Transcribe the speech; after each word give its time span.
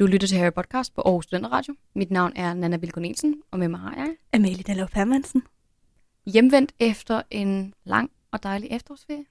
Du 0.00 0.06
lytter 0.06 0.28
til 0.28 0.38
Harry 0.38 0.52
Podcast 0.52 0.94
på 0.94 1.00
Aarhus 1.00 1.24
Studenter 1.24 1.48
Radio. 1.52 1.74
Mit 1.94 2.10
navn 2.10 2.32
er 2.36 2.54
Nana 2.54 2.76
Vilko 2.76 3.00
Nielsen, 3.00 3.42
og 3.50 3.58
med 3.58 3.68
mig 3.68 3.80
har 3.80 3.94
jeg 3.96 4.16
Amalie 4.32 4.62
Dallov 4.62 4.88
Hermansen. 4.94 5.42
hjemvendt 6.26 6.72
efter 6.78 7.22
en 7.30 7.74
lang 7.84 8.10
og 8.30 8.42
dejlig 8.42 8.68
efterårsferie. 8.70 9.24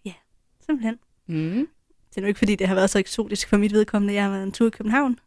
Simpelthen. 0.66 1.00
Mm. 1.28 1.68
Det 2.10 2.18
er 2.18 2.22
nu 2.22 2.28
ikke, 2.28 2.38
fordi 2.38 2.56
det 2.56 2.68
har 2.68 2.76
været 2.76 2.90
så 2.90 3.00
eksotisk 3.00 3.50
for 3.50 3.58
mit 3.58 3.74
vedkommende. 3.74 4.14
Jeg 4.14 4.24
har 4.24 4.32
været 4.32 4.44
en 4.44 4.52
tur 4.52 4.68
i 4.68 4.70
København. 4.70 5.20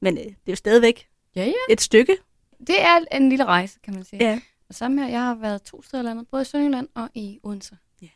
Men 0.00 0.18
øh, 0.18 0.24
det 0.24 0.30
er 0.30 0.52
jo 0.52 0.56
stadigvæk 0.56 1.08
Ja, 1.36 1.44
ja. 1.44 1.52
et 1.70 1.80
stykke. 1.80 2.16
Det 2.66 2.82
er 2.82 3.00
en 3.12 3.28
lille 3.28 3.44
rejse, 3.44 3.78
kan 3.82 3.94
man 3.94 4.04
sige. 4.04 4.24
Ja. 4.24 4.40
Og 4.68 4.74
sammen 4.74 4.98
her, 4.98 5.08
jeg 5.08 5.20
har 5.20 5.34
været 5.34 5.62
to 5.62 5.82
steder 5.82 6.02
landet, 6.02 6.28
både 6.28 6.42
i 6.42 6.44
Sønderjylland 6.44 6.88
og 6.94 7.08
i 7.14 7.38
Odense. 7.42 7.76
Ja. 8.02 8.08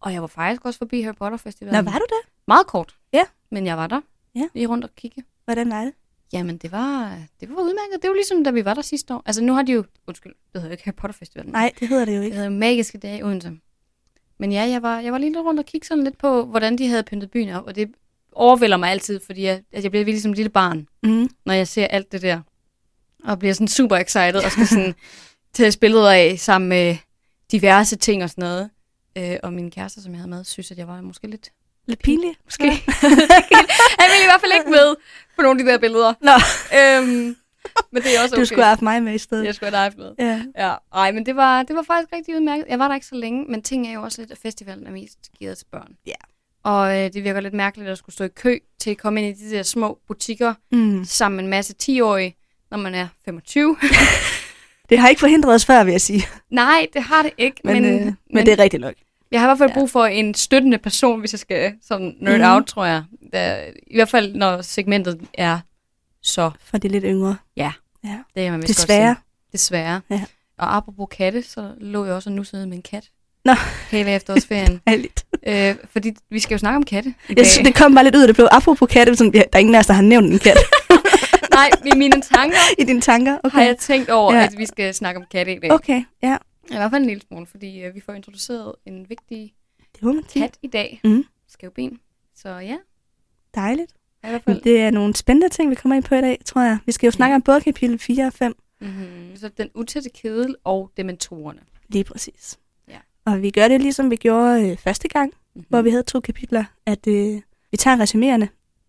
Og 0.00 0.12
jeg 0.12 0.20
var 0.20 0.26
faktisk 0.28 0.64
også 0.64 0.78
forbi 0.78 1.00
Harry 1.00 1.14
Potter 1.14 1.38
Festivalen. 1.38 1.84
Nå, 1.84 1.90
var 1.90 1.98
du 1.98 2.06
der? 2.08 2.28
Meget 2.48 2.66
kort. 2.66 2.96
Ja. 3.12 3.24
Men 3.50 3.66
jeg 3.66 3.76
var 3.76 3.86
der. 3.86 4.00
Ja. 4.34 4.48
Lige 4.54 4.66
rundt 4.66 4.84
og 4.84 4.94
kigge. 4.94 5.24
Hvordan 5.44 5.70
var 5.70 5.84
det? 5.84 5.94
Jamen, 6.34 6.56
det 6.56 6.72
var, 6.72 7.18
det 7.40 7.48
var 7.48 7.54
udmærket. 7.54 8.02
Det 8.02 8.08
var 8.10 8.14
ligesom, 8.14 8.44
da 8.44 8.50
vi 8.50 8.64
var 8.64 8.74
der 8.74 8.82
sidste 8.82 9.14
år. 9.14 9.22
Altså, 9.26 9.42
nu 9.42 9.52
har 9.54 9.62
de 9.62 9.72
jo... 9.72 9.84
Undskyld, 10.06 10.32
det 10.32 10.40
hedder 10.54 10.66
jo 10.68 10.70
ikke 10.72 10.84
Harry 10.84 10.94
Potter 10.94 11.12
Festivalen. 11.18 11.52
Nej, 11.52 11.72
det 11.80 11.88
hedder 11.88 12.04
det 12.04 12.12
jo 12.12 12.18
Det 12.18 12.24
ikke. 12.24 12.36
hedder 12.36 12.50
Magiske 12.50 12.98
Dage 12.98 13.18
i 13.18 13.22
Odense. 13.22 13.52
Men 14.38 14.52
ja, 14.52 14.62
jeg 14.62 14.82
var, 14.82 15.00
jeg 15.00 15.12
var 15.12 15.18
lige 15.18 15.30
lidt 15.32 15.44
rundt 15.44 15.60
og 15.60 15.66
kigge 15.66 15.86
sådan 15.86 16.04
lidt 16.04 16.18
på, 16.18 16.44
hvordan 16.44 16.78
de 16.78 16.88
havde 16.88 17.02
pyntet 17.02 17.30
byen 17.30 17.48
op. 17.48 17.66
Og 17.66 17.76
det 17.76 17.90
overvælder 18.32 18.76
mig 18.76 18.90
altid, 18.90 19.20
fordi 19.26 19.42
jeg, 19.42 19.62
at 19.72 19.82
jeg 19.82 19.90
bliver 19.90 20.04
virkelig 20.04 20.22
som 20.22 20.30
et 20.30 20.36
lille 20.36 20.50
barn, 20.50 20.86
Mm. 21.02 21.28
når 21.46 21.54
jeg 21.54 21.68
ser 21.68 21.86
alt 21.86 22.12
det 22.12 22.22
der. 22.22 22.40
Og 23.24 23.38
bliver 23.38 23.54
sådan 23.54 23.68
super 23.68 23.96
excited 23.96 24.34
og 24.44 24.50
skal 24.52 24.66
sådan 24.66 24.94
tage 25.54 25.78
billeder 25.80 26.10
af 26.12 26.38
sammen 26.38 26.68
med 26.68 26.96
diverse 27.52 27.96
ting 27.96 28.22
og 28.22 28.30
sådan 28.30 28.42
noget. 28.42 28.70
Øh, 29.18 29.36
og 29.42 29.52
min 29.52 29.70
kæreste, 29.70 30.02
som 30.02 30.12
jeg 30.12 30.18
havde 30.20 30.30
med, 30.30 30.44
synes, 30.44 30.70
at 30.70 30.78
jeg 30.78 30.88
var 30.88 31.00
måske 31.00 31.26
lidt... 31.26 31.50
Lidt 31.86 32.02
pinligt. 32.02 32.38
Måske. 32.44 32.64
Han 34.00 34.06
ville 34.10 34.24
i 34.24 34.28
hvert 34.30 34.40
fald 34.40 34.52
ikke 34.58 34.70
med 34.70 34.94
på 35.36 35.42
nogle 35.42 35.60
af 35.60 35.64
de 35.66 35.70
der 35.72 35.78
billeder. 35.78 36.14
Nå, 36.20 36.32
Øhm, 36.78 37.36
men 37.92 38.02
det 38.02 38.16
er 38.16 38.22
også 38.22 38.34
okay. 38.34 38.40
du 38.40 38.44
skulle 38.46 38.62
have 38.62 38.68
haft 38.68 38.82
mig 38.82 39.02
med 39.02 39.14
i 39.14 39.18
stedet. 39.18 39.44
Jeg 39.44 39.54
skulle 39.54 39.76
have 39.76 39.90
dig 39.90 39.98
med. 39.98 40.12
Ja. 40.18 40.42
Ja, 40.68 40.74
ej, 40.94 41.12
men 41.12 41.26
det 41.26 41.36
var, 41.36 41.62
det 41.62 41.76
var 41.76 41.82
faktisk 41.82 42.12
rigtig 42.12 42.34
udmærket. 42.36 42.64
Jeg 42.68 42.78
var 42.78 42.88
der 42.88 42.94
ikke 42.94 43.06
så 43.06 43.14
længe, 43.14 43.44
men 43.48 43.62
ting 43.62 43.86
er 43.88 43.92
jo 43.92 44.02
også 44.02 44.20
lidt, 44.22 44.30
at 44.32 44.38
festivalen 44.42 44.86
er 44.86 44.90
mest 44.90 45.18
gearet 45.40 45.58
til 45.58 45.64
børn. 45.72 45.92
Ja. 46.06 46.12
Og 46.64 46.98
øh, 46.98 47.12
det 47.12 47.24
virker 47.24 47.40
lidt 47.40 47.54
mærkeligt 47.54 47.90
at 47.90 47.98
skulle 47.98 48.14
stå 48.14 48.24
i 48.24 48.28
kø 48.28 48.58
til 48.80 48.90
at 48.90 48.98
komme 48.98 49.22
ind 49.22 49.36
i 49.38 49.44
de 49.44 49.50
der 49.50 49.62
små 49.62 49.98
butikker 50.08 50.54
Mm. 50.72 51.04
sammen 51.04 51.36
med 51.36 51.44
en 51.44 51.50
masse 51.50 51.74
10-årige, 51.82 52.36
når 52.70 52.78
man 52.78 52.94
er 52.94 53.08
25. 53.24 53.76
Det 54.88 54.98
har 54.98 55.08
ikke 55.08 55.20
forhindret 55.20 55.54
os 55.54 55.66
før, 55.66 55.84
vil 55.84 55.92
jeg 55.92 56.00
sige. 56.00 56.26
Nej, 56.50 56.86
det 56.92 57.02
har 57.02 57.22
det 57.22 57.30
ikke. 57.38 57.60
Men, 57.64 57.74
Men, 57.74 57.82
men, 57.82 57.94
øh, 58.00 58.04
men, 58.06 58.16
men 58.32 58.46
det 58.46 58.52
er 58.52 58.58
rigtigt 58.58 58.80
nok. 58.80 58.94
Jeg 59.32 59.40
har 59.40 59.46
i 59.46 59.48
hvert 59.48 59.58
fald 59.58 59.70
Ja. 59.70 59.74
brug 59.74 59.90
for 59.90 60.04
en 60.04 60.34
støttende 60.34 60.78
person, 60.78 61.20
hvis 61.20 61.32
jeg 61.32 61.38
skal 61.40 61.72
sådan 61.88 62.14
nerd 62.20 62.38
Mhm. 62.40 62.48
out, 62.50 62.66
tror 62.66 62.84
jeg. 62.84 63.02
I 63.86 63.94
hvert 63.96 64.08
fald, 64.08 64.34
når 64.34 64.62
segmentet 64.62 65.20
er 65.34 65.58
så... 66.22 66.50
For 66.64 66.78
de 66.78 66.88
lidt 66.88 67.04
yngre. 67.06 67.36
Ja, 67.56 67.72
Ja. 68.04 68.18
det 68.34 68.46
er 68.46 68.50
man 68.50 68.62
vist 68.62 68.68
godt 68.68 68.76
Desværre. 68.88 69.14
sige. 69.14 69.52
Desværre. 69.52 70.00
Ja. 70.10 70.22
Og 70.58 70.76
apropos 70.76 71.06
katte, 71.16 71.42
så 71.42 71.70
lå 71.80 72.04
jeg 72.04 72.14
også 72.14 72.30
og 72.30 72.34
nussede 72.36 72.66
med 72.66 72.76
en 72.76 72.82
kat. 72.82 73.04
Nå. 73.44 73.52
Hele 73.90 74.10
efterårsferien. 74.14 74.80
Ærligt. 74.88 75.24
øh, 75.46 75.74
fordi 75.92 76.12
vi 76.30 76.38
skal 76.38 76.54
jo 76.54 76.58
snakke 76.58 76.76
om 76.76 76.82
katte 76.82 77.10
i 77.10 77.14
Jeg 77.28 77.36
dag. 77.36 77.46
synes, 77.46 77.66
det 77.66 77.74
kom 77.76 77.94
bare 77.94 78.04
lidt 78.04 78.16
ud 78.16 78.20
af 78.20 78.26
det 78.26 78.36
blå. 78.36 78.46
Apropos 78.50 78.88
katte, 78.90 79.16
sådan, 79.16 79.32
der 79.32 79.42
er 79.52 79.58
ingen 79.58 79.74
af 79.74 79.78
os, 79.78 79.86
der 79.86 79.92
har 79.94 80.02
nævnt 80.02 80.32
en 80.32 80.38
kat 80.38 80.56
Nej, 81.54 81.70
i 81.94 81.96
mine 81.96 82.22
tanker 82.22 82.56
i 82.78 82.84
dine 82.84 83.00
tanker. 83.00 83.38
okay. 83.44 83.54
har 83.56 83.62
jeg 83.64 83.76
tænkt 83.76 84.10
over, 84.10 84.34
ja. 84.34 84.44
at 84.44 84.54
vi 84.58 84.66
skal 84.66 84.94
snakke 84.94 85.20
om 85.20 85.26
katte 85.32 85.52
i 85.54 85.58
dag. 85.58 85.72
Okay, 85.72 86.02
ja. 86.22 86.36
I 86.70 86.74
hvert 86.74 86.90
fald 86.90 87.02
en 87.02 87.08
lille 87.08 87.22
smule, 87.28 87.46
fordi 87.46 87.82
øh, 87.82 87.94
vi 87.94 88.00
får 88.00 88.12
introduceret 88.12 88.74
en 88.86 89.08
vigtig 89.08 89.54
Det 89.94 90.02
må 90.02 90.12
man 90.12 90.22
kat 90.34 90.58
i 90.62 90.66
dag. 90.66 91.00
Mhm. 91.04 91.24
Skævben. 91.48 92.00
Så 92.34 92.48
ja, 92.48 92.76
Dejligt. 93.54 93.92
i 94.24 94.26
hvert 94.28 94.42
fald. 94.42 94.60
det 94.60 94.80
er 94.80 94.90
nogle 94.90 95.16
spændende 95.16 95.48
ting, 95.48 95.70
vi 95.70 95.74
kommer 95.74 95.96
ind 95.96 96.04
på 96.04 96.14
i 96.14 96.20
dag, 96.20 96.38
tror 96.44 96.62
jeg. 96.62 96.78
Vi 96.86 96.92
skal 96.92 97.06
jo 97.06 97.10
snakke 97.10 97.30
Ja. 97.32 97.34
om 97.36 97.42
både 97.42 97.60
kapitel 97.60 97.98
4 97.98 98.26
og 98.26 98.32
5. 98.32 98.56
Mm-hmm. 98.80 99.36
Så 99.36 99.48
den 99.48 99.68
utætte 99.74 100.10
kedel 100.10 100.56
og 100.64 100.90
dementorerne. 100.96 101.60
Lige 101.88 102.04
præcis. 102.04 102.58
Ja. 102.88 102.98
Og 103.24 103.42
vi 103.42 103.50
gør 103.50 103.68
det 103.68 103.80
ligesom 103.80 104.10
vi 104.10 104.16
gjorde 104.16 104.70
øh, 104.70 104.76
første 104.78 105.08
gang, 105.08 105.32
Mm-hmm. 105.56 105.66
hvor 105.68 105.82
vi 105.82 105.90
havde 105.90 106.02
to 106.02 106.20
kapitler, 106.20 106.64
at 106.86 107.06
øh, 107.06 107.40
vi 107.70 107.76
tager 107.76 108.00
resumerende 108.00 108.48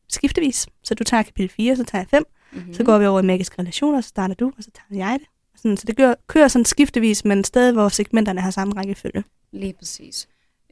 skiftevis. 0.10 0.68
Så 0.84 0.96
du 0.96 1.04
tager 1.04 1.24
kapitel 1.24 1.50
4, 1.50 1.76
så 1.76 1.84
tager 1.84 2.02
jeg 2.02 2.08
5. 2.10 2.24
mm-hmm. 2.52 2.74
Så 2.74 2.84
går 2.84 2.98
vi 2.98 3.06
over 3.06 3.20
i 3.20 3.24
magiske 3.26 3.56
relationer, 3.60 4.02
så 4.02 4.08
starter 4.10 4.36
du, 4.36 4.52
og 4.58 4.64
så 4.64 4.72
tager 4.72 5.06
jeg 5.10 5.20
det. 5.20 5.28
Sådan, 5.56 5.78
så 5.78 5.84
det 5.88 5.98
gør, 5.98 6.14
kører 6.28 6.48
sådan 6.48 6.66
skiftevis, 6.66 7.26
men 7.26 7.44
stadig 7.44 7.74
hvor 7.74 7.90
segmenterne 7.90 8.42
har 8.42 8.52
samme 8.52 8.74
rækkefølge. 8.74 9.24
Lige 9.52 9.74
præcis. 9.74 10.28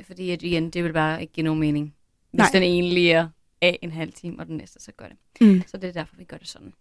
Fordi 0.07 0.31
at, 0.31 0.43
igen, 0.43 0.69
det 0.69 0.83
vil 0.83 0.93
bare 0.93 1.21
ikke 1.21 1.33
give 1.33 1.43
nogen 1.43 1.59
mening. 1.59 1.93
Hvis 2.31 2.37
Nej. 2.37 2.49
den 2.53 2.63
ene 2.63 2.89
lige 2.89 3.11
er 3.11 3.27
af 3.61 3.79
en 3.81 3.91
halv 3.91 4.13
time, 4.13 4.39
og 4.39 4.47
den 4.47 4.57
næste 4.57 4.79
så 4.79 4.91
gør 4.97 5.05
det. 5.05 5.47
Mm. 5.47 5.63
Så 5.67 5.77
det 5.77 5.89
er 5.89 5.93
derfor, 5.93 6.15
vi 6.17 6.23
gør 6.23 6.37
det 6.37 6.47
sådan. 6.47 6.73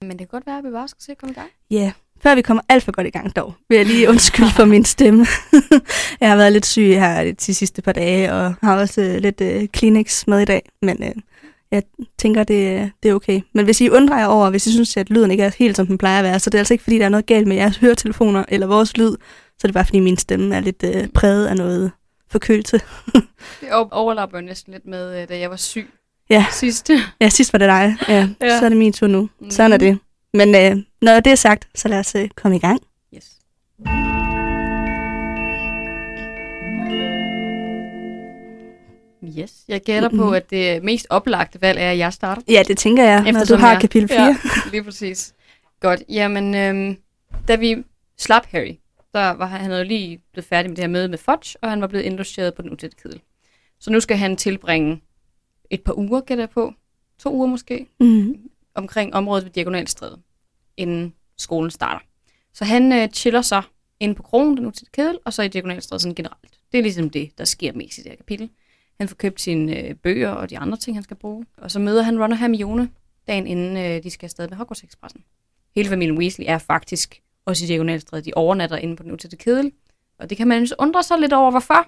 Men 0.00 0.10
det 0.10 0.18
kan 0.18 0.26
godt 0.26 0.46
være, 0.46 0.58
at 0.58 0.64
vi 0.64 0.70
bare 0.70 0.88
skal 0.88 1.02
se 1.02 1.12
at 1.12 1.18
komme 1.18 1.32
i 1.32 1.34
gang. 1.34 1.50
Ja, 1.70 1.76
yeah. 1.76 1.92
før 2.20 2.34
vi 2.34 2.42
kommer 2.42 2.62
alt 2.68 2.82
for 2.82 2.92
godt 2.92 3.06
i 3.06 3.10
gang 3.10 3.36
dog, 3.36 3.54
vil 3.68 3.76
jeg 3.76 3.86
lige 3.86 4.08
undskylde 4.08 4.50
for 4.50 4.64
min 4.64 4.84
stemme. 4.84 5.26
jeg 6.20 6.28
har 6.28 6.36
været 6.36 6.52
lidt 6.52 6.66
syg 6.66 6.82
her 6.82 7.32
de 7.32 7.54
sidste 7.54 7.82
par 7.82 7.92
dage, 7.92 8.32
og 8.32 8.54
har 8.62 8.80
også 8.80 9.02
øh, 9.02 9.16
lidt 9.16 9.40
øh, 9.40 9.68
Kleenex 9.68 10.26
med 10.26 10.40
i 10.40 10.44
dag, 10.44 10.62
men 10.82 11.02
øh, 11.02 11.14
jeg 11.70 11.82
tænker, 12.18 12.44
det, 12.44 12.90
det 13.02 13.10
er 13.10 13.14
okay. 13.14 13.40
Men 13.54 13.64
hvis 13.64 13.80
I 13.80 13.88
undrer 13.90 14.18
jer 14.18 14.26
over, 14.26 14.50
hvis 14.50 14.66
I 14.66 14.72
synes, 14.72 14.96
at 14.96 15.10
lyden 15.10 15.30
ikke 15.30 15.42
er 15.42 15.50
helt 15.58 15.76
som 15.76 15.86
den 15.86 15.98
plejer 15.98 16.18
at 16.18 16.24
være, 16.24 16.40
så 16.40 16.50
det 16.50 16.58
er 16.58 16.60
altså 16.60 16.74
ikke, 16.74 16.84
fordi 16.84 16.98
der 16.98 17.04
er 17.04 17.08
noget 17.08 17.26
galt 17.26 17.46
med 17.48 17.56
jeres 17.56 17.76
høretelefoner 17.76 18.44
eller 18.48 18.66
vores 18.66 18.96
lyd, 18.96 19.10
så 19.58 19.60
er 19.64 19.66
det 19.68 19.74
bare, 19.74 19.84
fordi 19.84 20.00
min 20.00 20.16
stemme 20.16 20.54
er 20.56 20.60
lidt 20.60 20.84
øh, 20.84 21.08
præget 21.08 21.46
af 21.46 21.56
noget 21.56 21.90
forkølelse. 22.30 22.80
Det 23.60 23.72
over- 23.72 23.88
overlapper 23.92 24.38
jo 24.38 24.44
næsten 24.44 24.72
lidt 24.72 24.86
med, 24.86 25.22
øh, 25.22 25.28
da 25.28 25.38
jeg 25.38 25.50
var 25.50 25.56
syg 25.56 25.90
Ja. 26.30 26.46
sidst. 26.52 26.90
Ja, 27.20 27.28
sidst 27.28 27.52
var 27.52 27.58
det 27.58 27.68
dig. 27.68 27.96
Ja, 28.08 28.28
ja. 28.40 28.58
Så 28.58 28.64
er 28.64 28.68
det 28.68 28.78
min 28.78 28.92
tur 28.92 29.06
nu. 29.06 29.28
Mhm. 29.40 29.50
Sådan 29.50 29.72
er 29.72 29.76
det. 29.76 29.98
Men 30.34 30.54
øh, 30.54 30.82
når 31.02 31.20
det 31.20 31.30
er 31.30 31.36
sagt, 31.36 31.68
så 31.74 31.88
lad 31.88 31.98
os 31.98 32.14
øh, 32.14 32.28
komme 32.36 32.56
i 32.56 32.60
gang. 32.60 32.80
Yes. 33.14 33.30
Yes. 39.38 39.64
Jeg 39.68 39.80
gætter 39.82 40.08
mm-hmm. 40.08 40.24
på, 40.26 40.30
at 40.32 40.50
det 40.50 40.82
mest 40.84 41.06
oplagte 41.10 41.60
valg 41.62 41.78
er, 41.78 41.90
at 41.90 41.98
jeg 41.98 42.12
starter. 42.12 42.42
Ja, 42.48 42.62
det 42.68 42.78
tænker 42.78 43.02
jeg, 43.04 43.16
når 43.16 43.22
du 43.24 43.28
Eftersom 43.38 43.60
har 43.60 43.70
jeg- 43.72 43.80
kapitel 43.80 44.08
4. 44.08 44.20
Ja, 44.22 44.36
lige 44.70 44.84
præcis. 44.84 45.34
Godt. 45.80 46.02
Jamen, 46.08 46.54
øhm, 46.54 46.96
da 47.48 47.56
vi 47.56 47.76
slap 48.18 48.46
Harry, 48.46 48.74
der 49.14 49.30
var 49.30 49.46
han, 49.46 49.60
han 49.60 49.70
havde 49.70 49.82
jo 49.82 49.88
lige 49.88 50.20
blevet 50.32 50.44
færdig 50.46 50.70
med 50.70 50.76
det 50.76 50.82
her 50.82 50.88
møde 50.88 51.08
med 51.08 51.18
Fudge, 51.18 51.58
og 51.62 51.70
han 51.70 51.80
var 51.80 51.86
blevet 51.86 52.04
indlogeret 52.04 52.54
på 52.54 52.62
den 52.62 52.70
utætte 52.70 52.96
kedel. 53.02 53.20
Så 53.80 53.90
nu 53.90 54.00
skal 54.00 54.16
han 54.16 54.36
tilbringe 54.36 55.00
et 55.70 55.82
par 55.82 55.98
uger, 55.98 56.20
gætter 56.20 56.42
jeg 56.42 56.50
på. 56.50 56.72
To 57.18 57.34
uger 57.34 57.46
måske, 57.46 57.86
Mm. 58.00 58.36
omkring 58.74 59.14
området 59.14 59.44
ved 59.44 59.50
Diagonalstræde, 59.52 60.18
inden 60.76 61.14
skolen 61.38 61.70
starter. 61.70 62.04
Så 62.54 62.64
han 62.64 62.92
øh, 62.92 63.08
chiller 63.08 63.42
sig 63.42 63.62
inde 64.00 64.14
på 64.14 64.22
krogen, 64.22 64.56
den 64.56 64.66
utætte 64.66 64.90
kedel, 64.92 65.18
og 65.24 65.32
så 65.32 65.42
i 65.42 65.48
Diagonalstræde 65.48 66.00
sådan 66.00 66.14
generelt. 66.14 66.58
Det 66.72 66.78
er 66.78 66.82
ligesom 66.82 67.10
det, 67.10 67.30
der 67.38 67.44
sker 67.44 67.72
mest 67.72 67.98
i 67.98 68.02
det 68.02 68.10
her 68.10 68.16
kapitel. 68.16 68.50
Han 69.00 69.08
får 69.08 69.16
købt 69.16 69.40
sine 69.40 69.78
øh, 69.78 69.94
bøger 69.94 70.28
og 70.28 70.50
de 70.50 70.58
andre 70.58 70.78
ting, 70.78 70.96
han 70.96 71.04
skal 71.04 71.16
bruge. 71.16 71.46
Og 71.58 71.70
så 71.70 71.78
møder 71.78 72.02
han 72.02 72.22
Ron 72.22 72.32
og 72.32 72.38
Hermione 72.38 72.88
dagen 73.26 73.46
inden 73.46 73.76
øh, 73.76 74.02
de 74.02 74.10
skal 74.10 74.26
afsted 74.26 74.48
med 74.48 74.56
Hogwarts 74.56 74.84
Expressen. 74.84 75.24
Hele 75.74 75.88
familien 75.88 76.18
Weasley 76.18 76.46
er 76.48 76.58
faktisk 76.58 77.20
også 77.46 77.64
i 77.64 77.68
Diagonalstræde. 77.68 78.22
De 78.22 78.32
overnatter 78.36 78.76
inde 78.76 78.96
på 78.96 79.02
den 79.02 79.12
utætte 79.12 79.36
kedel. 79.36 79.72
Og 80.18 80.30
det 80.30 80.36
kan 80.36 80.48
man 80.48 80.64
jo 80.64 80.74
undre 80.78 81.02
sig 81.02 81.18
lidt 81.18 81.32
over, 81.32 81.50
hvorfor. 81.50 81.86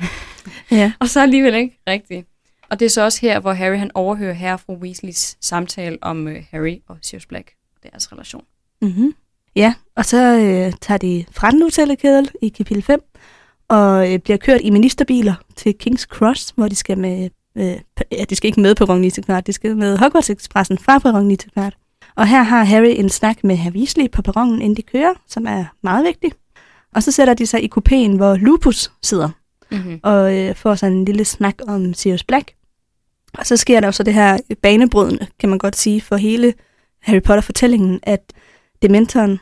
ja. 0.80 0.92
Og 1.00 1.08
så 1.08 1.22
alligevel 1.22 1.54
ikke 1.54 1.78
rigtigt. 1.88 2.28
Og 2.70 2.80
det 2.80 2.86
er 2.86 2.90
så 2.90 3.02
også 3.02 3.20
her, 3.20 3.40
hvor 3.40 3.52
Harry 3.52 3.76
han 3.76 3.90
overhører 3.94 4.32
herre 4.32 4.58
fru 4.58 4.74
Weasleys 4.76 5.36
samtale 5.40 5.98
om 6.00 6.28
øh, 6.28 6.44
Harry 6.50 6.78
og 6.88 6.98
Sirius 7.02 7.26
Black 7.26 7.52
og 7.76 7.90
deres 7.90 8.12
relation. 8.12 8.44
Mm-hmm. 8.82 9.14
Ja, 9.56 9.74
og 9.96 10.04
så 10.04 10.38
øh, 10.38 10.72
tager 10.80 10.98
de 10.98 11.24
fra 11.30 11.50
den 11.50 11.62
utallekedel 11.62 12.30
i 12.42 12.48
kapitel 12.48 12.82
5, 12.82 13.02
og 13.74 14.12
øh, 14.12 14.18
bliver 14.18 14.36
kørt 14.36 14.60
i 14.64 14.70
ministerbiler 14.70 15.34
til 15.56 15.74
King's 15.82 16.06
Cross, 16.06 16.52
hvor 16.56 16.68
de 16.68 16.74
skal 16.74 16.98
med, 16.98 17.30
øh, 17.56 17.76
ja, 18.12 18.24
de 18.30 18.34
skal 18.34 18.48
ikke 18.48 18.60
med 18.60 18.74
på 18.74 18.84
Ron 18.84 19.02
de 19.46 19.52
skal 19.52 19.76
med 19.76 19.98
Hogwarts 19.98 20.30
Expressen 20.30 20.78
fra 20.78 20.98
perron 20.98 21.36
Og 22.14 22.26
her 22.26 22.42
har 22.42 22.64
Harry 22.64 22.94
en 22.96 23.08
snak 23.08 23.44
med 23.44 23.56
Harry 23.56 23.74
Weasley 23.74 24.10
på 24.10 24.22
perronen, 24.22 24.62
inden 24.62 24.76
de 24.76 24.82
kører, 24.82 25.14
som 25.28 25.46
er 25.46 25.64
meget 25.82 26.04
vigtig. 26.04 26.32
Og 26.94 27.02
så 27.02 27.10
sætter 27.10 27.34
de 27.34 27.46
sig 27.46 27.64
i 27.64 27.70
kupéen, 27.78 28.16
hvor 28.16 28.36
Lupus 28.36 28.92
sidder, 29.02 29.28
Mm-hmm. 29.70 30.00
og 30.02 30.34
øh, 30.38 30.54
får 30.54 30.74
sådan 30.74 30.96
en 30.96 31.04
lille 31.04 31.24
snak 31.24 31.54
om 31.68 31.94
Sirius 31.94 32.24
Black. 32.24 32.52
Og 33.38 33.46
så 33.46 33.56
sker 33.56 33.80
der 33.80 33.88
jo 33.88 33.92
så 33.92 34.02
det 34.02 34.14
her 34.14 34.38
banebrydende, 34.62 35.26
kan 35.38 35.48
man 35.48 35.58
godt 35.58 35.76
sige, 35.76 36.00
for 36.00 36.16
hele 36.16 36.54
Harry 37.02 37.22
Potter-fortællingen, 37.22 38.00
at 38.02 38.32
Dementoren, 38.82 39.40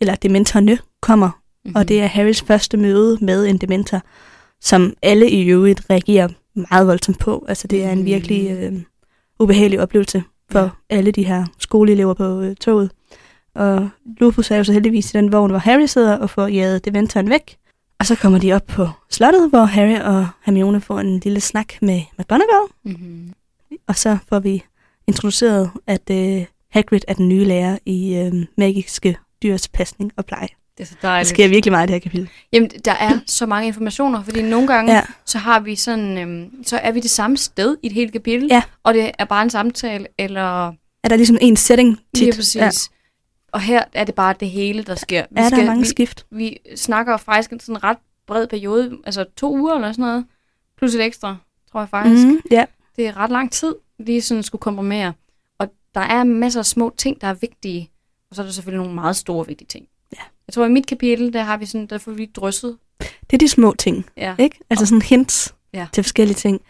eller 0.00 0.14
Dementorne, 0.14 0.78
kommer, 1.02 1.43
mm-hmm. 1.64 1.76
og 1.76 1.88
det 1.88 2.00
er 2.00 2.06
Harrys 2.06 2.42
første 2.42 2.76
møde 2.76 3.18
med 3.20 3.46
en 3.46 3.58
Dementor, 3.58 4.00
som 4.60 4.94
alle 5.02 5.30
i 5.30 5.44
øvrigt 5.48 5.82
reagerer 5.90 6.28
meget 6.70 6.86
voldsomt 6.86 7.18
på. 7.18 7.44
Altså 7.48 7.66
det 7.68 7.84
er 7.84 7.92
en 7.92 7.98
Mhm. 7.98 8.06
virkelig 8.06 8.50
øh, 8.50 8.72
ubehagelig 9.40 9.80
oplevelse 9.80 10.22
for 10.50 10.60
ja. 10.60 10.68
alle 10.96 11.10
de 11.10 11.22
her 11.26 11.44
skoleelever 11.58 12.14
på 12.14 12.40
øh, 12.40 12.56
toget. 12.56 12.90
Og 13.54 13.88
Lupus 14.20 14.50
er 14.50 14.56
jo 14.56 14.64
så 14.64 14.72
heldigvis 14.72 15.14
i 15.14 15.16
den 15.16 15.32
vogn, 15.32 15.50
hvor 15.50 15.58
Harry 15.58 15.86
sidder 15.86 16.16
og 16.16 16.30
får 16.30 16.46
jaget 16.46 16.84
Dementoren 16.84 17.30
væk. 17.30 17.56
Og 17.98 18.06
så 18.06 18.14
kommer 18.16 18.38
de 18.38 18.52
op 18.52 18.66
på 18.66 18.88
slottet, 19.10 19.50
hvor 19.50 19.64
Harry 19.64 20.00
og 20.00 20.26
Hermione 20.44 20.80
får 20.80 21.00
en 21.00 21.18
lille 21.18 21.40
snak 21.40 21.72
med 21.82 22.00
McGonagall. 22.18 22.66
Mm-hmm. 22.84 23.32
Og 23.88 23.96
så 23.96 24.18
får 24.28 24.38
vi 24.38 24.64
introduceret, 25.06 25.70
at 25.86 26.10
øh, 26.10 26.44
Hagrid 26.70 27.00
er 27.08 27.14
den 27.14 27.28
nye 27.28 27.44
lærer 27.44 27.78
i 27.86 28.14
øh, 28.16 28.32
magiske 28.58 29.16
dyrs 29.42 29.68
pasning 29.68 30.12
og 30.16 30.24
pleje. 30.26 30.48
Det 30.78 30.82
er 30.84 30.86
så 30.88 30.94
Der 31.02 31.08
dejligt. 31.08 31.28
sker 31.28 31.48
virkelig 31.48 31.72
meget 31.72 31.86
i 31.86 31.92
det 31.92 31.94
her 31.94 32.00
kapitel. 32.00 32.28
Jamen, 32.52 32.70
der 32.84 32.92
er 32.92 33.18
så 33.26 33.46
mange 33.46 33.66
informationer, 33.66 34.22
fordi 34.24 34.42
nogle 34.42 34.66
gange, 34.66 34.92
Ja. 34.92 34.98
ja. 34.98 35.04
så 35.24 35.38
har 35.38 35.60
vi 35.60 35.76
sådan, 35.76 36.18
øhm, 36.18 36.64
så 36.64 36.76
er 36.78 36.92
vi 36.92 37.00
det 37.00 37.10
samme 37.10 37.36
sted 37.36 37.76
i 37.82 37.86
et 37.86 37.92
helt 37.92 38.12
kapitel, 38.12 38.48
Ja. 38.50 38.62
og 38.82 38.94
det 38.94 39.10
er 39.18 39.24
bare 39.24 39.42
en 39.42 39.50
samtale, 39.50 40.06
eller 40.18 40.68
Er 41.02 41.08
der 41.08 41.16
ligesom 41.16 41.38
en 41.40 41.56
setting 41.56 41.96
tit? 42.14 42.22
lige 42.24 42.32
præcis. 42.32 42.56
Ja. 42.56 42.70
Og 43.52 43.60
her 43.60 43.84
er 43.92 44.04
det 44.04 44.14
bare 44.14 44.34
det 44.40 44.50
hele, 44.50 44.82
der 44.82 44.94
sker. 44.94 45.24
Vi 45.30 45.40
Ja, 45.40 45.50
der 45.50 45.56
er 45.62 45.66
mange 45.66 45.82
vi, 45.82 45.88
skift. 45.88 46.26
vi 46.30 46.58
snakker 46.76 47.16
faktisk 47.16 47.50
en 47.52 47.60
sådan 47.60 47.84
ret 47.84 47.98
bred 48.26 48.46
periode, 48.46 48.96
altså 49.06 49.24
to 49.36 49.56
uger 49.58 49.74
eller 49.74 49.92
sådan 49.92 50.02
noget, 50.04 50.24
plus 50.78 50.94
et 50.94 51.04
ekstra, 51.04 51.36
tror 51.72 51.80
jeg 51.80 51.88
faktisk. 51.88 52.26
Mm, 52.26 52.40
ja. 52.50 52.64
Det 52.96 53.06
er 53.06 53.16
ret 53.16 53.30
lang 53.30 53.52
tid, 53.52 53.74
lige 53.98 54.22
sådan 54.22 54.42
skulle 54.42 54.60
komprimere. 54.60 55.12
Og 55.58 55.68
der 55.94 56.00
er 56.00 56.24
masser 56.24 56.60
af 56.60 56.66
små 56.66 56.94
ting, 56.98 57.20
der 57.20 57.26
er 57.26 57.34
vigtige, 57.34 57.90
og 58.30 58.36
så 58.36 58.42
er 58.42 58.46
der 58.46 58.52
selvfølgelig 58.52 58.82
nogle 58.82 58.94
meget 58.94 59.16
store 59.16 59.46
vigtige 59.46 59.68
ting. 59.68 59.86
Ja. 60.18 60.22
Jeg 60.48 60.54
tror, 60.54 60.64
i 60.66 60.68
mit 60.68 60.86
kapitel, 60.86 61.32
der 61.32 61.42
har 61.42 61.56
vi 61.56 61.66
sådan, 61.66 61.86
der 61.86 61.98
får 61.98 62.12
vi 62.12 62.26
drysset. 62.26 62.78
Det 63.00 63.32
er 63.32 63.38
de 63.38 63.48
små 63.48 63.74
ting, 63.78 64.04
Ja, 64.16 64.34
ikke? 64.38 64.58
Altså 64.70 64.86
sådan 64.86 65.02
hints 65.02 65.54
Ja. 65.74 65.86
til 65.92 66.02
forskellige 66.04 66.34
ting. 66.36 66.60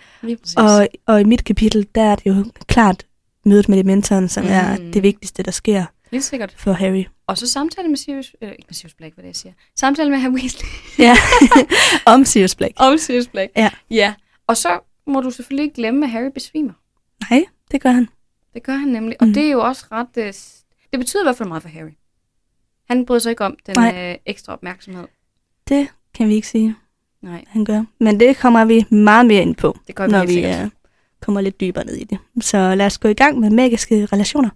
Og, 0.57 0.89
og 1.07 1.21
i 1.21 1.25
mit 1.25 1.45
kapitel, 1.45 1.87
der 1.95 2.03
er 2.03 2.15
det 2.17 2.27
jo 2.27 2.45
klart 2.67 3.07
mødet 3.45 3.69
med 3.69 3.79
dementoren, 3.79 4.29
som 4.29 4.45
mm. 4.45 4.51
er 4.51 4.77
det 4.77 5.03
vigtigste, 5.03 5.43
der 5.43 5.51
sker 5.51 5.85
Helt 6.13 6.25
sikkert. 6.25 6.55
for 6.59 6.73
Harry. 6.73 7.05
Og 7.27 7.39
så 7.39 7.47
samtale 7.49 7.89
med 7.89 7.97
Sirius, 7.97 8.37
eller 8.41 8.53
ikke 8.53 8.65
med 8.69 8.75
Sirius 8.75 8.95
Black, 8.95 9.15
hvad 9.15 9.23
det 9.23 9.27
er, 9.27 9.31
jeg 9.31 9.37
siger. 9.37 9.53
Samtale 9.77 10.11
med 10.11 10.19
Harry 10.19 10.33
Weasley 10.33 10.69
Ja, 10.99 11.17
om 12.15 12.25
Sirius 12.25 12.55
Black. 12.55 12.73
om 12.77 12.99
Sirius 12.99 13.27
Black. 13.27 13.53
Ja. 13.57 13.71
Ja. 13.91 14.15
Og 14.47 14.57
så 14.57 14.81
må 15.07 15.21
du 15.21 15.31
selvfølgelig 15.31 15.65
ikke 15.65 15.75
glemme, 15.75 16.07
at 16.07 16.11
Harry 16.11 16.31
besvimer. 16.35 16.73
Nej, 17.31 17.45
det 17.71 17.81
gør 17.81 17.91
han. 17.91 18.09
Det 18.55 18.63
gør 18.63 18.77
han 18.77 18.89
nemlig. 18.89 19.17
Og 19.21 19.27
Mm. 19.27 19.35
det 19.35 19.47
er 19.47 19.51
jo 19.51 19.61
også 19.61 19.85
ret... 19.93 20.09
øh, 20.17 20.33
Det 20.93 20.99
betyder 21.01 21.23
i 21.23 21.27
hvert 21.27 21.37
fald 21.37 21.49
meget 21.49 21.63
for 21.63 21.71
Harry. 21.71 21.91
Han 22.89 23.07
bryder 23.07 23.19
sig 23.19 23.31
ikke 23.31 23.45
om 23.45 23.57
den 23.67 23.77
Nej. 23.77 24.11
øh, 24.13 24.19
ekstra 24.27 24.53
opmærksomhed. 24.53 25.07
Det 25.69 25.89
kan 26.15 26.29
vi 26.29 26.35
ikke 26.35 26.49
sige, 26.49 26.77
Nej, 27.25 27.45
han 27.49 27.65
gør. 27.65 27.85
Men 28.01 28.21
det 28.21 28.37
kommer 28.37 28.65
vi 28.65 28.85
meget 28.91 29.27
mere 29.27 29.43
ind 29.43 29.55
på, 29.55 29.79
det 29.87 29.95
gør 29.95 30.07
vi 30.07 30.13
når 30.13 30.27
vi 30.27 30.65
uh, 30.65 30.71
kommer 31.21 31.41
lidt 31.41 31.61
dybere 31.61 31.85
ned 31.85 31.95
i 31.95 32.05
det. 32.05 32.19
Så 32.41 32.75
lad 32.75 32.87
os 32.87 32.99
gå 32.99 33.09
i 33.09 33.15
gang 33.15 33.41
med 33.41 33.51
magiske 33.51 34.07
relationer. 34.07 34.51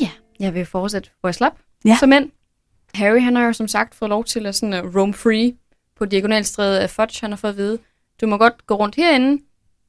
Ja, 0.00 0.10
jeg 0.40 0.54
vil 0.54 0.66
fortsætte, 0.66 1.10
hvor 1.20 1.28
jeg 1.28 1.34
slap. 1.34 1.52
Ja. 1.84 1.96
Så 2.00 2.06
mænd, 2.06 2.30
Harry 2.94 3.20
han 3.20 3.36
har 3.36 3.46
jo 3.46 3.52
som 3.52 3.68
sagt 3.68 3.94
fået 3.94 4.08
lov 4.08 4.24
til 4.24 4.46
at 4.46 4.54
sådan 4.54 4.86
uh, 4.86 4.96
roam 4.96 5.12
free 5.12 5.54
på 5.96 6.04
diagonalstrædet 6.04 6.78
af 6.78 6.90
Fudge. 6.90 7.20
Han 7.20 7.30
har 7.30 7.36
fået 7.36 7.50
at 7.50 7.56
vide, 7.56 7.78
du 8.20 8.26
må 8.26 8.36
godt 8.36 8.66
gå 8.66 8.74
rundt 8.74 8.94
herinde, 8.94 9.42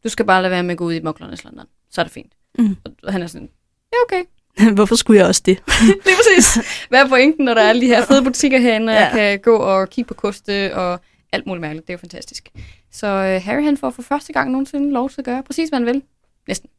du 0.03 0.09
skal 0.09 0.25
bare 0.25 0.41
lade 0.41 0.51
være 0.51 0.63
med 0.63 0.71
at 0.71 0.77
gå 0.77 0.85
ud 0.85 0.94
i 0.94 1.01
Muglernes 1.01 1.44
London. 1.44 1.65
Så 1.91 2.01
er 2.01 2.06
det 2.06 2.12
fint. 2.13 2.36
Mm. 2.57 2.75
Og 3.04 3.12
han 3.12 3.21
er 3.21 3.27
sådan, 3.27 3.50
ja 3.94 3.98
okay. 4.07 4.24
Hvorfor 4.75 4.95
skulle 4.95 5.19
jeg 5.19 5.27
også 5.27 5.42
det? 5.45 5.63
Lige 6.06 6.15
præcis. 6.18 6.65
Hvad 6.89 7.00
er 7.04 7.09
pointen, 7.09 7.45
når 7.45 7.54
der 7.54 7.62
er 7.62 7.69
alle 7.69 7.81
de 7.81 7.88
her 7.88 8.06
fede 8.06 8.24
butikker 8.24 8.59
herinde, 8.59 8.92
og 8.92 8.95
Ja. 8.95 9.06
jeg 9.06 9.13
kan 9.13 9.39
gå 9.39 9.57
og 9.57 9.89
kigge 9.89 10.07
på 10.07 10.13
koste 10.13 10.75
og 10.75 11.00
alt 11.31 11.48
muligt 11.48 11.62
mærkeligt. 11.62 11.88
Det 11.88 11.94
er 11.94 11.98
jo 11.98 12.00
fantastisk. 12.00 12.50
Så 12.92 13.07
uh, 13.07 13.44
Harry 13.45 13.63
han 13.63 13.77
får 13.77 13.89
for 13.89 14.01
første 14.01 14.33
gang 14.33 14.51
nogensinde 14.51 14.92
lov 14.92 15.09
til 15.09 15.21
at 15.21 15.25
gøre 15.25 15.44
præcis, 15.44 15.69
hvad 15.69 15.80
han 15.80 15.86
vil. 15.86 16.01
Næsten. 16.48 16.69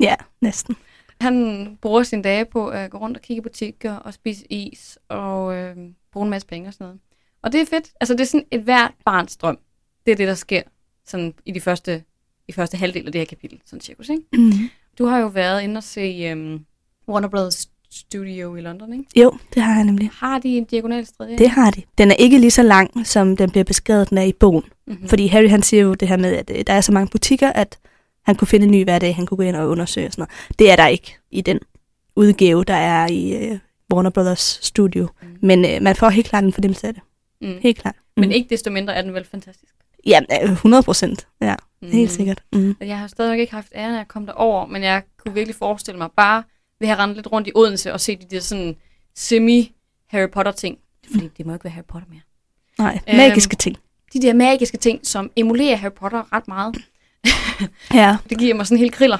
Ja, 0.00 0.14
næsten. 0.40 0.76
Han 1.20 1.66
bruger 1.82 2.02
sine 2.02 2.22
dage 2.22 2.44
på 2.44 2.68
at 2.68 2.90
gå 2.90 2.98
rundt 2.98 3.16
og 3.16 3.22
kigge 3.22 3.38
i 3.38 3.42
butikker 3.42 3.92
og 3.92 4.14
spise 4.14 4.52
is 4.52 4.98
og 5.08 5.56
øh, 5.56 5.76
bruge 6.12 6.24
en 6.26 6.30
masse 6.30 6.46
penge 6.48 6.68
og 6.68 6.72
sådan 6.72 6.84
noget. 6.84 7.00
Og 7.42 7.52
det 7.52 7.60
er 7.60 7.66
fedt. 7.66 7.88
Altså 8.00 8.14
det 8.14 8.20
er 8.20 8.24
sådan 8.24 8.46
et 8.50 8.60
hvert 8.62 8.92
barns 9.04 9.36
drøm. 9.36 9.58
Det 10.06 10.12
er 10.12 10.16
det, 10.16 10.28
der 10.28 10.34
sker 10.34 10.62
sådan 11.06 11.34
i 11.46 11.52
de 11.52 11.60
første, 11.60 12.02
i 12.48 12.52
første 12.52 12.76
halvdel 12.76 13.06
af 13.06 13.12
det 13.12 13.20
her 13.20 13.26
kapitel, 13.26 13.60
sådan 13.66 13.80
cirkus, 13.80 14.08
ikke? 14.08 14.22
Mm. 14.32 14.52
Du 14.98 15.04
har 15.04 15.18
jo 15.18 15.26
været 15.26 15.62
inde 15.62 15.78
og 15.78 15.82
se 15.82 16.32
um, 16.32 16.64
Warner 17.08 17.28
Brothers 17.28 17.68
Studio 17.90 18.56
i 18.56 18.60
London, 18.60 18.92
ikke? 18.92 19.04
Jo, 19.16 19.32
det 19.54 19.62
har 19.62 19.74
jeg 19.74 19.84
nemlig. 19.84 20.10
Har 20.12 20.38
de 20.38 20.48
en 20.48 20.64
diagonalstræde? 20.64 21.38
Det 21.38 21.50
har 21.50 21.70
de. 21.70 21.82
Den 21.98 22.10
er 22.10 22.14
ikke 22.14 22.38
lige 22.38 22.50
så 22.50 22.62
lang, 22.62 23.06
som 23.06 23.36
den 23.36 23.50
bliver 23.50 23.64
beskrevet, 23.64 24.10
den 24.10 24.18
er 24.18 24.22
i 24.22 24.32
bogen. 24.32 24.64
mm-hmm. 24.86 25.08
Fordi 25.08 25.26
Harry 25.26 25.48
han 25.48 25.62
siger 25.62 25.82
jo 25.82 25.94
det 25.94 26.08
her 26.08 26.16
med, 26.16 26.32
at 26.32 26.50
øh, 26.54 26.64
der 26.66 26.72
er 26.72 26.80
så 26.80 26.92
mange 26.92 27.10
butikker, 27.10 27.52
at 27.52 27.78
han 28.24 28.36
kunne 28.36 28.48
finde 28.48 28.64
en 28.64 28.70
ny 28.72 28.84
hver 28.84 28.98
dag, 28.98 29.16
han 29.16 29.26
kunne 29.26 29.36
gå 29.36 29.42
ind 29.42 29.56
og 29.56 29.68
undersøge 29.68 30.06
og 30.06 30.12
sådan 30.12 30.22
noget. 30.22 30.58
Det 30.58 30.70
er 30.70 30.76
der 30.76 30.86
ikke 30.86 31.16
i 31.30 31.40
den 31.40 31.60
udgave, 32.16 32.64
der 32.64 32.74
er 32.74 33.08
i 33.08 33.36
øh, 33.36 33.58
Warner 33.92 34.10
Brothers 34.10 34.58
Studio. 34.62 35.08
Mm. 35.22 35.28
Men 35.42 35.64
øh, 35.64 35.82
man 35.82 35.96
får 35.96 36.08
helt 36.08 36.26
klart 36.26 36.44
en 36.44 36.52
fornemmelse 36.52 36.86
af 36.86 36.94
det. 36.94 37.02
Mm. 37.40 37.58
Helt 37.60 37.78
klart. 37.78 37.96
Mm. 38.16 38.20
Men 38.20 38.32
ikke 38.32 38.50
desto 38.50 38.70
mindre 38.70 38.94
er 38.94 39.02
den 39.02 39.14
vel 39.14 39.24
fantastisk. 39.24 39.74
Ja, 40.08 40.20
øh, 40.44 40.50
100 40.52 40.82
procent. 40.82 41.28
Ja, 41.40 41.54
Mm. 41.82 41.88
helt 41.90 42.10
sikkert. 42.10 42.42
Mm. 42.52 42.76
Jeg 42.80 42.98
har 42.98 43.06
stadigvæk 43.06 43.40
ikke 43.40 43.52
haft 43.52 43.72
æren 43.74 43.94
af 43.94 44.00
at 44.00 44.08
komme 44.08 44.26
derover, 44.28 44.66
men 44.66 44.82
jeg 44.82 45.02
kunne 45.18 45.34
virkelig 45.34 45.54
forestille 45.56 45.98
mig 45.98 46.08
bare 46.16 46.42
ved 46.80 46.88
at 46.88 46.94
have 46.96 47.02
rendt 47.04 47.16
lidt 47.16 47.32
rundt 47.32 47.48
i 47.48 47.52
Odense 47.54 47.92
og 47.92 48.00
se 48.00 48.16
de 48.16 48.26
der 48.30 48.40
sådan 48.40 48.76
semi-Harry 49.18 50.26
Potter-ting. 50.32 50.78
Fordi 51.12 51.28
det 51.38 51.46
må 51.46 51.52
ikke 51.52 51.64
være 51.64 51.72
Harry 51.72 51.84
Potter 51.88 52.08
mere. 52.10 52.20
Nej, 52.78 52.98
Øhm, 53.08 53.16
magiske 53.16 53.56
ting. 53.56 53.76
De 54.12 54.22
der 54.22 54.32
magiske 54.34 54.76
ting, 54.76 55.06
som 55.06 55.30
emulerer 55.36 55.76
Harry 55.76 55.92
Potter 55.92 56.32
ret 56.32 56.48
meget. 56.48 56.76
Ja, 57.94 58.16
Det 58.30 58.38
giver 58.38 58.54
mig 58.54 58.66
sådan 58.66 58.78
helt 58.78 58.92
kriller. 58.92 59.18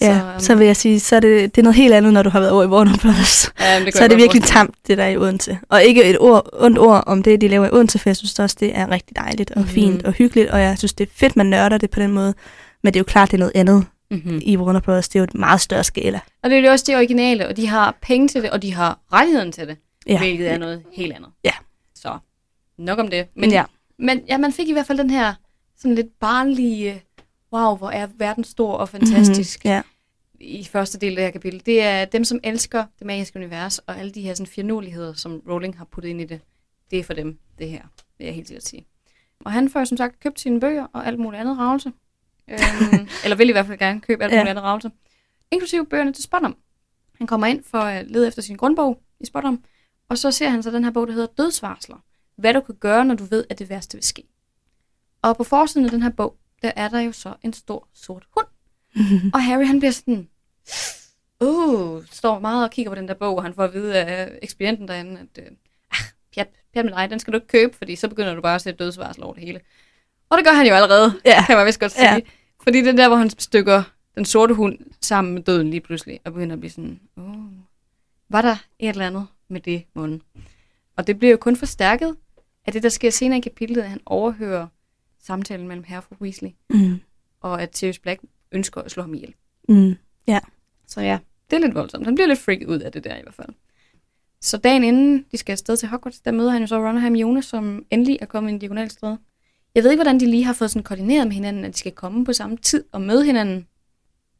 Ja. 0.00 0.14
øhm, 0.14 0.40
Så, 0.40 0.46
så 0.46 0.54
vil 0.54 0.66
jeg 0.66 0.76
sige, 0.76 1.00
så 1.00 1.16
er 1.16 1.20
det, 1.20 1.54
det 1.56 1.60
er 1.60 1.62
noget 1.62 1.76
helt 1.76 1.94
andet, 1.94 2.12
når 2.12 2.22
du 2.22 2.30
har 2.30 2.40
været 2.40 2.52
over 2.52 2.62
i 2.62 2.66
Warner 2.66 2.96
Brothers. 3.02 3.50
ja, 3.60 3.84
det 3.84 3.94
så 3.96 4.04
er 4.04 4.08
det 4.08 4.16
virkelig 4.16 4.42
tamt, 4.42 4.74
det 4.86 4.98
der 4.98 5.04
er 5.04 5.08
i 5.08 5.16
Odense. 5.16 5.58
Og 5.68 5.82
ikke 5.84 6.04
et 6.04 6.18
ord, 6.20 6.48
ondt 6.52 6.78
ord 6.78 7.04
om 7.06 7.22
det, 7.22 7.40
de 7.40 7.48
laver 7.48 7.66
i 7.66 7.70
Odense, 7.72 7.98
for 7.98 8.08
jeg 8.08 8.16
synes 8.16 8.38
også, 8.38 8.56
det 8.60 8.78
er 8.78 8.90
rigtig 8.90 9.16
dejligt 9.16 9.50
og 9.50 9.60
Mhm. 9.60 9.68
fint 9.68 10.02
og 10.02 10.12
hyggeligt, 10.12 10.50
og 10.50 10.60
jeg 10.60 10.78
synes, 10.78 10.92
det 10.92 11.06
er 11.08 11.12
fedt, 11.14 11.36
man 11.36 11.46
nørder 11.46 11.78
det 11.78 11.90
på 11.90 12.00
den 12.00 12.10
måde. 12.12 12.34
Men 12.82 12.92
det 12.94 12.98
er 12.98 13.00
jo 13.00 13.04
klart, 13.04 13.30
det 13.30 13.36
er 13.36 13.38
noget 13.38 13.52
andet. 13.54 13.86
Mm-hmm. 14.10 14.40
i 14.44 14.56
Warner 14.56 14.80
Bros. 14.80 15.08
Det 15.08 15.16
er 15.16 15.20
jo 15.20 15.24
et 15.24 15.34
meget 15.34 15.60
større 15.60 15.84
skala. 15.84 16.20
Og 16.42 16.50
det 16.50 16.58
er 16.58 16.62
jo 16.62 16.70
også 16.70 16.84
det 16.88 16.96
originale, 16.96 17.48
og 17.48 17.56
de 17.56 17.66
har 17.68 17.96
penge 18.02 18.28
til 18.28 18.42
det, 18.42 18.50
og 18.50 18.62
de 18.62 18.74
har 18.74 18.98
rettigheden 19.12 19.52
til 19.52 19.68
det, 19.68 19.76
ja. 20.06 20.18
hvilket 20.18 20.50
er 20.50 20.58
noget 20.58 20.82
helt 20.92 21.12
andet. 21.12 21.28
Ja. 21.44 21.50
Så 21.94 22.18
nok 22.78 22.98
om 22.98 23.08
det. 23.08 23.26
Men, 23.36 23.50
ja. 23.50 23.64
men 23.98 24.20
ja, 24.28 24.38
man 24.38 24.52
fik 24.52 24.68
i 24.68 24.72
hvert 24.72 24.86
fald 24.86 24.98
den 24.98 25.10
her 25.10 25.34
sådan 25.80 25.94
lidt 25.94 26.06
barnlige, 26.20 27.02
wow, 27.54 27.76
hvor 27.76 27.90
er 27.90 28.06
verden 28.16 28.44
stor 28.44 28.72
og 28.72 28.88
fantastisk. 28.88 29.64
Mm, 29.64 29.70
ja. 29.70 29.82
i 30.40 30.64
første 30.64 30.98
del 30.98 31.10
af 31.12 31.16
det 31.16 31.24
her 31.24 31.30
kapitel, 31.30 31.62
det 31.66 31.82
er 31.82 32.04
dem, 32.04 32.24
som 32.24 32.40
elsker 32.44 32.84
det 32.98 33.06
magiske 33.06 33.38
univers, 33.38 33.78
og 33.78 33.98
alle 33.98 34.12
de 34.12 34.22
her 34.22 34.34
sådan, 34.34 34.46
finurligheder, 34.46 35.12
som 35.12 35.42
Rowling 35.48 35.78
har 35.78 35.84
puttet 35.84 36.10
ind 36.10 36.20
i 36.20 36.24
det. 36.24 36.40
Det 36.90 36.98
er 36.98 37.04
for 37.04 37.14
dem, 37.14 37.38
det 37.58 37.68
her, 37.70 37.82
vil 38.18 38.24
jeg 38.24 38.34
helt 38.34 38.48
sikkert 38.48 38.64
sige. 38.64 38.86
Og 39.44 39.52
han 39.52 39.70
får 39.70 39.84
som 39.84 39.96
sagt 39.96 40.20
købt 40.20 40.40
sine 40.40 40.60
bøger 40.60 40.86
og 40.92 41.06
alt 41.06 41.18
muligt 41.18 41.40
andet 41.40 41.58
ravelse. 41.58 41.92
Øhm, 42.50 43.08
eller 43.24 43.36
vil 43.36 43.48
i 43.48 43.52
hvert 43.52 43.66
fald 43.66 43.78
gerne 43.78 44.00
købe 44.00 44.24
alt 44.24 44.32
Ja. 44.32 44.38
muligt 44.38 44.50
andet 44.50 44.64
ravelse. 44.64 44.90
Inklusive 45.50 45.86
bøgerne 45.86 46.12
til 46.12 46.24
Spottom. 46.24 46.56
Han 47.18 47.26
kommer 47.26 47.46
ind 47.46 47.64
for 47.64 47.78
at 47.78 48.10
lede 48.10 48.26
efter 48.26 48.42
sin 48.42 48.56
grundbog 48.56 49.02
i 49.20 49.26
Spottom, 49.26 49.64
og 50.08 50.18
så 50.18 50.30
ser 50.30 50.48
han 50.48 50.62
så 50.62 50.70
den 50.70 50.84
her 50.84 50.90
bog, 50.90 51.06
der 51.06 51.12
hedder 51.12 51.26
Dødsvarsler. 51.38 51.96
Hvad 52.36 52.54
du 52.54 52.60
kan 52.60 52.74
gøre, 52.74 53.04
når 53.04 53.14
du 53.14 53.24
ved, 53.24 53.44
at 53.50 53.58
det 53.58 53.70
værste 53.70 53.96
vil 53.96 54.04
ske. 54.04 54.22
Og 55.22 55.36
på 55.36 55.44
forsiden 55.44 55.84
af 55.84 55.90
den 55.90 56.02
her 56.02 56.10
bog, 56.10 56.36
der 56.64 56.72
er 56.76 56.88
der 56.88 57.00
jo 57.00 57.12
så 57.12 57.34
en 57.42 57.52
stor 57.52 57.88
sort 57.94 58.24
hund. 58.36 58.46
Og 59.34 59.42
Harry 59.44 59.64
han 59.66 59.78
bliver 59.78 59.92
sådan, 59.92 60.28
uh, 61.40 62.04
står 62.10 62.38
meget 62.38 62.64
og 62.64 62.70
kigger 62.70 62.90
på 62.90 62.94
den 62.94 63.08
der 63.08 63.14
bog, 63.14 63.36
og 63.36 63.42
han 63.42 63.54
får 63.54 63.64
at 63.64 63.74
vide 63.74 63.94
af 63.98 64.38
ekspedienten 64.42 64.88
derinde, 64.88 65.20
at 65.20 65.44
øh, 65.44 65.50
ah, 65.90 65.98
pjat, 66.34 66.48
pjat 66.72 66.84
med 66.84 66.92
dig, 66.92 67.10
den 67.10 67.18
skal 67.18 67.32
du 67.32 67.36
ikke 67.36 67.46
købe, 67.48 67.76
fordi 67.76 67.96
så 67.96 68.08
begynder 68.08 68.34
du 68.34 68.40
bare 68.40 68.54
at 68.54 68.60
sætte 68.62 68.84
dødsvarsel 68.84 69.22
over 69.22 69.34
det 69.34 69.42
hele. 69.42 69.60
Og 70.30 70.38
det 70.38 70.46
gør 70.46 70.52
han 70.52 70.66
jo 70.66 70.74
allerede, 70.74 71.20
Ja. 71.24 71.44
kan 71.46 71.56
man 71.56 71.66
vist 71.66 71.80
godt 71.80 71.92
sige. 71.92 72.12
Ja. 72.12 72.20
Fordi 72.62 72.78
det 72.78 72.88
er 72.88 72.92
der, 72.96 73.08
hvor 73.08 73.16
han 73.16 73.30
stykker 73.30 73.82
den 74.14 74.24
sorte 74.24 74.54
hund 74.54 74.78
sammen 75.00 75.34
med 75.34 75.42
døden 75.42 75.70
lige 75.70 75.80
pludselig, 75.80 76.20
og 76.24 76.32
begynder 76.32 76.52
at 76.56 76.60
blive 76.60 76.70
sådan, 76.70 77.00
oh, 77.16 77.24
var 78.28 78.42
der 78.42 78.56
et 78.78 78.88
eller 78.88 79.06
andet 79.06 79.26
med 79.48 79.60
det 79.60 79.84
mund? 79.94 80.20
Og 80.96 81.06
det 81.06 81.18
bliver 81.18 81.30
jo 81.30 81.36
kun 81.36 81.56
forstærket 81.56 82.16
af 82.66 82.72
det, 82.72 82.82
der 82.82 82.88
sker 82.88 83.10
senere 83.10 83.38
i 83.38 83.42
kapitlet, 83.42 83.82
at 83.82 83.88
han 83.88 84.00
overhører 84.06 84.66
samtalen 85.26 85.68
mellem 85.68 85.84
herre 85.84 86.00
og 86.00 86.04
fru 86.04 86.14
Weasley, 86.20 86.50
Mm. 86.70 87.00
og 87.40 87.62
at 87.62 87.76
Sirius 87.76 87.98
Black 87.98 88.20
ønsker 88.52 88.80
at 88.80 88.90
slå 88.90 89.02
ham 89.02 89.14
ihjel. 89.14 89.34
Mm. 89.68 89.94
Så 90.86 91.00
ja, 91.00 91.18
det 91.50 91.56
er 91.56 91.60
lidt 91.60 91.74
voldsomt. 91.74 92.04
Han 92.04 92.14
bliver 92.14 92.28
lidt 92.28 92.38
freaket 92.38 92.66
ud 92.68 92.78
af 92.78 92.92
det 92.92 93.04
der 93.04 93.16
i 93.16 93.20
hvert 93.22 93.34
fald. 93.34 93.48
Så 94.40 94.56
dagen 94.56 94.84
inden 94.84 95.24
de 95.32 95.36
skal 95.36 95.52
afsted 95.52 95.76
til 95.76 95.88
Hogwarts, 95.88 96.20
der 96.20 96.32
møder 96.32 96.50
han 96.50 96.60
jo 96.60 96.66
så 96.66 96.76
Ron 96.78 96.96
og 96.96 97.02
Hermione, 97.02 97.42
som 97.42 97.84
endelig 97.90 98.18
er 98.20 98.26
kommet 98.26 98.50
i 98.50 98.52
en 98.52 98.58
diagonalstræde. 98.58 99.18
Jeg 99.74 99.82
ved 99.84 99.90
ikke, 99.90 100.02
hvordan 100.02 100.20
de 100.20 100.26
lige 100.30 100.44
har 100.44 100.52
fået 100.52 100.70
sådan 100.70 100.82
koordineret 100.82 101.26
med 101.26 101.34
hinanden, 101.34 101.64
at 101.64 101.72
de 101.72 101.78
skal 101.78 101.92
komme 101.92 102.24
på 102.24 102.32
samme 102.32 102.56
tid 102.56 102.84
og 102.92 103.00
møde 103.02 103.24
hinanden. 103.24 103.66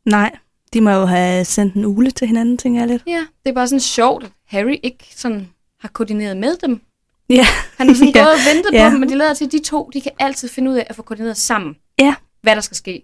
Nej, 0.04 0.36
de 0.72 0.80
må 0.80 0.90
jo 0.90 1.04
have 1.06 1.44
sendt 1.44 1.74
en 1.74 1.84
ule 1.84 2.10
til 2.10 2.26
hinanden, 2.26 2.58
tænker 2.58 2.80
jeg 2.80 2.88
lidt. 2.88 3.02
Ja, 3.06 3.26
det 3.44 3.50
er 3.50 3.54
bare 3.54 3.68
sådan 3.68 3.80
sjovt, 3.80 4.24
at 4.24 4.30
Harry 4.44 4.76
ikke 4.82 5.04
sådan 5.10 5.48
har 5.80 5.88
koordineret 5.88 6.36
med 6.36 6.56
dem. 6.56 6.80
Ja. 7.28 7.46
Han 7.78 7.86
har 7.88 7.94
sådan 7.94 8.08
Ja. 8.14 8.22
gået 8.22 8.32
og 8.32 8.38
ventet 8.54 8.72
Ja. 8.72 8.88
på 8.88 8.90
dem, 8.92 9.00
men 9.00 9.08
de 9.08 9.14
lader 9.14 9.34
til, 9.34 9.44
at 9.44 9.52
de 9.52 9.58
to, 9.58 9.90
de 9.94 10.00
kan 10.00 10.12
altid 10.18 10.48
finde 10.48 10.70
ud 10.70 10.76
af 10.76 10.86
at 10.90 10.96
få 10.96 11.02
koordineret 11.02 11.36
sammen, 11.36 11.76
Ja. 11.98 12.14
hvad 12.42 12.54
der 12.54 12.60
skal 12.62 12.76
ske. 12.76 13.02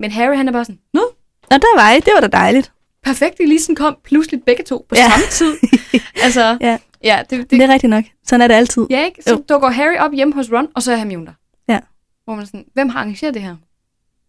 Men 0.00 0.10
Harry, 0.10 0.36
han 0.36 0.48
er 0.48 0.52
bare 0.52 0.64
sådan, 0.64 0.78
nu, 0.94 1.00
Og 1.42 1.50
der 1.62 1.76
var 1.82 1.92
I, 1.92 2.00
det 2.00 2.12
var 2.14 2.20
da 2.20 2.26
dejligt. 2.26 2.72
perfekt, 3.02 3.38
de 3.38 3.46
lige 3.46 3.60
sådan 3.60 3.74
kom 3.76 3.96
pludselig 4.04 4.42
begge 4.46 4.62
to 4.64 4.86
på 4.88 4.94
Ja. 4.94 5.08
samme 5.10 5.24
tid. 5.30 5.54
altså, 6.24 6.58
Ja. 6.60 6.78
ja 7.04 7.22
det, 7.30 7.38
det, 7.38 7.50
Det 7.50 7.62
er 7.62 7.68
rigtigt 7.72 7.90
nok. 7.90 8.04
Sådan 8.26 8.40
er 8.42 8.46
det 8.48 8.54
altid. 8.54 8.86
Ja, 8.90 9.04
ikke? 9.04 9.22
Så 9.22 9.30
Jo. 9.30 9.44
dukker 9.48 9.68
Harry 9.68 9.96
op 9.98 10.12
hjemme 10.12 10.34
hos 10.34 10.52
Ron, 10.52 10.68
og 10.74 10.82
så 10.82 10.92
er 10.92 10.96
Hermione 10.96 11.26
der. 11.26 11.32
Ja. 11.68 11.78
Hvor 12.24 12.34
man 12.34 12.42
er 12.42 12.46
sådan, 12.46 12.64
hvem 12.74 12.88
har 12.88 12.98
arrangeret 12.98 13.34
det 13.34 13.42
her? 13.42 13.56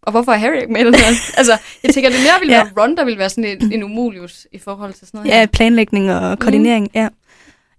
Og 0.02 0.10
hvorfor 0.12 0.32
er 0.32 0.36
Harry 0.36 0.60
ikke 0.60 0.72
med 0.72 0.80
i 0.80 0.84
den 0.84 0.94
her? 0.94 1.06
altså, 1.36 1.58
jeg 1.82 1.94
tænker, 1.94 2.10
det 2.10 2.18
mere 2.20 2.40
ville 2.40 2.54
Ja. 2.54 2.64
være 2.64 2.72
Ron, 2.84 2.96
der 2.96 3.04
ville 3.04 3.18
være 3.18 3.30
sådan 3.30 3.44
en, 3.44 3.72
en 3.72 3.82
umulius 3.82 4.46
i 4.52 4.58
forhold 4.58 4.92
til 4.92 5.06
sådan 5.06 5.18
noget 5.18 5.30
Ja, 5.30 5.38
her. 5.38 5.46
planlægning 5.46 6.12
og 6.12 6.38
koordinering, 6.38 6.84
mm. 6.84 7.00
ja. 7.00 7.08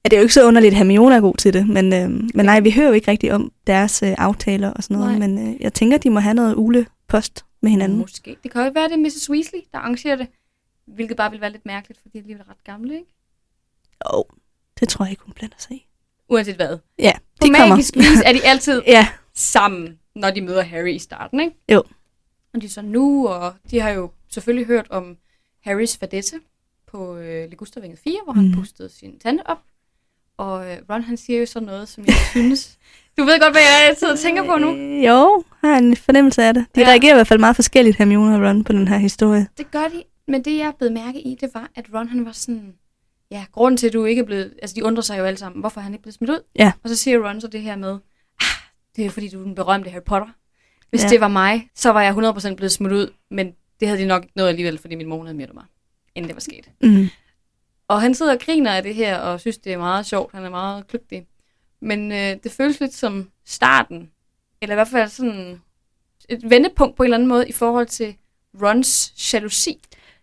Ja. 0.05 0.09
Det 0.09 0.13
er 0.13 0.17
jo 0.17 0.23
ikke 0.23 0.33
så 0.33 0.47
underligt, 0.47 0.71
at 0.71 0.77
Hermione 0.77 1.15
er 1.15 1.21
god 1.21 1.35
til 1.37 1.53
det, 1.53 1.67
men, 1.69 1.93
øh, 1.93 2.09
men 2.09 2.45
nej, 2.45 2.59
vi 2.59 2.71
hører 2.71 2.87
jo 2.87 2.93
ikke 2.93 3.11
rigtig 3.11 3.33
om 3.33 3.51
deres 3.67 4.03
øh, 4.03 4.15
aftaler 4.17 4.73
og 4.73 4.83
sådan 4.83 4.97
noget, 4.97 5.19
Nej. 5.19 5.27
men 5.27 5.47
øh, 5.55 5.61
jeg 5.61 5.73
tænker, 5.73 5.97
de 5.97 6.09
må 6.09 6.19
have 6.19 6.33
noget 6.33 6.55
ulepost 6.57 7.45
med 7.61 7.71
hinanden. 7.71 7.97
Måske. 7.99 8.35
Det 8.43 8.51
kan 8.51 8.65
jo 8.65 8.71
være, 8.73 8.83
det 8.89 8.93
er 8.93 8.97
Mrs. 8.97 9.29
Weasley, 9.29 9.59
der 9.71 9.77
arrangerer 9.79 10.15
det. 10.15 10.27
Hvilket 10.87 11.17
bare 11.17 11.29
ville 11.31 11.41
være 11.41 11.51
lidt 11.51 11.65
mærkeligt, 11.65 12.01
fordi 12.01 12.13
de 12.13 12.17
er 12.17 12.21
alligevel 12.21 12.43
ret 12.49 12.63
gamle, 12.63 12.93
ikke? 12.93 13.13
Jo, 14.05 14.17
oh, 14.17 14.23
det 14.79 14.89
tror 14.89 15.05
jeg 15.05 15.11
ikke, 15.11 15.23
hun 15.23 15.33
blander 15.33 15.55
sig 15.59 15.75
i. 15.75 15.87
Uanset 16.29 16.55
hvad. 16.55 16.77
Ja, 16.99 17.11
På 17.41 17.47
de 17.47 17.51
kommer. 17.53 17.67
magisk 17.67 17.95
vis 17.95 18.21
er 18.25 18.33
de 18.33 18.45
altid 18.45 18.81
Ja, 18.87 19.07
sammen, 19.35 19.99
når 20.15 20.31
de 20.31 20.41
møder 20.41 20.61
Harry 20.63 20.93
i 20.93 20.99
starten, 20.99 21.39
ikke? 21.39 21.55
Jo. 21.71 21.83
Og 22.53 22.61
de 22.61 22.65
er 22.65 22.69
så 22.69 22.81
nu, 22.81 23.27
og 23.27 23.53
de 23.71 23.79
har 23.79 23.89
jo 23.89 24.09
selvfølgelig 24.29 24.67
hørt 24.67 24.87
om 24.89 25.17
Harrys 25.63 25.97
fadette 25.97 26.39
på 26.87 27.15
øh, 27.17 27.49
Ligustervinget 27.49 27.99
4, 27.99 28.19
hvor 28.23 28.33
han 28.33 28.43
Mhm. 28.43 28.51
mm. 28.53 28.57
pustede 28.59 28.89
sin 28.89 29.19
tante 29.19 29.41
op. 29.47 29.57
Og 30.37 30.71
øh, 30.71 30.77
Ron, 30.89 31.01
han 31.01 31.17
siger 31.17 31.39
jo 31.39 31.45
så 31.45 31.59
noget, 31.59 31.89
som 31.89 32.05
jeg 32.07 32.15
synes... 32.31 32.77
Du 33.17 33.23
ved 33.23 33.39
godt, 33.39 33.53
hvad 33.53 33.61
jeg 33.61 34.11
og 34.11 34.19
tænker 34.19 34.43
på 34.45 34.57
nu. 34.57 34.75
Øh, 34.75 35.05
jo, 35.05 35.43
har 35.63 35.77
en 35.77 35.95
fornemmelse 35.95 36.43
af 36.43 36.53
det. 36.53 36.65
De 36.75 36.81
Ja. 36.81 36.87
reagerer 36.87 37.11
i 37.13 37.17
hvert 37.17 37.27
fald 37.27 37.39
meget 37.39 37.55
forskelligt, 37.55 37.97
Hermione 37.97 38.35
og 38.35 38.49
Ron, 38.49 38.63
på 38.63 38.71
den 38.73 38.87
her 38.87 38.97
historie. 38.97 39.47
Det 39.57 39.71
gør 39.71 39.87
de, 39.87 40.03
men 40.27 40.45
det 40.45 40.57
jeg 40.57 40.73
blev 40.79 40.91
mærke 40.91 41.21
i, 41.21 41.37
det 41.41 41.49
var, 41.53 41.69
at 41.75 41.85
Ron 41.93 42.07
han 42.09 42.25
var 42.25 42.31
sådan... 42.31 42.73
Ja, 43.31 43.45
grunden 43.51 43.77
til, 43.77 43.87
at 43.87 43.93
du 43.93 44.05
ikke 44.05 44.19
er 44.21 44.25
blevet... 44.25 44.53
Altså, 44.61 44.75
de 44.75 44.83
undrer 44.85 45.01
sig 45.01 45.19
jo 45.19 45.23
alle 45.23 45.37
sammen, 45.37 45.59
hvorfor 45.59 45.81
han 45.81 45.93
ikke 45.93 46.01
blevet 46.01 46.13
smidt 46.15 46.31
ud. 46.31 46.39
Ja. 46.59 46.71
Og 46.83 46.89
så 46.89 46.95
siger 46.95 47.27
Ron 47.29 47.41
så 47.41 47.47
det 47.47 47.61
her 47.61 47.75
med, 47.75 47.91
ah, 48.41 48.47
det 48.95 49.05
er 49.05 49.09
fordi, 49.09 49.29
du 49.29 49.39
er 49.39 49.43
den 49.43 49.55
berømte 49.55 49.89
Harry 49.89 50.03
Potter. 50.05 50.27
Hvis 50.89 51.03
Ja. 51.03 51.07
det 51.09 51.21
var 51.21 51.27
mig, 51.27 51.69
så 51.75 51.89
var 51.89 52.01
jeg 52.01 52.13
100% 52.13 52.55
blevet 52.55 52.71
smidt 52.71 52.93
ud, 52.93 53.13
men 53.31 53.51
det 53.79 53.87
havde 53.87 54.01
de 54.01 54.05
nok 54.07 54.23
ikke 54.23 54.33
nået 54.37 54.47
alligevel, 54.49 54.77
fordi 54.77 54.95
min 54.95 55.07
mor 55.07 55.23
havde 55.23 55.37
myrdet 55.37 55.53
mig, 55.53 55.63
inden 56.15 56.27
det 56.29 56.35
var 56.35 56.39
sket. 56.41 56.69
Mm. 56.81 57.07
Og 57.87 58.01
han 58.01 58.15
sidder 58.15 58.33
og 58.33 58.39
griner 58.39 58.71
af 58.71 58.83
det 58.83 58.95
her, 58.95 59.17
og 59.17 59.39
synes, 59.39 59.57
det 59.57 59.73
er 59.73 59.77
meget 59.77 60.05
sjovt. 60.05 60.33
Han 60.35 60.45
er 60.45 60.49
meget 60.49 60.87
kløgtig. 60.87 61.25
Men 61.81 62.11
øh, 62.11 62.17
det 62.43 62.51
føles 62.51 62.79
lidt 62.79 62.93
som 62.93 63.29
starten, 63.45 64.09
eller 64.61 64.73
i 64.73 64.77
hvert 64.77 64.87
fald 64.87 65.09
sådan 65.09 65.61
et 66.29 66.49
vendepunkt 66.49 66.95
på 66.95 67.03
en 67.03 67.07
eller 67.07 67.17
anden 67.17 67.29
måde, 67.29 67.49
i 67.49 67.51
forhold 67.51 67.85
til 67.87 68.15
Rons 68.61 69.13
jalousi 69.33 69.79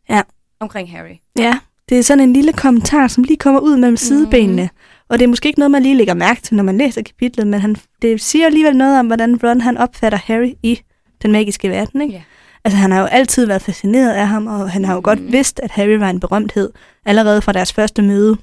Ja. 0.09 0.23
omkring 0.61 0.91
Harry. 0.91 1.17
Ja, 1.39 1.59
det 1.89 1.99
er 1.99 2.03
sådan 2.03 2.25
en 2.25 2.33
lille 2.33 2.53
kommentar, 2.53 3.09
som 3.09 3.25
lige 3.25 3.37
kommer 3.37 3.61
ud 3.61 3.77
mellem 3.77 3.97
sidebenene. 3.97 4.71
Og 5.09 5.19
det 5.19 5.25
er 5.25 5.29
måske 5.29 5.47
ikke 5.49 5.59
noget, 5.59 5.71
man 5.71 5.83
lige 5.83 5.95
lægger 5.95 6.15
mærke 6.15 6.41
til, 6.41 6.57
når 6.57 6.65
man 6.65 6.79
læser 6.79 7.03
kapitlet, 7.03 7.47
men 7.47 7.61
han, 7.61 7.77
det 8.03 8.21
siger 8.21 8.47
alligevel 8.47 8.77
noget 8.77 8.99
om, 8.99 9.07
hvordan 9.07 9.45
Ron 9.45 9.61
han 9.61 9.77
opfatter 9.77 10.19
Harry 10.19 10.53
i 10.63 10.81
den 11.23 11.33
magiske 11.33 11.71
verden. 11.71 12.01
Ikke? 12.03 12.15
Ja. 12.15 12.23
Altså, 12.65 12.77
han 12.79 12.91
har 12.93 13.01
jo 13.01 13.07
altid 13.07 13.47
været 13.47 13.63
fascineret 13.63 14.13
af 14.13 14.29
ham, 14.29 14.47
og 14.47 14.71
han 14.71 14.85
har 14.85 14.95
jo 14.95 15.01
godt 15.05 15.21
Mhm. 15.23 15.33
vidst, 15.33 15.61
at 15.63 15.71
Harry 15.71 15.99
var 15.99 16.11
en 16.11 16.21
berømthed 16.21 16.71
allerede 17.05 17.43
fra 17.43 17.53
deres 17.53 17.73
første 17.73 18.03
møde, 18.03 18.37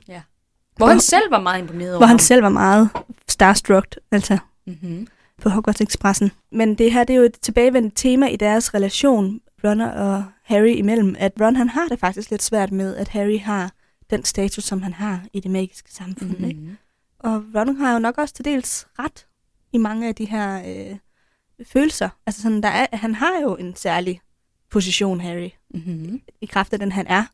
Hvor 0.78 0.88
han 0.88 1.00
selv 1.00 1.32
var 1.32 1.40
meget 1.42 1.60
imponeret 1.62 1.90
over 1.92 1.98
hvor 2.00 2.06
han 2.06 2.14
ham. 2.14 2.20
selv 2.20 2.44
var 2.44 2.50
meget 2.50 2.90
starstruck, 3.30 3.96
altså 4.12 4.38
Mm-hmm. 4.68 5.08
på 5.42 5.50
Hogwarts 5.50 5.82
Expressen. 5.82 6.32
Men 6.52 6.76
det 6.76 6.92
her, 6.94 7.04
det 7.04 7.14
er 7.14 7.18
jo 7.18 7.24
et 7.24 7.40
tilbagevendende 7.42 7.96
tema 7.96 8.28
i 8.28 8.36
deres 8.36 8.74
relation, 8.74 9.40
Ron 9.64 9.82
og 9.82 10.24
Harry 10.44 10.76
imellem, 10.76 11.16
at 11.20 11.32
Ron 11.42 11.56
han 11.56 11.70
har 11.70 11.86
det 11.90 12.00
faktisk 12.00 12.30
lidt 12.30 12.44
svært 12.44 12.72
med, 12.72 12.96
at 12.96 13.08
Harry 13.08 13.40
har 13.40 13.72
den 14.10 14.24
status, 14.26 14.64
som 14.64 14.82
han 14.82 14.94
har 14.94 15.22
i 15.34 15.40
det 15.40 15.52
magiske 15.52 15.94
samfund. 15.94 16.30
Mm-hmm. 16.30 16.46
Ikke? 16.48 16.60
Og 17.20 17.44
Ron 17.56 17.76
har 17.78 17.94
jo 17.94 18.00
nok 18.00 18.18
også 18.18 18.34
til 18.34 18.46
dels 18.46 18.88
ret 19.00 19.26
i 19.74 19.78
mange 19.78 20.08
af 20.08 20.16
de 20.16 20.26
her 20.26 20.58
øh, 20.68 20.96
følelser. 21.66 22.10
Altså 22.26 22.42
sådan, 22.42 22.64
der 22.64 22.70
er, 22.70 22.88
han 22.94 23.16
har 23.16 23.40
jo 23.42 23.56
en 23.56 23.76
særlig 23.76 24.22
position, 24.72 25.22
Harry, 25.22 25.50
Mm-hmm. 25.74 26.22
i 26.42 26.46
kraft 26.46 26.74
af 26.74 26.80
den 26.80 26.92
han 26.92 27.08
er. 27.08 27.26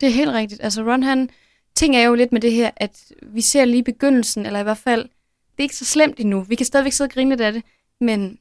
Det 0.00 0.06
er 0.08 0.12
helt 0.12 0.30
rigtigt. 0.30 0.60
Altså 0.64 0.82
Ron, 0.82 1.02
han 1.02 1.30
ting 1.74 1.96
er 1.96 2.02
jo 2.02 2.14
lidt 2.14 2.32
med 2.32 2.40
det 2.40 2.52
her, 2.52 2.70
at 2.76 3.12
vi 3.22 3.40
ser 3.40 3.64
lige 3.64 3.84
begyndelsen, 3.84 4.46
eller 4.46 4.60
i 4.60 4.62
hvert 4.62 4.78
fald, 4.78 5.02
det 5.02 5.58
er 5.58 5.62
ikke 5.62 5.76
så 5.76 5.84
slemt 5.84 6.20
endnu. 6.20 6.40
Vi 6.40 6.54
kan 6.54 6.66
stadigvæk 6.66 6.92
sidde 6.92 7.08
og 7.08 7.12
grine 7.12 7.30
lidt 7.30 7.40
af 7.40 7.52
det, 7.52 7.62
men 8.00 8.38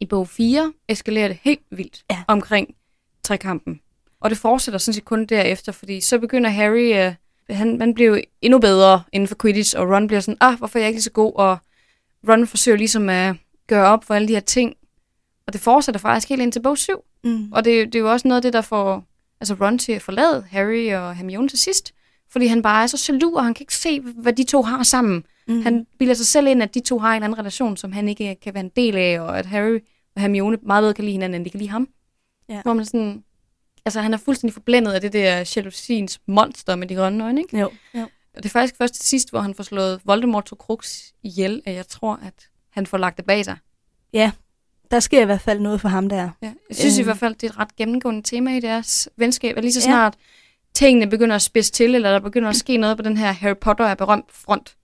i 0.00 0.06
bog 0.06 0.28
4 0.28 0.72
eskalerer 0.88 1.28
det 1.28 1.38
helt 1.42 1.62
vildt 1.70 2.04
Ja. 2.10 2.22
omkring 2.28 2.74
trekampen. 3.22 3.80
Og 4.20 4.30
det 4.30 4.38
fortsætter 4.38 4.78
sådan 4.78 4.94
set 4.94 5.04
kun 5.04 5.24
derefter, 5.26 5.72
fordi 5.72 6.00
så 6.00 6.18
begynder 6.18 6.50
Harry, 6.50 6.94
øh, 6.94 7.14
han, 7.56 7.80
han 7.80 7.94
bliver 7.94 8.10
jo 8.16 8.22
endnu 8.42 8.58
bedre 8.58 9.02
inden 9.12 9.28
for 9.28 9.36
Quidditch, 9.42 9.78
og 9.78 9.88
Ron 9.90 10.06
bliver 10.06 10.20
sådan, 10.20 10.38
ah, 10.40 10.58
hvorfor 10.58 10.78
er 10.78 10.82
jeg 10.82 10.88
ikke 10.88 10.96
lige 10.96 11.02
så 11.02 11.10
god? 11.10 11.32
Og 11.34 11.58
Ron 12.28 12.46
forsøger 12.46 12.78
ligesom 12.78 13.08
at 13.08 13.36
gøre 13.68 13.86
op 13.86 14.04
for 14.04 14.14
alle 14.14 14.28
de 14.28 14.32
her 14.32 14.40
ting. 14.40 14.74
Og 15.46 15.52
det 15.52 15.60
fortsætter 15.60 15.98
faktisk 15.98 16.28
helt 16.28 16.42
ind 16.42 16.52
til 16.52 16.62
bog 16.62 16.78
7. 16.78 16.92
Mm. 17.24 17.52
Og 17.52 17.64
det, 17.64 17.86
det 17.86 17.94
er 17.94 18.02
jo 18.02 18.10
også 18.10 18.28
noget 18.28 18.38
af 18.38 18.42
det, 18.42 18.52
der 18.52 18.60
får 18.60 19.04
altså 19.40 19.54
Ron 19.54 19.78
til 19.78 19.92
at 19.92 20.02
forlade 20.02 20.46
Harry 20.50 20.92
og 20.92 21.14
Hermione 21.14 21.48
til 21.48 21.58
sidst. 21.58 21.94
Fordi 22.30 22.46
han 22.46 22.62
bare 22.62 22.82
er 22.82 22.86
så 22.86 23.12
jaloux, 23.12 23.36
og 23.36 23.44
han 23.44 23.54
kan 23.54 23.62
ikke 23.62 23.76
se, 23.76 24.00
hvad 24.00 24.32
de 24.32 24.44
to 24.44 24.62
har 24.62 24.82
sammen. 24.82 25.24
Mm. 25.48 25.62
Han 25.62 25.86
bilder 25.98 26.14
sig 26.14 26.26
selv 26.26 26.46
ind, 26.46 26.62
at 26.62 26.74
de 26.74 26.80
to 26.80 26.98
har 26.98 27.08
en 27.08 27.14
eller 27.14 27.24
anden 27.24 27.38
relation, 27.38 27.76
som 27.76 27.92
han 27.92 28.08
ikke 28.08 28.36
kan 28.42 28.54
være 28.54 28.64
en 28.64 28.70
del 28.76 28.96
af, 28.96 29.20
og 29.20 29.38
at 29.38 29.46
Harry 29.46 29.80
og 30.16 30.20
Hermione 30.20 30.58
meget 30.62 30.82
bedre 30.82 30.94
kan 30.94 31.04
lide 31.04 31.12
hinanden, 31.12 31.34
end 31.34 31.44
de 31.44 31.50
kan 31.50 31.58
lide 31.58 31.70
ham. 31.70 31.88
Ja. 32.48 32.62
Hvor 32.62 32.72
man 32.72 32.84
sådan... 32.84 33.24
Altså, 33.84 34.00
han 34.00 34.14
er 34.14 34.18
fuldstændig 34.18 34.54
forblændet 34.54 34.92
af 34.92 35.00
det 35.00 35.12
der 35.12 35.52
jalousiens 35.56 36.20
monster 36.26 36.76
med 36.76 36.86
de 36.86 36.94
grønne 36.94 37.24
øjne, 37.24 37.40
ikke? 37.40 37.58
Jo. 37.58 37.70
jo. 37.94 38.02
Og 38.34 38.42
det 38.42 38.44
er 38.44 38.52
faktisk 38.52 38.76
først 38.76 38.94
til 38.94 39.04
sidst, 39.04 39.30
hvor 39.30 39.40
han 39.40 39.54
får 39.54 39.64
slået 39.64 40.00
Voldemort 40.04 40.44
to 40.44 40.56
Crux 40.56 41.02
ihjel, 41.22 41.62
at 41.64 41.74
jeg 41.74 41.86
tror, 41.88 42.20
at 42.22 42.48
han 42.78 42.86
får 42.86 42.98
lagt 42.98 43.16
det 43.16 43.24
bag 43.26 43.44
sig. 43.44 43.56
Der 44.90 45.00
sker 45.00 45.22
i 45.22 45.24
hvert 45.24 45.40
fald 45.40 45.60
noget 45.60 45.80
for 45.80 45.88
ham 45.88 46.08
der. 46.08 46.16
Ja, 46.42 46.52
jeg 46.68 46.76
synes 46.76 46.94
øh. 46.94 46.98
i 46.98 47.02
Øh. 47.02 47.04
hvert 47.06 47.18
fald, 47.18 47.34
det 47.34 47.42
er 47.46 47.50
et 47.50 47.58
ret 47.58 47.76
gennemgående 47.76 48.22
tema 48.22 48.56
i 48.56 48.60
deres 48.60 49.08
venskab, 49.16 49.56
at 49.56 49.64
lige 49.64 49.72
så 49.72 49.80
Ja. 49.80 49.84
snart 49.84 50.14
tingene 50.74 51.06
begynder 51.10 51.36
at 51.36 51.42
spidse 51.42 51.72
til, 51.72 51.94
eller 51.94 52.10
der 52.12 52.18
begynder 52.20 52.48
at 52.48 52.56
ske 52.56 52.76
noget 52.76 52.96
på 52.96 53.02
den 53.02 53.16
her 53.16 53.32
Harry 53.32 53.56
Potter 53.60 53.84
er 53.84 53.94
berømt 53.94 54.32
front, 54.32 54.76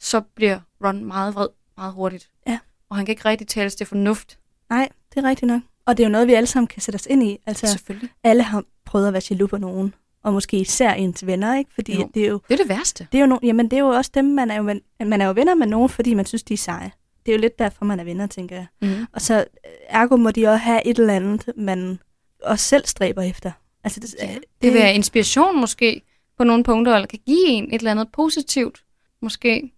så 0.00 0.20
bliver 0.20 0.58
Ron 0.84 1.04
meget 1.04 1.34
vred 1.34 1.46
meget 1.76 1.92
hurtigt. 1.92 2.30
Ja. 2.46 2.58
Og 2.90 2.96
han 2.96 3.06
kan 3.06 3.12
ikke 3.12 3.24
rigtig 3.24 3.48
tales 3.48 3.74
til 3.74 3.86
fornuft. 3.86 4.38
Nej, 4.70 4.88
det 5.14 5.24
er 5.24 5.28
rigtigt 5.28 5.46
nok. 5.46 5.60
Og 5.86 5.96
det 5.96 6.02
er 6.02 6.08
jo 6.08 6.12
noget, 6.12 6.26
vi 6.26 6.34
alle 6.34 6.46
sammen 6.46 6.66
kan 6.66 6.82
sætte 6.82 6.96
os 6.96 7.06
ind 7.10 7.22
i. 7.22 7.38
Altså, 7.46 7.66
Selvfølgelig. 7.66 8.10
alle 8.24 8.42
har 8.42 8.64
prøvet 8.84 9.06
at 9.06 9.12
være 9.12 9.22
jaloux 9.30 9.50
på 9.50 9.56
nogen. 9.58 9.94
Og 10.24 10.32
måske 10.32 10.56
især 10.56 10.92
ens 10.92 11.26
venner, 11.26 11.56
ikke? 11.58 11.70
Fordi 11.74 11.94
Jo. 11.94 12.10
det 12.14 12.24
er 12.24 12.28
jo 12.28 12.40
Det 12.48 12.54
er 12.54 12.58
det 12.64 12.68
værste. 12.68 13.06
Det 13.12 13.18
er 13.18 13.22
jo, 13.22 13.26
no, 13.26 13.38
jamen, 13.42 13.68
det 13.70 13.76
er 13.76 13.80
jo 13.80 13.88
også 13.88 14.10
dem, 14.14 14.24
man 14.24 14.50
er 14.50 14.56
jo, 14.56 14.62
man 15.06 15.20
er 15.20 15.26
jo 15.26 15.32
venner 15.32 15.54
med 15.54 15.66
nogen, 15.66 15.88
fordi 15.88 16.14
man 16.14 16.26
synes, 16.26 16.42
de 16.42 16.54
er 16.54 16.58
seje. 16.58 16.92
Det 17.30 17.34
er 17.34 17.38
jo 17.38 17.40
lidt 17.40 17.58
derfor, 17.58 17.84
man 17.84 18.00
er 18.00 18.04
venner, 18.04 18.26
tænker 18.26 18.56
jeg. 18.56 18.66
Mm. 18.82 19.06
Og 19.12 19.20
så 19.20 19.38
øh, 19.38 19.44
ergo 19.88 20.16
må 20.16 20.30
de 20.30 20.46
også 20.46 20.56
have 20.56 20.86
et 20.86 20.98
eller 20.98 21.14
andet, 21.14 21.48
man 21.56 21.98
også 22.42 22.64
selv 22.64 22.86
stræber 22.86 23.22
efter. 23.22 23.52
Altså, 23.84 24.00
det, 24.00 24.14
Ja. 24.22 24.26
det, 24.26 24.38
Det 24.62 24.72
vil 24.72 24.80
være 24.80 24.94
inspiration 24.94 25.60
måske 25.60 26.02
på 26.38 26.44
nogle 26.44 26.64
punkter, 26.64 26.94
eller 26.94 27.06
kan 27.06 27.18
give 27.26 27.46
en 27.46 27.64
et 27.64 27.78
eller 27.78 27.90
andet 27.90 28.08
positivt. 28.12 28.84
Måske. 29.22 29.72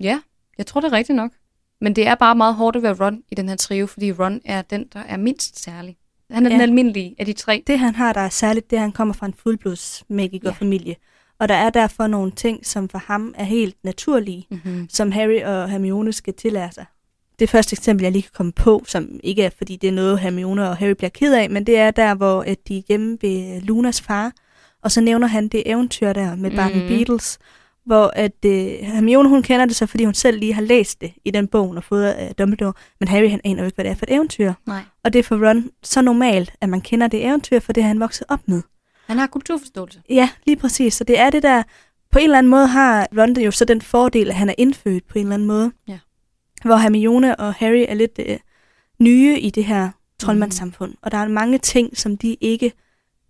Ja, 0.00 0.20
jeg 0.58 0.66
tror 0.66 0.80
det 0.80 0.88
er 0.88 0.92
rigtigt 0.92 1.16
nok. 1.16 1.30
Men 1.80 1.96
det 1.96 2.06
er 2.06 2.14
bare 2.14 2.34
meget 2.34 2.54
hårdt 2.54 2.76
at 2.76 2.82
være 2.82 2.96
Ron 3.00 3.22
i 3.30 3.34
den 3.34 3.48
her 3.48 3.56
trio, 3.56 3.86
fordi 3.86 4.12
Ron 4.12 4.40
er 4.44 4.62
den, 4.62 4.86
der 4.92 5.00
er 5.00 5.16
mindst 5.16 5.62
særlig. 5.62 5.96
Han 6.30 6.46
er 6.46 6.50
ja. 6.50 6.54
Ja. 6.54 6.62
den 6.62 6.68
almindelige 6.68 7.14
af 7.18 7.26
de 7.26 7.32
tre. 7.32 7.62
det, 7.66 7.78
han 7.78 7.94
har, 7.94 8.12
der 8.12 8.20
er 8.20 8.28
særligt, 8.28 8.70
det 8.70 8.76
er, 8.76 8.80
han 8.80 8.92
kommer 8.92 9.14
fra 9.14 9.26
en 9.26 9.34
fuldblodsmagikerfamilie. 9.34 10.96
Og 11.38 11.48
der 11.48 11.54
er 11.54 11.70
derfor 11.70 12.06
nogle 12.06 12.30
ting, 12.32 12.66
som 12.66 12.88
for 12.88 12.98
ham 12.98 13.34
er 13.38 13.44
helt 13.44 13.76
naturlige, 13.84 14.46
Mm-hmm. 14.50 14.88
som 14.90 15.12
Harry 15.12 15.42
og 15.42 15.70
Hermione 15.70 16.12
skal 16.12 16.34
tillære 16.34 16.72
sig. 16.72 16.84
Det 17.38 17.50
første 17.50 17.74
eksempel, 17.74 18.02
jeg 18.04 18.12
lige 18.12 18.22
kan 18.22 18.30
komme 18.34 18.52
på, 18.52 18.84
som 18.86 19.20
ikke 19.22 19.42
er, 19.42 19.50
fordi 19.58 19.76
det 19.76 19.88
er 19.88 19.92
noget, 19.92 20.18
Hermione 20.18 20.68
og 20.68 20.76
Harry 20.76 20.90
bliver 20.90 21.10
ked 21.10 21.34
af, 21.34 21.50
men 21.50 21.66
det 21.66 21.78
er 21.78 21.90
der, 21.90 22.14
hvor 22.14 22.42
at 22.42 22.58
de 22.68 22.78
er 22.78 22.82
hjemme 22.88 23.18
ved 23.22 23.60
Lunas 23.60 24.00
far, 24.00 24.32
og 24.82 24.90
så 24.90 25.00
nævner 25.00 25.26
han 25.26 25.48
det 25.48 25.62
eventyr 25.66 26.12
der 26.12 26.34
med 26.36 26.50
Barton 26.50 26.78
Mhm. 26.78 26.88
Beatles, 26.88 27.38
hvor 27.86 28.10
at 28.16 28.44
øh, 28.46 28.66
Hermione, 28.82 29.28
hun 29.28 29.42
kender 29.42 29.66
det 29.66 29.76
så, 29.76 29.86
fordi 29.86 30.04
hun 30.04 30.14
selv 30.14 30.38
lige 30.38 30.54
har 30.54 30.62
læst 30.62 31.00
det 31.00 31.12
i 31.24 31.30
den 31.30 31.48
bog 31.48 31.68
og 31.70 31.84
fået 31.84 32.04
af 32.04 32.34
Dumbledore, 32.34 32.72
men 33.00 33.08
Harry, 33.08 33.30
han 33.30 33.40
aner 33.44 33.62
jo 33.62 33.66
ikke, 33.66 33.74
hvad 33.74 33.84
det 33.84 33.90
er 33.90 33.94
for 33.96 34.06
et 34.08 34.14
eventyr. 34.14 34.52
Nej. 34.66 34.80
Og 35.04 35.12
det 35.12 35.18
er 35.18 35.22
for 35.22 35.48
Ron 35.48 35.70
så 35.82 36.02
normalt, 36.02 36.52
at 36.60 36.68
man 36.68 36.80
kender 36.80 37.06
det 37.06 37.24
eventyr, 37.26 37.60
for 37.60 37.72
det 37.72 37.82
har 37.82 37.88
han 37.88 38.00
vokset 38.00 38.26
op 38.28 38.40
med. 38.46 38.62
Han 39.06 39.18
har 39.18 39.26
kulturforståelse. 39.26 40.00
Ja, 40.10 40.28
lige 40.46 40.56
præcis. 40.56 40.94
Så 40.94 41.04
det 41.04 41.18
er 41.18 41.30
det 41.30 41.42
der, 41.42 41.62
på 42.12 42.18
en 42.18 42.24
eller 42.24 42.38
anden 42.38 42.50
måde 42.50 42.66
har 42.66 43.08
Ron 43.18 43.36
jo 43.36 43.50
så 43.50 43.64
den 43.64 43.82
fordel, 43.82 44.28
at 44.28 44.34
han 44.34 44.48
er 44.48 44.54
indfødt 44.58 45.08
på 45.08 45.18
en 45.18 45.24
eller 45.24 45.34
anden 45.34 45.48
måde. 45.48 45.72
Ja. 45.88 45.98
Hvor 46.64 46.76
Hermione 46.76 47.36
og 47.40 47.54
Harry 47.54 47.84
er 47.88 47.94
lidt 47.94 48.20
øh, 48.26 48.38
nye 48.98 49.38
i 49.40 49.50
det 49.50 49.64
her 49.64 49.90
troldmandssamfund. 50.18 50.94
Og 51.02 51.10
der 51.12 51.18
er 51.18 51.28
mange 51.28 51.58
ting, 51.58 51.96
som 51.96 52.16
de 52.16 52.36
ikke 52.40 52.72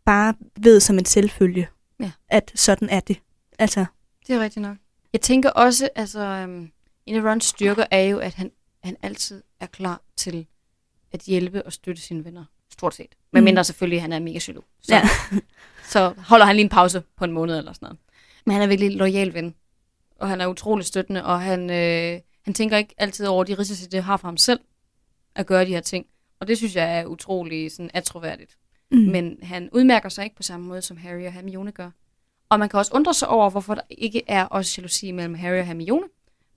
bare 0.04 0.34
ved 0.56 0.80
som 0.80 0.98
en 0.98 1.04
selvfølge. 1.04 1.68
Ja. 2.00 2.10
At 2.28 2.52
sådan 2.54 2.88
er 2.88 3.00
det. 3.00 3.20
Altså, 3.58 3.84
Det 4.26 4.34
er 4.36 4.40
rigtigt 4.40 4.62
nok. 4.62 4.76
Jeg 5.12 5.20
tænker 5.20 5.50
også, 5.50 5.88
altså, 5.94 6.20
øhm, 6.20 6.70
en 7.06 7.14
af 7.16 7.30
Rons 7.32 7.44
styrker 7.44 7.84
er 7.90 8.02
jo, 8.02 8.18
at 8.18 8.34
han, 8.34 8.50
han 8.84 8.96
altid 9.02 9.42
er 9.60 9.66
klar 9.66 10.02
til 10.16 10.46
at 11.12 11.20
hjælpe 11.20 11.66
og 11.66 11.72
støtte 11.72 12.02
sine 12.02 12.24
venner. 12.24 12.44
Stort 12.72 12.94
set. 12.94 13.14
Men 13.32 13.40
Mm. 13.40 13.44
mindre 13.44 13.64
selvfølgelig, 13.64 13.96
at 13.96 14.02
han 14.02 14.12
er 14.12 14.18
mega 14.18 14.38
psykolog. 14.38 14.64
Så, 14.82 14.94
Ja. 14.94 15.08
så 15.92 16.14
holder 16.18 16.46
han 16.46 16.56
lige 16.56 16.64
en 16.64 16.68
pause 16.68 17.02
på 17.16 17.24
en 17.24 17.32
måned 17.32 17.58
eller 17.58 17.72
sådan 17.72 17.86
noget. 17.86 17.98
Men 18.46 18.52
han 18.52 18.62
er 18.62 18.66
virkelig 18.66 18.90
en 18.92 18.98
lojal 18.98 19.34
ven. 19.34 19.54
Og 20.18 20.28
han 20.28 20.40
er 20.40 20.46
utrolig 20.46 20.86
støttende, 20.86 21.24
og 21.24 21.40
han, 21.42 21.70
øh, 21.70 22.20
han 22.48 22.54
tænker 22.54 22.76
ikke 22.76 22.94
altid 22.98 23.26
over 23.26 23.44
de 23.44 23.54
risici, 23.54 23.86
det 23.86 24.02
har 24.02 24.16
for 24.16 24.28
ham 24.28 24.36
selv. 24.36 24.60
at 25.34 25.46
gøre 25.46 25.64
de 25.64 25.70
her 25.70 25.80
ting. 25.80 26.06
Og 26.40 26.48
det 26.48 26.56
synes 26.56 26.76
jeg 26.76 26.98
er 26.98 27.06
utrolig 27.06 27.72
sådan, 27.72 27.90
atroværdigt. 27.94 28.56
Mm. 28.90 28.98
Men 28.98 29.38
han 29.42 29.68
udmærker 29.72 30.08
sig 30.08 30.24
ikke 30.24 30.36
på 30.36 30.42
samme 30.42 30.66
måde, 30.66 30.82
som 30.82 30.96
Harry 30.96 31.26
og 31.26 31.32
Hermione 31.32 31.72
gør. 31.72 31.90
Og 32.48 32.58
man 32.58 32.68
kan 32.68 32.78
også 32.78 32.92
undre 32.94 33.14
sig 33.14 33.28
over, 33.28 33.50
hvorfor 33.50 33.74
der 33.74 33.82
ikke 33.90 34.22
er 34.26 34.44
også 34.44 34.74
jalousi 34.78 35.12
mellem 35.12 35.34
Harry 35.34 35.58
og 35.58 35.66
Hermione. 35.66 36.06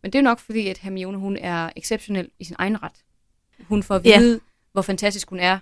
Men 0.01 0.13
det 0.13 0.19
er 0.19 0.24
nok 0.24 0.39
fordi, 0.39 0.67
at 0.67 0.77
Hermione 0.77 1.17
hun 1.17 1.38
er 1.38 1.69
exceptionel 1.75 2.29
i 2.39 2.43
sin 2.43 2.55
egen 2.60 2.83
ret. 2.83 2.95
Hun 3.67 3.83
får 3.83 3.95
at 3.95 4.03
vide, 4.03 4.39
hvor 4.71 4.81
fantastisk 4.81 5.29
hun 5.29 5.39
er, 5.39 5.60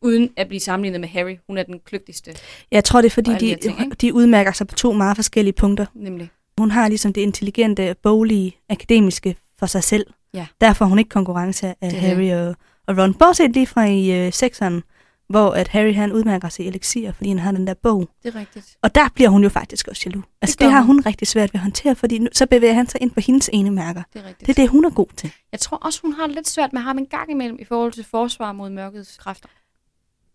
uden 0.00 0.30
at 0.36 0.48
blive 0.48 0.60
sammenlignet 0.60 1.00
med 1.00 1.08
Harry. 1.08 1.36
Hun 1.46 1.58
er 1.58 1.62
den 1.62 1.80
kløgtigste, 1.84 2.36
Jeg 2.70 2.84
tror, 2.84 3.00
det 3.00 3.06
er 3.06 3.14
fordi, 3.14 3.32
de, 3.32 3.56
ting, 3.62 4.00
de 4.00 4.14
udmærker 4.14 4.52
sig 4.52 4.66
på 4.66 4.74
to 4.74 4.92
meget 4.92 5.16
forskellige 5.16 5.54
punkter. 5.54 5.86
nemlig. 5.94 6.30
Hun 6.58 6.70
har 6.70 6.88
ligesom 6.88 7.12
det 7.12 7.20
intelligente, 7.20 7.96
boglige, 8.02 8.56
akademiske 8.68 9.36
for 9.62 9.66
sig 9.66 9.84
selv. 9.84 10.06
Ja. 10.34 10.46
Derfor 10.60 10.84
er 10.84 10.88
hun 10.88 10.98
ikke 10.98 11.08
konkurrence 11.08 11.66
af 11.66 11.90
Det 11.90 11.92
Harry 11.92 12.30
og, 12.32 12.56
og 12.86 12.98
Ron. 12.98 13.14
Bortset 13.14 13.50
lige 13.50 13.66
fra 13.66 13.84
i 13.84 14.26
øh, 14.26 14.32
sekseren, 14.32 14.82
hvor 15.28 15.50
at 15.50 15.68
Harry 15.68 15.94
han 15.94 16.12
udmærker 16.12 16.48
sig 16.48 16.64
i 16.64 16.68
elixir, 16.68 17.12
fordi 17.12 17.28
han 17.28 17.38
har 17.38 17.52
den 17.52 17.66
der 17.66 17.74
bog. 17.74 18.08
Det 18.22 18.34
er 18.34 18.40
rigtigt. 18.40 18.76
Og 18.82 18.94
der 18.94 19.08
bliver 19.14 19.30
hun 19.30 19.42
jo 19.42 19.48
faktisk 19.48 19.88
også 19.88 20.02
jaloux. 20.06 20.24
Altså 20.42 20.54
det, 20.54 20.60
det 20.60 20.72
har 20.72 20.80
hun. 20.80 20.96
hun 20.96 21.06
rigtig 21.06 21.28
svært 21.28 21.54
ved 21.54 21.58
at 21.58 21.62
håndtere, 21.62 21.94
fordi 21.94 22.18
nu, 22.18 22.28
så 22.32 22.46
bevæger 22.46 22.74
han 22.74 22.86
sig 22.86 23.02
ind 23.02 23.10
på 23.10 23.20
hendes 23.20 23.50
ene 23.52 23.70
mærker. 23.70 24.02
Det 24.12 24.22
er 24.22 24.28
rigtigt. 24.28 24.46
Det 24.46 24.58
er 24.58 24.62
det, 24.62 24.70
hun 24.70 24.84
er 24.84 24.90
god 24.90 25.06
til. 25.16 25.32
Jeg 25.52 25.60
tror 25.60 25.76
også, 25.76 26.00
hun 26.02 26.12
har 26.12 26.26
lidt 26.26 26.48
svært 26.48 26.72
med 26.72 26.80
ham 26.80 26.98
en 26.98 27.06
gang 27.06 27.30
imellem 27.30 27.58
i 27.60 27.64
forhold 27.64 27.92
til 27.92 28.04
forsvar 28.04 28.52
mod 28.52 28.70
mørkets 28.70 29.16
kræfter. 29.16 29.48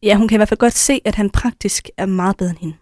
Ja, 0.04 0.16
hun 0.16 0.28
kan 0.28 0.36
i 0.36 0.40
hvert 0.40 0.50
fald 0.50 0.60
godt 0.60 0.74
se, 0.74 1.02
at 1.06 1.16
han 1.16 1.30
praktisk 1.30 1.90
er 1.98 2.06
meget 2.06 2.38
bedre 2.38 2.50
end 2.50 2.60
hende. 2.60 2.76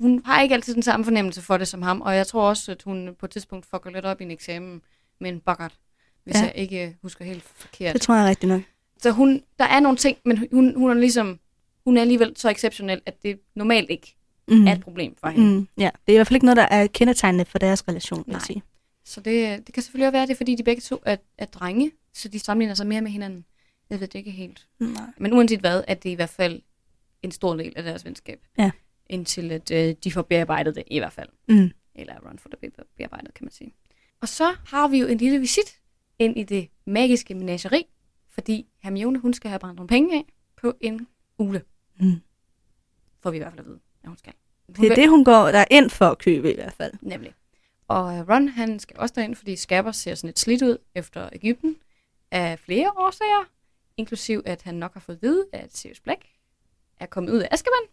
Hun 0.00 0.22
har 0.24 0.42
ikke 0.42 0.54
altid 0.54 0.74
den 0.74 0.82
samme 0.82 1.04
fornemmelse 1.04 1.42
for 1.42 1.56
det 1.56 1.68
som 1.68 1.82
ham, 1.82 2.00
og 2.00 2.16
jeg 2.16 2.26
tror 2.26 2.48
også, 2.48 2.72
at 2.72 2.82
hun 2.82 3.10
på 3.20 3.26
et 3.26 3.32
tidspunkt 3.32 3.66
fucker 3.70 3.90
lidt 3.90 4.04
op 4.04 4.20
i 4.20 4.24
en 4.24 4.30
eksamen 4.30 4.80
med 5.24 5.32
en 5.32 5.40
bukkert, 5.40 5.74
hvis 6.24 6.34
Ja. 6.36 6.40
jeg 6.44 6.52
ikke 6.56 6.96
husker 7.02 7.24
helt 7.24 7.42
forkert. 7.42 7.92
Det 7.92 8.00
tror 8.02 8.14
jeg 8.16 8.26
rigtigt 8.28 8.48
nok. 8.48 8.62
Så 8.98 9.10
hun, 9.10 9.42
der 9.58 9.64
er 9.64 9.80
nogle 9.80 9.98
ting, 9.98 10.18
men 10.24 10.48
hun, 10.52 10.74
hun 10.76 10.90
er 10.90 10.94
ligesom, 10.94 11.38
hun 11.84 11.96
er 11.96 12.00
alligevel 12.00 12.32
så 12.36 12.50
exceptionel, 12.50 13.00
at 13.06 13.22
det 13.22 13.40
normalt 13.54 13.90
ikke 13.90 14.16
Mm. 14.48 14.66
er 14.66 14.72
et 14.72 14.80
problem 14.80 15.16
for 15.16 15.28
hende. 15.28 15.58
Mm. 15.58 15.68
Ja, 15.78 15.90
det 16.06 16.12
er 16.12 16.12
i 16.12 16.16
hvert 16.16 16.26
fald 16.26 16.36
ikke 16.36 16.46
noget, 16.46 16.56
der 16.56 16.66
er 16.70 16.86
kendetegnende 16.86 17.44
for 17.44 17.58
deres 17.58 17.88
relation, 17.88 18.24
vil 18.26 18.32
Nej. 18.32 18.40
sige. 18.40 18.62
Så 19.04 19.20
det, 19.20 19.66
det 19.66 19.74
kan 19.74 19.82
selvfølgelig 19.82 20.06
også 20.06 20.12
være, 20.12 20.22
at 20.22 20.28
det 20.28 20.34
er, 20.34 20.36
fordi 20.36 20.54
de 20.54 20.62
begge 20.62 20.80
to 20.80 20.98
er, 21.06 21.16
er 21.38 21.44
drenge, 21.46 21.90
så 22.14 22.28
de 22.28 22.38
sammenligner 22.38 22.74
sig 22.74 22.86
mere 22.86 23.00
med 23.00 23.10
hinanden. 23.10 23.44
Jeg 23.90 24.00
ved 24.00 24.06
det 24.08 24.18
ikke 24.18 24.30
helt. 24.30 24.66
Nej. 24.80 25.02
Men 25.18 25.32
uanset 25.32 25.60
hvad, 25.60 25.84
er 25.88 25.94
det 25.94 26.10
i 26.10 26.14
hvert 26.14 26.28
fald 26.28 26.62
en 27.22 27.30
stor 27.30 27.56
del 27.56 27.72
af 27.76 27.82
deres 27.82 28.04
venskab. 28.04 28.40
Ja. 28.58 28.70
Indtil 29.06 29.52
at 29.52 29.70
øh, 29.70 29.94
de 30.04 30.12
får 30.12 30.22
bearbejdet 30.22 30.74
det 30.74 30.84
i 30.86 30.98
hvert 30.98 31.12
fald. 31.12 31.28
Mm. 31.48 31.70
Eller 31.94 32.14
Ron 32.28 32.38
får 32.38 32.50
det 32.50 32.58
be- 32.58 32.84
bearbejdet, 32.96 33.34
kan 33.34 33.44
man 33.44 33.52
sige. 33.52 33.74
Og 34.20 34.28
så 34.28 34.54
har 34.66 34.88
vi 34.88 34.98
jo 34.98 35.06
en 35.06 35.18
lille 35.18 35.38
visit 35.38 35.80
ind 36.18 36.38
i 36.38 36.42
det 36.42 36.68
magiske 36.86 37.34
menageri, 37.34 37.86
fordi 38.28 38.66
Hermione, 38.82 39.18
hun 39.18 39.34
skal 39.34 39.48
have 39.48 39.58
brændt 39.58 39.76
nogle 39.76 39.88
penge 39.88 40.16
af 40.18 40.24
på 40.56 40.72
en 40.80 41.06
ule. 41.38 41.62
Mm. 42.00 42.20
Får 43.20 43.30
vi 43.30 43.36
i 43.36 43.40
hvert 43.40 43.52
fald 43.52 43.60
at 43.60 43.66
vide, 43.66 43.78
at 44.02 44.08
hun 44.08 44.18
skal. 44.18 44.32
Hun 44.66 44.74
Det 44.76 44.84
er 44.84 44.88
vil- 44.88 44.96
det, 44.96 45.08
hun 45.10 45.24
går 45.24 45.44
der 45.50 45.58
er 45.58 45.64
ind 45.70 45.90
for 45.90 46.06
at 46.08 46.18
købe 46.18 46.52
i 46.52 46.54
hvert 46.54 46.72
fald. 46.72 46.92
Nemlig. 47.00 47.34
Og 47.88 48.16
øh, 48.18 48.28
Ron, 48.28 48.48
han 48.48 48.78
skal 48.78 48.96
også 48.98 49.12
derind, 49.16 49.34
fordi 49.34 49.56
Scabbers 49.56 49.96
ser 49.96 50.14
sådan 50.14 50.28
lidt 50.28 50.38
slidt 50.38 50.62
ud 50.62 50.78
efter 50.94 51.28
Ægypten 51.32 51.76
af 52.30 52.58
flere 52.58 52.90
årsager, 52.96 53.44
inklusiv 53.96 54.42
at 54.46 54.62
han 54.62 54.74
nok 54.74 54.92
har 54.94 55.00
fået 55.00 55.16
at 55.16 55.22
vide, 55.22 55.46
at 55.52 55.76
Sirius 55.76 56.00
Black 56.00 56.20
er 57.00 57.06
kommet 57.06 57.32
ud 57.32 57.38
af 57.38 57.48
Azkaban. 57.50 57.88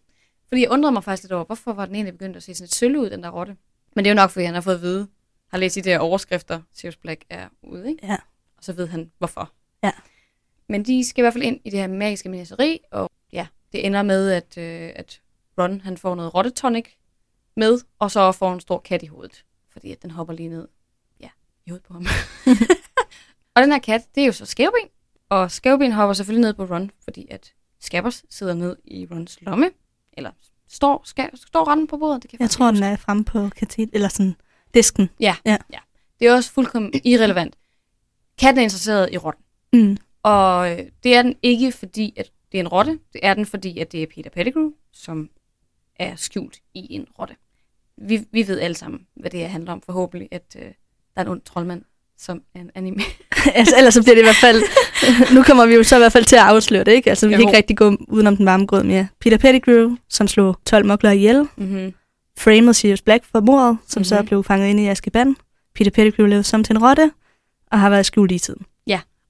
Fordi 0.48 0.60
jeg 0.62 0.70
undrede 0.70 0.92
mig 0.92 1.04
faktisk 1.04 1.22
lidt 1.22 1.32
over, 1.32 1.44
hvorfor 1.44 1.72
var 1.72 1.86
den 1.86 1.94
egentlig 1.94 2.14
begyndt 2.18 2.36
at 2.36 2.42
se 2.42 2.54
sådan 2.54 2.64
lidt 2.64 2.74
sølv 2.74 2.96
ud, 2.98 3.10
den 3.10 3.22
der 3.22 3.30
rotte. 3.30 3.56
Men 3.96 4.04
det 4.04 4.10
er 4.10 4.14
jo 4.14 4.16
nok, 4.16 4.30
fordi 4.30 4.44
han 4.44 4.54
har 4.54 4.60
fået 4.60 4.74
at 4.74 4.82
vide, 4.82 5.08
har 5.52 5.58
læst 5.58 5.74
de 5.74 5.82
der 5.82 5.98
overskrifter, 5.98 6.60
Sirius 6.72 6.96
Black 6.96 7.24
er 7.30 7.48
ude, 7.62 7.88
ikke? 7.88 8.06
Ja. 8.06 8.16
Og 8.56 8.64
så 8.64 8.72
ved 8.72 8.86
han, 8.86 9.10
hvorfor. 9.18 9.52
Ja. 9.82 9.90
Men 10.68 10.84
de 10.84 11.04
skal 11.04 11.22
i 11.22 11.24
hvert 11.24 11.32
fald 11.32 11.44
ind 11.44 11.60
i 11.64 11.70
det 11.70 11.80
her 11.80 11.86
magiske 11.86 12.28
menageri, 12.28 12.78
og 12.90 13.10
ja, 13.32 13.46
det 13.72 13.86
ender 13.86 14.02
med, 14.02 14.30
at, 14.30 14.58
øh, 14.58 14.92
at 14.96 15.20
Ron 15.58 15.80
han 15.80 15.96
får 15.96 16.14
noget 16.14 16.34
rottetonic 16.34 16.88
med, 17.56 17.80
og 17.98 18.10
så 18.10 18.32
får 18.32 18.52
en 18.52 18.60
stor 18.60 18.78
kat 18.78 19.02
i 19.02 19.06
hovedet, 19.06 19.44
fordi 19.72 19.92
at 19.92 20.02
den 20.02 20.10
hopper 20.10 20.34
lige 20.34 20.48
ned 20.48 20.68
ja, 21.20 21.28
i 21.66 21.70
hovedet 21.70 21.86
på 21.86 21.92
ham. 21.92 22.06
og 23.54 23.62
den 23.62 23.72
her 23.72 23.78
kat, 23.78 24.02
det 24.14 24.20
er 24.20 24.26
jo 24.26 24.32
så 24.32 24.46
skævben, 24.46 24.88
og 25.28 25.50
skævben 25.50 25.92
hopper 25.92 26.14
selvfølgelig 26.14 26.48
ned 26.48 26.54
på 26.54 26.64
Ron, 26.74 26.90
fordi 27.04 27.26
at 27.30 27.52
Scabbers 27.80 28.24
sidder 28.30 28.54
ned 28.54 28.76
i 28.84 29.06
Rons 29.10 29.38
lomme, 29.40 29.70
eller 30.12 30.30
står, 30.68 31.02
skal, 31.04 31.30
står 31.38 31.64
randen 31.64 31.86
på 31.86 31.96
bordet? 31.96 32.22
Det 32.22 32.30
kan 32.30 32.40
Jeg 32.40 32.44
faktisk 32.44 32.58
tror, 32.58 32.70
den 32.70 32.82
er 32.82 32.96
fremme 32.96 33.24
på 33.24 33.48
katet, 33.48 33.90
eller 33.92 34.08
sådan 34.08 34.36
disken. 34.74 35.10
Ja, 35.20 35.34
Ja. 35.46 35.56
ja. 35.72 35.78
Det 36.20 36.28
er 36.28 36.34
også 36.34 36.52
fuldkommen 36.52 36.92
irrelevant. 37.04 37.54
Katten 38.40 38.58
er 38.58 38.62
interesseret 38.62 39.08
i 39.12 39.16
rotten. 39.18 39.44
Mm. 39.72 39.96
Og 40.22 40.72
øh, 40.72 40.78
det 41.04 41.14
er 41.14 41.22
den 41.22 41.34
ikke, 41.42 41.72
fordi 41.72 42.14
at 42.16 42.30
det 42.52 42.58
er 42.58 42.62
en 42.62 42.68
rotte. 42.68 42.98
Det 43.12 43.20
er 43.22 43.34
den, 43.34 43.46
fordi 43.46 43.78
at 43.78 43.92
det 43.92 44.02
er 44.02 44.06
Peter 44.14 44.30
Pettigrew, 44.30 44.70
som 44.92 45.28
er 45.98 46.16
skjult 46.16 46.56
i 46.74 46.86
en 46.94 47.06
rotte. 47.18 47.34
Vi, 47.98 48.24
vi 48.32 48.48
ved 48.48 48.60
alle 48.60 48.74
sammen, 48.76 49.00
hvad 49.16 49.30
det 49.30 49.40
her 49.40 49.46
handler 49.46 49.72
om. 49.72 49.82
Forhåbentlig, 49.86 50.28
at 50.30 50.56
øh, 50.58 50.62
der 50.62 50.70
er 51.16 51.20
en 51.22 51.28
ond 51.28 51.40
troldmand, 51.40 51.82
som 52.18 52.42
er 52.54 52.60
en 52.60 52.70
anime. 52.74 53.00
altså, 53.54 53.74
ellers 53.78 53.94
så 53.94 54.02
bliver 54.02 54.14
det 54.14 54.22
i 54.22 54.24
hvert 54.24 54.36
fald... 54.40 54.62
nu 55.34 55.42
kommer 55.42 55.66
vi 55.66 55.74
jo 55.74 55.82
så 55.82 55.96
i 55.96 55.98
hvert 55.98 56.12
fald 56.12 56.24
til 56.24 56.36
at 56.36 56.42
afsløre 56.42 56.84
det, 56.84 56.92
ikke? 56.92 57.10
Altså, 57.10 57.26
vi 57.26 57.32
kan 57.32 57.40
Jo. 57.40 57.48
ikke 57.48 57.56
rigtig 57.56 57.76
gå 57.76 57.96
udenom 58.08 58.36
den 58.36 58.46
varme 58.46 58.66
grød 58.66 58.82
mere. 58.82 59.08
Peter 59.20 59.38
Pettigrew, 59.38 59.96
som 60.08 60.28
slog 60.28 60.56
12 60.66 60.86
mokler 60.86 61.10
ihjel. 61.10 61.48
mm-hmm. 61.56 61.94
Framed 62.38 62.74
Sirius 62.74 63.02
Black 63.02 63.24
for 63.24 63.40
mordet, 63.40 63.78
som 63.86 64.00
mm-hmm. 64.00 64.04
så 64.04 64.16
Mhm. 64.18 64.26
blev 64.26 64.44
fanget 64.44 64.68
ind 64.68 64.80
i 64.80 64.86
Azkaban. 64.88 65.36
Peter 65.74 65.90
Pettigrew 65.90 66.26
levede 66.26 66.44
som 66.44 66.64
til 66.64 66.76
en 66.76 66.82
rotte, 66.82 67.12
og 67.66 67.80
har 67.80 67.90
været 67.90 68.06
skjult 68.06 68.32
i 68.32 68.38
tiden. 68.38 68.66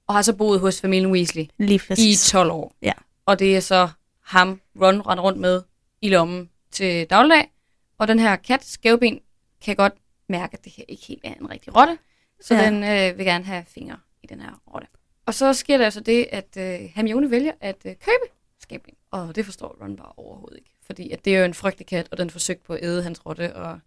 Og 0.07 0.15
har 0.15 0.21
så 0.21 0.33
boet 0.33 0.59
hos 0.59 0.81
familien 0.81 1.11
Weasley 1.11 1.45
Lige 1.57 1.75
i 1.75 1.77
præcis. 1.87 2.29
12 2.31 2.51
år. 2.51 2.75
Ja. 2.81 2.91
Og 3.25 3.39
det 3.39 3.55
er 3.55 3.59
så 3.59 3.89
ham, 4.23 4.61
Ron 4.81 5.01
render 5.01 5.23
rundt 5.23 5.39
med 5.39 5.61
i 6.01 6.09
lommen 6.09 6.49
til 6.71 7.05
dagligdag. 7.09 7.51
Og 7.97 8.07
den 8.07 8.19
her 8.19 8.35
kat, 8.35 8.65
skævben, 8.65 9.19
kan 9.65 9.75
godt 9.75 9.93
mærke, 10.29 10.53
at 10.53 10.63
det 10.65 10.71
her 10.77 10.83
ikke 10.87 11.03
helt 11.07 11.21
er 11.23 11.33
en 11.41 11.49
rigtig 11.49 11.75
rotte. 11.77 11.97
Så 12.41 12.53
Ja. 12.55 12.61
ja. 12.61 12.65
den 12.69 12.83
øh, 12.83 13.17
vil 13.17 13.25
gerne 13.25 13.43
have 13.45 13.63
fingre 13.67 13.97
i 14.23 14.27
den 14.27 14.39
her 14.41 14.49
rotte. 14.73 14.87
Og 15.25 15.33
så 15.33 15.53
sker 15.53 15.77
der 15.77 15.85
altså 15.85 15.99
det, 15.99 16.27
at 16.31 16.57
øh, 16.57 16.89
Hermione 16.95 17.31
vælger 17.31 17.51
at 17.61 17.77
øh, 17.85 17.91
købe 17.91 18.33
skævben. 18.61 18.93
Og 19.11 19.35
det 19.35 19.45
forstår 19.45 19.77
Ron 19.81 19.95
bare 19.95 20.11
overhovedet 20.17 20.57
ikke. 20.57 20.72
Fordi 20.85 21.11
at 21.11 21.25
det 21.25 21.35
er 21.35 21.39
jo 21.39 21.45
en 21.45 21.53
frygtelig 21.53 21.87
kat, 21.87 22.07
og 22.11 22.17
den 22.17 22.29
forsøgte 22.29 22.63
på 22.67 22.73
at 22.73 22.83
æde 22.83 23.03
hans 23.03 23.25
rotte. 23.25 23.55
Og 23.55 23.79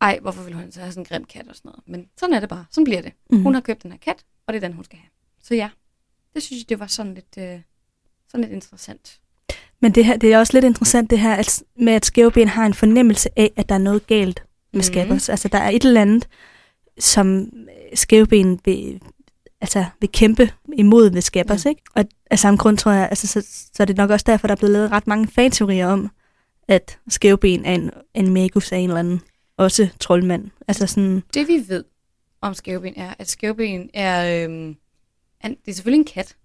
ej, 0.00 0.18
hvorfor 0.22 0.42
vil 0.42 0.54
hun 0.54 0.72
så 0.72 0.80
have 0.80 0.92
sådan 0.92 1.00
en 1.02 1.06
grim 1.06 1.24
kat 1.24 1.48
og 1.48 1.56
sådan 1.56 1.68
noget. 1.68 1.82
Men 1.86 2.08
sådan 2.16 2.34
er 2.34 2.40
det 2.40 2.48
bare. 2.48 2.64
Sådan 2.70 2.84
bliver 2.84 3.02
det. 3.02 3.12
Mhm. 3.30 3.42
Hun 3.42 3.54
har 3.54 3.60
købt 3.60 3.82
den 3.82 3.90
her 3.92 3.98
kat, 3.98 4.24
og 4.46 4.52
det 4.54 4.62
er 4.62 4.68
den, 4.68 4.76
hun 4.76 4.84
skal 4.84 4.98
have. 4.98 5.08
Så 5.42 5.54
ja, 5.54 5.70
det 6.34 6.42
synes 6.42 6.60
jeg, 6.62 6.68
det 6.68 6.80
var 6.80 6.86
sådan 6.86 7.14
lidt, 7.14 7.38
øh, 7.38 7.60
sådan 8.28 8.40
lidt 8.44 8.52
interessant. 8.52 9.20
Men 9.80 9.92
det, 9.92 10.04
her, 10.04 10.16
det 10.16 10.32
er 10.32 10.38
også 10.38 10.52
lidt 10.52 10.64
interessant 10.64 11.10
det 11.10 11.18
her, 11.18 11.34
at, 11.34 11.62
med 11.76 11.92
at 11.92 12.04
skæveben 12.06 12.48
har 12.48 12.66
en 12.66 12.74
fornemmelse 12.74 13.28
af, 13.36 13.50
at 13.56 13.68
der 13.68 13.74
er 13.74 13.78
noget 13.78 14.06
galt 14.06 14.44
med. 14.72 14.82
Scabbers. 14.82 15.28
Altså, 15.28 15.48
der 15.48 15.58
er 15.58 15.70
et 15.70 15.84
eller 15.84 16.00
andet, 16.00 16.28
som 16.98 17.38
øh, 17.40 17.96
skæveben 17.96 18.60
vil, 18.64 19.02
altså, 19.60 19.84
vil 20.00 20.12
kæmpe 20.12 20.50
imod 20.76 21.10
ved 21.10 21.20
Scabbers, 21.20 21.64
Ja. 21.64 21.70
ikke? 21.70 21.82
Og 21.94 22.04
af 22.30 22.38
samme 22.38 22.58
grund 22.58 22.78
tror 22.78 22.92
jeg, 22.92 23.08
altså, 23.08 23.26
så, 23.26 23.46
så 23.74 23.82
er 23.82 23.84
det 23.84 23.96
nok 23.96 24.10
også 24.10 24.24
derfor, 24.28 24.46
der 24.46 24.54
er 24.54 24.56
blevet 24.56 24.72
lavet 24.72 24.90
ret 24.92 25.06
mange 25.06 25.28
fanteorier 25.28 25.86
om, 25.86 26.10
at 26.68 26.98
skæveben 27.08 27.64
er 27.64 27.74
en, 27.74 27.90
en 28.14 28.32
magus 28.34 28.72
af 28.72 28.76
en 28.76 28.88
eller 28.90 29.00
anden, 29.00 29.20
også 29.56 29.88
troldmand. 30.00 30.50
Altså 30.68 30.86
sådan, 30.86 31.22
Det 31.34 31.48
vi 31.48 31.64
ved 31.68 31.84
om 32.40 32.54
skæveben 32.54 32.94
er, 32.96 33.14
at 33.18 33.28
skæveben 33.28 33.90
er, 33.94 34.44
øh, 34.48 34.74
an, 35.40 35.50
det 35.64 35.68
er 35.68 35.72
selvfølgelig 35.72 35.98
en 35.98 36.04
kat, 36.04 36.36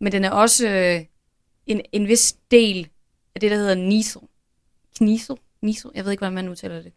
men 0.00 0.12
den 0.12 0.24
er 0.24 0.30
også 0.30 0.68
øh, 0.68 1.04
en, 1.66 1.80
en 1.92 2.08
vis 2.08 2.32
del 2.50 2.88
af 3.34 3.40
det, 3.40 3.50
der 3.50 3.56
hedder 3.56 3.74
Nisel. 3.74 4.20
Knisel? 4.96 5.36
Nisel? 5.62 5.90
Jeg 5.94 6.04
ved 6.04 6.12
ikke, 6.12 6.20
hvordan 6.20 6.34
man 6.34 6.48
udtaler 6.48 6.82
det. 6.82 6.92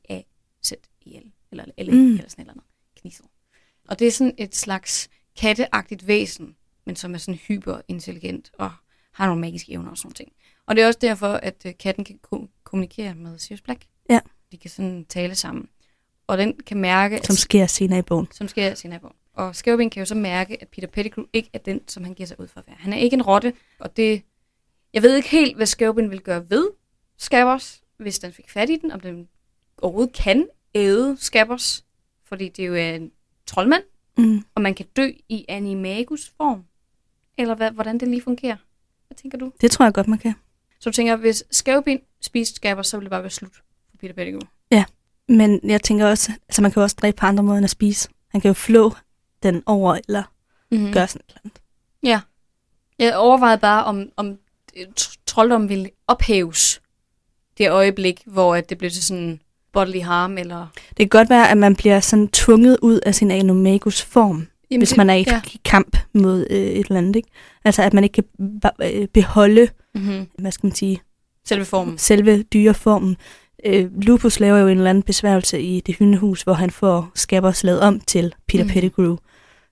K-N-E-A-Z-E-L. 0.00 1.30
Eller 1.52 1.64
L, 1.64 1.90
Mm. 1.90 2.12
eller 2.12 2.28
sådan 2.28 2.42
et 2.42 2.44
eller 2.44 2.52
andet. 2.52 2.64
Knisel. 3.00 3.24
Og 3.88 3.98
det 3.98 4.06
er 4.06 4.10
sådan 4.12 4.34
et 4.38 4.54
slags 4.56 5.08
katteagtigt 5.40 6.06
væsen, 6.06 6.56
men 6.86 6.96
som 6.96 7.14
er 7.14 7.18
sådan 7.18 7.38
hyperintelligent 7.48 8.50
og 8.58 8.70
har 9.12 9.26
nogle 9.26 9.40
magiske 9.40 9.72
evner 9.72 9.90
og 9.90 9.98
sådan 9.98 10.14
ting. 10.14 10.32
Og 10.70 10.76
det 10.76 10.82
er 10.82 10.86
også 10.86 10.98
derfor, 11.02 11.26
at 11.26 11.62
øh, 11.66 11.72
katten 11.78 12.04
kan 12.04 12.18
ko- 12.22 12.48
kommunikere 12.64 13.14
med 13.14 13.38
Sirius 13.38 13.60
Black. 13.60 13.84
Ja. 14.10 14.20
De 14.52 14.56
kan 14.58 14.70
sådan 14.70 15.04
tale 15.08 15.34
sammen. 15.34 15.68
Og 16.26 16.38
den 16.38 16.56
kan 16.66 16.76
mærke, 16.80 17.20
som 17.24 17.36
sker 17.36 17.66
senere 17.66 17.98
i 17.98 18.02
bogen. 18.02 18.28
som 18.32 18.48
sker 18.48 18.74
sin 18.74 18.90
nabo. 18.90 19.08
Og 19.34 19.56
Skævben 19.56 19.90
kan 19.90 20.00
jo 20.00 20.04
så 20.04 20.14
mærke, 20.14 20.62
at 20.62 20.68
Peter 20.68 20.88
Pettigrew 20.88 21.24
ikke 21.32 21.50
er 21.52 21.58
den, 21.58 21.88
som 21.88 22.04
han 22.04 22.14
giver 22.14 22.26
sig 22.26 22.40
ud 22.40 22.48
for 22.48 22.60
at 22.60 22.66
være. 22.66 22.76
Han 22.78 22.92
er 22.92 22.96
ikke 22.96 23.14
en 23.14 23.22
rotte, 23.22 23.52
og 23.78 23.96
det... 23.96 24.22
Jeg 24.92 25.02
ved 25.02 25.16
ikke 25.16 25.28
helt, 25.28 25.56
hvad 25.56 25.66
Skævben 25.66 26.10
vil 26.10 26.20
gøre 26.20 26.50
ved 26.50 26.68
Scabbers, 27.18 27.82
hvis 27.96 28.18
den 28.18 28.32
fik 28.32 28.50
fat 28.50 28.70
i 28.70 28.76
den, 28.76 28.90
om 28.92 29.00
den 29.00 29.28
overhovedet 29.82 30.14
kan 30.14 30.46
æde 30.74 31.16
Scabbers, 31.20 31.84
fordi 32.24 32.48
det 32.48 32.66
jo 32.66 32.74
er 32.74 32.94
en 32.94 33.10
troldmand, 33.46 33.82
Mm. 34.18 34.44
og 34.54 34.62
man 34.62 34.74
kan 34.74 34.86
dø 34.96 35.10
i 35.28 35.44
animagus 35.48 36.32
form. 36.36 36.64
Eller 37.38 37.54
hvad, 37.54 37.70
hvordan 37.70 37.98
det 38.00 38.08
lige 38.08 38.22
fungerer. 38.22 38.56
Hvad 39.06 39.16
tænker 39.16 39.38
du? 39.38 39.52
Det 39.60 39.70
tror 39.70 39.84
jeg 39.84 39.94
godt, 39.94 40.08
man 40.08 40.18
kan. 40.18 40.34
Så 40.80 40.90
du 40.90 40.94
tænker, 40.94 41.16
hvis 41.16 41.44
Skævben 41.50 41.98
spiste 42.20 42.54
Scabbers, 42.54 42.86
så 42.86 42.96
ville 42.96 43.04
det 43.04 43.10
bare 43.10 43.22
være 43.22 43.30
slut 43.30 43.50
for 43.54 43.62
Peter 44.00 44.14
Pettigrew. 44.14 44.40
Men 45.28 45.60
jeg 45.64 45.82
tænker 45.82 46.06
også, 46.06 46.32
altså 46.48 46.62
man 46.62 46.70
kan 46.70 46.80
jo 46.80 46.82
også 46.84 46.96
dræbe 47.00 47.16
på 47.16 47.26
andre 47.26 47.42
måder 47.42 47.56
end 47.58 47.64
at 47.64 47.70
spise. 47.70 48.08
Han 48.30 48.40
kan 48.40 48.48
jo 48.48 48.52
flå 48.52 48.92
den 49.42 49.62
over, 49.66 49.98
eller 50.08 50.22
Mm. 50.72 50.92
gøre 50.92 51.08
sådan 51.08 51.20
et 51.28 51.28
eller 51.28 51.40
andet. 51.44 51.60
Ja. 52.02 52.20
Jeg 52.98 53.16
overvejede 53.16 53.58
bare, 53.60 53.84
om, 53.84 54.08
om 54.16 54.38
øh, 54.76 54.86
tr- 55.00 55.16
trolddom 55.26 55.68
ville 55.68 55.90
ophæves 56.06 56.80
det 57.58 57.70
øjeblik, 57.70 58.22
hvor 58.26 58.54
at 58.54 58.70
det 58.70 58.78
blev 58.78 58.90
til 58.90 59.04
sådan 59.04 59.40
bodily 59.72 60.00
harm, 60.02 60.38
eller... 60.38 60.66
Det 60.88 60.96
kan 60.96 61.08
godt 61.08 61.30
være, 61.30 61.50
at 61.50 61.56
man 61.58 61.76
bliver 61.76 62.00
sådan 62.00 62.28
tvunget 62.28 62.78
ud 62.82 63.00
af 63.06 63.14
sin 63.14 63.30
Anomagus 63.30 64.02
form, 64.02 64.46
Jamen, 64.70 64.80
hvis 64.80 64.88
det- 64.88 64.96
man 64.96 65.10
er 65.10 65.14
i, 65.14 65.24
Ja. 65.26 65.40
kamp 65.64 65.96
mod 66.14 66.46
øh, 66.50 66.56
et 66.58 66.78
eller 66.86 66.98
andet. 66.98 67.16
Ikke? 67.16 67.28
Altså, 67.64 67.82
at 67.82 67.92
man 67.94 68.04
ikke 68.04 68.22
kan 68.22 68.60
øh, 68.82 69.08
beholde, 69.08 69.68
Mm-hmm. 69.94 70.26
hvad 70.38 70.52
skal 70.52 70.66
man 70.66 70.74
sige, 70.74 71.00
Selve 71.44 71.64
formen. 71.64 71.98
selve 71.98 72.42
dyreformen. 72.42 73.16
Øh, 73.64 74.02
Lupus 74.02 74.40
laver 74.40 74.58
jo 74.58 74.66
en 74.68 74.76
eller 74.76 74.90
anden 74.90 75.02
besværgelse 75.02 75.60
i 75.60 75.80
det 75.80 75.96
hyndehus, 75.96 76.42
hvor 76.42 76.52
han 76.52 76.70
får 76.70 77.10
skabber 77.14 77.52
slaget 77.52 77.80
om 77.80 78.00
til 78.00 78.34
Peter 78.48 78.64
mm. 78.64 78.70
Pettigrew. 78.70 79.16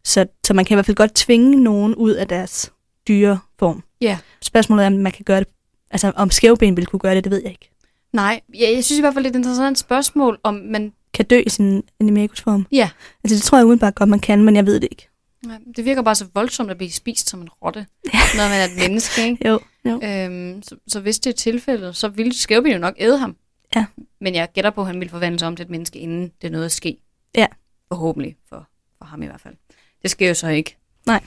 Så, 0.04 0.26
så 0.46 0.54
man 0.54 0.64
kan 0.64 0.74
i 0.74 0.76
hvert 0.76 0.86
fald 0.86 0.96
godt 0.96 1.14
tvinge 1.14 1.62
nogen 1.62 1.94
ud 1.94 2.10
af 2.12 2.28
deres 2.28 2.72
dyreform. 3.08 3.82
Ja. 4.00 4.18
Spørgsmålet 4.42 4.82
er, 4.82 4.86
om 4.86 4.92
man 4.92 5.12
kan 5.12 5.24
gøre 5.24 5.40
det, 5.40 5.48
altså 5.90 6.12
om 6.16 6.30
skævben 6.30 6.76
vil 6.76 6.86
kunne 6.86 7.00
gøre 7.00 7.14
det, 7.14 7.24
det 7.24 7.30
ved 7.32 7.42
jeg 7.42 7.50
ikke. 7.50 7.70
Nej, 8.12 8.40
ja, 8.54 8.70
jeg 8.74 8.84
synes 8.84 8.98
i 8.98 9.02
hvert 9.02 9.14
fald, 9.14 9.24
det 9.24 9.30
er 9.30 9.34
et 9.34 9.38
interessant 9.38 9.78
spørgsmål, 9.78 10.38
om 10.42 10.54
man... 10.54 10.92
Kan 11.14 11.24
dø 11.24 11.42
i 11.46 11.48
sin 11.48 11.82
animagus-form. 12.00 12.66
Ja. 12.72 12.90
Altså 13.24 13.36
det 13.36 13.42
tror 13.42 13.58
jeg 13.58 13.66
udenbart 13.66 13.94
godt, 13.94 14.08
man 14.08 14.20
kan, 14.20 14.42
men 14.42 14.56
jeg 14.56 14.66
ved 14.66 14.80
det 14.80 14.88
ikke. 14.90 15.08
Nej, 15.48 15.58
Det 15.76 15.84
virker 15.84 16.02
bare 16.02 16.14
så 16.14 16.26
voldsomt 16.34 16.70
at 16.70 16.76
blive 16.76 16.90
spist 16.90 17.28
som 17.28 17.40
en 17.40 17.48
rotte, 17.48 17.86
når 18.04 18.48
man 18.48 18.60
er 18.60 18.64
et 18.64 18.76
menneske, 18.88 19.22
ikke? 19.22 19.38
Jo, 19.48 19.60
jo. 19.84 20.00
Øhm, 20.02 20.62
så, 20.62 20.76
så 20.88 21.00
hvis 21.00 21.18
det 21.18 21.30
er 21.30 21.34
tilfældet, 21.34 21.96
så 21.96 22.08
ville 22.08 22.34
skævben 22.34 22.72
jo 22.72 22.78
nok 22.78 22.94
æde 22.98 23.18
ham. 23.18 23.36
Ja. 23.76 23.86
Men 24.20 24.34
jeg 24.34 24.48
gætter 24.52 24.70
på, 24.70 24.80
at 24.80 24.86
han 24.86 25.00
ville 25.00 25.10
forvandle 25.10 25.38
sig 25.38 25.48
om 25.48 25.56
til 25.56 25.64
et 25.64 25.70
menneske, 25.70 25.98
inden 25.98 26.32
det 26.42 26.52
nåede 26.52 26.64
at 26.64 26.72
ske. 26.72 26.98
Ja. 27.34 27.46
Forhåbentlig, 27.88 28.36
for, 28.48 28.68
for 28.98 29.04
ham 29.04 29.22
i 29.22 29.26
hvert 29.26 29.40
fald. 29.40 29.54
Det 30.02 30.10
sker 30.10 30.28
jo 30.28 30.34
så 30.34 30.48
ikke. 30.48 30.76
Nej. 31.06 31.24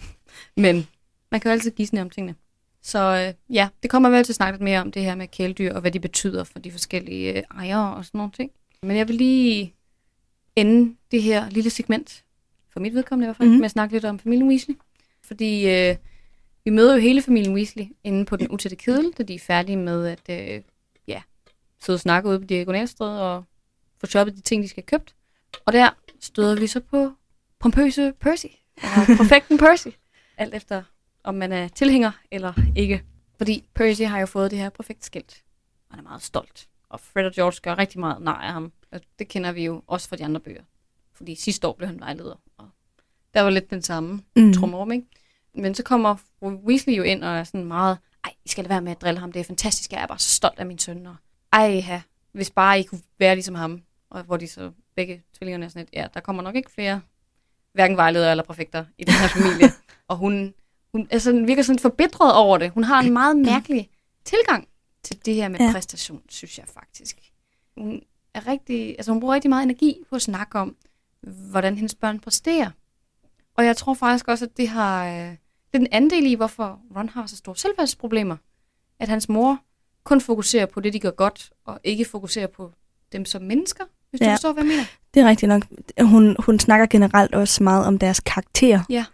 Men 0.58 0.88
man 1.32 1.42
kan 1.42 1.50
jo 1.50 1.54
altid 1.54 1.72
gisne 1.72 2.02
om 2.02 2.10
tingene. 2.10 2.36
Så 2.82 3.00
øh, 3.00 3.56
ja, 3.56 3.70
det 3.84 3.92
kommer 3.92 4.10
vel 4.10 4.24
til 4.24 4.32
at 4.32 4.36
snakke 4.36 4.54
lidt 4.54 4.64
mere 4.64 4.82
om 4.82 4.92
det 4.92 5.04
her 5.04 5.16
med 5.16 5.28
kæledyr, 5.28 5.74
og 5.74 5.82
hvad 5.82 5.92
de 5.92 6.00
betyder 6.00 6.44
for 6.44 6.60
de 6.60 6.72
forskellige 6.72 7.34
øh, 7.34 7.44
ejere 7.58 7.96
og 7.96 8.06
sådan 8.06 8.18
nogle 8.18 8.32
ting. 8.32 8.52
Men 8.84 8.98
jeg 8.98 9.08
vil 9.08 9.16
lige 9.16 9.74
ende 10.56 10.96
det 11.12 11.24
her 11.24 11.50
lille 11.50 11.70
segment, 11.70 12.24
for 12.74 12.80
mit 12.80 12.94
vedkommende 12.94 13.26
i 13.26 13.28
hvert 13.28 13.38
fald, 13.38 13.48
Mhm. 13.48 13.52
mm-hmm. 13.52 13.60
med 13.62 13.66
at 13.66 13.72
snakke 13.72 13.96
lidt 13.96 14.06
om 14.06 14.20
familien 14.20 14.50
Weasley. 14.50 14.76
Fordi 15.24 15.70
øh, 15.70 15.96
vi 16.66 16.72
møder 16.72 16.94
jo 16.96 17.02
hele 17.02 17.22
familien 17.22 17.56
Weasley 17.56 17.86
inde 18.04 18.26
på 18.26 18.36
den 18.36 18.52
utætte 18.52 18.76
kedel, 18.78 19.12
da 19.18 19.24
de 19.24 19.36
er 19.36 19.40
færdige 19.40 19.78
med 19.78 20.08
at 20.08 20.30
øh, 20.56 20.62
ja, 21.08 21.22
sidde 21.80 21.96
og 21.98 22.00
snakke 22.00 22.30
ude 22.30 22.40
på 22.40 22.46
Diagonalstræde 22.46 23.22
og 23.36 23.44
få 24.00 24.06
shoppet 24.06 24.36
de 24.36 24.42
ting, 24.42 24.64
de 24.64 24.68
skal 24.68 24.84
have 24.84 25.00
købt. 25.00 25.16
Og 25.66 25.74
der 25.74 25.90
støder 26.20 26.60
vi 26.60 26.68
så 26.68 26.80
på 26.80 27.12
pompøse 27.60 28.14
Percy. 28.20 28.46
Eller 28.78 29.06
perfekten 29.22 29.58
Percy. 29.58 29.88
Alt 30.38 30.54
efter, 30.56 30.84
om 31.24 31.36
man 31.36 31.52
er 31.52 31.68
tilhænger 31.68 32.12
eller 32.32 32.54
ikke. 32.76 33.04
Fordi 33.38 33.64
Percy 33.74 34.02
har 34.02 34.20
jo 34.20 34.26
fået 34.26 34.52
det 34.52 34.60
her 34.60 34.70
perfekte 34.70 35.06
skilt. 35.06 35.44
Og 35.90 35.96
han 35.96 36.06
er 36.06 36.10
meget 36.10 36.22
stolt. 36.22 36.68
Og 36.90 37.00
Fred 37.00 37.26
og 37.26 37.32
George 37.34 37.60
gør 37.64 37.78
rigtig 37.78 38.00
meget 38.00 38.22
nej 38.22 38.40
af 38.42 38.54
ham. 38.54 38.72
Og 38.92 39.02
det 39.20 39.28
kender 39.28 39.52
vi 39.52 39.66
jo 39.66 39.84
også 39.88 40.10
fra 40.10 40.16
de 40.16 40.26
andre 40.26 40.40
bøger. 40.42 40.62
Fordi 41.22 41.36
sidste 41.36 41.68
år 41.68 41.74
blev 41.74 41.88
han 41.88 42.00
vejleder. 42.00 42.36
Og 42.58 42.70
der 43.34 43.42
var 43.42 43.50
lidt 43.50 43.70
den 43.70 43.82
samme 43.82 44.22
Mm. 44.36 44.54
trummerum, 44.54 44.92
ikke? 44.92 45.08
Men 45.56 45.76
så 45.76 45.84
kommer 45.84 46.16
Weasley 46.44 46.98
jo 46.98 47.04
ind 47.04 47.24
og 47.24 47.30
er 47.38 47.44
sådan 47.44 47.66
meget, 47.66 47.98
ej, 48.24 48.34
I 48.46 48.50
skal 48.50 48.64
lade 48.64 48.70
være 48.70 48.82
med 48.82 48.92
at 48.92 49.02
drille 49.02 49.20
ham, 49.20 49.32
det 49.32 49.40
er 49.40 49.44
fantastisk, 49.44 49.92
jeg 49.92 50.02
er 50.02 50.08
bare 50.08 50.20
så 50.20 50.30
stolt 50.30 50.60
af 50.60 50.66
min 50.66 50.78
søn, 50.80 51.06
og 51.06 51.16
ej, 51.54 51.84
ja, 51.88 52.02
hvis 52.32 52.50
bare 52.50 52.80
I 52.80 52.84
kunne 52.84 53.02
være 53.20 53.36
ligesom 53.36 53.56
ham, 53.56 53.82
og 54.10 54.24
hvor 54.24 54.38
de 54.38 54.48
så 54.48 54.72
begge 54.96 55.24
tvillingerne 55.38 55.66
er 55.66 55.70
sådan 55.70 55.82
lidt, 55.82 55.90
ja, 55.94 56.08
der 56.14 56.20
kommer 56.20 56.44
nok 56.44 56.56
ikke 56.56 56.72
flere, 56.72 57.02
hverken 57.74 57.98
vejledere 57.98 58.32
eller 58.32 58.44
præfekter 58.44 58.86
i 58.98 59.04
den 59.04 59.14
her 59.14 59.28
familie, 59.38 59.72
og 60.08 60.18
hun, 60.18 60.54
hun 60.92 61.08
altså, 61.12 61.32
den 61.32 61.48
virker 61.48 61.64
sådan 61.64 61.80
forbitret 61.80 62.34
over 62.36 62.58
det. 62.58 62.72
Hun 62.72 62.84
har 62.84 63.02
en 63.02 63.14
meget 63.14 63.38
mærkelig 63.38 63.90
tilgang 64.26 64.68
til 65.04 65.26
det 65.26 65.36
her 65.36 65.48
med 65.50 65.60
ja. 65.60 65.72
præstation, 65.72 66.22
synes 66.30 66.58
jeg 66.58 66.66
faktisk. 66.74 67.18
Hun 67.78 68.02
er 68.34 68.48
rigtig, 68.48 68.90
altså 68.90 69.12
hun 69.12 69.20
bruger 69.20 69.34
rigtig 69.36 69.50
meget 69.50 69.64
energi 69.64 70.04
på 70.10 70.16
at 70.16 70.22
snakke 70.22 70.60
om, 70.60 70.76
hvordan 71.24 71.76
hendes 71.76 71.96
børn 71.96 72.20
præsterer. 72.20 72.70
Og 73.58 73.66
jeg 73.66 73.78
tror 73.78 73.94
faktisk 73.94 74.28
også, 74.28 74.46
at 74.46 74.58
det 74.58 74.68
har 74.68 75.06
øh, 75.08 75.14
det 75.72 75.74
er 75.74 75.78
den 75.78 75.88
anden 75.92 76.10
del 76.10 76.26
i, 76.26 76.34
hvorfor 76.34 76.80
Ron 76.96 77.10
har 77.10 77.26
så 77.26 77.38
store 77.38 77.56
selvværdsproblemer. 77.56 78.38
At 79.00 79.10
hans 79.10 79.30
mor 79.30 79.60
kun 80.04 80.22
fokuserer 80.22 80.66
på 80.66 80.80
det, 80.80 80.94
de 80.94 81.00
gør 81.00 81.12
godt, 81.12 81.50
og 81.66 81.80
ikke 81.84 82.06
fokuserer 82.06 82.48
på 82.48 82.72
dem 83.12 83.26
som 83.26 83.42
mennesker, 83.42 83.84
hvis 84.10 84.20
du 84.20 84.26
Ja. 84.26 84.34
forstår, 84.34 84.54
hvad 84.54 84.64
jeg 84.64 84.68
mener. 84.70 84.84
Det 85.14 85.20
er 85.22 85.28
rigtigt 85.30 85.48
nok. 85.50 85.64
Hun, 86.02 86.36
hun 86.40 86.60
snakker 86.60 86.86
generelt 86.86 87.36
også 87.36 87.64
meget 87.64 87.86
om 87.86 88.00
deres 88.00 88.20
karakter 88.20 88.80
Ja. 88.90 89.06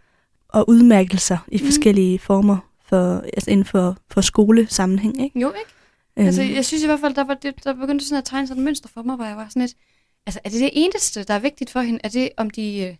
og 0.50 0.70
udmærkelser 0.70 1.38
i 1.52 1.58
Mhm. 1.58 1.65
forskellige 1.65 2.20
former 2.20 2.58
for, 2.86 3.20
altså 3.34 3.52
inden 3.52 3.65
for, 3.65 3.98
for 4.12 4.22
skolesammenhæng. 4.22 5.22
Ikke? 5.24 5.39
Jo, 5.39 5.48
ikke? 5.52 5.70
Øhm, 6.17 6.26
Altså, 6.26 6.41
jeg 6.41 6.65
synes 6.65 6.84
i 6.84 6.86
hvert 6.86 7.00
fald, 7.00 7.13
der, 7.15 7.24
var 7.24 7.34
det, 7.34 7.63
der 7.63 7.74
begyndte 7.74 8.06
sådan 8.06 8.17
at 8.17 8.26
tegne 8.26 8.48
sådan 8.48 8.62
et 8.62 8.65
mønster 8.65 8.89
for 8.89 9.02
mig, 9.04 9.15
hvor 9.15 9.26
jeg 9.26 9.38
var 9.38 9.48
sådan 9.50 9.62
lidt, 9.62 9.74
altså 10.25 10.39
er 10.43 10.49
det 10.49 10.60
det 10.62 10.69
eneste, 10.73 11.23
der 11.23 11.34
er 11.34 11.39
vigtigt 11.39 11.69
for 11.71 11.80
hende? 11.82 11.99
Er 12.03 12.10
det, 12.10 12.30
om 12.38 12.49
de 12.49 12.80
øh, 12.80 12.95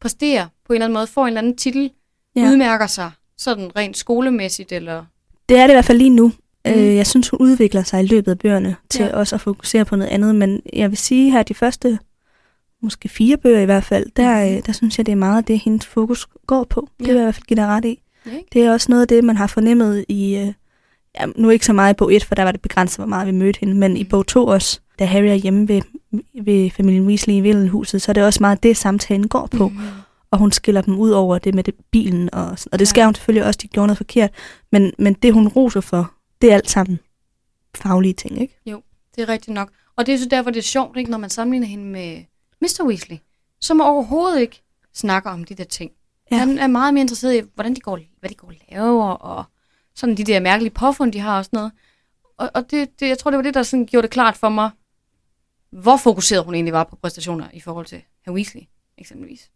præsterer 0.00 0.46
på 0.66 0.72
en 0.72 0.74
eller 0.74 0.84
anden 0.86 0.94
måde, 0.94 1.06
får 1.06 1.22
en 1.22 1.26
eller 1.28 1.38
anden 1.40 1.56
titel, 1.56 1.90
Ja. 2.36 2.42
udmærker 2.50 2.86
sig, 2.86 3.10
sådan 3.38 3.76
rent 3.76 3.96
skolemæssigt, 3.96 4.72
eller... 4.72 5.04
Det 5.48 5.56
er 5.56 5.62
det 5.66 5.72
i 5.72 5.74
hvert 5.74 5.84
fald 5.84 5.98
lige 5.98 6.10
nu. 6.10 6.32
Mm. 6.64 6.72
Øh, 6.72 6.96
jeg 6.96 7.06
synes, 7.06 7.28
hun 7.28 7.38
udvikler 7.40 7.82
sig 7.82 8.02
i 8.02 8.06
løbet 8.06 8.30
af 8.30 8.38
bøgerne 8.38 8.76
til 8.90 9.04
Ja. 9.04 9.16
også 9.16 9.34
at 9.34 9.40
fokusere 9.40 9.84
på 9.84 9.96
noget 9.96 10.10
andet. 10.10 10.34
Men 10.34 10.62
jeg 10.72 10.90
vil 10.90 10.98
sige 10.98 11.30
her, 11.30 11.42
de 11.42 11.54
første 11.54 11.98
måske 12.82 13.08
fire 13.08 13.36
bøger 13.36 13.60
i 13.60 13.64
hvert 13.64 13.84
fald, 13.84 14.06
der, 14.16 14.44
Mhm. 14.46 14.56
øh, 14.56 14.62
der 14.66 14.72
synes 14.72 14.98
jeg, 14.98 15.06
det 15.06 15.12
er 15.12 15.16
meget 15.16 15.36
af 15.38 15.44
det, 15.44 15.58
hendes 15.58 15.86
fokus 15.86 16.26
går 16.46 16.64
på. 16.64 16.88
Det 16.98 17.06
Ja. 17.06 17.12
vil 17.12 17.14
jeg 17.14 17.22
i 17.22 17.24
hvert 17.24 17.34
fald 17.34 17.44
give 17.46 17.56
dig 17.56 17.66
ret 17.66 17.84
i. 17.84 18.02
Det 18.52 18.62
er 18.64 18.72
også 18.72 18.86
noget 18.90 19.02
af 19.02 19.08
det, 19.08 19.24
man 19.24 19.36
har 19.36 19.46
fornemmet 19.46 20.04
i... 20.08 20.36
Øh, 20.36 20.52
ja, 21.20 21.26
nu 21.36 21.50
ikke 21.50 21.66
så 21.66 21.72
meget 21.72 21.94
i 21.94 21.96
bog 21.96 22.14
1, 22.14 22.24
for 22.24 22.34
der 22.34 22.42
var 22.42 22.52
det 22.52 22.60
begrænset, 22.62 22.98
hvor 22.98 23.06
meget 23.06 23.26
vi 23.26 23.32
mødte 23.32 23.60
hende, 23.60 23.74
men 23.74 23.96
i 23.96 24.02
Mhm. 24.02 24.08
bog 24.10 24.26
2 24.26 24.46
også, 24.46 24.80
da 24.98 25.04
Harry 25.04 25.26
er 25.26 25.34
hjemme 25.34 25.68
ved, 25.68 25.82
ved 26.42 26.70
familien 26.70 27.06
Weasley 27.06 27.34
i 27.34 27.40
Villenhuset, 27.40 28.02
så 28.02 28.12
er 28.12 28.14
det 28.14 28.24
også 28.24 28.38
meget 28.42 28.62
det, 28.62 28.76
samtalen 28.76 29.28
går 29.28 29.46
på. 29.46 29.68
Mhm. 29.68 29.80
Og 30.30 30.38
hun 30.38 30.52
skiller 30.52 30.80
dem 30.80 30.98
ud 30.98 31.10
over 31.10 31.38
det 31.38 31.54
med 31.54 31.64
det, 31.64 31.74
bilen, 31.90 32.34
og, 32.34 32.58
sådan. 32.58 32.72
og 32.72 32.78
det 32.78 32.84
Ja. 32.86 32.88
skal 32.90 33.04
hun 33.04 33.14
selvfølgelig 33.14 33.46
også, 33.46 33.58
de 33.62 33.68
gjorde 33.68 33.86
noget 33.86 33.96
forkert. 33.96 34.30
Men, 34.72 34.92
men 34.98 35.14
det, 35.14 35.32
hun 35.34 35.48
roser 35.48 35.80
for, 35.80 36.12
det 36.42 36.50
er 36.50 36.54
alt 36.54 36.70
sammen 36.70 36.98
faglige 37.74 38.12
ting, 38.14 38.40
ikke? 38.40 38.58
Det 39.16 39.22
er 39.22 39.28
rigtigt 39.28 39.54
nok. 39.54 39.70
Og 39.96 40.06
det 40.06 40.14
er 40.14 40.18
så 40.18 40.28
derfor, 40.30 40.50
det 40.50 40.58
er 40.58 40.62
sjovt, 40.62 40.96
ikke, 40.96 41.10
når 41.10 41.18
man 41.18 41.30
sammenligner 41.30 41.66
hende 41.66 41.84
med 41.84 42.22
Mr. 42.62 42.84
Weasley, 42.86 43.16
som 43.60 43.80
overhovedet 43.80 44.40
ikke 44.40 44.62
snakker 44.94 45.30
om 45.30 45.44
de 45.44 45.54
der 45.54 45.64
ting. 45.64 45.90
Ja. 46.30 46.36
Ja. 46.36 46.40
Han 46.40 46.58
er 46.58 46.66
meget 46.66 46.94
mere 46.94 47.00
interesseret 47.00 47.36
i, 47.36 47.40
hvordan 47.54 47.74
de 47.74 47.80
går, 47.80 47.98
hvad 48.20 48.30
de 48.30 48.34
går 48.34 48.48
og 48.48 48.54
laver, 48.70 49.04
og 49.08 49.44
sådan 49.94 50.16
de 50.16 50.24
der 50.24 50.40
mærkelige 50.40 50.74
påfund, 50.74 51.12
de 51.12 51.18
har 51.18 51.38
og 51.38 51.44
sådan 51.44 51.56
noget. 51.56 51.72
Og, 52.38 52.50
og 52.54 52.70
det, 52.70 53.00
det, 53.00 53.08
jeg 53.08 53.18
tror, 53.18 53.30
det 53.30 53.36
var 53.36 53.42
det, 53.42 53.54
der 53.54 53.62
sådan 53.62 53.86
gjorde 53.86 54.02
det 54.02 54.10
klart 54.10 54.36
for 54.36 54.48
mig, 54.48 54.70
hvor 55.82 55.96
fokuseret 55.96 56.44
hun 56.44 56.54
egentlig 56.54 56.72
var 56.72 56.84
på 56.84 56.96
præstationer 56.96 57.46
i 57.52 57.60
forhold 57.60 57.86
til 57.86 58.02
herr 58.26 58.34
Weasley, 58.34 58.62
eksempelvis. 58.98 59.50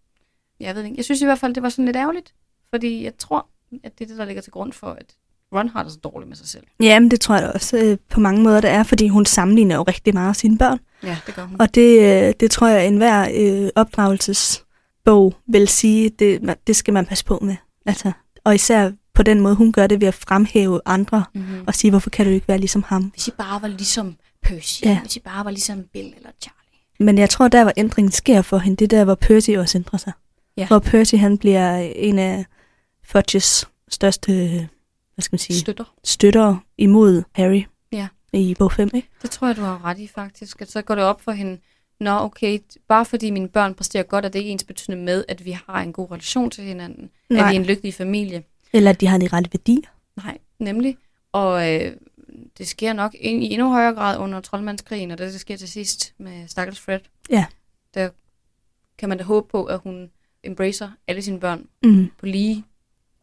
Jeg 0.60 0.74
ved 0.74 0.84
ikke. 0.84 0.96
Jeg 0.96 1.04
synes 1.04 1.22
i 1.22 1.24
hvert 1.24 1.38
fald, 1.38 1.54
det 1.54 1.62
var 1.62 1.68
sådan 1.68 1.84
lidt 1.84 1.96
ærgerligt, 1.96 2.34
fordi 2.70 3.04
jeg 3.04 3.12
tror, 3.18 3.46
at 3.84 3.98
det 3.98 4.04
er 4.04 4.08
det, 4.08 4.18
der 4.18 4.24
ligger 4.24 4.42
til 4.42 4.52
grund 4.52 4.72
for, 4.72 4.86
at 4.86 5.14
Ron 5.54 5.68
har 5.68 5.82
det 5.82 5.92
så 5.92 5.98
dårligt 5.98 6.28
med 6.28 6.36
sig 6.36 6.48
selv. 6.48 6.64
Ja, 6.80 7.00
men 7.00 7.10
det 7.10 7.20
tror 7.20 7.34
jeg 7.34 7.42
da 7.44 7.48
også 7.48 7.78
øh, 7.78 7.98
på 8.10 8.20
mange 8.20 8.42
måder, 8.42 8.60
det 8.60 8.70
er, 8.70 8.82
fordi 8.82 9.08
hun 9.08 9.26
sammenligner 9.26 9.76
jo 9.76 9.82
rigtig 9.82 10.14
meget 10.14 10.36
sine 10.36 10.58
børn. 10.58 10.78
Ja, 11.02 11.18
det 11.26 11.34
gør 11.34 11.44
hun. 11.44 11.60
Og 11.60 11.74
det, 11.74 11.98
øh, 12.00 12.34
det 12.40 12.50
tror 12.50 12.66
jeg, 12.66 12.86
enhver 12.86 13.28
øh, 13.34 13.70
opdragelsesbog 13.76 15.34
vil 15.46 15.68
sige, 15.68 16.10
det, 16.10 16.56
det 16.66 16.76
skal 16.76 16.94
man 16.94 17.06
passe 17.06 17.24
på 17.24 17.38
med. 17.42 17.56
Altså, 17.86 18.12
og 18.44 18.54
især 18.54 18.90
på 19.14 19.22
den 19.22 19.40
måde, 19.40 19.54
hun 19.54 19.72
gør 19.72 19.86
det 19.86 20.00
ved 20.00 20.08
at 20.08 20.14
fremhæve 20.14 20.80
andre 20.86 21.24
Mm-hmm. 21.34 21.64
og 21.66 21.74
sige, 21.74 21.90
hvorfor 21.90 22.10
kan 22.10 22.26
du 22.26 22.32
ikke 22.32 22.48
være 22.48 22.58
ligesom 22.58 22.82
ham? 22.82 23.02
Hvis 23.02 23.28
I 23.28 23.30
bare 23.30 23.62
var 23.62 23.68
ligesom 23.68 24.16
Percy, 24.42 24.82
Ja. 24.84 25.00
I 25.16 25.18
bare 25.24 25.44
var 25.44 25.50
ligesom 25.50 25.82
Bill 25.92 26.14
eller 26.16 26.30
Charlie. 26.42 26.80
Men 26.98 27.18
jeg 27.18 27.30
tror, 27.30 27.48
der 27.48 27.62
hvor 27.62 27.72
ændringen 27.76 28.12
sker 28.12 28.42
for 28.42 28.58
hende, 28.58 28.76
det 28.76 28.92
er 28.92 28.98
der, 28.98 29.04
hvor 29.04 29.14
Percy 29.14 29.50
også 29.50 29.78
ændrer 29.78 29.98
sig. 29.98 30.12
Ja. 30.56 30.66
Hvor 30.66 30.78
Percy 30.78 31.14
han 31.14 31.38
bliver 31.38 31.76
en 31.96 32.18
af 32.18 32.44
Fudges 33.04 33.68
største 33.88 34.32
hvad 35.14 35.22
skal 35.22 35.32
man 35.34 35.38
sige, 35.38 35.56
Støtter. 35.58 35.94
støtter 36.04 36.56
imod 36.78 37.22
Harry 37.32 37.62
Ja. 37.92 38.08
i 38.32 38.54
bog 38.58 38.72
5. 38.72 38.90
Ikke? 38.94 39.08
Det 39.22 39.30
tror 39.30 39.46
jeg, 39.46 39.56
du 39.56 39.60
har 39.62 39.84
ret 39.84 39.98
i 39.98 40.06
faktisk. 40.14 40.60
At 40.62 40.70
så 40.70 40.82
går 40.82 40.94
det 40.94 41.04
op 41.04 41.20
for 41.20 41.32
hende, 41.32 41.58
Nå, 42.00 42.10
okay, 42.10 42.58
bare 42.88 43.04
fordi 43.04 43.30
mine 43.30 43.48
børn 43.48 43.74
præsterer 43.74 44.02
godt, 44.02 44.24
er 44.24 44.28
det 44.28 44.38
ikke 44.38 44.50
ens 44.50 44.64
betydende 44.64 45.02
med, 45.04 45.24
at 45.28 45.44
vi 45.44 45.50
har 45.66 45.80
en 45.82 45.92
god 45.92 46.10
relation 46.10 46.50
til 46.50 46.64
hinanden. 46.64 47.10
Nej. 47.30 47.40
At 47.40 47.50
vi 47.50 47.56
er 47.56 47.60
en 47.60 47.66
lykkelig 47.66 47.94
familie. 47.94 48.42
Eller 48.72 48.90
at 48.90 49.00
de 49.00 49.06
har 49.06 49.18
de 49.18 49.28
rette 49.28 49.50
værdier. 49.52 49.88
Nej, 50.16 50.38
nemlig. 50.58 50.96
Og 51.32 51.74
øh, 51.74 51.92
det 52.60 52.68
sker 52.68 52.92
nok 52.92 53.14
in, 53.14 53.42
i 53.42 53.52
endnu 53.52 53.68
højere 53.70 53.94
grad 53.94 54.18
under 54.18 54.40
troldmandskrigen, 54.40 55.10
og 55.10 55.18
det, 55.18 55.32
det 55.32 55.40
sker 55.40 55.56
til 55.56 55.68
sidst 55.68 56.14
med 56.18 56.48
Stakkels 56.48 56.80
Fred. 56.80 57.00
Ja. 57.30 57.46
Der 57.94 58.10
kan 58.98 59.08
man 59.08 59.18
da 59.18 59.24
håbe 59.24 59.48
på, 59.48 59.64
at 59.64 59.80
hun 59.80 60.10
embracer 60.44 60.90
alle 61.06 61.22
sine 61.22 61.40
børn 61.40 61.66
Mm. 61.84 62.10
på 62.18 62.26
lige 62.26 62.64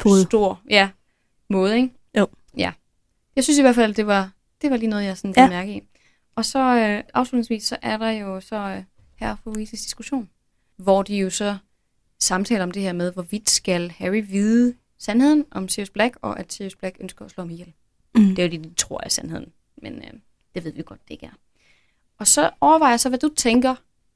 Fod. 0.02 0.26
stor 0.26 0.62
ja, 0.70 0.90
måde, 1.50 1.76
ikke? 1.76 1.90
Jo. 2.18 2.28
Ja. 2.58 2.74
Jeg 3.36 3.44
synes 3.44 3.58
i 3.60 3.62
hvert 3.62 3.76
fald, 3.76 3.94
det 3.94 4.08
var, 4.08 4.32
det 4.62 4.72
var 4.72 4.78
lige 4.78 4.90
noget, 4.90 5.04
jeg 5.06 5.18
sådan 5.18 5.34
Ja. 5.38 5.50
mærke 5.50 5.74
i. 5.76 5.82
Og 6.36 6.46
så 6.46 6.60
øh, 6.60 7.04
afslutningsvis, 7.14 7.64
så 7.64 7.78
er 7.82 7.98
der 7.98 8.10
jo 8.10 8.42
så 8.42 8.56
øh, 8.56 8.84
her 9.16 9.36
på 9.44 9.50
Weasleys 9.52 9.82
diskussion, 9.82 10.30
hvor 10.78 11.04
de 11.04 11.18
jo 11.18 11.30
så 11.30 11.58
samtaler 12.20 12.64
om 12.64 12.72
det 12.72 12.82
her 12.82 12.94
med, 12.94 13.14
hvorvidt 13.14 13.50
skal 13.50 13.92
Harry 13.92 14.24
vide 14.28 14.76
sandheden 15.00 15.46
om 15.52 15.70
Sirius 15.70 15.90
Black, 15.90 16.18
og 16.22 16.40
at 16.40 16.54
Sirius 16.54 16.76
Black 16.76 16.98
ønsker 17.00 17.26
at 17.26 17.32
slå 17.32 17.42
ham 17.42 17.50
ihjel. 17.52 17.74
Mm. 18.18 18.36
Det 18.36 18.40
er 18.40 18.44
jo 18.44 18.52
det, 18.52 18.64
de 18.64 18.74
tror 18.74 19.02
er 19.04 19.10
sandheden. 19.10 19.52
Men 19.82 19.94
øh, 19.94 20.14
det 20.56 20.64
ved 20.64 20.72
vi 20.72 20.82
godt, 20.86 21.02
det 21.08 21.14
ikke 21.14 21.26
er. 21.26 21.38
Og 22.20 22.28
så 22.28 22.50
overvejer 22.62 22.92
jeg 22.92 23.00
så, 23.00 23.10
hvad 23.10 23.20
du 23.20 23.30
tænker 23.36 23.76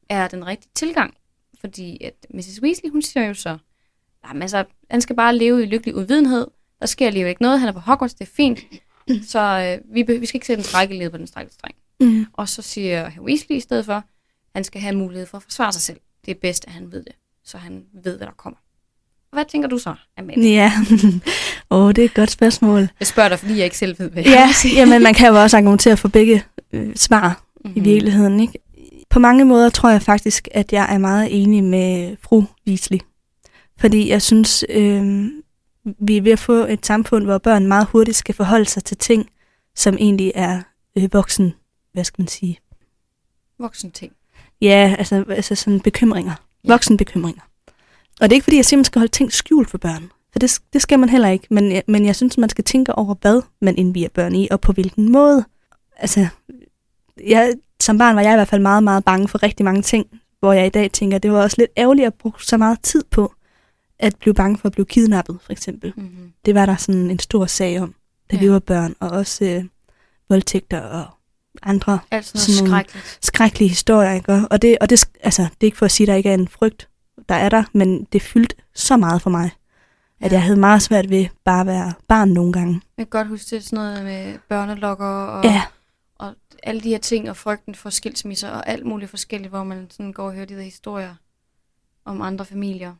er 0.09 0.27
den 0.27 0.47
rigtige 0.47 0.71
tilgang. 0.75 1.13
Fordi 1.59 2.03
at 2.03 2.27
Mrs. 2.29 2.61
Weasley, 2.61 2.91
hun 2.91 3.01
siger 3.01 3.27
jo 3.27 3.33
så, 3.33 3.57
jamen 4.27 4.41
altså, 4.41 4.65
han 4.89 5.01
skal 5.01 5.15
bare 5.15 5.35
leve 5.35 5.63
i 5.63 5.65
lykkelig 5.65 5.95
uvidenhed. 5.95 6.47
Der 6.79 6.85
sker 6.85 7.07
alligevel 7.07 7.29
ikke 7.29 7.41
noget. 7.41 7.59
Han 7.59 7.69
er 7.69 7.73
på 7.73 7.79
Hogwarts, 7.79 8.13
det 8.13 8.27
er 8.27 8.31
fint. 8.31 8.59
Så 9.31 9.39
øh, 9.39 9.95
vi, 9.95 10.19
vi 10.19 10.25
skal 10.25 10.37
ikke 10.37 10.47
sætte 10.47 10.61
en 10.61 10.65
strække 10.65 10.97
led 10.97 11.09
på 11.09 11.17
den 11.17 11.27
strække 11.27 11.53
streng. 11.53 11.75
Mm. 11.99 12.25
Og 12.33 12.49
så 12.49 12.61
siger 12.61 13.09
herr 13.09 13.21
Weasley 13.21 13.57
i 13.57 13.59
stedet 13.59 13.85
for, 13.85 14.03
han 14.55 14.63
skal 14.63 14.81
have 14.81 14.95
mulighed 14.95 15.27
for 15.27 15.37
at 15.37 15.43
forsvare 15.43 15.73
sig 15.73 15.81
selv. 15.81 15.99
Det 16.25 16.31
er 16.31 16.39
bedst, 16.41 16.65
at 16.67 16.71
han 16.71 16.91
ved 16.91 17.03
det, 17.03 17.15
så 17.43 17.57
han 17.57 17.85
ved, 17.93 18.17
hvad 18.17 18.27
der 18.27 18.33
kommer. 18.33 18.59
Hvad 19.33 19.45
tænker 19.45 19.69
du 19.69 19.77
så, 19.77 19.95
Amalie? 20.17 20.53
Ja, 20.53 20.71
åh, 21.71 21.85
oh, 21.85 21.91
det 21.91 22.01
er 22.01 22.05
et 22.05 22.13
godt 22.13 22.31
spørgsmål. 22.31 22.87
Jeg 22.99 23.07
spørger 23.07 23.29
dig, 23.29 23.39
fordi 23.39 23.57
jeg 23.57 23.63
ikke 23.63 23.77
selv 23.77 23.99
ved, 23.99 24.09
hvad 24.09 24.23
Ja, 24.23 24.49
jamen 24.75 25.03
man 25.03 25.13
kan 25.13 25.27
jo 25.27 25.41
også 25.41 25.57
argumentere 25.57 25.97
for 25.97 26.07
begge 26.07 26.43
øh, 26.73 26.95
svar 26.95 27.43
mm-hmm. 27.65 27.81
i 27.81 27.83
virkeligheden. 27.83 28.39
Ikke? 28.39 28.59
På 29.09 29.19
mange 29.19 29.45
måder 29.45 29.69
tror 29.69 29.89
jeg 29.89 30.01
faktisk, 30.01 30.47
at 30.51 30.73
jeg 30.73 30.93
er 30.93 30.97
meget 30.97 31.41
enig 31.41 31.63
med 31.63 32.15
fru 32.23 32.43
Weasley. 32.67 32.99
Fordi 33.79 34.09
jeg 34.09 34.21
synes, 34.21 34.65
øh, 34.69 35.25
vi 35.99 36.17
er 36.17 36.21
ved 36.21 36.31
at 36.31 36.39
få 36.39 36.53
et 36.53 36.85
samfund, 36.85 37.23
hvor 37.23 37.37
børn 37.37 37.67
meget 37.67 37.87
hurtigt 37.87 38.17
skal 38.17 38.35
forholde 38.35 38.65
sig 38.65 38.83
til 38.83 38.97
ting, 38.97 39.29
som 39.75 39.95
egentlig 39.99 40.31
er 40.35 40.61
øh, 40.97 41.13
voksen, 41.13 41.53
hvad 41.93 42.03
skal 42.03 42.21
man 42.21 42.27
sige? 42.27 42.59
Voksen 43.59 43.91
ting. 43.91 44.11
Ja, 44.61 44.95
altså, 44.97 45.25
altså 45.29 45.55
sådan 45.55 45.79
bekymringer. 45.79 46.33
Ja. 46.63 46.71
Voksenbekymringer. 46.73 47.41
Og 48.21 48.29
det 48.29 48.31
er 48.31 48.37
ikke 48.37 48.43
fordi, 48.43 48.57
jeg 48.57 48.65
man 48.71 48.85
skal 48.85 48.99
holde 48.99 49.11
ting 49.11 49.33
skjult 49.33 49.69
for 49.69 49.77
børn. 49.77 50.11
For 50.31 50.39
det, 50.39 50.59
det 50.73 50.81
skal 50.81 50.99
man 50.99 51.09
heller 51.09 51.29
ikke. 51.29 51.47
Men, 51.49 51.81
men 51.87 52.05
jeg 52.05 52.15
synes, 52.15 52.37
man 52.37 52.49
skal 52.49 52.63
tænke 52.63 52.95
over, 52.95 53.15
hvad 53.21 53.41
man 53.61 53.77
indviger 53.77 54.09
børn 54.09 54.35
i, 54.35 54.47
og 54.51 54.61
på 54.61 54.71
hvilken 54.71 55.11
måde. 55.11 55.45
Altså, 55.97 56.27
jeg, 57.27 57.53
som 57.81 57.97
barn 57.97 58.15
var 58.15 58.21
jeg 58.21 58.33
i 58.33 58.35
hvert 58.35 58.47
fald 58.47 58.61
meget, 58.61 58.83
meget 58.83 59.05
bange 59.05 59.27
for 59.27 59.43
rigtig 59.43 59.63
mange 59.63 59.81
ting, 59.81 60.07
hvor 60.39 60.53
jeg 60.53 60.65
i 60.65 60.69
dag 60.69 60.91
tænker, 60.91 61.15
at 61.15 61.23
det 61.23 61.31
var 61.31 61.41
også 61.41 61.55
lidt 61.59 61.71
ærgerligt 61.77 62.07
at 62.07 62.13
bruge 62.13 62.33
så 62.39 62.57
meget 62.57 62.81
tid 62.81 63.03
på, 63.11 63.33
at 63.99 64.15
blive 64.15 64.33
bange 64.33 64.57
for 64.57 64.67
at 64.67 64.71
blive 64.71 64.85
kidnappet, 64.85 65.37
for 65.45 65.51
eksempel. 65.51 65.93
Mm-hmm. 65.95 66.31
Det 66.45 66.55
var 66.55 66.65
der 66.65 66.75
sådan 66.75 67.11
en 67.11 67.19
stor 67.19 67.45
sag 67.45 67.81
om, 67.81 67.95
da 68.31 68.35
ja. 68.35 68.41
vi 68.41 68.51
var 68.51 68.59
børn, 68.59 68.95
og 68.99 69.09
også 69.09 69.45
øh, 69.45 69.63
voldtægter 70.29 70.81
og 70.81 71.05
andre 71.63 71.99
Alt 72.11 72.25
sådan 72.25 72.39
Sådan 72.39 72.67
skrækkeligt. 72.67 73.19
skrækkelige 73.21 73.69
historier, 73.69 74.13
ikke? 74.13 74.41
Og 74.51 74.61
det, 74.61 74.77
og 74.81 74.89
det, 74.89 75.05
altså, 75.23 75.41
det 75.41 75.61
er 75.61 75.65
ikke 75.65 75.77
for 75.77 75.85
at 75.85 75.91
sige, 75.91 76.05
at 76.05 76.07
der 76.07 76.15
ikke 76.15 76.29
er 76.29 76.33
en 76.33 76.47
frygt, 76.47 76.87
der 77.29 77.35
er 77.35 77.49
der, 77.49 77.63
men 77.73 78.03
det 78.13 78.21
fyldte 78.21 78.55
så 78.73 78.97
meget 78.97 79.21
for 79.21 79.29
mig, 79.29 79.49
at 80.21 80.31
Ja. 80.31 80.35
jeg 80.35 80.43
havde 80.43 80.59
meget 80.59 80.81
svært 80.81 81.09
ved 81.09 81.25
bare 81.45 81.61
at 81.61 81.67
være 81.67 81.93
barn 82.07 82.29
nogle 82.29 82.53
gange. 82.53 82.81
Jeg 82.97 83.05
kan 83.09 83.19
godt 83.19 83.27
huske 83.27 83.55
det 83.55 83.63
sådan 83.63 83.75
noget 83.85 84.03
med 84.03 84.37
børnelokker 84.49 85.05
og, 85.05 85.43
Ja, 85.43 85.61
og 86.15 86.33
alle 86.63 86.81
de 86.81 86.89
her 86.89 86.97
ting, 86.97 87.29
og 87.29 87.37
frygten 87.37 87.75
for 87.75 87.89
skilsmisser 87.89 88.49
og 88.49 88.69
alt 88.69 88.85
muligt 88.85 89.09
forskelligt, 89.09 89.49
hvor 89.49 89.63
man 89.63 89.87
sådan 89.89 90.13
går 90.13 90.25
og 90.25 90.33
hører 90.33 90.45
de 90.45 90.55
der 90.55 90.61
historier 90.61 91.15
om 92.05 92.21
andre 92.21 92.45
familier, 92.45 92.93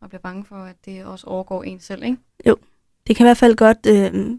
og 0.00 0.08
bliver 0.08 0.20
bange 0.20 0.44
for, 0.44 0.56
at 0.56 0.76
det 0.84 1.04
også 1.04 1.26
overgår 1.26 1.62
en 1.62 1.80
selv, 1.80 2.02
ikke? 2.04 2.16
det 3.06 3.16
kan 3.16 3.24
i 3.26 3.28
hvert 3.28 3.36
fald 3.36 3.56
godt 3.56 3.86
øh, 3.86 4.30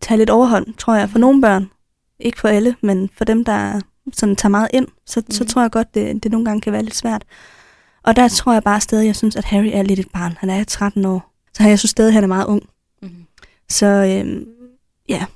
tage 0.00 0.18
lidt 0.18 0.30
overhånd, 0.30 0.74
tror 0.74 0.94
jeg, 0.94 1.10
for 1.10 1.18
nogle 1.18 1.40
børn. 1.42 1.70
Ikke 2.18 2.40
for 2.40 2.48
alle, 2.48 2.76
men 2.80 3.08
for 3.08 3.24
dem, 3.24 3.44
der 3.44 3.80
sådan 4.12 4.36
tager 4.36 4.50
meget 4.50 4.68
ind, 4.74 4.88
så, 5.06 5.20
mm. 5.20 5.30
så 5.30 5.44
Mhm. 5.44 5.48
tror 5.48 5.62
jeg 5.62 5.70
godt, 5.70 5.94
det, 5.94 6.22
det 6.22 6.30
nogle 6.32 6.44
gange 6.44 6.60
kan 6.60 6.72
være 6.72 6.82
lidt 6.82 6.94
svært. 6.96 7.24
Og 8.06 8.16
der 8.16 8.28
tror 8.28 8.52
jeg 8.52 8.62
bare 8.62 8.80
stadig, 8.80 9.06
jeg 9.06 9.16
synes, 9.16 9.36
at 9.36 9.44
Harry 9.44 9.70
er 9.72 9.82
lidt 9.82 9.98
et 9.98 10.08
barn. 10.12 10.36
Han 10.38 10.50
er 10.50 10.64
13 10.64 11.04
år, 11.04 11.32
så 11.52 11.62
jeg 11.62 11.78
synes 11.78 11.90
stadig, 11.90 12.08
at 12.08 12.14
han 12.14 12.22
er 12.24 12.28
meget 12.28 12.46
ung. 12.46 12.62
Mm-hmm. 13.02 13.24
Så 13.68 13.86
øhm, 13.86 14.46
ja, 15.08 15.26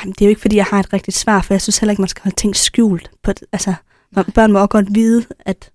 Jamen, 0.00 0.12
det 0.12 0.22
er 0.22 0.26
jo 0.26 0.28
ikke, 0.28 0.40
fordi 0.40 0.56
jeg 0.56 0.64
har 0.64 0.80
et 0.80 0.92
rigtigt 0.92 1.16
svar, 1.16 1.42
for 1.42 1.54
jeg 1.54 1.62
synes 1.62 1.78
heller 1.78 1.90
ikke, 1.90 2.02
man 2.02 2.08
skal 2.08 2.22
holde 2.22 2.36
ting 2.36 2.56
skjult. 2.56 3.10
På, 3.22 3.32
altså, 3.52 3.74
Nej. 4.12 4.24
børn 4.34 4.52
må 4.52 4.58
også 4.58 4.68
godt 4.68 4.94
vide, 4.94 5.24
at 5.40 5.70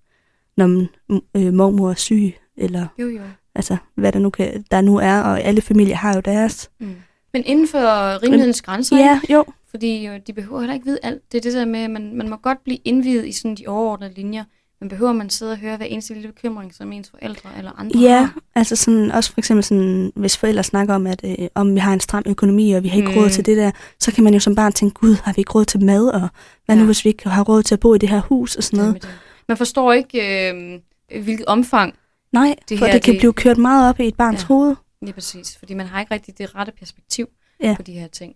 når 0.56 0.66
man, 0.66 0.88
øh, 1.36 1.52
mormor 1.52 1.90
er 1.90 1.94
syg, 1.94 2.34
eller 2.56 2.86
Jo, 2.98 3.08
jo. 3.08 3.22
altså, 3.54 3.76
hvad 3.94 4.12
der 4.12 4.18
nu, 4.18 4.30
kan, 4.30 4.64
der 4.70 4.80
nu 4.80 4.96
er, 4.96 5.20
og 5.20 5.40
alle 5.40 5.60
familier 5.60 5.96
har 5.96 6.14
jo 6.14 6.20
deres. 6.20 6.70
Mm. 6.80 6.96
Men 7.32 7.42
inden 7.46 7.68
for 7.68 8.22
rimelighedens 8.22 8.62
grænser, 8.62 8.96
Ja, 8.96 9.20
jo. 9.30 9.44
Fordi 9.70 10.06
jo, 10.06 10.18
de 10.26 10.32
behøver 10.32 10.60
heller 10.60 10.74
ikke 10.74 10.86
vide 10.86 10.98
alt. 11.02 11.32
Det 11.32 11.38
er 11.38 11.42
det 11.42 11.52
der 11.52 11.64
med, 11.64 11.80
at 11.80 11.90
man, 11.90 12.14
man 12.14 12.28
må 12.28 12.36
godt 12.36 12.64
blive 12.64 12.78
indvidet 12.84 13.26
i 13.26 13.32
sådan 13.32 13.54
de 13.54 13.66
overordnede 13.66 14.14
linjer. 14.14 14.44
Men 14.84 14.88
behøver 14.88 15.12
man 15.12 15.30
sidde 15.30 15.52
og 15.52 15.58
høre 15.58 15.76
hver 15.76 15.86
eneste 15.86 16.14
lille 16.14 16.28
bekymring, 16.32 16.74
som 16.74 16.92
ens 16.92 17.10
forældre 17.10 17.50
eller 17.58 17.72
andre 17.80 18.00
Ja, 18.00 18.18
har? 18.18 18.38
altså 18.54 18.76
sådan, 18.76 19.10
også 19.12 19.32
for 19.32 19.40
eksempel 19.40 19.64
sådan, 19.64 20.12
hvis 20.16 20.36
forældre 20.36 20.62
snakker 20.62 20.94
om, 20.94 21.06
at 21.06 21.20
øh, 21.24 21.48
om 21.54 21.74
vi 21.74 21.80
har 21.80 21.92
en 21.92 22.00
stram 22.00 22.22
økonomi, 22.26 22.72
og 22.72 22.82
vi 22.82 22.88
har 22.88 22.96
ikke 22.96 23.08
mm. 23.10 23.16
råd 23.16 23.30
til 23.30 23.46
det 23.46 23.56
der, 23.56 23.70
så 24.00 24.12
kan 24.12 24.24
man 24.24 24.34
jo 24.34 24.40
som 24.40 24.54
barn 24.54 24.72
tænke, 24.72 24.94
gud, 24.94 25.14
har 25.24 25.32
vi 25.32 25.40
ikke 25.40 25.52
råd 25.52 25.64
til 25.64 25.84
mad, 25.84 26.06
og 26.08 26.20
hvad 26.20 26.28
ja. 26.68 26.74
nu 26.74 26.80
Ja. 26.80 26.86
hvis 26.86 27.04
vi 27.04 27.08
ikke 27.08 27.28
har 27.28 27.42
råd 27.44 27.62
til 27.62 27.74
at 27.74 27.80
bo 27.80 27.94
i 27.94 27.98
det 27.98 28.08
her 28.08 28.20
hus, 28.20 28.56
og 28.56 28.62
sådan 28.64 28.78
noget. 28.78 28.94
det. 29.02 29.08
Man 29.48 29.56
forstår 29.56 29.92
ikke, 29.92 30.50
øh, 30.52 30.80
hvilket 31.22 31.46
omfang 31.46 31.94
Nej, 32.32 32.54
Det 32.68 32.78
for 32.78 32.86
her, 32.86 32.92
det 32.92 33.02
kan 33.02 33.14
det- 33.14 33.20
blive 33.20 33.32
kørt 33.32 33.58
meget 33.58 33.88
op 33.88 34.00
i 34.00 34.08
et 34.08 34.14
barns 34.16 34.40
Ja. 34.40 34.46
hoved. 34.46 34.76
lige 35.02 35.12
præcis. 35.12 35.56
Fordi 35.58 35.74
man 35.74 35.86
har 35.86 36.00
ikke 36.00 36.14
rigtig 36.14 36.38
det 36.38 36.54
rette 36.54 36.72
perspektiv 36.78 37.26
Ja. 37.62 37.74
på 37.76 37.82
de 37.82 37.92
her 37.92 38.06
ting. 38.08 38.32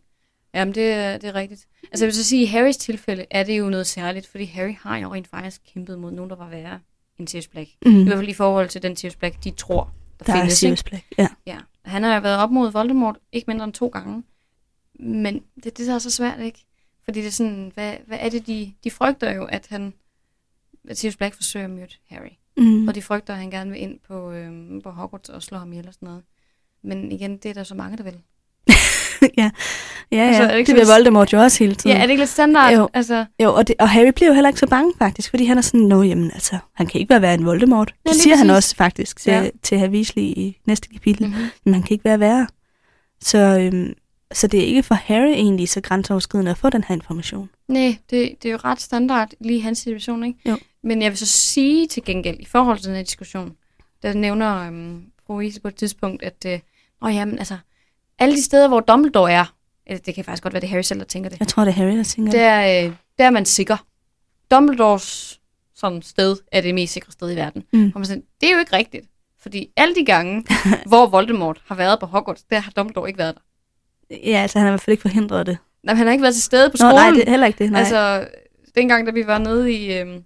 Jamen, 0.59 0.75
det, 0.75 0.93
er- 0.93 1.19
det 1.19 1.29
er 1.29 1.35
rigtigt. 1.35 1.67
Altså, 1.83 2.05
jeg 2.05 2.07
vil 2.07 2.15
så 2.15 2.25
sige, 2.25 2.43
i 2.43 2.47
Harrys 2.47 2.77
tilfælde 2.77 3.27
er 3.31 3.43
det 3.43 3.59
jo 3.59 3.71
noget 3.71 3.87
særligt, 3.87 4.27
fordi 4.27 4.45
Harry 4.45 4.75
har 4.81 4.97
jo 4.99 5.15
rent 5.15 5.29
faktisk 5.29 5.63
kæmpet 5.75 5.99
mod 5.99 6.11
nogen, 6.13 6.31
der 6.31 6.37
var 6.37 6.49
værre 6.49 6.81
end 7.19 7.29
Sirius 7.29 7.49
Black. 7.49 7.71
Mm. 7.87 8.01
I 8.01 8.05
hvert 8.05 8.17
fald 8.19 8.29
i 8.29 8.33
forhold 8.35 8.69
til 8.69 8.83
den 8.83 8.97
Sirius 8.97 9.17
Black, 9.17 9.45
de 9.45 9.51
tror, 9.51 9.95
der, 10.19 10.25
Der 10.25 10.33
er 10.33 10.37
findes. 10.41 10.59
Sirius 10.59 10.81
ikke? 10.81 10.89
Black, 10.91 11.05
ja. 11.19 11.29
Ja, 11.47 11.59
han 11.85 12.03
har 12.03 12.15
jo 12.15 12.21
været 12.21 12.39
op 12.39 12.51
mod 12.51 12.71
Voldemort 12.73 13.19
ikke 13.33 13.45
mindre 13.49 13.65
end 13.65 13.73
to 13.73 13.89
gange. 13.89 14.23
Men 15.01 15.43
det, 15.65 15.79
det 15.79 15.87
der 15.87 15.95
er 15.95 15.99
så 15.99 16.11
svært, 16.11 16.41
ikke? 16.41 16.65
Fordi 17.05 17.21
det 17.21 17.27
er 17.27 17.31
sådan, 17.33 17.71
hvad, 17.75 17.95
hvad 18.07 18.19
er 18.21 18.29
det, 18.29 18.47
de, 18.47 18.73
de 18.85 18.91
frygter 18.91 19.33
jo, 19.33 19.45
at 19.45 19.67
han, 19.71 19.95
at 20.89 20.99
Sirius 20.99 21.17
Black 21.17 21.35
forsøger 21.35 21.65
at 21.67 21.71
myrde 21.71 21.95
Harry. 22.07 22.31
Mm. 22.57 22.89
Og 22.89 22.95
de 22.95 23.03
frygter, 23.03 23.33
at 23.35 23.41
han 23.41 23.51
gerne 23.51 23.71
vil 23.71 23.81
ind 23.81 23.99
på, 24.09 24.31
øhm, 24.33 24.81
på 24.83 24.91
Hogwarts 24.91 25.29
og 25.29 25.43
slå 25.43 25.59
ham 25.59 25.73
ihjel 25.73 25.89
og 25.89 25.95
sådan 25.95 26.07
noget. 26.07 26.23
Men 26.83 27.13
igen, 27.13 27.37
det 27.37 27.49
er 27.51 27.55
der 27.55 27.63
så 27.65 27.75
mange, 27.75 27.97
der 27.97 28.03
vil. 28.05 28.21
ja, 29.39 29.51
ja, 30.13 30.19
Altså, 30.19 30.43
er 30.43 30.47
det 30.47 30.55
ja. 30.55 30.59
det 30.59 30.69
vil 30.75 30.87
sådan- 30.87 30.89
Voldemort 30.95 31.33
jo 31.33 31.39
også 31.41 31.59
hele 31.65 31.75
tiden. 31.75 31.97
Ja, 31.97 32.03
er 32.03 32.07
det 32.07 32.11
ikke 32.11 32.21
lidt 32.21 32.31
standard? 32.31 32.73
Jo. 32.75 32.89
Altså, 32.95 33.25
Jo, 33.43 33.55
og, 33.55 33.69
det, 33.69 33.77
og 33.79 33.89
Harry 33.89 34.11
bliver 34.15 34.29
jo 34.29 34.35
heller 34.35 34.49
ikke 34.49 34.61
så 34.61 34.67
bange 34.67 34.93
faktisk, 34.99 35.31
fordi 35.31 35.45
han 35.45 35.59
er 35.59 35.63
sådan, 35.63 35.81
nå 35.81 36.03
jamen 36.03 36.31
altså, 36.35 36.59
han 36.75 36.87
kan 36.87 37.01
ikke 37.01 37.11
være 37.11 37.23
værre 37.23 37.35
end 37.35 37.45
Voldemort. 37.45 37.95
Ja, 38.07 38.11
Det 38.11 38.21
siger 38.21 38.37
han 38.37 38.47
præcis. 38.49 38.57
også 38.67 38.77
faktisk 38.77 39.17
til, 39.21 39.33
Ja. 39.33 39.49
til 39.63 39.79
Herr 39.79 39.89
Weasley 39.89 40.23
i 40.23 40.59
næste 40.67 40.89
kapitel. 40.89 41.27
Mm. 41.27 41.33
mm-hmm. 41.33 41.49
Men 41.65 41.75
han 41.75 41.83
kan 41.83 41.95
ikke 41.95 42.05
være 42.05 42.21
værre. 42.21 42.47
Så, 43.21 43.39
øhm, 43.39 43.95
så 44.33 44.47
det 44.47 44.61
er 44.61 44.65
ikke 44.65 44.83
for 44.83 44.95
Harry 44.95 45.29
egentlig 45.33 45.69
så 45.69 45.81
grænseoverskridende 45.81 46.51
at 46.51 46.59
få 46.59 46.71
den 46.71 46.85
her 46.89 46.95
information. 46.95 47.51
Nej, 47.69 47.97
det, 48.11 48.33
det 48.43 48.49
er 48.49 48.53
jo 48.53 48.59
ret 48.65 48.81
standard 48.81 49.29
lige 49.41 49.63
hans 49.63 49.79
situation, 49.79 50.25
ikke? 50.25 50.39
Jo. 50.49 50.59
Men 50.85 51.03
jeg 51.03 51.11
vil 51.11 51.19
så 51.19 51.27
sige 51.27 51.87
til 51.87 52.05
gengæld, 52.05 52.37
i 52.41 52.45
forhold 52.45 52.79
til 52.79 52.87
den 52.87 52.97
her 52.97 53.03
diskussion, 53.03 53.53
der 54.03 54.13
nævner 54.15 54.67
øhm, 54.67 55.03
fru 55.27 55.41
Ise 55.41 55.61
på 55.61 55.69
et 55.69 55.75
tidspunkt, 55.75 56.23
at 56.23 56.45
øh, 56.47 56.59
åh, 57.03 57.15
jamen, 57.15 57.39
altså, 57.39 57.57
alle 58.19 58.37
de 58.37 58.43
steder, 58.43 58.69
hvor 58.69 58.81
Dumbledore 58.81 59.33
er, 59.33 59.55
eller 59.87 60.01
det 60.01 60.15
kan 60.15 60.25
faktisk 60.25 60.43
godt 60.43 60.55
være, 60.55 60.61
det 60.61 60.67
er 60.67 60.71
Harry 60.71 60.83
selv, 60.83 60.99
der 60.99 61.05
tænker 61.05 61.31
det, 61.31 61.41
Jeg 61.41 61.49
tror, 61.49 61.65
det 61.65 61.71
er 61.71 61.75
Harry, 61.75 61.97
der 61.97 62.05
tænker 62.05 62.33
der, 62.33 62.85
øh, 62.87 62.93
der 63.19 63.25
er 63.25 63.31
man 63.31 63.47
sikker. 63.47 63.77
Dumbledores 64.51 65.41
sådan 65.75 66.03
sted 66.03 66.37
er 66.53 66.61
det 66.61 66.75
mest 66.75 66.93
sikre 66.93 67.13
sted 67.13 67.33
i 67.33 67.37
verden. 67.37 67.65
Mm. 67.73 67.93
Og 67.95 68.01
man 68.01 68.05
siger, 68.05 68.21
det 68.41 68.49
er 68.49 68.53
jo 68.53 68.59
ikke 68.59 68.77
rigtigt. 68.77 69.07
Fordi 69.41 69.69
alle 69.77 69.95
de 69.95 70.05
gange, 70.05 70.45
hvor 70.91 71.07
Voldemort 71.07 71.63
har 71.67 71.75
været 71.75 72.01
på 72.01 72.07
Hogwarts, 72.07 72.43
der 72.43 72.59
har 72.59 72.71
Dumbledore 72.71 73.09
ikke 73.09 73.19
været 73.19 73.35
der. 73.35 73.41
Ja, 74.31 74.43
altså 74.43 74.59
han 74.59 74.67
har 74.67 74.71
i 74.71 74.73
hvert 74.73 74.81
fald 74.81 74.93
ikke 74.93 75.03
forhindret 75.03 75.47
det. 75.47 75.59
Nej, 75.83 75.95
han 75.95 76.07
har 76.07 76.13
ikke 76.13 76.23
været 76.23 76.35
til 76.35 76.43
stede 76.43 76.71
på 76.71 76.77
Nå, 76.81 76.91
skolen. 76.91 76.95
nej, 76.95 77.11
det 77.11 77.25
er 77.27 77.31
heller 77.31 77.47
ikke 77.47 77.65
det. 77.65 77.73
Nej. 77.73 77.81
Altså, 77.81 78.29
dengang, 78.75 79.07
da 79.07 79.13
vi 79.13 79.27
var 79.27 79.39
nede 79.39 79.73
i... 79.73 79.99
Øhm, 79.99 80.25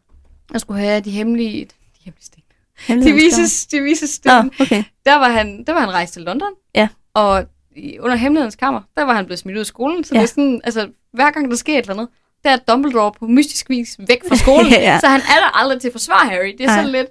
jeg 0.52 0.60
skulle 0.60 0.80
have 0.80 1.00
de 1.00 1.10
hemmelige... 1.10 1.64
De 1.64 1.70
hemmelige 2.04 2.24
sten. 2.24 2.42
De 2.42 2.82
Hemmelighedens 2.86 3.36
vises, 3.38 3.66
de 3.66 3.80
vises 3.80 4.10
sten. 4.10 4.44
Nå, 4.44 4.50
okay. 4.60 4.84
Der, 5.06 5.16
var 5.16 5.28
han, 5.28 5.64
der 5.64 5.72
var 5.72 5.80
han 5.80 5.90
rejst 5.90 6.12
til 6.12 6.22
London. 6.22 6.52
Ja. 6.74 6.88
Og 7.14 7.46
i, 7.76 7.98
under 7.98 8.16
hemmelighedens 8.16 8.56
kammer, 8.56 8.80
der 8.96 9.02
var 9.02 9.14
han 9.14 9.24
blevet 9.26 9.38
smidt 9.38 9.56
ud 9.56 9.60
af 9.60 9.66
skolen. 9.66 10.04
Så 10.04 10.14
Ja. 10.14 10.20
det 10.20 10.24
er 10.24 10.28
sådan, 10.28 10.60
altså, 10.64 10.90
hver 11.12 11.30
gang 11.30 11.50
der 11.50 11.56
sker 11.56 11.78
et 11.78 11.82
eller 11.82 11.94
andet, 11.94 12.08
der 12.44 12.50
er 12.50 12.56
Dumbledore 12.56 13.12
på 13.12 13.26
mystisk 13.26 13.68
vis 13.70 13.96
væk 14.08 14.22
fra 14.28 14.36
skolen. 14.36 14.72
Ja. 14.88 14.98
Så 15.00 15.08
han 15.08 15.20
er 15.20 15.40
der 15.40 15.56
aldrig 15.58 15.80
til 15.80 15.88
at 15.88 15.92
forsvare 15.92 16.28
Harry. 16.30 16.52
Det 16.58 16.60
er 16.60 16.66
Nej. 16.66 16.76
sådan 16.76 16.92
lidt... 16.92 17.06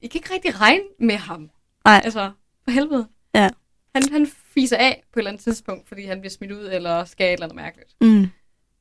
I 0.00 0.06
kan 0.06 0.18
ikke 0.18 0.34
rigtig 0.34 0.60
regne 0.60 0.82
med 1.00 1.16
ham. 1.16 1.50
Nej. 1.84 2.00
Altså, 2.04 2.30
for 2.64 2.70
helvede. 2.70 3.08
Ja. 3.34 3.48
Han, 3.94 4.02
han 4.12 4.26
fiser 4.54 4.76
af 4.76 5.02
på 5.12 5.18
et 5.18 5.20
eller 5.20 5.30
andet 5.30 5.44
tidspunkt, 5.44 5.88
fordi 5.88 6.06
han 6.06 6.20
bliver 6.20 6.30
smidt 6.30 6.52
ud, 6.52 6.68
eller 6.72 7.04
skal 7.04 7.26
et 7.26 7.32
eller 7.32 7.46
andet 7.46 7.56
mærkeligt. 7.56 7.94
Mm. 8.00 8.26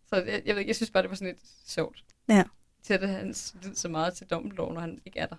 Så 0.09 0.15
jeg, 0.15 0.41
jeg, 0.45 0.67
jeg 0.67 0.75
synes 0.75 0.91
bare, 0.91 1.03
det 1.03 1.09
var 1.09 1.15
sådan 1.15 1.33
lidt 1.33 1.43
sjovt. 1.67 2.03
Ja. 2.29 2.43
Til 2.83 2.93
at 2.93 3.09
han 3.09 3.27
lyd 3.63 3.75
så 3.75 3.89
meget 3.89 4.13
til 4.13 4.27
Dumbledore, 4.27 4.73
når 4.73 4.81
han 4.81 4.99
ikke 5.05 5.19
er 5.19 5.25
der. 5.25 5.35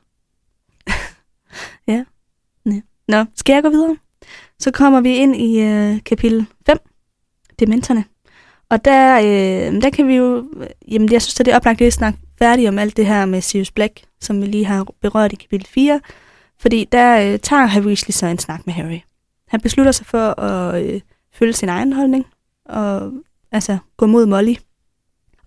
Nå, 3.09 3.25
skal 3.35 3.53
jeg 3.53 3.63
gå 3.63 3.69
videre? 3.71 3.97
Så 4.59 4.71
kommer 4.71 5.01
vi 5.01 5.17
ind 5.17 5.37
i 5.37 5.61
øh, 5.61 6.03
kapitel 6.05 6.47
5, 6.67 6.79
Dementerne. 7.61 8.05
Og 8.71 8.85
der, 8.85 9.19
øh, 9.19 9.83
der 9.83 9.91
kan 9.91 10.09
vi 10.09 10.15
jo, 10.15 10.45
jamen 10.89 11.13
jeg 11.13 11.23
synes, 11.23 11.41
at 11.41 11.47
det 11.47 11.53
er 11.53 11.57
oplagt 11.57 11.79
lige 11.79 11.87
at 11.87 11.93
snakke 11.93 12.19
færdigt 12.39 12.69
om 12.69 12.79
alt 12.79 12.97
det 12.97 13.07
her 13.07 13.27
med 13.27 13.41
Sirius 13.41 13.71
Black, 13.71 14.03
som 14.21 14.43
vi 14.43 14.47
lige 14.47 14.65
har 14.65 14.87
berørt 15.01 15.33
i 15.33 15.37
kapitel 15.37 15.67
4. 15.67 16.01
Fordi 16.61 16.85
der 16.93 17.33
øh, 17.33 17.39
tager 17.39 17.67
Harry 17.67 17.85
Weasley 17.85 18.13
så 18.13 18.27
en 18.27 18.39
snak 18.39 18.67
med 18.67 18.75
Harry. 18.75 18.99
han 19.49 19.61
beslutter 19.61 19.93
sig 19.93 20.07
for 20.07 20.41
at 20.41 20.85
øh, 20.85 21.01
følge 21.35 21.53
sin 21.53 21.69
egen 21.69 21.93
holdning 21.93 22.27
og 22.65 23.13
altså 23.53 23.79
gå 23.97 24.07
mod 24.07 24.27
Molly 24.27 24.55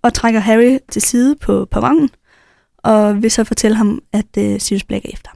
og 0.02 0.14
trækker 0.14 0.40
Harry 0.40 0.78
til 0.92 1.02
side 1.02 1.36
på 1.36 1.66
perronen 1.66 2.10
og 2.78 3.22
vil 3.22 3.32
så 3.32 3.44
fortælle 3.44 3.78
ham, 3.78 4.02
at 4.14 4.38
øh, 4.38 4.60
Sirius 4.60 4.84
Black 4.84 5.06
er 5.06 5.10
efter. 5.14 5.32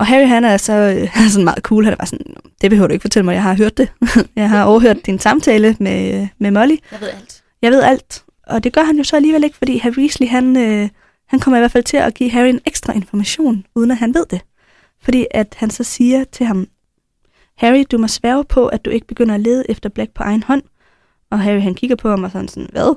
Og 0.00 0.06
Harry 0.06 0.26
han 0.26 0.44
er 0.44 0.56
så 0.56 0.72
øh, 0.72 1.08
han 1.14 1.24
er 1.24 1.28
sådan 1.28 1.44
meget 1.44 1.62
cool. 1.62 1.84
Han 1.84 1.92
er 1.92 1.96
bare 1.96 2.06
sådan, 2.06 2.34
det 2.60 2.70
behøver 2.70 2.86
du 2.86 2.92
ikke 2.92 3.02
fortælle 3.02 3.24
mig, 3.24 3.34
jeg 3.34 3.42
har 3.42 3.54
hørt 3.54 3.78
det. 3.78 3.88
jeg 4.36 4.50
har 4.50 4.64
overhørt 4.64 5.06
din 5.06 5.18
samtale 5.18 5.76
med, 5.80 6.28
med 6.38 6.50
Molly. 6.50 6.76
Jeg 6.92 7.00
ved 7.00 7.08
alt. 7.08 7.42
Jeg 7.62 7.72
ved 7.72 7.82
alt. 7.82 8.24
Og 8.46 8.64
det 8.64 8.72
gør 8.72 8.82
han 8.82 8.96
jo 8.96 9.04
så 9.04 9.16
alligevel 9.16 9.44
ikke, 9.44 9.56
fordi 9.56 9.78
Harry 9.78 9.98
Weasley, 9.98 10.28
han, 10.28 10.56
øh, 10.56 10.88
han 11.26 11.40
kommer 11.40 11.58
i 11.58 11.60
hvert 11.60 11.70
fald 11.70 11.84
til 11.84 11.96
at 11.96 12.14
give 12.14 12.30
Harry 12.30 12.48
en 12.48 12.60
ekstra 12.66 12.92
information, 12.92 13.66
uden 13.74 13.90
at 13.90 13.96
han 13.96 14.14
ved 14.14 14.26
det. 14.30 14.40
Fordi 15.02 15.26
at 15.30 15.54
han 15.58 15.70
så 15.70 15.84
siger 15.84 16.24
til 16.24 16.46
ham, 16.46 16.66
Harry, 17.56 17.84
du 17.90 17.98
må 17.98 18.08
sværge 18.08 18.44
på, 18.44 18.66
at 18.66 18.84
du 18.84 18.90
ikke 18.90 19.06
begynder 19.06 19.34
at 19.34 19.40
lede 19.40 19.64
efter 19.68 19.88
Black 19.88 20.10
på 20.14 20.22
egen 20.22 20.42
hånd. 20.42 20.62
Og 21.30 21.40
Harry 21.40 21.60
han 21.60 21.74
kigger 21.74 21.96
på 21.96 22.10
ham 22.10 22.24
og 22.24 22.30
sådan 22.30 22.48
sådan, 22.48 22.68
hvad? 22.72 22.96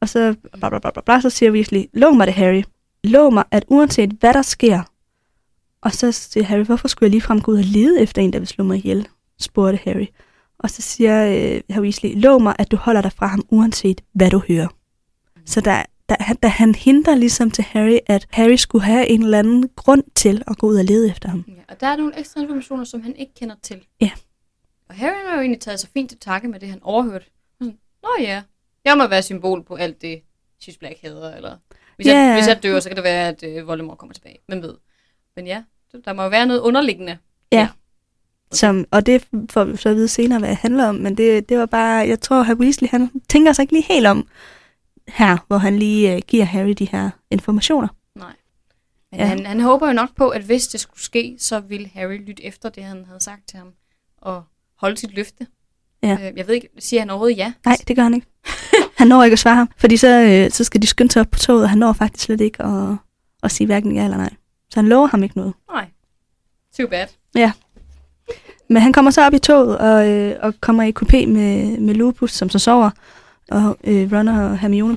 Og 0.00 0.08
så, 0.08 0.34
bla, 0.58 0.68
bla, 0.68 0.78
bla, 0.78 0.90
bla, 0.90 1.02
bla, 1.06 1.20
så 1.20 1.30
siger 1.30 1.52
Weasley, 1.52 1.84
lov 1.92 2.14
mig 2.14 2.26
det, 2.26 2.34
Harry. 2.34 2.62
Lov 3.04 3.32
mig, 3.32 3.44
at 3.50 3.64
uanset 3.68 4.10
hvad 4.20 4.34
der 4.34 4.42
sker, 4.42 4.82
og 5.82 5.92
så 5.92 6.12
siger 6.12 6.44
Harry, 6.44 6.64
hvorfor 6.64 6.88
skulle 6.88 7.06
jeg 7.06 7.10
ligefrem 7.10 7.40
gå 7.40 7.52
ud 7.52 7.58
og 7.58 7.64
lede 7.64 8.00
efter 8.00 8.22
en, 8.22 8.32
der 8.32 8.38
vil 8.38 8.48
slå 8.48 8.64
mig 8.64 8.76
ihjel? 8.76 9.08
spurgte 9.40 9.78
Harry. 9.84 10.06
Og 10.58 10.70
så 10.70 10.82
siger 10.82 11.26
øh, 11.54 11.60
Harry 11.70 11.82
Weasley, 11.84 12.10
lov 12.20 12.42
mig, 12.42 12.56
at 12.58 12.70
du 12.70 12.76
holder 12.76 13.00
dig 13.02 13.12
fra 13.12 13.26
ham, 13.26 13.42
uanset 13.48 14.00
hvad 14.12 14.30
du 14.30 14.42
hører. 14.48 14.68
Så 15.46 15.60
der, 15.60 15.82
der, 16.08 16.14
da 16.42 16.48
han 16.48 16.74
hindrer 16.74 17.14
ligesom 17.14 17.50
til 17.50 17.64
Harry, 17.64 17.98
at 18.06 18.26
Harry 18.30 18.56
skulle 18.56 18.84
have 18.84 19.06
en 19.08 19.22
eller 19.22 19.38
anden 19.38 19.68
grund 19.76 20.02
til 20.14 20.42
at 20.46 20.58
gå 20.58 20.66
ud 20.66 20.76
og 20.76 20.84
lede 20.84 21.10
efter 21.10 21.28
ham. 21.28 21.44
Ja, 21.48 21.52
og 21.68 21.80
der 21.80 21.86
er 21.86 21.96
nogle 21.96 22.18
ekstra 22.18 22.40
informationer, 22.40 22.84
som 22.84 23.02
han 23.02 23.16
ikke 23.16 23.34
kender 23.34 23.54
til. 23.62 23.80
Ja. 24.00 24.10
Og 24.88 24.94
Harry 24.94 25.28
har 25.28 25.34
jo 25.34 25.40
egentlig 25.40 25.60
taget 25.60 25.80
sig 25.80 25.90
fint 25.94 26.10
til 26.10 26.18
takke 26.18 26.48
med 26.48 26.60
det, 26.60 26.68
han 26.68 26.78
overhørte. 26.82 27.24
Sådan, 27.58 27.78
Nå 28.02 28.08
ja, 28.20 28.42
jeg 28.84 28.98
må 28.98 29.06
være 29.06 29.22
symbol 29.22 29.62
på 29.64 29.74
alt 29.74 30.02
det, 30.02 30.20
Sirius 30.60 30.78
Black 30.78 31.00
hader, 31.02 31.34
eller 31.36 31.56
hvis, 31.96 32.06
Ja. 32.06 32.18
jeg, 32.18 32.34
hvis 32.34 32.46
jeg 32.48 32.62
dør, 32.62 32.80
så 32.80 32.88
kan 32.88 32.96
det 32.96 33.04
være, 33.04 33.28
at 33.28 33.42
øh, 33.42 33.66
Voldemort 33.66 33.98
kommer 33.98 34.14
tilbage. 34.14 34.38
Hvem 34.46 34.62
ved? 34.62 34.74
Men 35.36 35.46
ja, 35.46 35.62
der 36.04 36.12
må 36.12 36.22
jo 36.22 36.28
være 36.28 36.46
noget 36.46 36.60
underliggende. 36.60 37.18
Ja. 37.52 37.68
Som, 38.52 38.84
og 38.90 39.06
det 39.06 39.28
får 39.50 39.64
vi 39.64 39.76
så 39.76 39.88
at 39.88 39.96
vide 39.96 40.08
senere, 40.08 40.38
hvad 40.38 40.48
det 40.48 40.56
handler 40.56 40.86
om. 40.88 40.94
Men 40.94 41.16
det, 41.16 41.48
det 41.48 41.58
var 41.58 41.66
bare, 41.66 42.08
jeg 42.08 42.20
tror, 42.20 42.42
Harry 42.42 42.56
Weasley, 42.56 42.88
han 42.88 43.10
tænker 43.28 43.52
sig 43.52 43.62
ikke 43.62 43.72
lige 43.72 43.84
helt 43.88 44.06
om 44.06 44.28
her, 45.08 45.36
hvor 45.46 45.58
han 45.58 45.78
lige 45.78 46.14
øh, 46.16 46.22
giver 46.26 46.44
Harry 46.44 46.70
de 46.78 46.84
her 46.84 47.10
informationer. 47.30 47.88
Nej. 48.16 48.32
Men 49.10 49.20
Ja. 49.20 49.24
ja. 49.24 49.28
han, 49.28 49.46
han 49.46 49.60
håber 49.60 49.86
jo 49.86 49.92
nok 49.92 50.08
på, 50.16 50.28
at 50.28 50.42
hvis 50.42 50.68
det 50.68 50.80
skulle 50.80 51.00
ske, 51.02 51.36
så 51.38 51.60
ville 51.60 51.90
Harry 51.94 52.18
lytte 52.26 52.44
efter 52.44 52.68
det, 52.68 52.84
han 52.84 53.04
havde 53.06 53.20
sagt 53.20 53.48
til 53.48 53.58
ham, 53.58 53.68
og 54.20 54.42
holde 54.78 54.96
sit 54.96 55.14
løfte. 55.14 55.46
Ja. 56.02 56.12
Øh, 56.12 56.36
jeg 56.38 56.46
ved 56.46 56.54
ikke, 56.54 56.68
siger 56.78 57.00
han 57.00 57.10
overhovedet 57.10 57.36
ja? 57.38 57.52
Nej, 57.64 57.76
det 57.88 57.96
gør 57.96 58.02
han 58.02 58.14
ikke. 58.14 58.26
Han 58.96 59.06
når 59.08 59.24
ikke 59.24 59.32
at 59.32 59.38
svare 59.38 59.54
ham, 59.56 59.68
fordi 59.76 59.96
så, 59.96 60.08
øh, 60.22 60.50
så 60.50 60.64
skal 60.64 60.82
de 60.82 60.86
skynde 60.86 61.12
sig 61.12 61.20
op 61.20 61.30
på 61.30 61.38
toget, 61.38 61.62
og 61.62 61.68
han 61.70 61.78
når 61.78 61.92
faktisk 61.92 62.24
slet 62.24 62.40
ikke 62.40 62.62
at, 62.62 62.96
at 63.42 63.50
sige 63.50 63.66
hverken 63.66 63.94
ja 63.94 64.04
eller 64.04 64.16
nej. 64.16 64.30
Så 64.72 64.80
han 64.80 64.88
lover 64.88 65.06
ham 65.06 65.22
ikke 65.22 65.36
noget. 65.36 65.54
Nej. 65.72 65.86
Too 66.76 66.88
bad. 66.88 67.06
Men 68.68 68.82
han 68.82 68.92
kommer 68.92 69.10
så 69.10 69.26
op 69.26 69.34
i 69.34 69.38
toget 69.38 69.78
og, 69.78 70.08
øh, 70.08 70.36
og 70.42 70.54
kommer 70.60 70.82
i 70.82 70.92
kupé 71.00 71.26
med, 71.26 71.78
med 71.78 71.94
Lupus, 71.94 72.32
som 72.32 72.48
så 72.48 72.58
sover, 72.58 72.90
og 73.50 73.78
øh, 73.84 74.12
Ron 74.12 74.28
og 74.28 74.58
Hermione. 74.58 74.96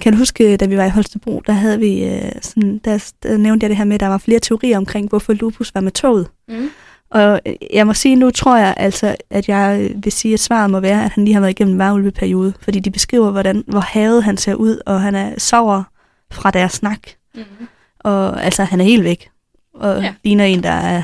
Kan 0.00 0.12
du 0.12 0.18
huske, 0.18 0.56
da 0.56 0.66
vi 0.66 0.76
var 0.76 0.84
i 0.84 0.90
Holstebro, 0.90 1.42
der 1.46 1.52
havde 1.52 1.78
vi 1.78 2.04
øh, 2.04 2.32
sådan, 2.42 2.78
der, 2.78 3.12
der 3.22 3.36
nævnte 3.36 3.64
jeg 3.64 3.70
det 3.70 3.76
her 3.76 3.84
med, 3.84 3.94
at 3.94 4.00
der 4.00 4.06
var 4.06 4.18
flere 4.18 4.40
teorier 4.40 4.76
omkring, 4.76 5.08
hvorfor 5.08 5.32
Lupus 5.32 5.74
var 5.74 5.80
med 5.80 5.92
toget. 5.92 6.28
Mm. 6.48 6.70
Og 7.10 7.40
øh, 7.46 7.54
jeg 7.72 7.86
må 7.86 7.94
sige, 7.94 8.16
nu 8.16 8.30
tror 8.30 8.56
jeg 8.56 8.74
altså, 8.76 9.16
at 9.30 9.48
jeg 9.48 9.80
øh, 9.80 10.04
vil 10.04 10.12
sige, 10.12 10.34
at 10.34 10.40
svaret 10.40 10.70
må 10.70 10.80
være, 10.80 11.04
at 11.04 11.10
han 11.10 11.24
lige 11.24 11.34
har 11.34 11.40
været 11.40 11.50
igennem 11.50 11.74
en 11.74 11.78
varulveperiode. 11.78 12.52
Fordi 12.60 12.78
de 12.78 12.90
beskriver, 12.90 13.30
hvordan, 13.30 13.64
hvor 13.66 13.80
havet 13.80 14.24
han 14.24 14.36
ser 14.36 14.54
ud, 14.54 14.80
og 14.86 15.00
han 15.00 15.14
er 15.14 15.34
sover 15.38 15.82
fra 16.30 16.50
deres 16.50 16.72
snak. 16.72 17.00
Mm. 17.34 17.42
Og 17.98 18.44
altså, 18.44 18.64
han 18.64 18.80
er 18.80 18.84
helt 18.84 19.04
væk. 19.04 19.30
Og 19.74 20.02
ja. 20.02 20.14
Ligner 20.24 20.44
en, 20.44 20.62
der 20.62 20.70
er... 20.70 21.02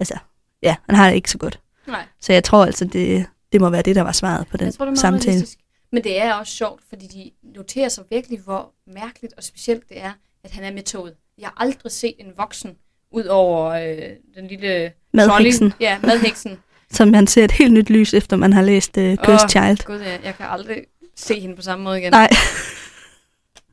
Altså, 0.00 0.18
ja, 0.62 0.76
han 0.86 0.94
har 0.94 1.08
det 1.08 1.16
ikke 1.16 1.30
så 1.30 1.38
godt. 1.38 1.60
Nej. 1.86 2.04
Så 2.20 2.32
jeg 2.32 2.44
tror 2.44 2.64
altså, 2.64 2.84
det, 2.84 3.26
det 3.52 3.60
må 3.60 3.70
være 3.70 3.82
det, 3.82 3.96
der 3.96 4.02
var 4.02 4.12
svaret 4.12 4.46
på 4.48 4.56
den 4.56 4.66
Jeg 4.66 4.74
tror, 4.74 4.84
det 4.84 4.92
er 4.92 4.96
samtale. 4.96 5.32
realistisk. 5.32 5.58
Men 5.92 6.04
det 6.04 6.22
er 6.22 6.34
også 6.34 6.52
sjovt, 6.52 6.82
fordi 6.88 7.06
de 7.06 7.30
noterer 7.56 7.88
sig 7.88 8.04
virkelig, 8.10 8.40
hvor 8.40 8.72
mærkeligt 8.86 9.34
og 9.36 9.44
specielt 9.44 9.88
det 9.88 10.00
er, 10.02 10.12
at 10.44 10.50
han 10.50 10.64
er 10.64 10.72
med 10.72 10.82
toget. 10.82 11.14
Jeg 11.38 11.46
har 11.48 11.54
aldrig 11.64 11.92
set 11.92 12.14
en 12.18 12.32
voksen, 12.36 12.76
ud 13.10 13.24
over 13.24 13.70
øh, 13.70 13.98
den 14.34 14.46
lille 14.48 14.92
Madheksen, 15.12 15.70
trolley. 15.70 15.86
Ja, 15.86 15.98
madheksen. 16.02 16.58
som 16.90 17.14
han 17.14 17.26
ser 17.26 17.44
et 17.44 17.52
helt 17.52 17.72
nyt 17.72 17.90
lys, 17.90 18.14
efter 18.14 18.36
man 18.36 18.52
har 18.52 18.62
læst 18.62 18.96
uh, 18.96 19.14
Cursed 19.16 19.44
Åh, 19.44 19.48
Child. 19.48 19.84
Gud, 19.84 20.00
ja, 20.00 20.18
jeg 20.24 20.36
kan 20.36 20.46
aldrig 20.48 20.82
se 21.16 21.40
hende 21.40 21.56
på 21.56 21.62
samme 21.62 21.84
måde 21.84 21.98
igen. 21.98 22.12
Nej, 22.12 22.28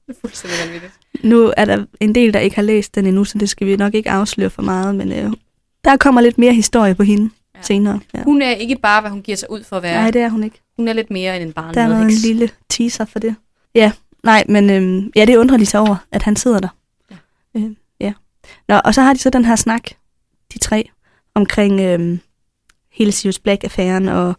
Det 0.07 0.15
er 0.15 0.19
fuldstændig 0.21 0.59
vanvittigt. 0.65 0.93
nu 1.23 1.53
er 1.57 1.65
der 1.65 1.85
en 1.99 2.15
del, 2.15 2.33
der 2.33 2.39
ikke 2.39 2.55
har 2.55 2.63
læst 2.63 2.95
den 2.95 3.05
endnu, 3.05 3.23
så 3.23 3.37
det 3.37 3.49
skal 3.49 3.67
vi 3.67 3.75
nok 3.75 3.93
ikke 3.93 4.09
afsløre 4.11 4.49
for 4.49 4.61
meget, 4.61 4.95
men 4.95 5.25
uh, 5.25 5.33
der 5.83 5.97
kommer 5.97 6.21
lidt 6.21 6.37
mere 6.37 6.53
historie 6.53 6.95
på 6.95 7.03
hende 7.03 7.29
ja. 7.55 7.61
Senere. 7.61 7.99
Ja. 8.13 8.23
Hun 8.23 8.41
er 8.41 8.51
ikke 8.51 8.75
bare, 8.75 9.01
hvad 9.01 9.11
hun 9.11 9.21
giver 9.21 9.35
sig 9.35 9.51
ud 9.51 9.63
for 9.63 9.77
at 9.77 9.83
være. 9.83 10.01
Nej, 10.01 10.11
det 10.11 10.21
er 10.21 10.29
hun 10.29 10.43
ikke. 10.43 10.61
Hun 10.77 10.87
er 10.87 10.93
lidt 10.93 11.11
mere 11.11 11.35
end 11.35 11.43
en 11.45 11.53
barn 11.53 11.73
Der 11.73 11.81
er 11.81 11.87
noget 11.87 12.03
en 12.03 12.11
lille 12.11 12.49
teaser 12.69 13.05
for 13.05 13.19
det. 13.19 13.35
Ja, 13.75 13.91
nej, 14.23 14.43
men 14.49 14.69
øhm, 14.69 15.11
ja, 15.15 15.25
det 15.25 15.37
undrer 15.37 15.57
de 15.57 15.65
sig 15.65 15.79
over, 15.79 15.95
at 16.11 16.23
han 16.23 16.35
sidder 16.35 16.59
der. 16.59 16.67
Ja. 17.11 17.15
Øh, 17.59 17.71
ja. 17.99 18.13
Nå, 18.67 18.75
og 18.85 18.93
så 18.93 19.01
har 19.01 19.13
de 19.13 19.19
så 19.19 19.29
den 19.29 19.45
her 19.45 19.55
snak, 19.55 19.83
de 20.53 20.59
tre, 20.59 20.89
omkring 21.35 21.79
øhm, 21.81 22.19
hele 22.91 23.11
Sirius 23.11 23.39
Black-affæren, 23.39 24.07
og 24.07 24.35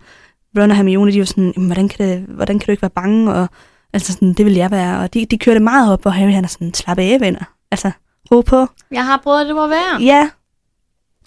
Ron 0.58 0.70
og 0.70 0.76
Hermione, 0.76 1.12
de 1.12 1.18
jo 1.18 1.24
sådan, 1.24 1.52
"Jamen, 1.56 1.66
hvordan 1.66 1.88
kan, 1.88 2.08
det, 2.08 2.20
hvordan 2.28 2.58
kan 2.58 2.66
du 2.66 2.70
ikke 2.72 2.82
være 2.82 2.90
bange, 2.90 3.32
og 3.34 3.48
altså 3.96 4.12
sådan, 4.12 4.32
det 4.32 4.46
vil 4.46 4.54
jeg 4.54 4.70
være, 4.70 4.98
og 4.98 5.14
de, 5.14 5.26
de 5.26 5.38
kører 5.38 5.54
det 5.54 5.62
meget 5.62 5.92
op, 5.92 6.06
og 6.06 6.12
Harry 6.12 6.32
han 6.32 6.44
er 6.44 6.48
sådan, 6.48 6.74
slap 6.74 6.98
af, 6.98 7.20
venner. 7.20 7.44
Altså, 7.70 7.90
ro 8.32 8.40
på. 8.40 8.66
Jeg 8.90 9.04
har 9.04 9.16
prøvet, 9.16 9.46
det 9.46 9.54
var 9.54 9.66
værd. 9.66 10.00
Ja. 10.00 10.30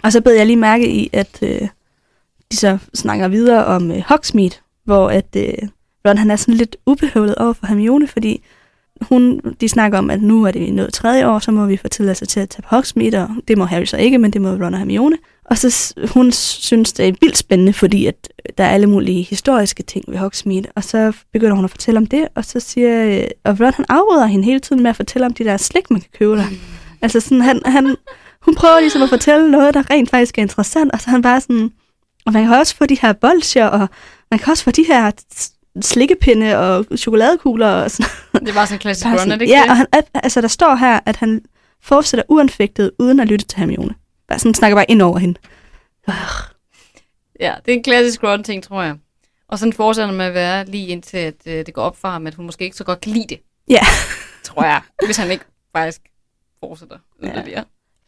Og 0.02 0.12
så 0.12 0.20
bed 0.20 0.32
jeg 0.32 0.46
lige 0.46 0.56
mærke 0.56 0.90
i, 0.90 1.10
at 1.12 1.38
øh, 1.42 1.68
de 2.52 2.56
så 2.56 2.78
snakker 2.94 3.28
videre 3.28 3.66
om 3.66 3.90
øh, 3.90 4.02
Hogsmeade, 4.06 4.54
hvor 4.84 5.08
at 5.08 5.36
øh, 5.36 5.68
Ron 6.08 6.18
han 6.18 6.30
er 6.30 6.36
sådan 6.36 6.54
lidt 6.54 6.76
ubehøvlet 6.86 7.34
over 7.34 7.52
for 7.52 7.66
Hermione, 7.66 8.08
fordi 8.08 8.42
hun, 9.00 9.40
de 9.60 9.68
snakker 9.68 9.98
om, 9.98 10.10
at 10.10 10.22
nu 10.22 10.44
er 10.44 10.50
det 10.50 10.74
nået 10.74 10.92
tredje 10.92 11.26
år, 11.26 11.38
så 11.38 11.50
må 11.50 11.66
vi 11.66 11.76
få 11.76 11.88
tilladelse 11.88 12.26
til 12.26 12.40
at 12.40 12.48
tage 12.48 12.62
på 12.62 12.68
Hogsmeade, 12.70 13.22
og 13.22 13.28
det 13.48 13.58
må 13.58 13.64
Harry 13.64 13.84
så 13.84 13.96
ikke, 13.96 14.18
men 14.18 14.30
det 14.30 14.40
må 14.40 14.48
Ron 14.48 14.74
og 14.74 14.78
Hermione. 14.78 15.16
Og 15.44 15.58
så 15.58 15.94
hun 16.14 16.32
synes, 16.32 16.92
det 16.92 17.08
er 17.08 17.12
vildt 17.20 17.36
spændende, 17.36 17.72
fordi 17.72 18.06
at 18.06 18.28
der 18.58 18.64
er 18.64 18.68
alle 18.68 18.86
mulige 18.86 19.22
historiske 19.22 19.82
ting 19.82 20.04
ved 20.08 20.18
Hogsmeade, 20.18 20.66
og 20.76 20.84
så 20.84 21.12
begynder 21.32 21.54
hun 21.56 21.64
at 21.64 21.70
fortælle 21.70 21.98
om 21.98 22.06
det, 22.06 22.28
og 22.34 22.44
så 22.44 22.60
siger, 22.60 23.24
og 23.44 23.60
Ron 23.60 23.72
han 23.72 23.84
afbryder 23.88 24.26
hende 24.26 24.44
hele 24.44 24.60
tiden 24.60 24.82
med 24.82 24.90
at 24.90 24.96
fortælle 24.96 25.26
om 25.26 25.34
de 25.34 25.44
der 25.44 25.56
slik, 25.56 25.90
man 25.90 26.00
kan 26.00 26.10
købe 26.18 26.36
der. 26.36 26.46
Altså 27.02 27.20
sådan, 27.20 27.40
han, 27.40 27.60
han, 27.64 27.96
hun 28.42 28.54
prøver 28.54 28.80
ligesom 28.80 29.02
at 29.02 29.08
fortælle 29.08 29.50
noget, 29.50 29.74
der 29.74 29.90
rent 29.90 30.10
faktisk 30.10 30.38
er 30.38 30.42
interessant, 30.42 30.92
og 30.92 31.00
så 31.00 31.10
han 31.10 31.22
bare 31.22 31.40
sådan, 31.40 31.70
og 32.26 32.32
man 32.32 32.44
kan 32.44 32.54
også 32.54 32.76
få 32.76 32.86
de 32.86 32.98
her 33.02 33.12
bolsjer, 33.12 33.66
og 33.66 33.88
man 34.30 34.38
kan 34.38 34.50
også 34.50 34.64
få 34.64 34.70
de 34.70 34.84
her 34.88 35.10
slikkepinde 35.82 36.58
og 36.58 36.86
chokoladekugler 36.98 37.68
og 37.68 37.90
sådan 37.90 38.10
Det 38.46 38.54
var 38.54 38.64
sådan 38.64 38.74
en 38.74 38.78
klassisk 38.78 39.04
Bare 39.04 39.12
run, 39.12 39.18
er 39.18 39.22
sådan, 39.22 39.40
det 39.40 39.48
ja, 39.48 39.62
og 39.68 39.76
han, 39.76 39.86
altså 40.14 40.40
der 40.40 40.48
står 40.48 40.74
her, 40.74 41.00
at 41.06 41.16
han 41.16 41.42
fortsætter 41.82 42.24
uanfægtet, 42.28 42.90
uden 42.98 43.20
at 43.20 43.28
lytte 43.28 43.46
til 43.46 43.58
Hermione. 43.58 43.94
Bare 44.28 44.38
sådan 44.38 44.54
snakker 44.54 44.76
bare 44.76 44.90
ind 44.90 45.02
over 45.02 45.18
hende. 45.18 45.40
Ja, 47.40 47.54
det 47.66 47.72
er 47.72 47.76
en 47.76 47.82
klassisk 47.82 48.22
run-ting, 48.22 48.62
tror 48.64 48.82
jeg. 48.82 48.96
Og 49.48 49.58
sådan 49.58 49.72
fortsætter 49.72 50.06
han 50.06 50.16
med 50.16 50.26
at 50.26 50.34
være 50.34 50.64
lige 50.64 50.86
indtil, 50.86 51.18
at 51.18 51.34
øh, 51.46 51.66
det 51.66 51.74
går 51.74 51.82
op 51.82 51.96
for 51.96 52.08
ham, 52.08 52.26
at 52.26 52.34
hun 52.34 52.46
måske 52.46 52.64
ikke 52.64 52.76
så 52.76 52.84
godt 52.84 53.00
kan 53.00 53.12
lide 53.12 53.26
det. 53.28 53.40
Ja. 53.68 53.80
Tror 54.42 54.64
jeg. 54.64 54.80
Hvis 55.06 55.16
han 55.16 55.30
ikke 55.30 55.44
faktisk 55.76 56.00
fortsætter 56.60 56.98
yderligere. 57.22 57.58
Ja. 57.58 57.62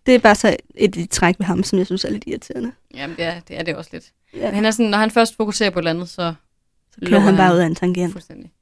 Det 0.07 0.15
er 0.15 0.19
bare 0.19 0.35
så 0.35 0.57
et, 0.75 0.97
et 0.97 1.11
træk 1.11 1.39
ved 1.39 1.47
ham, 1.47 1.63
som 1.63 1.79
jeg 1.79 1.87
synes 1.87 2.05
er 2.05 2.11
lidt 2.11 2.25
irriterende. 2.27 2.73
Jamen, 2.95 3.17
det 3.17 3.25
er, 3.25 3.41
det 3.41 3.59
er 3.59 3.63
det 3.63 3.77
også 3.77 3.91
lidt. 3.93 4.05
Ja. 4.35 4.45
Men 4.47 4.55
han 4.55 4.65
er 4.65 4.71
sådan, 4.71 4.91
når 4.91 4.99
han 4.99 5.11
først 5.11 5.37
fokuserer 5.37 5.71
på 5.71 5.79
et 5.79 5.81
eller 5.81 5.91
andet, 5.91 6.09
så 6.09 6.35
Så 6.93 7.01
kører 7.07 7.21
han 7.21 7.37
bare 7.37 7.55
ud 7.55 7.59
af 7.59 7.67
en 7.67 7.75
tangent. 7.75 8.13
fuldstændig. 8.13 8.53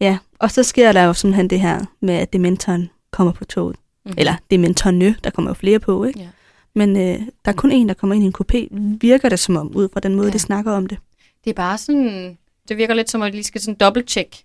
Ja, 0.00 0.18
og 0.38 0.50
så 0.50 0.62
sker 0.62 0.92
der 0.92 1.02
jo 1.02 1.12
simpelthen 1.12 1.50
det 1.50 1.60
her 1.60 1.84
med, 2.00 2.14
at 2.14 2.32
dementoren 2.32 2.90
kommer 3.10 3.32
på 3.32 3.44
toget. 3.44 3.76
Mm-hmm. 3.76 4.14
Eller 4.18 4.34
dementorne, 4.50 5.16
der 5.24 5.30
kommer 5.30 5.50
jo 5.50 5.54
flere 5.54 5.78
på, 5.80 6.04
ikke? 6.04 6.20
Ja. 6.20 6.28
Men 6.74 6.96
øh, 6.96 7.18
der 7.44 7.52
er 7.52 7.52
kun 7.52 7.72
en, 7.72 7.88
der 7.88 7.94
kommer 7.94 8.14
ind 8.14 8.24
i 8.24 8.26
en 8.26 8.34
kopé. 8.40 8.76
Virker 9.00 9.28
det 9.28 9.38
som 9.38 9.56
om, 9.56 9.76
ud 9.76 9.88
fra 9.92 10.00
den 10.00 10.14
måde, 10.14 10.26
ja. 10.26 10.28
Ja. 10.28 10.32
de 10.32 10.38
snakker 10.38 10.72
om 10.72 10.86
det. 10.86 10.98
Det 11.44 11.50
er 11.50 11.54
bare 11.54 11.78
sådan, 11.78 12.38
det 12.68 12.76
virker 12.76 12.94
lidt 12.94 13.10
som, 13.10 13.22
at 13.22 13.32
de 13.32 13.36
lige 13.36 13.44
skal 13.44 13.60
sådan 13.60 13.76
dobbelt-check, 13.80 14.36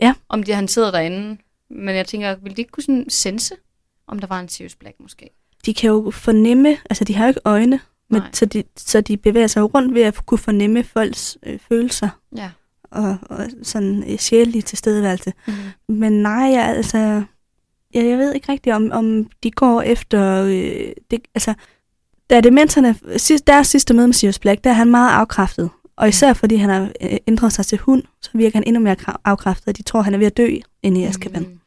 Ja. 0.00 0.14
om 0.28 0.42
de, 0.42 0.52
han 0.52 0.68
sidder 0.68 0.90
derinde. 0.90 1.36
Men 1.70 1.94
jeg 1.96 2.06
tænker, 2.06 2.36
ville 2.36 2.56
de 2.56 2.60
ikke 2.60 2.70
kunne 2.72 2.82
sådan 2.84 3.04
sense, 3.08 3.54
om 4.06 4.18
der 4.18 4.26
var 4.26 4.40
en 4.40 4.48
Sirius 4.48 4.76
Black 4.76 4.96
måske? 5.00 5.30
De 5.66 5.74
kan 5.74 5.88
jo 5.90 6.10
fornemme, 6.10 6.76
altså 6.90 7.04
de 7.04 7.14
har 7.14 7.24
jo 7.24 7.28
ikke 7.28 7.40
øjne, 7.44 7.80
men, 8.10 8.22
så, 8.32 8.46
de, 8.46 8.64
så 8.76 9.00
de 9.00 9.16
bevæger 9.16 9.46
sig 9.46 9.74
rundt 9.74 9.94
ved 9.94 10.02
at 10.02 10.26
kunne 10.26 10.38
fornemme 10.38 10.84
folks 10.84 11.38
øh, 11.46 11.58
følelser. 11.68 12.08
Ja. 12.36 12.50
og, 12.90 13.16
og 13.30 13.46
sådan 13.62 14.04
øh, 14.12 14.18
sjældent 14.18 14.66
tilstedeværelse. 14.66 15.32
Mm-hmm. 15.46 15.96
Men 15.96 16.12
nej, 16.12 16.50
jeg, 16.52 16.64
altså, 16.64 16.98
jeg, 17.94 18.04
jeg 18.06 18.18
ved 18.18 18.34
ikke 18.34 18.52
rigtigt, 18.52 18.76
om, 18.76 18.90
om 18.92 19.26
de 19.42 19.50
går 19.50 19.82
efter, 19.82 20.42
øh, 20.44 20.92
det, 21.10 21.20
altså, 21.34 21.54
da 22.30 22.40
dementerne, 22.40 22.94
sidst- 23.16 23.46
deres 23.46 23.66
sidste 23.66 23.94
møde 23.94 24.08
med 24.08 24.14
Sirius 24.14 24.38
Black, 24.38 24.64
der 24.64 24.70
er 24.70 24.74
han 24.74 24.90
meget 24.90 25.10
afkræftet. 25.10 25.70
Og 25.96 26.08
især 26.08 26.32
fordi 26.32 26.56
han 26.56 26.70
har 26.70 26.88
øh, 27.02 27.16
ændret 27.28 27.52
sig 27.52 27.66
til 27.66 27.78
hund, 27.78 28.02
så 28.22 28.30
virker 28.34 28.56
han 28.56 28.64
endnu 28.66 28.82
mere 28.82 28.96
afkræftet, 29.24 29.76
de 29.76 29.82
tror, 29.82 30.02
han 30.02 30.14
er 30.14 30.18
ved 30.18 30.26
at 30.26 30.36
dø 30.36 30.56
inde 30.82 31.00
i 31.00 31.04
Azkaban. 31.04 31.42
Mm. 31.42 31.60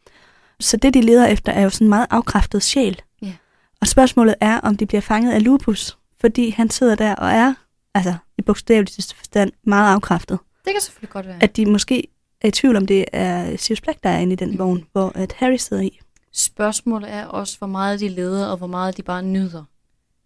Så 0.59 0.77
det, 0.77 0.93
de 0.93 1.01
leder 1.01 1.27
efter, 1.27 1.51
er 1.51 1.61
jo 1.61 1.69
sådan 1.69 1.85
en 1.85 1.89
meget 1.89 2.07
afkræftet 2.09 2.63
sjæl. 2.63 3.01
Ja. 3.21 3.33
Og 3.81 3.87
spørgsmålet 3.87 4.35
er, 4.41 4.59
om 4.59 4.77
de 4.77 4.85
bliver 4.85 5.01
fanget 5.01 5.31
af 5.31 5.43
lupus, 5.43 5.97
fordi 6.23 6.49
han 6.49 6.69
sidder 6.69 6.95
der 6.95 7.15
og 7.15 7.29
er, 7.29 7.53
altså 7.95 8.13
i 8.37 8.41
bogstaveligste 8.41 9.15
forstand, 9.15 9.51
meget 9.63 9.93
afkræftet. 9.93 10.39
Det 10.65 10.73
kan 10.73 10.81
selvfølgelig 10.81 11.09
godt 11.09 11.27
være. 11.27 11.37
At 11.43 11.55
de 11.55 11.65
måske 11.65 12.07
er 12.41 12.47
i 12.47 12.51
tvivl 12.51 12.75
om, 12.75 12.85
det 12.87 13.05
er 13.13 13.57
Sirius 13.57 13.81
Black, 13.81 14.03
der 14.03 14.09
er 14.09 14.19
inde 14.19 14.33
i 14.33 14.35
den 14.35 14.59
vogn, 14.59 14.85
hvor 14.91 15.11
at 15.15 15.33
Harry 15.37 15.55
sidder 15.55 15.83
i. 15.83 15.99
Spørgsmålet 16.33 17.11
er 17.11 17.25
også, 17.25 17.57
hvor 17.57 17.67
meget 17.67 17.99
de 17.99 18.09
leder, 18.09 18.47
og 18.47 18.57
hvor 18.57 18.67
meget 18.67 18.97
de 18.97 19.03
bare 19.03 19.23
nyder 19.23 19.63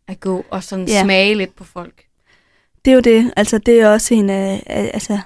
at 0.07 0.19
gå 0.19 0.45
og 0.51 0.63
sådan 0.63 0.87
Ja. 0.87 1.03
smage 1.03 1.35
lidt 1.35 1.55
på 1.55 1.63
folk. 1.63 2.03
Det 2.85 2.91
er 2.91 2.95
jo 2.95 3.01
det. 3.01 3.33
Altså, 3.35 3.57
det 3.57 3.81
er 3.81 3.89
også 3.89 4.13
en 4.13 4.29
af, 4.29 4.63
af 4.65 4.91
altså, 4.93 5.19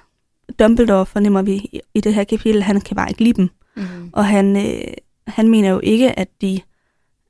Dumbledore 0.59 1.05
fornemmer 1.05 1.41
vi 1.41 1.53
i, 1.53 1.81
i 1.93 2.01
det 2.01 2.13
her 2.13 2.23
kapitel, 2.23 2.63
han 2.63 2.81
kan 2.81 2.95
bare 2.95 3.09
ikke 3.09 3.23
lide 3.23 3.33
dem. 3.33 3.49
Mm. 3.75 4.09
Og 4.13 4.25
han, 4.25 4.57
øh, 4.57 4.93
han 5.27 5.49
mener 5.49 5.69
jo 5.69 5.79
ikke, 5.83 6.19
at 6.19 6.27
de, 6.41 6.61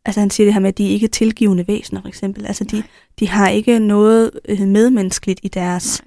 altså 0.05 0.19
han 0.19 0.29
siger 0.29 0.47
det 0.47 0.53
her 0.53 0.61
med, 0.61 0.69
at 0.69 0.77
de 0.77 0.87
ikke 0.89 1.03
er 1.05 1.09
tilgivende 1.09 1.67
væsener, 1.67 2.01
for 2.01 2.07
eksempel. 2.07 2.45
Altså, 2.45 2.63
de, 2.63 2.83
de 3.19 3.27
har 3.27 3.49
ikke 3.49 3.79
noget 3.79 4.31
øh, 4.49 4.59
medmenneskeligt 4.61 5.39
i 5.43 5.47
deres 5.47 6.01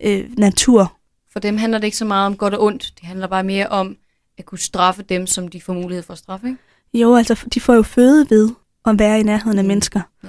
øh, 0.00 0.30
natur. 0.38 0.92
For 1.32 1.40
dem 1.40 1.56
handler 1.56 1.78
det 1.78 1.84
ikke 1.84 1.96
så 1.96 2.04
meget 2.04 2.26
om 2.26 2.36
godt 2.36 2.54
og 2.54 2.62
ondt. 2.64 2.92
Det 3.00 3.06
handler 3.08 3.26
bare 3.26 3.44
mere 3.44 3.66
om 3.68 3.96
at 4.38 4.44
kunne 4.44 4.58
straffe 4.58 5.02
dem, 5.02 5.26
som 5.26 5.48
de 5.48 5.60
får 5.60 5.72
mulighed 5.72 6.02
for 6.02 6.12
at 6.12 6.18
straffe. 6.18 6.46
Ikke? 6.46 6.58
Jo, 6.94 7.14
altså, 7.14 7.44
de 7.54 7.60
får 7.60 7.74
jo 7.74 7.82
føde 7.82 8.26
ved 8.30 8.50
at 8.86 8.98
være 8.98 9.20
i 9.20 9.22
nærheden 9.22 9.58
af 9.58 9.64
Mm. 9.64 9.68
mennesker. 9.68 10.00
Ja. 10.24 10.28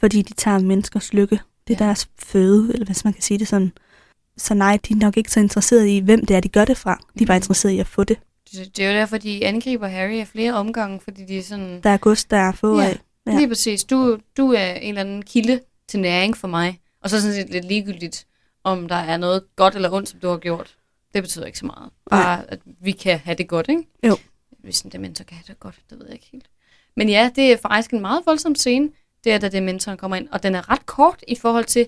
Fordi 0.00 0.22
de 0.22 0.34
tager 0.34 0.58
menneskers 0.58 1.12
lykke. 1.12 1.40
Det 1.68 1.74
er 1.80 1.84
Ja. 1.84 1.86
deres 1.86 2.08
føde, 2.18 2.72
eller 2.72 2.86
hvis 2.86 3.04
man 3.04 3.12
kan 3.12 3.22
sige 3.22 3.38
det 3.38 3.48
sådan. 3.48 3.72
Så 4.36 4.54
nej, 4.54 4.78
de 4.88 4.92
er 4.92 4.96
nok 4.96 5.16
ikke 5.16 5.30
så 5.30 5.40
interesserede 5.40 5.96
i, 5.96 6.00
hvem 6.00 6.26
det 6.26 6.36
er, 6.36 6.40
de 6.40 6.48
gør 6.48 6.64
det 6.64 6.76
fra. 6.76 7.00
De 7.18 7.22
er 7.22 7.26
bare 7.26 7.34
Mhm. 7.36 7.42
interesserede 7.42 7.76
i 7.76 7.80
at 7.80 7.86
få 7.86 8.04
det. 8.04 8.18
Det, 8.52 8.76
det 8.76 8.84
er 8.84 8.90
jo 8.90 8.96
derfor, 8.96 9.18
de 9.18 9.46
angriber 9.46 9.88
Harry 9.88 10.14
af 10.20 10.28
flere 10.28 10.52
omgange, 10.54 11.00
fordi 11.00 11.24
de 11.24 11.38
er 11.38 11.42
sådan... 11.42 11.80
Der 11.80 11.90
er 11.90 11.96
gods, 11.96 12.24
der 12.24 12.36
er 12.36 12.52
få 12.52 12.80
Ja. 12.80 12.86
af. 12.88 12.98
Ja. 13.26 13.36
Lige 13.36 13.48
præcis. 13.48 13.84
Du, 13.84 14.18
du 14.36 14.52
er 14.52 14.72
en 14.72 14.88
eller 14.88 15.00
anden 15.00 15.22
kilde 15.22 15.60
til 15.88 16.00
næring 16.00 16.36
for 16.36 16.48
mig. 16.48 16.80
Og 17.02 17.10
så 17.10 17.16
er 17.16 17.20
sådan 17.20 17.34
set 17.34 17.50
lidt 17.50 17.64
ligegyldigt, 17.64 18.26
om 18.64 18.88
der 18.88 18.94
er 18.96 19.16
noget 19.16 19.42
godt 19.56 19.74
eller 19.74 19.92
ondt, 19.92 20.08
som 20.08 20.20
du 20.20 20.28
har 20.28 20.36
gjort. 20.36 20.76
Det 21.14 21.22
betyder 21.22 21.46
ikke 21.46 21.58
så 21.58 21.66
meget. 21.66 21.90
Bare, 22.10 22.44
at 22.48 22.60
vi 22.80 22.92
kan 22.92 23.18
have 23.18 23.34
det 23.34 23.48
godt, 23.48 23.66
ikke? 23.68 23.82
Jo. 24.06 24.16
Hvis 24.58 24.80
en 24.80 24.92
dementor 24.92 25.24
kan 25.24 25.36
have 25.36 25.44
det 25.48 25.60
godt, 25.60 25.74
det 25.90 25.98
ved 25.98 26.06
jeg 26.06 26.14
ikke 26.14 26.28
helt. 26.32 26.46
Men 26.96 27.08
ja, 27.08 27.30
det 27.36 27.52
er 27.52 27.56
faktisk 27.56 27.90
en 27.90 28.00
meget 28.00 28.22
voldsom 28.26 28.54
scene. 28.54 28.88
Det 29.24 29.32
er, 29.32 29.38
da 29.38 29.48
dementoren 29.48 29.98
kommer 29.98 30.16
ind. 30.16 30.28
Og 30.32 30.42
den 30.42 30.54
er 30.54 30.70
ret 30.70 30.86
kort 30.86 31.24
i 31.28 31.34
forhold 31.34 31.64
til, 31.64 31.86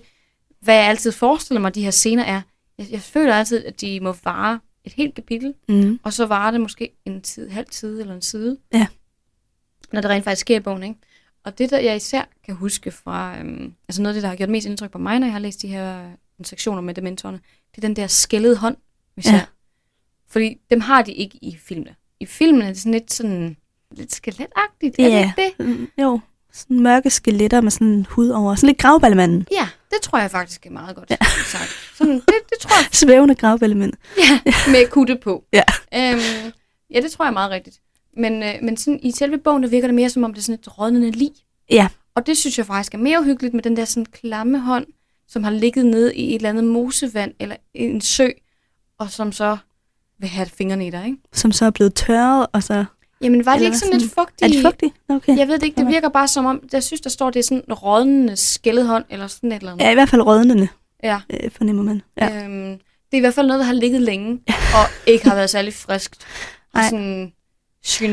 hvad 0.59 0.75
jeg 0.75 0.83
altid 0.83 1.11
forestiller 1.11 1.61
mig, 1.61 1.75
de 1.75 1.83
her 1.83 1.91
scener 1.91 2.23
er. 2.23 2.41
Jeg, 2.77 2.87
jeg 2.91 3.01
føler 3.01 3.35
altid, 3.35 3.65
at 3.65 3.81
de 3.81 3.99
må 3.99 4.15
vare 4.23 4.59
et 4.85 4.93
helt 4.93 5.15
kapitel. 5.15 5.53
Mm. 5.69 5.99
Og 6.03 6.13
så 6.13 6.25
varer 6.25 6.51
det 6.51 6.61
måske 6.61 6.89
en 7.05 7.21
tid, 7.21 7.49
halv 7.49 7.67
side 7.71 8.01
eller 8.01 8.15
en 8.15 8.21
side. 8.21 8.57
Ja. 8.73 8.87
Når 9.93 10.01
det 10.01 10.09
rent 10.09 10.23
faktisk 10.23 10.41
sker 10.41 10.55
i 10.55 10.59
bogen, 10.59 10.83
ikke? 10.83 10.95
Og 11.43 11.57
det, 11.57 11.69
der 11.69 11.79
jeg 11.79 11.95
især 11.95 12.23
kan 12.45 12.55
huske 12.55 12.91
fra... 12.91 13.37
Øhm, 13.39 13.73
altså 13.89 14.01
noget 14.01 14.13
af 14.13 14.15
det, 14.15 14.23
der 14.23 14.29
har 14.29 14.35
gjort 14.35 14.49
mest 14.49 14.67
indtryk 14.67 14.91
på 14.91 14.97
mig, 14.97 15.19
når 15.19 15.27
jeg 15.27 15.31
har 15.33 15.39
læst 15.39 15.61
de 15.61 15.67
her 15.67 16.03
øh, 16.05 16.45
sektioner 16.45 16.81
med 16.81 16.93
dementorerne, 16.93 17.39
det 17.75 17.83
er 17.83 17.87
den 17.87 17.95
der 17.95 18.07
skældede 18.07 18.55
hånd, 18.57 18.77
vi 19.15 19.21
Ja. 19.25 19.29
ser. 19.31 19.39
Fordi 20.29 20.57
dem 20.69 20.79
har 20.81 21.01
de 21.01 21.13
ikke 21.13 21.37
i 21.41 21.57
filmene. 21.57 21.95
I 22.19 22.25
filmen 22.25 22.61
er 22.61 22.67
det 22.67 22.77
sådan 22.77 22.91
lidt 22.91 23.13
sådan... 23.13 23.57
Lidt 23.91 24.13
skeletagtigt, 24.13 24.99
er 24.99 25.03
det 25.03 25.09
Ja. 25.11 25.31
ikke 25.37 25.53
det? 25.57 25.67
Mm, 25.67 25.87
Jo, 26.01 26.19
sådan 26.53 26.79
mørke 26.79 27.09
skeletter 27.09 27.61
med 27.61 27.71
sådan 27.71 27.87
en 27.87 28.05
hud 28.09 28.29
over. 28.29 28.55
Sådan 28.55 28.67
lidt 28.67 28.77
gravballemanden. 28.77 29.47
Ja, 29.51 29.67
det 29.93 30.01
tror 30.01 30.19
jeg 30.19 30.31
faktisk 30.31 30.65
er 30.65 30.71
meget 30.71 30.95
godt 30.95 31.09
ja. 31.09 31.17
sagt. 31.45 31.69
Sådan, 31.95 32.13
det, 32.13 32.35
det 32.49 32.57
tror 32.61 32.75
jeg 32.81 32.87
Svævende 33.01 33.35
gravballemand. 33.35 33.93
Ja, 34.17 34.39
med 34.71 34.89
kutte 34.89 35.15
på. 35.23 35.43
Ja. 35.53 35.63
Øhm, 35.95 36.51
ja, 36.93 37.01
det 37.01 37.11
tror 37.11 37.25
jeg 37.25 37.29
er 37.29 37.33
meget 37.33 37.51
rigtigt. 37.51 37.79
Men, 38.17 38.43
øh, 38.43 38.53
men 38.61 38.77
sådan, 38.77 38.99
i 39.03 39.11
selve 39.11 39.37
bogen, 39.37 39.63
der 39.63 39.69
virker 39.69 39.87
det 39.87 39.95
mere 39.95 40.09
som 40.09 40.23
om, 40.23 40.33
det 40.33 40.41
er 40.41 40.43
sådan 40.43 40.59
et 40.59 40.79
rådnende 40.79 41.11
lig. 41.11 41.31
Ja. 41.69 41.87
Og 42.15 42.27
det 42.27 42.37
synes 42.37 42.57
jeg 42.57 42.65
faktisk 42.65 42.93
er 42.93 42.97
mere 42.97 43.23
hyggeligt 43.23 43.53
med 43.53 43.63
den 43.63 43.77
der 43.77 43.85
sådan 43.85 44.05
klamme 44.05 44.59
hånd, 44.59 44.85
som 45.27 45.43
har 45.43 45.51
ligget 45.51 45.85
nede 45.85 46.15
i 46.15 46.29
et 46.29 46.35
eller 46.35 46.49
andet 46.49 46.63
mosevand 46.63 47.33
eller 47.39 47.55
en 47.73 48.01
sø, 48.01 48.29
og 48.97 49.11
som 49.11 49.31
så 49.31 49.57
vil 50.19 50.29
have 50.29 50.45
fingrene 50.45 50.87
i 50.87 50.89
dig, 50.89 51.05
ikke? 51.05 51.17
Som 51.33 51.51
så 51.51 51.65
er 51.65 51.69
blevet 51.69 51.95
tørret, 51.95 52.47
og 52.53 52.63
så... 52.63 52.85
Jamen, 53.23 53.45
var 53.45 53.57
det 53.57 53.65
ikke 53.65 53.77
sådan 53.77 53.87
sådan- 53.91 54.01
lidt 54.01 54.13
fugtigt? 54.13 54.41
Er 54.41 54.47
de 54.47 54.61
fugtige? 54.61 54.93
Okay. 55.09 55.37
Jeg 55.37 55.47
ved 55.47 55.55
det 55.59 55.63
ikke, 55.63 55.75
det 55.81 55.87
virker 55.87 56.09
bare 56.09 56.27
som 56.27 56.45
om, 56.45 56.63
jeg 56.73 56.83
synes, 56.83 57.01
der 57.01 57.09
står, 57.09 57.29
det 57.29 57.39
er 57.39 57.43
sådan 57.43 57.63
en 57.67 57.73
rådnende 57.73 58.35
skældet 58.35 58.87
hånd, 58.87 59.05
eller 59.09 59.27
sådan 59.27 59.51
et 59.51 59.55
eller 59.55 59.71
andet. 59.71 59.85
Ja, 59.85 59.91
i 59.91 59.93
hvert 59.93 60.09
fald 60.09 60.21
rødnende, 60.21 60.67
Ja. 61.03 61.21
øh, 61.29 61.51
fornemmer 61.51 61.83
man. 61.83 62.01
Ja. 62.17 62.43
Øhm, 62.45 62.69
det 63.11 63.13
er 63.13 63.17
i 63.17 63.19
hvert 63.19 63.33
fald 63.33 63.47
noget, 63.47 63.59
der 63.59 63.65
har 63.65 63.73
ligget 63.73 64.01
længe, 64.01 64.31
og 64.77 64.85
ikke 65.07 65.27
har 65.27 65.35
været 65.35 65.49
særlig 65.49 65.73
friskt. 65.73 66.25
Nej. 66.73 66.83
sådan 66.83 67.31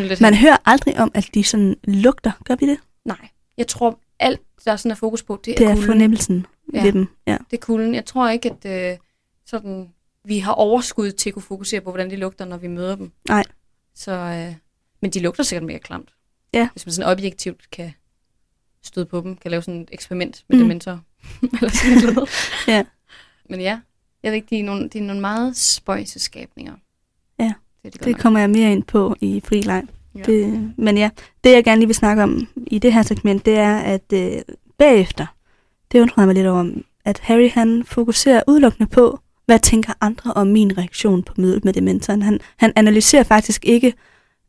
lidt 0.06 0.20
Man 0.20 0.34
hen. 0.34 0.40
hører 0.46 0.56
aldrig 0.64 0.98
om, 1.00 1.10
at 1.14 1.28
de 1.34 1.44
sådan 1.44 1.76
lugter. 1.84 2.32
Gør 2.44 2.54
vi 2.60 2.66
det? 2.66 2.78
Nej, 3.04 3.28
jeg 3.58 3.66
tror, 3.66 3.98
alt, 4.20 4.40
der 4.64 4.76
sådan 4.76 4.90
er 4.90 4.94
fokus 4.94 5.22
på, 5.22 5.40
det 5.44 5.50
er, 5.52 5.56
Det 5.56 5.64
er 5.66 5.70
kulden. 5.70 5.86
fornemmelsen 5.86 6.46
Ja. 6.74 6.82
ved 6.84 6.92
dem. 6.92 7.06
Ja. 7.26 7.36
Det 7.50 7.56
er 7.56 7.60
kulden. 7.60 7.94
Jeg 7.94 8.04
tror 8.04 8.28
ikke, 8.28 8.54
at 8.64 8.92
øh, 8.92 8.98
sådan, 9.46 9.88
vi 10.24 10.38
har 10.38 10.52
overskud 10.52 11.10
til 11.12 11.30
at 11.30 11.34
kunne 11.34 11.42
fokusere 11.42 11.80
på, 11.80 11.90
hvordan 11.90 12.10
de 12.10 12.16
lugter, 12.16 12.44
når 12.44 12.56
vi 12.56 12.68
møder 12.68 12.96
dem. 12.96 13.12
Nej. 13.28 13.44
Så, 13.94 14.12
øh, 14.12 14.54
men 15.02 15.10
de 15.10 15.20
lugter 15.20 15.42
sikkert 15.42 15.66
mere 15.66 15.78
klamt. 15.78 16.08
Ja. 16.52 16.68
Hvis 16.72 16.86
man 16.86 16.92
sådan 16.92 17.10
objektivt 17.12 17.70
kan 17.70 17.92
støde 18.82 19.06
på 19.06 19.20
dem, 19.20 19.36
kan 19.36 19.50
lave 19.50 19.62
sådan 19.62 19.80
et 19.80 19.88
eksperiment 19.92 20.44
med 20.48 20.56
Mm. 20.56 20.62
mm. 20.62 20.68
dementor. 20.68 21.00
Eller 21.60 21.70
sådan 21.70 22.14
noget. 22.14 22.30
Ja. 22.68 22.82
Men 23.50 23.60
ja, 23.60 23.80
jeg 24.22 24.30
ved 24.32 24.36
ikke, 24.36 24.46
de 24.50 24.58
er 24.60 24.64
nogle, 24.64 24.88
de 24.88 24.98
er 24.98 25.02
nogle 25.02 25.20
meget 25.20 25.56
spøjse 25.56 26.18
skabninger. 26.18 26.74
Ja, 27.38 27.52
det, 27.84 27.94
Det 27.94 28.06
nok. 28.06 28.16
kommer 28.20 28.40
jeg 28.40 28.50
mere 28.50 28.72
ind 28.72 28.82
på 28.82 29.16
i 29.20 29.40
frileg. 29.44 29.82
Ja. 30.14 30.22
Det, 30.22 30.72
men 30.78 30.98
ja, 30.98 31.10
det 31.44 31.52
jeg 31.52 31.64
gerne 31.64 31.78
lige 31.80 31.88
vil 31.88 31.94
snakke 31.94 32.22
om 32.22 32.48
i 32.66 32.78
det 32.78 32.92
her 32.92 33.02
segment, 33.02 33.44
det 33.44 33.56
er, 33.58 33.76
at 33.78 34.12
øh, 34.12 34.32
bagefter, 34.78 35.26
det 35.92 36.00
undrer 36.00 36.22
jeg 36.22 36.26
mig 36.26 36.34
lidt 36.34 36.46
over, 36.46 36.70
at 37.04 37.18
Harry 37.18 37.50
han 37.50 37.84
fokuserer 37.84 38.42
udelukkende 38.48 38.90
på, 38.90 39.18
hvad 39.46 39.58
tænker 39.58 39.92
andre 40.00 40.32
om 40.32 40.46
min 40.46 40.78
reaktion 40.78 41.22
på 41.22 41.34
mødet 41.38 41.64
med 41.64 41.72
dementoren. 41.72 42.22
Han, 42.22 42.40
han 42.56 42.72
analyserer 42.76 43.22
faktisk 43.22 43.64
ikke, 43.64 43.94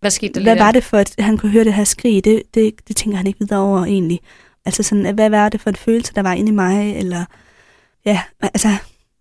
Hvad 0.02 0.12
skete 0.12 0.34
der 0.34 0.42
hvad 0.42 0.58
var 0.58 0.72
det 0.72 0.84
for, 0.84 0.98
at 0.98 1.16
han 1.20 1.38
kunne 1.38 1.52
høre 1.52 1.64
det 1.64 1.74
her 1.74 1.84
skrig. 1.84 2.26
Det, 2.26 2.44
det, 2.54 2.88
det 2.88 2.96
tænker 2.96 3.18
han 3.18 3.28
ikke 3.28 3.40
videre 3.40 3.60
over 3.60 3.86
egentlig. 3.86 4.20
Altså 4.66 4.84
sådan, 4.84 5.16
hvad 5.16 5.30
var 5.30 5.50
det 5.50 5.62
for 5.62 5.70
en 5.70 5.76
følelse, 5.76 6.14
der 6.14 6.22
var 6.22 6.34
inde 6.34 6.50
i 6.50 6.56
mig, 6.56 6.98
eller 6.98 7.26
ja, 8.06 8.22
altså, 8.42 8.70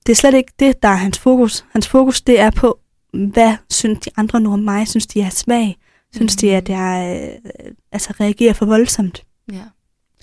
det 0.06 0.12
er 0.12 0.16
slet 0.16 0.34
ikke 0.34 0.52
det, 0.58 0.82
der 0.82 0.88
er 0.88 0.96
hans 0.96 1.18
fokus. 1.18 1.64
Hans 1.72 1.88
fokus, 1.88 2.22
det 2.22 2.40
er 2.40 2.50
på, 2.50 2.78
hvad 3.12 3.56
synes 3.70 3.98
de 3.98 4.10
andre 4.16 4.40
nu 4.40 4.52
om 4.52 4.58
mig? 4.58 4.88
Synes 4.88 5.06
de, 5.06 5.18
jeg 5.18 5.26
er 5.26 5.30
svag? 5.30 5.76
Synes 6.14 6.36
de, 6.36 6.56
at 6.56 6.68
jeg 6.68 7.20
øh, 7.22 7.72
altså, 7.92 8.14
reagerer 8.20 8.52
for 8.52 8.66
voldsomt? 8.66 9.24
Ja. 9.52 9.62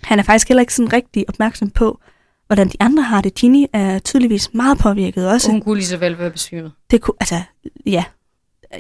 Han 0.04 0.20
er 0.20 0.24
faktisk 0.24 0.48
heller 0.48 0.62
ikke 0.62 0.74
sådan 0.74 0.94
rigtig 0.94 1.30
opmærksom 1.30 1.70
på, 1.70 2.00
hvordan 2.48 2.68
de 2.68 2.76
andre 2.80 3.04
har 3.04 3.22
det. 3.22 3.34
Ginny 3.34 3.66
er 3.74 4.00
tydeligvis 4.00 4.54
meget 4.54 4.78
påvirket 4.78 5.30
også. 5.30 5.48
Og 5.48 5.52
hun 5.52 5.62
kunne 5.62 5.76
lige 5.76 5.88
så 5.88 5.98
vel 5.98 6.18
være 6.18 6.32
besvimet. 6.32 6.72
Det 6.92 7.02
kunne, 7.02 7.16
altså, 7.20 7.42
ja. 7.86 8.04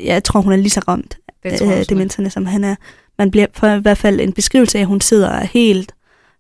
Jeg 0.04 0.24
tror, 0.24 0.42
hun 0.42 0.52
er 0.54 0.58
lige 0.58 0.70
så 0.70 0.82
ramt 0.88 1.18
Det 1.44 1.62
øh, 1.62 1.68
er. 1.68 1.84
demenserne, 1.84 2.30
som 2.30 2.46
han 2.46 2.64
er. 2.64 2.76
Man 3.18 3.32
bliver 3.32 3.48
for 3.54 3.68
i 3.68 3.80
hvert 3.80 3.98
fald 3.98 4.20
en 4.20 4.34
beskrivelse 4.34 4.78
af, 4.78 4.82
at 4.82 4.88
hun 4.88 5.02
sidder 5.02 5.30
er 5.30 5.46
helt 5.46 5.96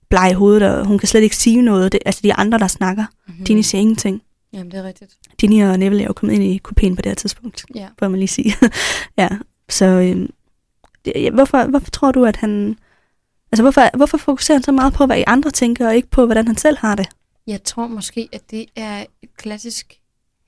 bleg 0.09 0.31
i 0.31 0.33
hovedet, 0.33 0.63
og 0.63 0.85
hun 0.85 0.99
kan 0.99 1.07
slet 1.07 1.21
ikke 1.21 1.35
sige 1.35 1.61
noget. 1.61 1.91
Det, 1.91 1.99
altså 2.05 2.21
de 2.23 2.33
andre, 2.33 2.59
der 2.59 2.67
snakker. 2.67 3.05
Mm. 3.27 3.33
Mhm. 3.33 3.45
Ginny 3.45 3.61
siger 3.61 3.81
ingenting. 3.81 4.21
Jamen, 4.53 4.71
det 4.71 4.79
er 4.79 4.83
rigtigt. 4.83 5.11
Ginny 5.37 5.63
og 5.63 5.79
Neville 5.79 6.03
er 6.03 6.07
jo 6.07 6.13
kommet 6.13 6.35
ind 6.35 6.43
i 6.43 6.61
kupéen 6.67 6.95
på 6.95 7.01
det 7.01 7.05
her 7.05 7.13
tidspunkt, 7.15 7.65
Ja. 7.75 7.87
bør 7.97 8.07
man 8.07 8.19
lige 8.19 8.27
sige. 8.27 8.53
ja, 9.17 9.29
så 9.69 9.85
øhm, 9.85 10.29
det, 11.05 11.33
hvorfor, 11.33 11.65
hvorfor 11.65 11.89
tror 11.91 12.11
du, 12.11 12.25
at 12.25 12.35
han... 12.35 12.77
Altså, 13.51 13.63
hvorfor, 13.63 13.97
hvorfor 13.97 14.17
fokuserer 14.17 14.55
han 14.57 14.63
så 14.63 14.71
meget 14.71 14.93
på, 14.93 15.05
hvad 15.05 15.17
I 15.19 15.23
andre 15.27 15.51
tænker, 15.51 15.87
og 15.87 15.95
ikke 15.95 16.09
på, 16.09 16.25
hvordan 16.25 16.47
han 16.47 16.57
selv 16.57 16.77
har 16.77 16.95
det? 16.95 17.07
Jeg 17.47 17.63
tror 17.63 17.87
måske, 17.87 18.29
at 18.31 18.41
det 18.51 18.65
er 18.75 19.05
et 19.21 19.29
klassisk 19.37 19.93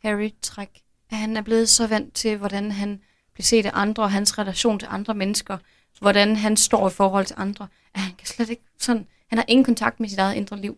Harry-træk. 0.04 0.70
At 1.12 1.18
han 1.18 1.38
er 1.38 1.41
blevet 1.41 1.70
så 1.70 1.88
vant 1.88 2.14
til, 2.14 2.38
hvordan 2.38 2.72
han 2.72 2.99
bliver 3.34 3.43
set 3.43 3.66
af 3.66 3.72
andre, 3.74 4.03
og 4.03 4.12
hans 4.12 4.38
relation 4.39 4.80
til 4.80 4.88
andre 4.91 5.14
mennesker. 5.14 5.57
Hvordan 5.99 6.36
han 6.36 6.57
står 6.57 6.88
i 6.88 6.91
forhold 6.91 7.26
til 7.26 7.36
andre. 7.39 7.68
At 7.93 8.01
han 8.01 8.14
kan 8.18 8.28
slet 8.28 8.49
ikke 8.49 8.64
sådan... 8.80 9.07
Han 9.28 9.38
har 9.38 9.45
ingen 9.47 9.64
kontakt 9.64 9.99
med 9.99 10.10
sit 10.10 10.20
eget 10.20 10.36
indre 10.36 10.62
liv. 10.62 10.78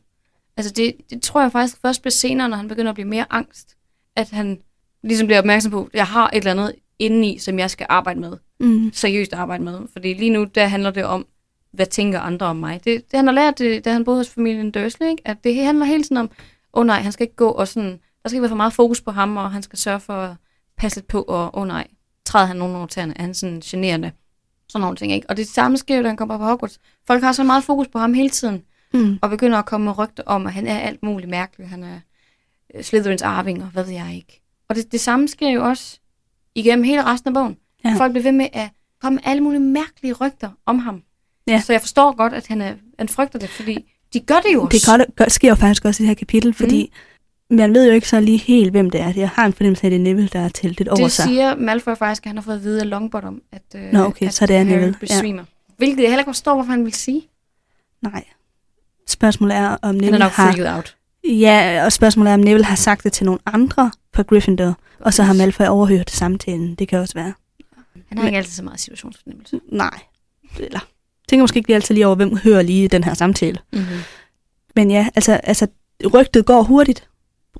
Altså 0.58 0.74
det, 0.74 0.96
det 1.10 1.22
tror 1.22 1.42
jeg 1.42 1.52
faktisk 1.52 1.82
først 1.82 2.02
bliver 2.02 2.12
senere, 2.12 2.50
når 2.50 2.58
han 2.58 2.68
begynder 2.68 2.90
at 2.90 2.96
blive 2.96 3.08
mere 3.08 3.26
angst. 3.30 3.76
At 4.16 4.30
han 4.30 4.60
ligesom 5.04 5.28
bliver 5.28 5.40
opmærksom 5.40 5.72
på, 5.72 5.84
at 5.84 5.94
jeg 5.94 6.08
har 6.08 6.30
et 6.30 6.38
eller 6.38 6.52
andet 6.52 6.76
indeni, 7.00 7.38
som 7.38 7.60
jeg 7.60 7.72
skal 7.72 7.86
arbejde 7.90 8.20
med. 8.20 8.38
Mm. 8.60 8.92
seriøst 8.94 9.34
arbejde 9.34 9.64
med. 9.64 9.80
Fordi 9.94 10.14
lige 10.14 10.30
nu, 10.30 10.44
der 10.44 10.66
handler 10.66 10.92
det 10.92 11.04
om, 11.04 11.26
hvad 11.72 11.86
tænker 11.86 12.20
andre 12.20 12.46
om 12.46 12.56
mig. 12.56 12.84
Det, 12.84 13.12
det 13.12 13.18
han 13.18 13.28
har 13.28 13.34
lært, 13.34 13.60
det, 13.60 13.86
da 13.86 13.94
han 13.94 14.04
boede 14.04 14.20
hos 14.20 14.30
familien 14.30 14.72
Dursley, 14.72 15.08
ikke? 15.08 15.22
at 15.26 15.44
det 15.44 15.56
handler 15.56 15.86
hele 15.86 16.04
tiden 16.04 16.18
om, 16.18 16.30
åh 16.74 16.82
oh, 16.82 16.88
nej, 16.88 17.02
han 17.02 17.12
skal 17.12 17.24
ikke 17.24 17.36
gå, 17.36 17.50
og 17.50 17.68
sådan, 17.68 18.00
der 18.24 18.30
skal 18.30 18.36
ikke 18.36 18.42
være 18.42 18.50
for 18.50 18.56
meget 18.56 18.74
fokus 18.74 19.02
på 19.02 19.12
ham, 19.12 19.38
og 19.38 19.52
han 19.52 19.64
skal 19.64 19.80
sørge 19.80 20.00
for 20.00 20.14
at 20.14 20.36
passe 20.78 20.98
lidt 20.98 21.08
på, 21.08 21.22
og 21.22 21.58
åh 21.58 21.62
oh, 21.62 21.68
nej, 21.68 21.88
træder 22.26 22.46
han 22.46 22.56
nogen 22.56 22.76
over 22.76 22.88
tæerne, 22.88 23.14
er 23.18 23.22
han 23.22 23.34
sådan 23.34 23.60
generende. 23.60 24.12
Sådan 24.70 24.82
nogle 24.82 24.98
ting, 24.98 25.12
ikke? 25.12 25.30
Og 25.30 25.38
det 25.38 25.48
samme 25.48 25.78
sker 25.78 25.98
jo, 25.98 26.04
da 26.04 26.08
han 26.08 26.18
kommer 26.18 26.38
på 26.38 26.44
Hogwarts. 26.44 26.80
Folk 27.08 27.24
har 27.24 27.32
så 27.32 27.44
meget 27.44 27.64
fokus 27.64 27.88
på 27.88 28.00
ham 28.00 28.14
hele 28.14 28.30
tiden. 28.30 28.64
Mm. 28.94 29.20
og 29.22 29.30
begynder 29.30 29.58
at 29.58 29.66
komme 29.66 29.86
med 29.86 29.98
rygter 29.98 30.24
om, 30.26 30.48
at 30.48 30.54
han 30.54 30.68
er 30.68 30.80
alt 30.80 31.04
muligt 31.04 31.30
mærkeligt. 31.30 31.70
Han 31.70 31.84
er 31.84 32.00
øh, 32.76 32.84
Slytherins 32.84 33.22
arving, 33.22 33.64
og 33.64 33.70
hvad 33.70 33.84
ved 33.84 33.94
jeg 33.94 34.16
ikke. 34.16 34.42
Og 34.70 34.76
det, 34.76 34.92
det 34.92 35.00
samme 35.00 35.28
sker 35.28 35.50
jo 35.50 35.64
også 35.64 36.00
igennem 36.56 36.84
hele 36.84 37.06
resten 37.06 37.28
af 37.28 37.34
bogen. 37.34 37.58
Ja. 37.86 37.96
Folk 37.98 38.12
bliver 38.12 38.24
ved 38.24 38.32
med 38.32 38.48
at 38.54 38.70
komme 39.02 39.16
med 39.16 39.24
alle 39.26 39.44
mulige 39.44 39.62
mærkelige 39.62 40.14
rygter 40.14 40.50
om 40.66 40.80
ham. 40.80 41.04
Ja. 41.48 41.62
Så 41.62 41.74
jeg 41.74 41.82
forstår 41.82 42.16
godt, 42.16 42.34
at 42.34 42.48
han, 42.48 42.62
er, 42.62 42.74
han 43.00 43.10
frygter 43.10 43.40
det, 43.40 43.50
fordi 43.50 43.92
de 44.14 44.20
gør 44.20 44.40
det 44.40 44.54
jo 44.54 44.62
også. 44.62 44.78
Det 44.78 45.08
gør, 45.08 45.14
gør, 45.16 45.30
sker 45.30 45.50
jo 45.50 45.56
faktisk 45.56 45.86
også 45.86 46.04
i 46.04 46.04
det 46.04 46.08
her 46.08 46.16
kapitel, 46.16 46.54
fordi 46.54 46.84
mm. 46.84 46.98
Man 47.52 47.74
ved 47.74 47.88
jo 47.88 47.94
ikke 47.94 48.10
så 48.10 48.20
lige 48.20 48.38
helt, 48.38 48.72
hvem 48.72 48.90
det 48.90 49.02
er. 49.02 49.14
Jeg 49.16 49.30
har 49.30 49.46
en 49.46 49.54
fornemmelse 49.54 49.84
af, 49.84 49.88
at 49.88 49.92
det 49.92 49.98
er 49.98 50.04
Neville, 50.04 50.30
der 50.34 50.40
er 50.40 50.50
talt 50.50 50.78
lidt 50.78 50.90
over 50.90 51.04
det 51.04 51.12
sig. 51.12 51.26
siger 51.26 51.56
Malfoy 51.56 51.96
faktisk, 51.96 52.26
at 52.26 52.30
han 52.30 52.38
har 52.38 52.44
fået 52.44 52.56
at 52.56 52.64
vide 52.64 52.82
af 52.82 52.90
Longbottom, 52.90 53.42
at, 53.52 53.62
øh, 53.76 53.92
Nå, 53.94 54.04
okay, 54.04 54.26
at 54.26 54.34
så 54.34 54.46
det 54.46 54.56
er 54.56 54.64
Neville, 54.64 54.86
ja. 54.86 54.94
besvimer. 55.00 55.44
Hvilket 55.78 56.02
jeg 56.02 56.10
heller 56.10 56.20
ikke 56.20 56.30
forstår, 56.30 56.54
hvorfor 56.54 56.72
han 56.72 56.86
vil 56.86 56.94
sige. 56.94 57.28
Nej. 58.02 58.24
Spørgsmålet 59.08 59.58
er, 59.58 59.68
om 59.68 59.78
Han 59.82 59.96
er 59.96 60.02
Neville 60.02 60.20
nok 60.20 60.32
har... 60.32 60.76
out. 60.76 60.96
Ja, 61.24 61.86
og 61.86 61.92
spørgsmålet 61.92 62.30
er, 62.30 62.34
om 62.34 62.40
Neville 62.40 62.66
har 62.66 62.76
sagt 62.76 63.04
det 63.04 63.14
til 63.14 63.26
nogle 63.26 63.40
andre 63.46 63.92
på 64.14 64.24
Gryffindor, 64.24 64.78
og 65.00 65.14
så 65.14 65.24
har 65.24 65.34
Malfoy 65.34 65.66
overhørt 65.66 66.12
samtalen. 66.12 66.76
Det 66.76 66.88
kan 66.88 67.00
også 67.00 67.14
være. 67.14 67.34
Han 68.10 68.18
har 68.18 68.26
ikke 68.26 68.38
altid 68.38 68.54
så 68.54 68.64
meget 68.64 68.80
situationsfornemmelse. 68.80 69.60
Nej. 69.72 70.00
Eller, 70.60 70.80
tænker 71.30 71.44
måske 71.44 71.58
ikke 71.58 71.70
lige 71.70 71.76
altid 71.76 71.96
lige 71.96 72.08
over, 72.08 72.16
hvem 72.16 72.38
hører 72.38 72.62
lige 72.62 72.88
den 72.88 73.04
her 73.04 73.14
samtale. 73.14 73.60
Mm-hmm. 73.74 73.98
Men 74.76 74.92
ja, 74.92 75.08
altså, 75.16 75.34
altså 75.34 75.68
rygtet 76.14 76.46
går 76.46 76.64
hurtigt 76.64 77.08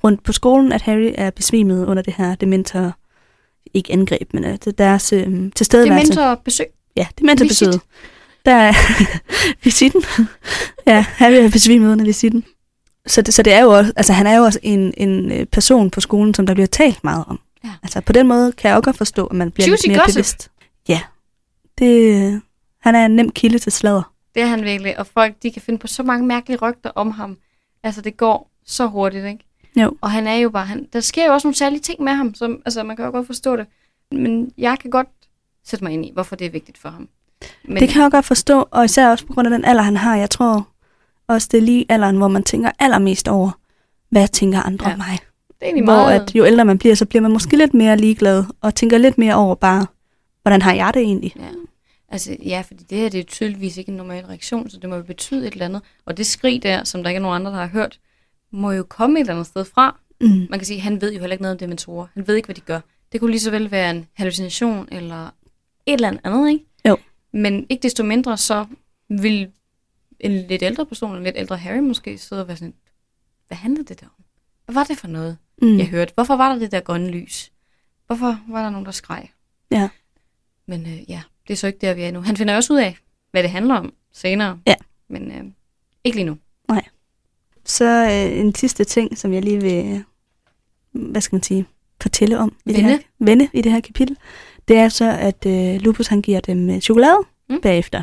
rundt 0.04 0.24
på 0.24 0.32
skolen, 0.32 0.72
at 0.72 0.82
Harry 0.82 1.12
er 1.16 1.30
besvimet 1.30 1.86
under 1.86 2.04
det 2.04 2.14
her 2.14 2.36
dementor, 2.36 2.94
ikke 3.74 3.94
angreb, 3.94 4.34
men 4.34 4.44
deres 4.78 5.14
øh, 5.14 5.20
Det 5.20 5.46
er 5.46 5.50
tilstedeværelse. 5.56 6.10
mentor 6.14 6.36
besøg. 6.36 6.68
Ja, 6.96 7.08
dementorbesøget. 7.20 7.74
Visit. 7.74 7.88
Der 8.46 8.52
er 8.56 8.74
visitten. 9.64 10.04
ja, 10.88 11.06
Harry 11.10 11.34
er 11.34 11.50
besvimet 11.52 11.92
under 11.92 12.06
visitten. 12.06 12.44
Så 13.08 13.22
det, 13.22 13.34
så 13.34 13.44
det 13.44 13.54
er 13.54 13.62
jo 13.62 13.70
også, 13.70 13.94
altså 13.96 14.14
han 14.14 14.28
er 14.28 14.38
jo 14.38 14.44
også 14.44 14.60
en, 14.64 14.94
en 14.98 15.32
øh, 15.32 15.46
person 15.46 15.90
på 15.90 16.02
skolen, 16.02 16.34
som 16.34 16.46
der 16.46 16.54
bliver 16.54 16.68
talt 16.68 17.04
meget 17.04 17.24
om. 17.28 17.40
Ja. 17.64 17.70
Altså 17.84 18.02
på 18.02 18.14
den 18.14 18.28
måde 18.28 18.52
kan 18.52 18.70
jeg 18.70 18.78
også 18.78 18.86
godt 18.86 18.98
forstå, 18.98 19.26
at 19.26 19.36
man 19.36 19.52
bliver 19.52 19.68
Juicy 19.68 19.86
lidt 19.88 19.92
mere 19.98 20.00
gossip. 20.06 20.14
bevidst. 20.16 20.52
Ja, 20.88 21.02
det, 21.78 22.42
han 22.82 22.96
er 22.96 23.06
en 23.06 23.16
nem 23.16 23.30
kilde 23.32 23.60
til 23.60 23.72
sladder. 23.72 24.14
Det 24.36 24.42
er 24.44 24.48
han 24.48 24.64
virkelig, 24.64 25.00
og 25.00 25.08
folk 25.08 25.36
de 25.44 25.52
kan 25.52 25.62
finde 25.62 25.80
på 25.80 25.88
så 25.88 26.04
mange 26.04 26.26
mærkelige 26.28 26.58
rygter 26.62 26.90
om 26.96 27.12
ham. 27.12 27.38
Altså, 27.84 28.02
det 28.02 28.18
går 28.18 28.52
så 28.66 28.88
hurtigt, 28.88 29.26
ikke? 29.26 29.46
Jo. 29.76 29.94
Og 30.02 30.12
han 30.12 30.28
er 30.28 30.36
jo 30.36 30.50
bare, 30.50 30.66
han, 30.66 30.88
der 30.94 31.00
sker 31.00 31.26
jo 31.26 31.34
også 31.34 31.48
nogle 31.48 31.56
særlige 31.58 31.80
ting 31.82 32.04
med 32.04 32.14
ham, 32.14 32.34
som, 32.34 32.62
altså, 32.66 32.84
man 32.84 32.96
kan 32.96 33.06
jo 33.06 33.12
godt 33.12 33.26
forstå 33.28 33.56
det. 33.56 33.66
Men 34.12 34.52
jeg 34.58 34.80
kan 34.80 34.90
godt 34.92 35.08
sætte 35.66 35.86
mig 35.86 35.94
ind 35.94 36.06
i, 36.06 36.12
hvorfor 36.14 36.36
det 36.36 36.48
er 36.48 36.52
vigtigt 36.52 36.78
for 36.78 36.90
ham. 36.90 37.10
Men, 37.64 37.78
Det 37.78 37.90
kan 37.90 38.02
jeg 38.02 38.12
godt 38.12 38.26
forstå, 38.26 38.68
og 38.72 38.86
især 38.86 39.10
også 39.10 39.26
på 39.26 39.34
grund 39.34 39.48
af 39.48 39.52
den 39.52 39.66
alder, 39.66 39.82
han 39.84 39.98
har. 39.98 40.16
Jeg 40.16 40.30
tror 40.30 40.68
også, 41.28 41.48
det 41.52 41.58
er 41.58 41.62
lige 41.62 41.86
alderen, 41.90 42.18
hvor 42.18 42.28
man 42.28 42.44
tænker 42.44 42.72
allermest 42.80 43.28
over, 43.28 43.52
hvad 44.10 44.28
tænker 44.28 44.60
andre 44.62 44.88
Ja. 44.88 44.94
om 44.94 44.98
mig. 44.98 45.20
det 45.62 45.70
er 45.70 45.74
Hvor 45.74 45.82
meget... 45.86 46.22
at 46.22 46.36
jo 46.36 46.46
ældre 46.46 46.66
man 46.66 46.78
bliver, 46.78 46.96
så 46.96 47.06
bliver 47.06 47.22
man 47.22 47.32
måske 47.32 47.58
lidt 47.58 47.74
mere 47.74 47.98
ligeglad, 47.98 48.44
og 48.62 48.76
tænker 48.76 48.98
lidt 48.98 49.18
mere 49.18 49.36
over 49.36 49.56
bare, 49.56 49.86
hvordan 50.42 50.62
har 50.62 50.74
jeg 50.74 50.92
det 50.94 51.02
egentlig? 51.02 51.34
Ja. 51.40 51.42
Altså, 52.10 52.36
ja, 52.46 52.64
fordi 52.68 52.84
det 52.90 52.98
her 52.98 53.10
det 53.10 53.20
er 53.20 53.24
tydeligvis 53.24 53.78
ikke 53.78 53.90
en 53.90 53.98
normal 53.98 54.26
reaktion, 54.26 54.70
så 54.70 54.78
det 54.78 54.90
må 54.90 54.96
jo 54.96 55.04
betyde 55.04 55.48
et 55.48 55.54
eller 55.54 55.66
andet. 55.66 55.82
Og 56.06 56.18
det 56.18 56.26
skrig 56.26 56.64
der, 56.64 56.84
som 56.84 57.04
der 57.04 57.10
ikke 57.10 57.18
er 57.18 57.22
nogen 57.22 57.36
andre, 57.36 57.52
der 57.52 57.58
har 57.58 57.68
hørt, 57.68 58.00
må 58.52 58.72
jo 58.72 58.84
komme 58.84 59.20
et 59.20 59.22
eller 59.22 59.34
andet 59.34 59.48
sted 59.48 59.66
fra. 59.66 60.00
Mm. 60.22 60.28
Man 60.50 60.60
kan 60.60 60.66
sige, 60.66 60.78
at 60.78 60.84
han 60.84 61.02
ved 61.02 61.14
jo 61.14 61.20
heller 61.20 61.34
ikke 61.34 61.42
noget 61.42 61.56
om 61.56 61.60
dementorer. 61.60 62.08
Han 62.14 62.28
ved 62.28 62.36
ikke, 62.36 62.46
hvad 62.48 62.56
de 62.56 62.62
gør. 62.62 62.80
Det 63.12 63.20
kunne 63.20 63.32
lige 63.32 63.40
så 63.42 63.52
vel 63.52 63.72
være 63.72 63.92
en 63.92 64.08
hallucination 64.14 64.88
eller 64.92 65.26
et 65.86 65.94
eller 65.94 66.18
andet, 66.24 66.50
ikke? 66.52 66.66
Jo. 66.88 66.98
Men 67.34 67.66
ikke 67.70 67.84
desto 67.84 68.04
mindre, 68.04 68.38
så 68.38 68.66
vil 69.10 69.52
en 70.20 70.32
lidt 70.32 70.64
ældre 70.64 70.86
person, 70.86 71.18
en 71.18 71.24
lidt 71.24 71.36
ældre 71.38 71.58
Harry 71.58 71.78
måske, 71.80 72.18
sidde 72.18 72.42
og 72.42 72.48
være 72.48 72.58
sådan, 72.58 72.74
hvad 73.48 73.58
handlede 73.58 73.84
det 73.88 74.02
der 74.02 74.06
om? 74.06 74.24
Hvad 74.66 74.74
var 74.74 74.84
det 74.84 74.98
for 74.98 75.08
noget, 75.08 75.38
Mm. 75.62 75.78
jeg 75.78 75.88
hørte? 75.88 76.14
Hvorfor 76.16 76.36
var 76.36 76.54
der 76.54 76.60
det 76.60 76.72
der 76.72 76.80
grønne 76.80 77.10
lys? 77.12 77.52
Hvorfor 78.08 78.40
var 78.50 78.64
der 78.64 78.70
nogen, 78.70 78.86
der 78.86 78.92
skreg? 78.92 79.30
Ja. 79.72 79.90
Men 80.66 80.82
øh, 80.82 81.10
ja, 81.10 81.22
det 81.48 81.54
er 81.54 81.58
så 81.58 81.68
ikke 81.68 81.80
der, 81.82 81.94
vi 81.94 82.02
er 82.02 82.12
nu. 82.12 82.22
Han 82.22 82.38
finder 82.38 82.56
også 82.56 82.74
ud 82.74 82.78
af, 82.80 82.98
hvad 83.32 83.44
det 83.44 83.52
handler 83.52 83.76
om 83.76 83.94
senere. 84.14 84.60
Ja. 84.68 84.76
Men 85.08 85.32
øh, 85.32 85.44
ikke 86.04 86.18
lige 86.18 86.26
nu. 86.26 86.38
Så 87.72 87.86
øh, 87.86 88.40
en 88.40 88.56
sidste 88.56 88.84
ting, 88.84 89.18
som 89.18 89.34
jeg 89.34 89.44
lige 89.44 89.62
vil, 89.62 89.86
øh, 89.86 90.00
hvad 91.12 91.22
skal 91.22 91.36
man 91.36 91.44
sige, 91.44 91.66
fortælle 92.02 92.38
om 92.38 92.56
i 92.66 92.74
det 92.74 92.84
her, 92.84 92.90
Vende. 92.90 93.04
vende 93.20 93.50
i 93.54 93.62
det 93.62 93.72
her 93.72 93.80
kapitel, 93.80 94.18
det 94.68 94.78
er 94.78 94.90
så, 94.90 95.12
at 95.12 95.46
øh, 95.48 95.82
Lupus 95.82 96.08
han 96.08 96.22
giver 96.22 96.40
dem 96.40 96.70
øh, 96.70 96.80
chokolade 96.80 97.18
mm. 97.50 97.62
Bagefter. 97.62 98.02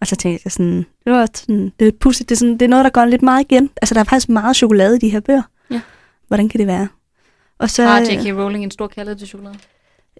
Og 0.00 0.06
så 0.06 0.16
tænkte 0.16 0.42
jeg 0.44 0.52
sådan, 0.52 0.86
det 1.04 1.12
var 1.12 1.28
sådan, 1.34 1.72
det 1.80 1.88
er 1.88 1.92
pudsigt, 2.00 2.28
det 2.28 2.34
er, 2.34 2.38
sådan, 2.38 2.52
det 2.52 2.62
er 2.62 2.68
noget, 2.68 2.84
der 2.84 2.90
går 2.90 3.04
lidt 3.04 3.22
meget 3.22 3.44
igen. 3.50 3.70
Altså, 3.82 3.94
der 3.94 4.00
er 4.00 4.04
faktisk 4.04 4.28
meget 4.28 4.56
chokolade 4.56 4.96
i 4.96 4.98
de 4.98 5.08
her 5.08 5.20
bøger. 5.20 5.42
Ja. 5.70 5.80
Hvordan 6.28 6.48
kan 6.48 6.58
det 6.58 6.66
være? 6.66 6.88
Og 7.58 7.70
så, 7.70 7.82
Har 7.82 8.00
J.K. 8.00 8.38
Rowling 8.38 8.64
en 8.64 8.70
stor 8.70 8.86
kærlighed 8.86 9.18
til 9.18 9.28
chokolade? 9.28 9.58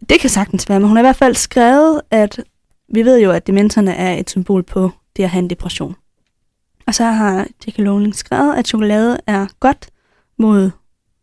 Det 0.09 0.21
kan 0.21 0.31
sagtens 0.31 0.69
være, 0.69 0.81
men 0.81 0.89
hun 0.89 0.97
har 0.97 1.03
i 1.03 1.07
hvert 1.07 1.17
fald 1.17 1.35
skrevet, 1.35 2.01
at 2.11 2.41
vi 2.89 3.05
ved 3.05 3.21
jo, 3.21 3.31
at 3.31 3.47
dementorerne 3.47 3.95
er 3.95 4.15
et 4.15 4.31
symbol 4.31 4.63
på 4.63 4.91
det 5.17 5.23
at 5.23 5.31
have 5.31 5.43
en 5.43 5.51
depression. 5.51 5.95
Og 6.87 6.95
så 6.95 7.05
har 7.05 7.47
J.K. 7.66 7.78
Rowling 7.78 8.14
skrevet, 8.14 8.55
at 8.55 8.66
chokolade 8.66 9.18
er 9.26 9.47
godt 9.61 9.89
mod 10.39 10.70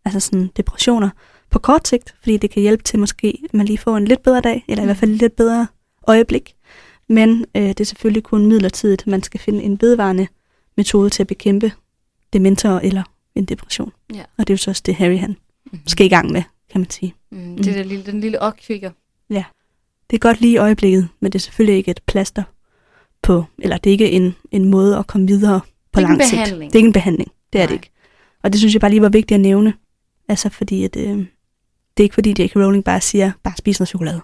altså 0.05 0.19
sådan 0.19 0.51
depressioner 0.57 1.09
på 1.49 1.59
kort 1.59 1.87
sigt, 1.87 2.15
fordi 2.19 2.37
det 2.37 2.51
kan 2.51 2.61
hjælpe 2.61 2.83
til 2.83 2.99
måske, 2.99 3.39
at 3.43 3.53
man 3.53 3.65
lige 3.65 3.77
får 3.77 3.97
en 3.97 4.05
lidt 4.05 4.23
bedre 4.23 4.41
dag, 4.41 4.65
eller 4.67 4.83
i 4.83 4.85
hvert 4.85 4.97
fald 4.97 5.11
et 5.11 5.17
lidt 5.17 5.35
bedre 5.35 5.67
øjeblik. 6.07 6.55
Men 7.07 7.45
øh, 7.55 7.63
det 7.63 7.79
er 7.79 7.85
selvfølgelig 7.85 8.23
kun 8.23 8.45
midlertidigt. 8.45 9.07
Man 9.07 9.23
skal 9.23 9.39
finde 9.39 9.63
en 9.63 9.81
vedvarende 9.81 10.27
metode 10.77 11.09
til 11.09 11.23
at 11.23 11.27
bekæmpe 11.27 11.71
dementorer 12.33 12.79
eller 12.79 13.03
en 13.35 13.45
depression. 13.45 13.91
Ja. 14.13 14.23
Og 14.37 14.47
det 14.47 14.49
er 14.49 14.53
jo 14.53 14.57
så 14.57 14.71
også 14.71 14.83
det, 14.85 14.95
Harry 14.95 15.17
han 15.17 15.37
Mm-hmm. 15.71 15.87
skal 15.87 16.05
i 16.05 16.09
gang 16.09 16.31
med, 16.31 16.43
kan 16.71 16.81
man 16.81 16.89
sige. 16.89 17.15
Mm, 17.31 17.57
det 17.57 17.67
er 17.67 17.73
der 17.73 17.83
lille, 17.83 18.05
den 18.05 18.21
lille 18.21 18.41
opkvikker. 18.41 18.91
Det 20.09 20.15
er 20.15 20.19
godt 20.19 20.41
lige 20.41 20.53
i 20.53 20.57
øjeblikket, 20.57 21.09
men 21.19 21.31
det 21.31 21.39
er 21.39 21.41
selvfølgelig 21.41 21.77
ikke 21.77 21.91
et 21.91 22.01
plaster 22.07 22.43
på, 23.21 23.45
eller 23.59 23.77
det 23.77 23.89
er 23.89 23.91
ikke 23.91 24.11
en, 24.11 24.35
en 24.51 24.65
måde 24.65 24.97
at 24.97 25.07
komme 25.07 25.27
videre 25.27 25.61
på 25.93 25.99
Det 25.99 26.09
lang 26.09 26.23
sigt. 26.23 26.31
behandling. 26.41 26.71
Det 26.71 26.75
er 26.75 26.79
ikke 26.79 26.87
en 26.87 26.93
behandling, 26.93 27.31
det 27.53 27.61
er 27.61 27.65
det 27.65 27.69
Nej. 27.69 27.75
ikke. 27.75 27.91
Og 28.43 28.51
det 28.53 28.59
synes 28.59 28.73
jeg 28.73 28.81
bare 28.81 28.91
lige 28.91 29.01
var 29.01 29.09
vigtigt 29.09 29.35
at 29.35 29.39
nævne. 29.41 29.73
Altså 30.29 30.49
fordi, 30.49 30.83
at, 30.83 30.95
øh, 30.95 31.03
det 31.07 31.27
er 31.97 32.03
ikke 32.03 32.13
fordi 32.13 32.29
J.K. 32.43 32.55
Rowling 32.55 32.83
bare 32.83 33.01
siger, 33.01 33.31
bare 33.43 33.53
spis 33.57 33.79
noget 33.79 33.89
chokolade. 33.89 34.21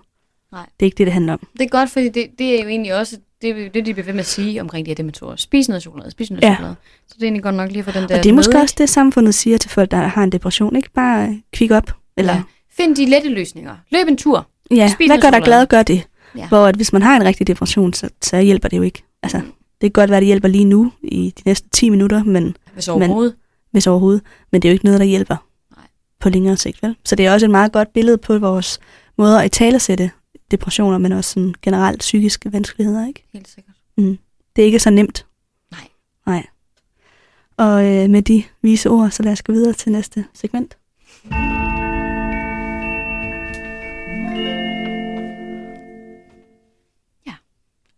Nej. 0.51 0.65
Det 0.79 0.85
er 0.85 0.85
ikke 0.85 0.97
det, 0.97 1.07
det 1.07 1.13
handler 1.13 1.33
om. 1.33 1.47
Det 1.53 1.61
er 1.61 1.67
godt, 1.69 1.89
fordi 1.89 2.09
det, 2.09 2.27
det 2.39 2.59
er 2.59 2.63
jo 2.63 2.69
egentlig 2.69 2.95
også 2.95 3.17
det, 3.41 3.73
det 3.73 3.85
de 3.85 3.93
bliver 3.93 4.05
ved 4.05 4.13
med 4.13 4.19
at 4.19 4.25
sige 4.25 4.61
omkring 4.61 4.85
de 4.85 4.89
her 4.89 4.95
dementorer. 4.95 5.35
Spis 5.35 5.67
noget 5.69 5.81
chokolade, 5.81 6.11
spis 6.11 6.31
noget 6.31 6.43
Ja. 6.43 6.53
chokolade. 6.55 6.75
Så 7.07 7.13
det 7.15 7.21
er 7.21 7.25
egentlig 7.25 7.43
godt 7.43 7.55
nok 7.55 7.71
lige 7.71 7.83
for 7.83 7.91
den 7.91 8.09
der 8.09 8.17
og 8.17 8.23
det 8.23 8.29
er 8.29 8.33
måske 8.33 8.53
med, 8.53 8.61
også 8.61 8.75
det, 8.77 8.89
samfundet 8.89 9.35
siger 9.35 9.57
til 9.57 9.69
folk, 9.69 9.91
der 9.91 9.97
har 9.97 10.23
en 10.23 10.31
depression. 10.31 10.75
Ikke 10.75 10.91
bare 10.91 11.41
kvik 11.53 11.71
op. 11.71 11.91
Eller, 12.17 12.33
Ja. 12.33 12.41
Find 12.71 12.95
de 12.95 13.05
lette 13.05 13.29
løsninger. 13.29 13.75
Løb 13.91 14.07
en 14.07 14.17
tur. 14.17 14.47
ja, 14.71 14.87
Spis 14.87 15.07
hvad 15.07 15.21
gør 15.21 15.29
dig 15.29 15.41
glad, 15.41 15.67
gør 15.67 15.83
det. 15.83 16.07
Ja. 16.37 16.47
Hvor 16.47 16.65
at 16.67 16.75
hvis 16.75 16.93
man 16.93 17.01
har 17.01 17.15
en 17.15 17.23
rigtig 17.25 17.47
depression, 17.47 17.93
så, 17.93 18.09
så 18.21 18.39
hjælper 18.41 18.69
det 18.69 18.77
jo 18.77 18.81
ikke. 18.81 19.03
Altså, 19.23 19.37
Mm. 19.37 19.43
det 19.45 19.53
kan 19.81 19.91
godt 19.91 20.09
være, 20.09 20.17
at 20.17 20.21
det 20.21 20.27
hjælper 20.27 20.47
lige 20.47 20.65
nu 20.65 20.91
i 21.03 21.33
de 21.37 21.41
næste 21.45 21.69
10 21.69 21.89
minutter, 21.89 22.23
men 22.23 22.57
Hvis 22.73 22.87
overhovedet. 22.87 23.35
hvis 23.71 23.87
overhovedet. 23.87 24.21
Men 24.51 24.61
det 24.61 24.67
er 24.67 24.71
jo 24.71 24.73
ikke 24.73 24.85
noget, 24.85 24.99
der 24.99 25.05
hjælper 25.05 25.35
Nej. 25.75 25.85
på 26.19 26.29
længere 26.29 26.57
sigt, 26.57 26.83
vel? 26.83 26.95
Så 27.05 27.15
det 27.15 27.25
er 27.25 27.33
også 27.33 27.45
et 27.45 27.49
meget 27.51 27.71
godt 27.71 27.93
billede 27.93 28.17
på 28.17 28.39
vores 28.39 28.79
måder 29.17 29.39
at 29.39 29.45
italesætte 29.45 30.11
depressioner, 30.51 30.97
men 30.97 31.11
også 31.11 31.29
sådan 31.33 31.55
generelt 31.61 31.99
psykiske 31.99 32.53
vanskeligheder, 32.53 33.07
ikke? 33.07 33.23
Helt 33.33 33.47
sikkert. 33.47 33.75
Det 34.55 34.61
er 34.61 34.65
ikke 34.65 34.79
så 34.79 34.89
nemt. 34.89 35.25
Nej. 35.71 35.87
Nej. 36.27 36.45
Og 37.57 37.85
øh, 37.85 38.09
med 38.09 38.21
de 38.21 38.43
vise 38.61 38.89
ord, 38.89 39.11
så 39.11 39.23
lad 39.23 39.31
os 39.31 39.43
gå 39.43 39.53
videre 39.53 39.73
til 39.73 39.91
næste 39.91 40.25
segment. 40.33 40.77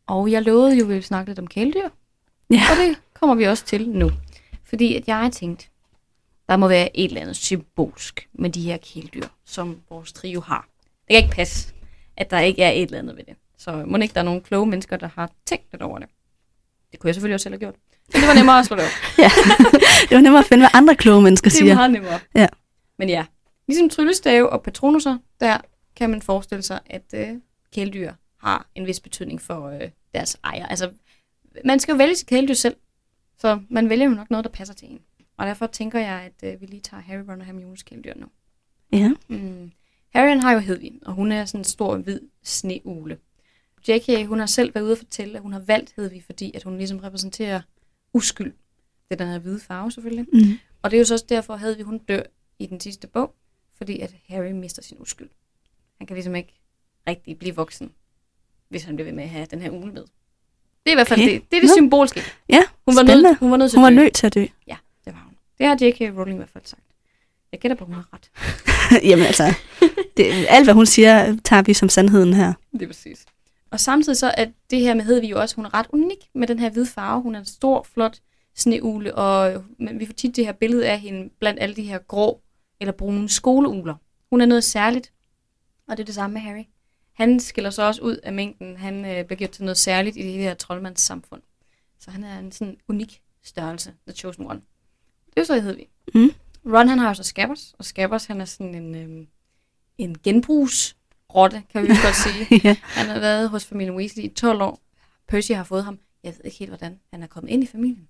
Og 0.07 0.31
jeg 0.31 0.41
lovede 0.43 0.75
jo, 0.77 0.81
at 0.83 0.87
vi 0.87 0.93
ville 0.93 1.03
snakke 1.05 1.29
lidt 1.29 1.39
om 1.39 1.47
kæledyr. 1.47 1.89
Ja. 2.49 2.61
Og 2.71 2.77
det 2.77 2.97
kommer 3.13 3.35
vi 3.35 3.43
også 3.43 3.65
til 3.65 3.89
nu. 3.89 4.11
Fordi 4.63 4.95
at 4.95 5.07
jeg 5.07 5.17
har 5.19 5.29
tænkt, 5.29 5.69
der 6.49 6.57
må 6.57 6.67
være 6.67 6.97
et 6.97 7.05
eller 7.05 7.21
andet 7.21 7.35
symbolsk 7.35 8.29
med 8.33 8.49
de 8.49 8.61
her 8.61 8.77
kæledyr, 8.77 9.27
som 9.45 9.81
vores 9.89 10.13
trio 10.13 10.39
har. 10.41 10.67
Det 11.07 11.07
kan 11.09 11.17
ikke 11.23 11.35
passe, 11.35 11.73
at 12.17 12.31
der 12.31 12.39
ikke 12.39 12.63
er 12.63 12.71
et 12.71 12.81
eller 12.81 12.99
andet 12.99 13.17
ved 13.17 13.23
det. 13.23 13.35
Så 13.57 13.83
må 13.87 13.97
ikke 13.97 14.13
der 14.13 14.19
er 14.19 14.25
nogle 14.25 14.41
kloge 14.41 14.67
mennesker, 14.67 14.97
der 14.97 15.09
har 15.15 15.31
tænkt 15.45 15.65
lidt 15.71 15.81
over 15.81 15.99
det. 15.99 16.07
Det 16.91 16.99
kunne 16.99 17.07
jeg 17.07 17.15
selvfølgelig 17.15 17.33
også 17.33 17.43
selv 17.43 17.53
have 17.53 17.59
gjort. 17.59 17.75
Men 18.13 18.21
det 18.21 18.27
var 18.27 18.33
nemmere 18.33 18.59
at 18.59 18.65
slå 18.65 18.75
det 18.75 18.83
op. 18.85 18.91
Ja, 19.23 19.29
det 20.09 20.15
var 20.15 20.21
nemmere 20.21 20.39
at 20.39 20.45
finde, 20.45 20.61
hvad 20.61 20.69
andre 20.73 20.95
kloge 20.95 21.21
mennesker 21.21 21.49
Det 21.49 21.55
er 21.55 21.59
siger. 21.59 21.75
meget 21.75 21.91
nemmere. 21.91 22.19
Ja. 22.35 22.47
Men 22.99 23.09
ja, 23.09 23.25
ligesom 23.67 23.89
tryllestave 23.89 24.49
og 24.49 24.63
patronuser, 24.63 25.17
der 25.39 25.57
kan 25.95 26.09
man 26.09 26.21
forestille 26.21 26.61
sig, 26.61 26.79
at 26.85 27.03
øh, 27.13 27.27
kæledyr 27.73 28.13
har 28.39 28.67
en 28.75 28.85
vis 28.85 28.99
betydning 28.99 29.41
for 29.41 29.67
øh, 29.69 29.89
deres 30.13 30.37
ejer. 30.43 30.65
Altså, 30.65 30.91
man 31.65 31.79
skal 31.79 31.91
jo 31.91 31.97
vælge 31.97 32.15
sit 32.15 32.27
kæledyr 32.27 32.53
selv, 32.53 32.75
så 33.37 33.61
man 33.69 33.89
vælger 33.89 34.05
jo 34.05 34.11
nok 34.11 34.29
noget, 34.29 34.43
der 34.43 34.51
passer 34.51 34.73
til 34.73 34.91
en. 34.91 35.01
Og 35.37 35.45
derfor 35.45 35.67
tænker 35.67 35.99
jeg, 35.99 36.31
at 36.31 36.53
øh, 36.53 36.61
vi 36.61 36.65
lige 36.65 36.81
tager 36.81 37.01
Harry, 37.01 37.23
Ron 37.29 37.41
og 37.41 37.47
Hermione's 37.47 37.83
kæledyr 37.83 38.13
nu. 38.15 38.27
Ja. 38.91 39.11
Mm. 39.27 39.71
Harry 40.09 40.39
har 40.39 40.51
jo 40.51 40.59
Hedvig, 40.59 40.99
og 41.01 41.13
hun 41.13 41.31
er 41.31 41.45
sådan 41.45 41.59
en 41.59 41.65
stor 41.65 41.97
hvid 41.97 42.21
sneugle. 42.43 43.17
J.K. 43.87 44.27
hun 44.27 44.39
har 44.39 44.45
selv 44.45 44.75
været 44.75 44.83
ude 44.83 44.91
at 44.91 44.97
fortælle, 44.97 45.35
at 45.35 45.41
hun 45.41 45.53
har 45.53 45.59
valgt 45.59 45.93
Hedvig, 45.95 46.23
fordi 46.23 46.51
at 46.55 46.63
hun 46.63 46.77
ligesom 46.77 46.99
repræsenterer 46.99 47.61
uskyld 48.13 48.53
Det 49.09 49.11
er 49.11 49.15
den 49.15 49.27
her 49.27 49.39
hvide 49.39 49.59
farve 49.59 49.91
selvfølgelig. 49.91 50.25
Mm. 50.33 50.59
Og 50.81 50.91
det 50.91 50.97
er 50.97 50.99
jo 50.99 51.05
så 51.05 51.13
også 51.13 51.25
derfor, 51.29 51.55
havde 51.55 51.77
vi 51.77 51.83
hun 51.83 51.97
dør 51.97 52.23
i 52.59 52.65
den 52.65 52.79
sidste 52.79 53.07
bog, 53.07 53.35
fordi 53.73 53.99
at 53.99 54.15
Harry 54.27 54.51
mister 54.51 54.81
sin 54.81 54.97
uskyld. 54.99 55.29
Han 55.97 56.07
kan 56.07 56.15
ligesom 56.15 56.35
ikke 56.35 56.61
rigtig 57.07 57.39
blive 57.39 57.55
voksen, 57.55 57.91
hvis 58.69 58.83
han 58.83 58.95
bliver 58.95 59.05
ved 59.05 59.13
med 59.13 59.23
at 59.23 59.29
have 59.29 59.45
den 59.51 59.61
her 59.61 59.69
ule 59.69 59.91
med. 59.93 60.01
Det 60.01 60.07
er 60.85 60.91
i 60.91 60.95
hvert 60.95 61.07
fald 61.07 61.19
Okay. 61.21 61.33
det, 61.33 61.51
det, 61.51 61.57
er 61.57 61.61
det 61.61 61.69
symbolske. 61.71 62.21
Ja, 62.49 62.63
Hun 62.85 62.95
var, 62.95 63.03
nødt, 63.03 63.37
hun 63.37 63.51
var 63.51 63.57
nødt 63.57 63.71
til 63.71 63.77
Hun 63.77 63.83
var 63.83 63.87
at 63.87 63.91
dø. 63.97 64.03
nødt 64.03 64.13
til 64.13 64.27
at 64.27 64.33
dø. 64.33 64.41
Det 64.41 65.13
var 65.13 65.23
hun. 65.25 65.33
Det 65.57 65.67
har 65.67 65.77
J.K. 65.81 66.17
Rowling 66.17 66.35
i 66.35 66.39
hvert 66.39 66.49
fald 66.49 66.65
sagt. 66.65 66.81
Jeg 67.51 67.59
gætter 67.59 67.75
på, 67.75 67.83
at 67.83 67.87
hun 67.87 67.95
har 67.95 68.07
ret. 68.13 68.31
Jamen 69.09 69.25
altså, 69.25 69.43
det, 70.17 70.45
alt 70.49 70.65
hvad 70.65 70.73
hun 70.73 70.85
siger, 70.85 71.37
tager 71.43 71.61
vi 71.61 71.73
som 71.73 71.89
sandheden 71.89 72.33
her. 72.33 72.53
Det 72.73 72.81
er 72.81 72.87
præcis. 72.87 73.25
Og 73.71 73.79
samtidig 73.79 74.17
så 74.17 74.31
er 74.37 74.45
det 74.69 74.79
her 74.79 74.93
med 74.93 75.03
Hedvig 75.03 75.31
jo 75.31 75.39
også, 75.41 75.55
hun 75.55 75.65
er 75.65 75.73
ret 75.73 75.85
unik 75.89 76.17
med 76.35 76.47
den 76.47 76.59
her 76.59 76.69
hvide 76.69 76.85
farve. 76.85 77.21
Hun 77.21 77.35
er 77.35 77.39
en 77.39 77.45
stor, 77.45 77.87
flot 77.93 78.17
sneugle, 78.55 79.15
og 79.15 79.63
men 79.79 79.99
vi 79.99 80.05
får 80.05 80.13
tit 80.13 80.35
det 80.35 80.45
her 80.45 80.51
billede 80.53 80.89
af 80.89 80.99
hende 80.99 81.29
blandt 81.39 81.59
alle 81.61 81.75
de 81.75 81.83
her 81.83 81.97
grå 81.97 82.41
eller 82.79 82.91
brune 82.91 83.29
skoleugler. 83.29 83.95
Hun 84.29 84.41
er 84.41 84.45
noget 84.45 84.63
særligt, 84.63 85.11
og 85.87 85.97
det 85.97 86.03
er 86.03 86.05
det 86.05 86.15
samme 86.15 86.33
med 86.33 86.41
Harry. 86.41 86.63
Han 87.17 87.39
skiller 87.39 87.69
sig 87.69 87.87
også 87.87 88.01
ud 88.01 88.15
af 88.15 88.33
mængden. 88.33 88.77
Han 88.77 89.05
øh, 89.05 89.25
bliver 89.25 89.37
gjort 89.37 89.49
til 89.49 89.63
noget 89.63 89.77
særligt 89.77 90.17
i 90.17 90.21
det 90.21 90.33
her 90.33 90.53
troldmands 90.53 91.01
samfund. 91.01 91.41
Så 91.99 92.11
han 92.11 92.23
er 92.23 92.39
en 92.39 92.51
sådan 92.51 92.77
unik 92.87 93.21
størrelse, 93.43 93.93
The 94.07 94.15
Chosen 94.15 94.45
One. 94.45 94.61
Det 95.35 95.41
er 95.41 95.45
så 95.45 95.55
i 95.55 95.59
Hedvig. 95.59 95.87
Mm. 96.13 96.31
Ron 96.65 96.87
han 96.87 96.99
har 96.99 97.07
jo 97.07 97.13
så 97.13 97.23
Scabbers, 97.23 97.75
og 97.79 97.85
Scabbers 97.85 98.25
han 98.25 98.41
er 98.41 98.45
sådan 98.45 98.75
en, 98.75 98.95
øh, 98.95 99.27
en 99.97 100.17
genbrugsrotte, 100.23 101.63
kan 101.71 101.83
vi 101.83 101.87
godt 101.87 102.15
sige. 102.15 102.47
ja. 102.67 102.75
Han 102.81 103.05
har 103.05 103.19
været 103.19 103.49
hos 103.49 103.65
familien 103.65 103.95
Weasley 103.95 104.23
i 104.23 104.27
12 104.27 104.61
år. 104.61 104.79
Percy 105.27 105.51
har 105.51 105.63
fået 105.63 105.83
ham. 105.83 105.99
Jeg 106.23 106.33
ved 106.33 106.41
ikke 106.45 106.57
helt, 106.57 106.69
hvordan 106.71 106.99
han 107.11 107.23
er 107.23 107.27
kommet 107.27 107.49
ind 107.51 107.63
i 107.63 107.67
familien. 107.67 108.07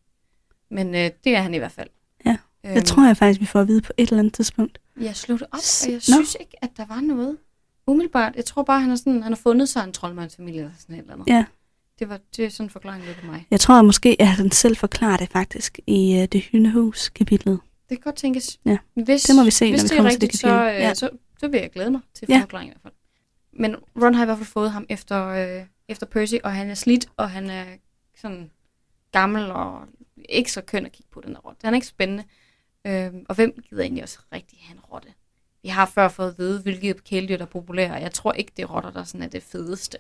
Men 0.70 0.96
øh, 0.96 1.12
det 1.24 1.36
er 1.36 1.42
han 1.42 1.54
i 1.54 1.58
hvert 1.58 1.72
fald. 1.72 1.90
Ja, 2.26 2.38
Øhm, 2.66 2.74
Det 2.76 2.86
tror 2.86 3.06
jeg 3.08 3.18
faktisk, 3.18 3.42
vi 3.42 3.46
får 3.46 3.62
at 3.62 3.68
vide 3.68 3.82
på 3.82 3.94
et 3.98 4.10
eller 4.10 4.20
andet 4.20 4.34
tidspunkt. 4.34 4.80
Jeg 5.00 5.16
det 5.16 5.32
op, 5.32 5.48
og 5.52 5.60
jeg 5.88 5.94
Nå. 5.94 6.00
synes 6.00 6.38
ikke, 6.40 6.64
at 6.64 6.70
der 6.78 6.86
var 6.86 7.02
noget 7.02 7.38
umiddelbart. 7.88 8.36
Jeg 8.36 8.46
tror 8.46 8.64
bare, 8.64 8.80
han 8.82 8.90
har, 8.90 8.96
sådan, 8.98 9.24
han 9.24 9.32
har 9.32 9.38
fundet 9.38 9.70
sig 9.70 9.84
en 9.84 9.92
troldmandsfamilie 9.94 10.60
eller 10.60 10.74
sådan 10.80 10.96
et 10.96 11.00
eller 11.00 11.14
andet. 11.14 11.28
Ja. 11.28 11.46
Det, 12.00 12.10
var, 12.10 12.20
det 12.38 12.46
er 12.46 12.50
sådan 12.50 12.66
en 12.66 12.70
forklaring 12.70 13.06
lidt 13.06 13.18
på 13.18 13.26
mig. 13.26 13.48
Jeg 13.52 13.60
tror 13.60 13.82
måske, 13.82 14.16
at 14.20 14.28
han 14.28 14.52
selv 14.52 14.78
forklarer 14.78 15.18
det 15.18 15.30
faktisk 15.30 15.80
i 15.88 16.18
uh, 16.22 16.26
det 16.26 16.42
hyndehus 16.42 17.10
kapitlet. 17.10 17.60
Det 17.90 17.98
kan 17.98 18.04
godt 18.04 18.16
tænkes. 18.16 18.60
Ja. 18.66 18.78
Hvis, 18.94 19.24
Det 19.24 19.36
må 19.36 19.44
vi 19.44 19.52
se, 19.52 19.70
hvis 19.72 19.82
når 19.82 19.84
vi 19.84 19.88
det 19.88 19.92
er 19.94 19.98
kommer 19.98 20.12
til 20.12 20.22
det 20.22 20.24
rigtigt, 20.28 20.42
så, 20.42 20.48
kapitel. 20.48 20.76
øh, 20.76 20.82
Ja. 20.82 20.94
så, 20.94 21.10
så 21.40 21.48
vil 21.48 21.60
jeg 21.60 21.72
glæde 21.72 21.92
mig 21.92 22.02
til 22.14 22.28
Ja. 22.30 22.40
forklaringen 22.42 22.72
i 22.72 22.74
hvert 22.74 22.82
fald. 22.82 22.94
Men 23.60 23.76
Ron 24.04 24.14
har 24.14 24.24
i 24.24 24.26
hvert 24.26 24.38
fald 24.38 24.48
fået 24.48 24.72
ham 24.72 24.86
efter, 24.90 25.28
øh, 25.28 25.66
efter 25.88 26.06
Percy, 26.06 26.36
og 26.44 26.52
han 26.54 26.70
er 26.70 26.74
slidt, 26.76 27.10
og 27.18 27.30
han 27.30 27.50
er 27.50 27.66
sådan 28.22 28.52
gammel 29.12 29.52
og 29.52 29.82
ikke 30.30 30.52
så 30.52 30.62
køn 30.62 30.86
at 30.86 30.92
kigge 30.92 31.10
på 31.12 31.22
den 31.22 31.30
her 31.36 31.40
rotte. 31.40 31.60
Han 31.64 31.74
er 31.74 31.78
ikke 31.78 31.88
spændende. 31.88 32.24
Øhm, 32.88 33.26
og 33.30 33.36
hvem 33.36 33.64
gider 33.70 33.82
egentlig 33.84 34.04
også 34.04 34.20
rigtig 34.34 34.58
have 34.62 34.76
en 34.76 34.82
rotte? 34.94 35.08
Vi 35.62 35.68
har 35.68 35.86
før 35.86 36.08
fået 36.08 36.32
at 36.32 36.38
vide, 36.38 36.62
hvilke 36.62 36.94
kæledyr, 36.94 37.38
der 37.38 37.46
er 37.46 37.50
populære, 37.50 37.94
jeg 37.94 38.14
tror 38.14 38.34
ikke, 38.34 38.52
det 38.58 38.64
er 38.64 38.68
rotter, 38.68 38.92
der 38.92 39.04
sådan 39.04 39.24
er 39.24 39.28
det 39.28 39.44
fedeste. 39.44 39.98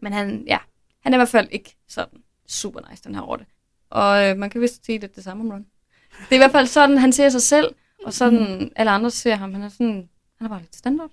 Men 0.00 0.12
han, 0.12 0.44
ja, 0.46 0.58
han 1.00 1.12
er 1.12 1.16
i 1.16 1.18
hvert 1.18 1.28
fald 1.28 1.48
ikke 1.50 1.76
sådan 1.88 2.22
super 2.46 2.90
nice, 2.90 3.04
den 3.04 3.14
her 3.14 3.22
rotte. 3.22 3.46
Og 3.90 4.28
øh, 4.28 4.36
man 4.36 4.50
kan 4.50 4.60
vist 4.60 4.86
sige 4.86 4.98
lidt 4.98 5.16
det 5.16 5.24
samme 5.24 5.42
om 5.42 5.50
Ron. 5.50 5.66
Det 6.10 6.30
er 6.30 6.34
i 6.34 6.38
hvert 6.38 6.52
fald 6.52 6.66
sådan, 6.66 6.98
han 6.98 7.12
ser 7.12 7.28
sig 7.28 7.42
selv, 7.42 7.74
og 8.04 8.12
sådan 8.12 8.72
alle 8.76 8.90
andre 8.90 9.10
ser 9.10 9.34
ham. 9.34 9.52
Han 9.52 9.62
er 9.62 9.68
sådan, 9.68 10.08
han 10.36 10.44
er 10.44 10.48
bare 10.48 10.60
lidt 10.60 10.76
standard, 10.76 11.10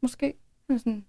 måske. 0.00 0.34
Han 0.66 0.76
er 0.76 0.78
sådan, 0.80 1.04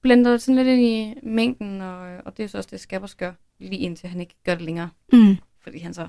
blender 0.00 0.36
sådan 0.36 0.56
lidt 0.56 0.68
ind 0.68 0.82
i 0.82 1.14
mængden, 1.28 1.80
og, 1.80 2.16
og 2.24 2.36
det 2.36 2.44
er 2.44 2.48
så 2.48 2.58
også 2.58 2.68
det, 2.70 2.80
Scabbers 2.80 3.14
gør, 3.14 3.32
lige 3.58 3.78
indtil 3.78 4.08
han 4.08 4.20
ikke 4.20 4.34
gør 4.44 4.54
det 4.54 4.64
længere 4.64 4.90
Mm. 5.12 5.36
fordi 5.60 5.78
han 5.78 5.94
så 5.94 6.08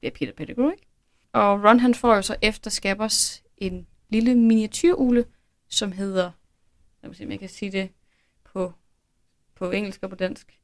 bliver 0.00 0.12
Peter 0.12 0.32
Pettigrew, 0.32 0.70
ikke? 0.70 0.86
Og 1.32 1.64
Ron 1.64 1.80
han 1.80 1.94
får 1.94 2.14
jo 2.14 2.22
så 2.22 2.36
efter 2.42 2.70
Scabbers 2.70 3.42
en 3.56 3.86
lille 4.12 4.34
miniatyrugle, 4.34 5.24
som 5.68 5.92
hedder, 5.92 6.30
lad 7.02 7.08
mig 7.08 7.16
se, 7.16 7.24
om 7.24 7.30
jeg 7.30 7.38
kan 7.38 7.48
sige 7.48 7.72
det 7.72 7.90
på, 8.44 8.72
på 9.54 9.70
engelsk 9.70 10.02
og 10.02 10.10
på 10.10 10.16
dansk, 10.16 10.58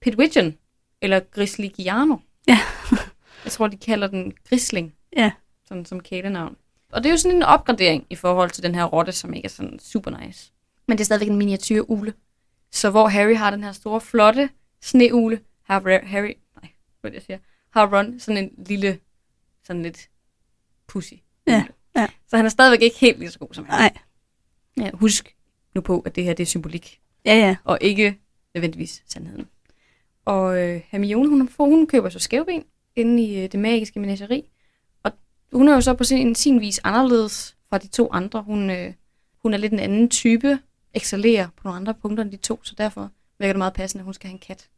Pidwidgeon, 0.00 0.54
eller 1.00 1.20
Grisligiano. 1.20 2.16
Ja. 2.48 2.58
jeg 3.44 3.52
tror, 3.52 3.66
de 3.66 3.76
kalder 3.76 4.06
den 4.06 4.32
Grisling, 4.48 4.94
Ja. 5.16 5.32
sådan 5.64 5.84
som 5.84 6.00
kælenavn. 6.00 6.56
Og 6.92 7.02
det 7.02 7.08
er 7.08 7.12
jo 7.12 7.16
sådan 7.16 7.36
en 7.36 7.42
opgradering 7.42 8.06
i 8.10 8.14
forhold 8.14 8.50
til 8.50 8.62
den 8.62 8.74
her 8.74 8.84
rotte, 8.84 9.12
som 9.12 9.34
ikke 9.34 9.46
er 9.46 9.50
sådan 9.50 9.78
super 9.78 10.10
nice. 10.10 10.52
Men 10.88 10.98
det 10.98 11.02
er 11.02 11.04
stadigvæk 11.04 11.28
en 11.28 11.36
miniatyrugle. 11.38 12.14
Så 12.70 12.90
hvor 12.90 13.08
Harry 13.08 13.36
har 13.36 13.50
den 13.50 13.64
her 13.64 13.72
store, 13.72 14.00
flotte 14.00 14.50
sneugle, 14.80 15.40
har 15.62 16.06
Harry, 16.06 16.34
nej, 16.62 16.70
hvad 17.00 17.10
det, 17.10 17.14
jeg 17.14 17.22
siger, 17.22 17.38
har 17.70 17.96
Ron 17.96 18.20
sådan 18.20 18.44
en 18.44 18.64
lille, 18.66 18.98
sådan 19.64 19.82
lidt 19.82 20.10
pussy. 20.86 21.14
Ja. 21.46 21.64
Ja. 21.96 22.06
Så 22.28 22.36
han 22.36 22.44
er 22.44 22.50
stadigvæk 22.50 22.82
ikke 22.82 22.98
helt 22.98 23.18
lige 23.18 23.30
så 23.30 23.38
god 23.38 23.48
som 23.52 23.64
Harry. 23.64 23.80
Nej. 23.80 23.98
Ja, 24.76 24.90
husk 24.94 25.36
nu 25.74 25.80
på, 25.80 26.00
at 26.00 26.16
det 26.16 26.24
her 26.24 26.34
det 26.34 26.42
er 26.42 26.46
symbolik, 26.46 27.00
Ja, 27.24 27.34
ja. 27.34 27.56
og 27.64 27.78
ikke 27.80 28.18
nødvendigvis 28.54 29.02
sandheden. 29.06 29.48
Og 30.24 30.62
øh, 30.62 30.80
Hermione, 30.88 31.28
hun, 31.28 31.48
får, 31.48 31.64
hun 31.66 31.86
køber 31.86 32.08
så 32.08 32.18
skævben 32.18 32.64
inde 32.96 33.22
i 33.22 33.44
øh, 33.44 33.52
det 33.52 33.60
magiske 33.60 34.00
menageri. 34.00 34.50
Og 35.02 35.12
hun 35.52 35.68
er 35.68 35.74
jo 35.74 35.80
så 35.80 35.94
på 35.94 36.04
sin, 36.04 36.34
sin 36.34 36.60
vis 36.60 36.80
anderledes 36.84 37.56
fra 37.68 37.78
de 37.78 37.88
to 37.88 38.08
andre. 38.12 38.42
Hun, 38.42 38.70
øh, 38.70 38.94
hun 39.42 39.54
er 39.54 39.58
lidt 39.58 39.72
en 39.72 39.78
anden 39.78 40.10
type, 40.10 40.58
excellerer 40.94 41.48
på 41.56 41.60
nogle 41.64 41.76
andre 41.76 41.94
punkter 41.94 42.24
end 42.24 42.32
de 42.32 42.36
to, 42.36 42.60
så 42.62 42.74
derfor 42.78 43.10
virker 43.38 43.52
det 43.52 43.58
meget 43.58 43.72
passende, 43.74 44.00
at 44.00 44.04
hun 44.04 44.14
skal 44.14 44.28
have 44.28 44.34
en 44.34 44.38
kat, 44.38 44.68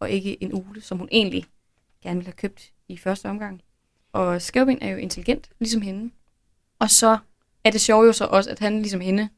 og 0.00 0.10
ikke 0.10 0.42
en 0.42 0.52
ule, 0.52 0.80
som 0.80 0.98
hun 0.98 1.08
egentlig 1.12 1.44
gerne 2.02 2.16
ville 2.16 2.26
have 2.26 2.32
købt 2.36 2.72
i 2.88 2.96
første 2.96 3.26
omgang. 3.26 3.62
Og 4.12 4.42
Skævben 4.42 4.78
er 4.82 4.90
jo 4.90 4.96
intelligent, 4.96 5.50
ligesom 5.58 5.82
hende. 5.82 6.10
Og 6.82 6.90
så 6.90 7.18
er 7.64 7.70
det 7.70 7.80
sjove 7.80 8.06
jo 8.06 8.12
så 8.12 8.24
også, 8.24 8.50
at 8.50 8.58
han 8.58 8.82
ligesom 8.82 9.00
hende 9.00 9.28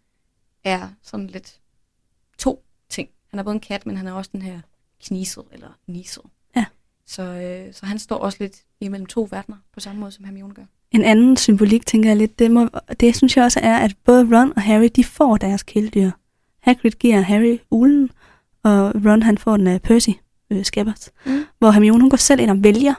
er 0.64 0.88
sådan 1.02 1.26
lidt 1.26 1.60
to 2.38 2.64
ting. 2.88 3.08
Han 3.30 3.38
er 3.38 3.42
både 3.42 3.54
en 3.54 3.60
kat, 3.60 3.86
men 3.86 3.96
han 3.96 4.06
er 4.06 4.12
også 4.12 4.30
den 4.32 4.42
her 4.42 4.60
knisel 5.04 5.42
eller 5.52 5.68
nisel. 5.86 6.22
Ja. 6.56 6.64
Så, 7.06 7.22
øh, 7.22 7.74
så 7.74 7.86
han 7.86 7.98
står 7.98 8.16
også 8.16 8.38
lidt 8.40 8.56
imellem 8.80 9.06
to 9.06 9.28
verdener, 9.30 9.56
på 9.74 9.80
samme 9.80 10.00
måde 10.00 10.12
som 10.12 10.24
Hermione 10.24 10.54
gør. 10.54 10.62
En 10.90 11.04
anden 11.04 11.36
symbolik, 11.36 11.86
tænker 11.86 12.10
jeg 12.10 12.16
lidt, 12.16 12.38
det, 12.38 12.50
må, 12.50 12.68
det 13.00 13.16
synes 13.16 13.36
jeg 13.36 13.44
også 13.44 13.60
er, 13.62 13.78
at 13.78 13.96
både 14.04 14.38
Ron 14.38 14.52
og 14.56 14.62
Harry, 14.62 14.88
de 14.96 15.04
får 15.04 15.36
deres 15.36 15.62
kæledyr. 15.62 16.10
Hagrid 16.60 16.90
giver 16.90 17.20
Harry 17.20 17.58
ulen, 17.70 18.10
og 18.62 18.92
Ron 19.06 19.22
han 19.22 19.38
får 19.38 19.56
den 19.56 19.66
af 19.66 19.82
Percy, 19.82 20.10
øh, 20.50 20.64
Scabbers. 20.64 21.10
Mm. 21.26 21.44
Hvor 21.58 21.70
Hermione 21.70 22.00
hun 22.00 22.10
går 22.10 22.16
selv 22.16 22.40
ind 22.40 22.50
og 22.50 22.64
vælger, 22.64 22.94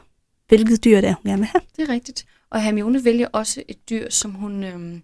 hvilket 0.48 0.84
dyr 0.84 1.02
det 1.02 1.10
er, 1.10 1.14
hun 1.14 1.30
gerne 1.30 1.42
vil 1.42 1.48
have. 1.48 1.62
Det 1.78 1.90
er 1.90 1.94
rigtigt. 1.94 2.26
Og 2.56 2.62
Hermione 2.62 3.04
vælger 3.04 3.28
også 3.32 3.64
et 3.68 3.90
dyr, 3.90 4.10
som 4.10 4.32
hun 4.32 4.64
øh, 4.64 4.70
har 4.70 4.78
en 4.78 4.90
eller 4.90 5.02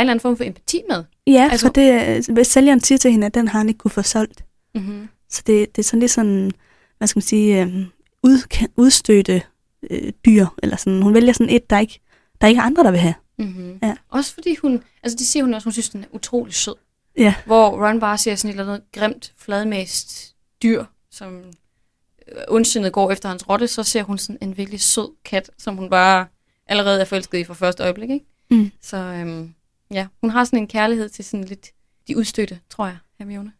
anden 0.00 0.20
form 0.20 0.36
for 0.36 0.44
empati 0.44 0.82
med. 0.88 1.04
Ja, 1.26 1.48
Altså- 1.52 1.66
for 1.66 1.72
det, 1.72 2.26
hvis 2.28 2.46
sælgeren 2.46 2.80
siger 2.80 2.98
til 2.98 3.10
hende, 3.10 3.26
at 3.26 3.34
den 3.34 3.48
har 3.48 3.58
han 3.58 3.68
ikke 3.68 3.78
kunne 3.78 3.90
få 3.90 4.02
solgt. 4.02 4.44
Mm-hmm. 4.74 5.08
Så 5.28 5.42
det, 5.46 5.76
det 5.76 5.82
er 5.82 5.86
sådan 5.86 6.00
lidt 6.00 6.10
sådan, 6.10 6.50
hvad 6.98 7.08
skal 7.08 7.18
man 7.18 7.22
sige, 7.22 7.62
øh, 7.62 7.86
ud, 8.22 8.66
udstødte 8.76 9.42
øh, 9.90 10.12
dyr, 10.26 10.46
eller 10.62 10.76
sådan. 10.76 11.02
Hun 11.02 11.14
vælger 11.14 11.32
sådan 11.32 11.54
et, 11.54 11.70
der 11.70 11.78
ikke, 11.78 12.00
der 12.40 12.46
ikke 12.46 12.58
er 12.58 12.62
andre, 12.62 12.84
der 12.84 12.90
vil 12.90 13.00
have. 13.00 13.14
Mm-hmm. 13.38 13.78
Ja. 13.82 13.94
Også 14.08 14.34
fordi 14.34 14.56
hun, 14.62 14.82
altså 15.02 15.16
det 15.16 15.26
siger 15.26 15.42
hun 15.44 15.54
også, 15.54 15.66
hun 15.66 15.72
synes, 15.72 15.88
den 15.88 16.02
er 16.02 16.08
utrolig 16.12 16.54
sød. 16.54 16.74
Ja. 17.16 17.34
Hvor 17.46 17.86
Ron 17.86 18.00
bare 18.00 18.18
ser 18.18 18.34
sådan 18.34 18.50
et 18.50 18.60
eller 18.60 18.72
andet 18.74 18.92
grimt, 18.92 19.32
fladmæst 19.36 20.34
dyr, 20.62 20.84
som 21.10 21.36
øh, 21.36 22.42
ondsindet 22.48 22.92
går 22.92 23.10
efter 23.10 23.28
hans 23.28 23.48
rotte, 23.48 23.68
så 23.68 23.82
ser 23.82 24.02
hun 24.02 24.18
sådan 24.18 24.38
en 24.42 24.56
virkelig 24.56 24.80
sød 24.80 25.08
kat, 25.24 25.50
som 25.58 25.76
hun 25.76 25.90
bare 25.90 26.26
allerede 26.68 27.00
er 27.00 27.04
forelsket 27.04 27.38
i 27.38 27.44
fra 27.44 27.54
første 27.54 27.82
øjeblik, 27.82 28.10
ikke? 28.10 28.26
Mm. 28.50 28.70
Så 28.82 28.96
øhm, 28.96 29.54
ja, 29.92 30.06
hun 30.20 30.30
har 30.30 30.44
sådan 30.44 30.58
en 30.58 30.66
kærlighed 30.66 31.08
til 31.08 31.24
sådan 31.24 31.44
lidt 31.44 31.70
de 32.08 32.16
udstødte, 32.18 32.58
tror 32.70 32.86
jeg, 32.86 32.96
Hermione. 33.18 33.52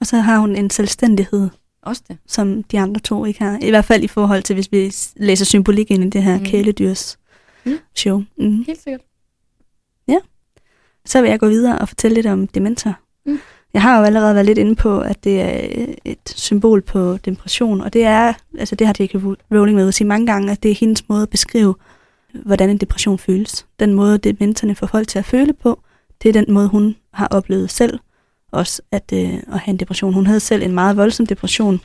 Og 0.00 0.06
så 0.06 0.16
har 0.16 0.38
hun 0.38 0.56
en 0.56 0.70
selvstændighed, 0.70 1.48
Også 1.82 2.02
det. 2.08 2.18
som 2.26 2.62
de 2.62 2.80
andre 2.80 3.00
to 3.00 3.24
ikke 3.24 3.42
har. 3.42 3.58
I 3.62 3.70
hvert 3.70 3.84
fald 3.84 4.02
i 4.04 4.08
forhold 4.08 4.42
til, 4.42 4.54
hvis 4.54 4.72
vi 4.72 4.92
læser 5.16 5.44
symbolik 5.44 5.90
ind 5.90 6.04
i 6.04 6.10
det 6.10 6.22
her 6.22 6.38
Mm. 6.38 6.44
kæledyrs 6.44 7.18
Mm. 7.66 7.78
show. 7.94 8.22
Mm. 8.38 8.64
Helt 8.66 8.82
sikkert. 8.82 9.00
Så 11.06 11.20
vil 11.20 11.30
jeg 11.30 11.40
gå 11.40 11.48
videre 11.48 11.78
og 11.78 11.88
fortælle 11.88 12.14
lidt 12.14 12.26
om 12.26 12.46
dementor. 12.46 12.94
Mm. 13.26 13.38
Jeg 13.74 13.82
har 13.82 13.98
jo 13.98 14.04
allerede 14.04 14.34
været 14.34 14.46
lidt 14.46 14.58
inde 14.58 14.74
på, 14.74 15.00
at 15.00 15.24
det 15.24 15.40
er 15.40 15.86
et 16.04 16.28
symbol 16.36 16.82
på 16.82 17.16
depression, 17.16 17.80
og 17.80 17.92
det 17.92 18.04
er, 18.04 18.32
altså 18.58 18.74
det 18.74 18.86
har 18.86 18.94
J.K. 19.00 19.14
Rowling 19.54 19.76
med 19.76 19.88
at 19.88 19.94
sige 19.94 20.06
mange 20.08 20.26
gange, 20.26 20.52
at 20.52 20.62
det 20.62 20.70
er 20.70 20.74
hendes 20.74 21.08
måde 21.08 21.22
at 21.22 21.30
beskrive, 21.30 21.74
hvordan 22.44 22.70
en 22.70 22.78
depression 22.78 23.18
føles. 23.18 23.66
Den 23.80 23.94
måde, 23.94 24.18
dementerne 24.18 24.74
får 24.74 24.86
folk 24.86 25.08
til 25.08 25.18
at 25.18 25.24
føle 25.24 25.52
på, 25.52 25.80
det 26.22 26.28
er 26.28 26.32
den 26.32 26.54
måde, 26.54 26.68
hun 26.68 26.96
har 27.12 27.28
oplevet 27.30 27.70
selv, 27.70 27.98
også 28.52 28.82
at, 28.92 29.12
øh, 29.14 29.34
at 29.52 29.58
have 29.58 29.72
en 29.72 29.76
depression. 29.76 30.14
Hun 30.14 30.26
havde 30.26 30.40
selv 30.40 30.62
en 30.62 30.72
meget 30.72 30.96
voldsom 30.96 31.26
depression, 31.26 31.80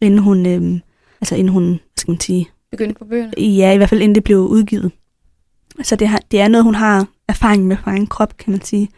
inden 0.00 0.18
hun, 0.18 0.46
øh, 0.46 0.80
altså 1.20 1.34
inden 1.34 1.52
hun, 1.52 1.64
hvad 1.64 1.96
skal 1.96 2.10
man 2.10 2.20
sige, 2.20 2.48
Begyndte 2.72 2.98
på 2.98 3.04
bøgerne. 3.04 3.32
Ja, 3.38 3.72
i 3.72 3.76
hvert 3.76 3.88
fald 3.88 4.00
inden 4.00 4.14
det 4.14 4.24
blev 4.24 4.38
udgivet. 4.38 4.92
Så 5.82 5.96
det, 5.96 6.08
har, 6.08 6.20
det 6.30 6.40
er 6.40 6.48
noget, 6.48 6.64
hun 6.64 6.74
har 6.74 7.06
erfaring 7.28 7.66
med 7.66 7.76
fra 7.76 7.90
egen 7.90 8.06
krop, 8.06 8.36
kan 8.36 8.50
man 8.50 8.62
sige. 8.62 8.88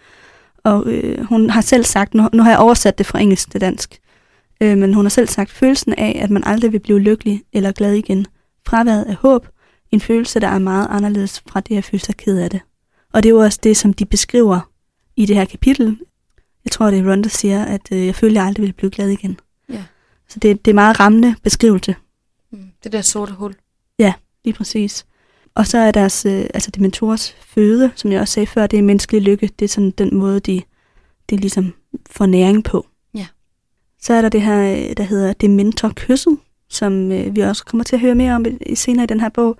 Og 0.64 0.86
øh, 0.86 1.24
hun 1.24 1.50
har 1.50 1.60
selv 1.60 1.84
sagt, 1.84 2.14
nu, 2.14 2.28
nu 2.32 2.42
har 2.42 2.50
jeg 2.50 2.58
oversat 2.58 2.98
det 2.98 3.06
fra 3.06 3.20
engelsk 3.20 3.50
til 3.50 3.60
dansk, 3.60 3.98
øh, 4.60 4.78
men 4.78 4.94
hun 4.94 5.04
har 5.04 5.10
selv 5.10 5.28
sagt, 5.28 5.50
følelsen 5.50 5.94
af, 5.94 6.20
at 6.22 6.30
man 6.30 6.42
aldrig 6.46 6.72
vil 6.72 6.78
blive 6.78 6.98
lykkelig 6.98 7.42
eller 7.52 7.72
glad 7.72 7.92
igen, 7.92 8.26
fraværet 8.66 9.04
af 9.04 9.14
håb, 9.14 9.48
en 9.94 10.00
følelse, 10.00 10.40
der 10.40 10.48
er 10.48 10.58
meget 10.58 10.86
anderledes 10.90 11.42
fra 11.48 11.60
det 11.60 11.76
at 11.76 11.84
føle 11.84 12.02
sig 12.02 12.16
ked 12.16 12.38
af 12.38 12.50
det. 12.50 12.60
Og 13.12 13.22
det 13.22 13.28
er 13.28 13.34
jo 13.34 13.38
også 13.40 13.58
det, 13.62 13.76
som 13.76 13.92
de 13.92 14.04
beskriver 14.06 14.70
i 15.16 15.26
det 15.26 15.36
her 15.36 15.44
kapitel. 15.44 15.98
Jeg 16.64 16.70
tror, 16.72 16.90
det 16.90 16.98
er 16.98 17.10
Ron, 17.10 17.22
der 17.22 17.28
siger, 17.28 17.64
at 17.64 17.80
øh, 17.92 18.06
jeg 18.06 18.14
føler, 18.14 18.40
jeg 18.40 18.46
aldrig 18.46 18.62
vil 18.66 18.72
blive 18.72 18.90
glad 18.90 19.08
igen. 19.08 19.40
Ja. 19.68 19.84
Så 20.28 20.38
det, 20.38 20.64
det 20.64 20.70
er 20.70 20.74
meget 20.74 21.00
rammende 21.00 21.34
beskrivelse, 21.42 21.94
Mm. 22.50 22.64
Det 22.84 22.92
der 22.92 23.00
sorte 23.02 23.32
hul. 23.32 23.54
lige 24.44 24.54
præcis. 24.54 25.06
Og 25.54 25.66
så 25.66 25.78
er 25.78 25.90
deres, 25.90 26.26
øh, 26.26 26.46
altså 26.54 26.70
dementors 26.70 27.36
føde, 27.46 27.90
som 27.94 28.12
jeg 28.12 28.20
også 28.20 28.34
sagde 28.34 28.46
før, 28.46 28.66
det 28.66 28.78
er 28.78 28.82
menneskelig 28.82 29.22
lykke. 29.22 29.50
Det 29.58 29.64
er 29.64 29.68
sådan 29.68 29.90
den 29.90 30.14
måde, 30.16 30.40
de, 30.40 30.62
de 31.30 31.36
ligesom 31.36 31.74
får 32.10 32.26
næring 32.26 32.64
på. 32.64 32.86
Ja. 33.14 33.26
Så 34.02 34.14
er 34.14 34.20
der 34.22 34.28
det 34.28 34.42
her, 34.42 34.72
øh, 34.72 34.96
der 34.96 35.02
hedder 35.02 35.32
Dementor 35.32 35.92
Kysset, 35.96 36.38
som 36.68 37.12
øh, 37.12 37.36
vi 37.36 37.40
også 37.40 37.64
kommer 37.64 37.84
til 37.84 37.96
at 37.96 38.00
høre 38.00 38.14
mere 38.14 38.34
om 38.34 38.44
i- 38.66 38.74
senere 38.74 39.04
i 39.04 39.06
den 39.06 39.20
her 39.20 39.28
bog, 39.28 39.58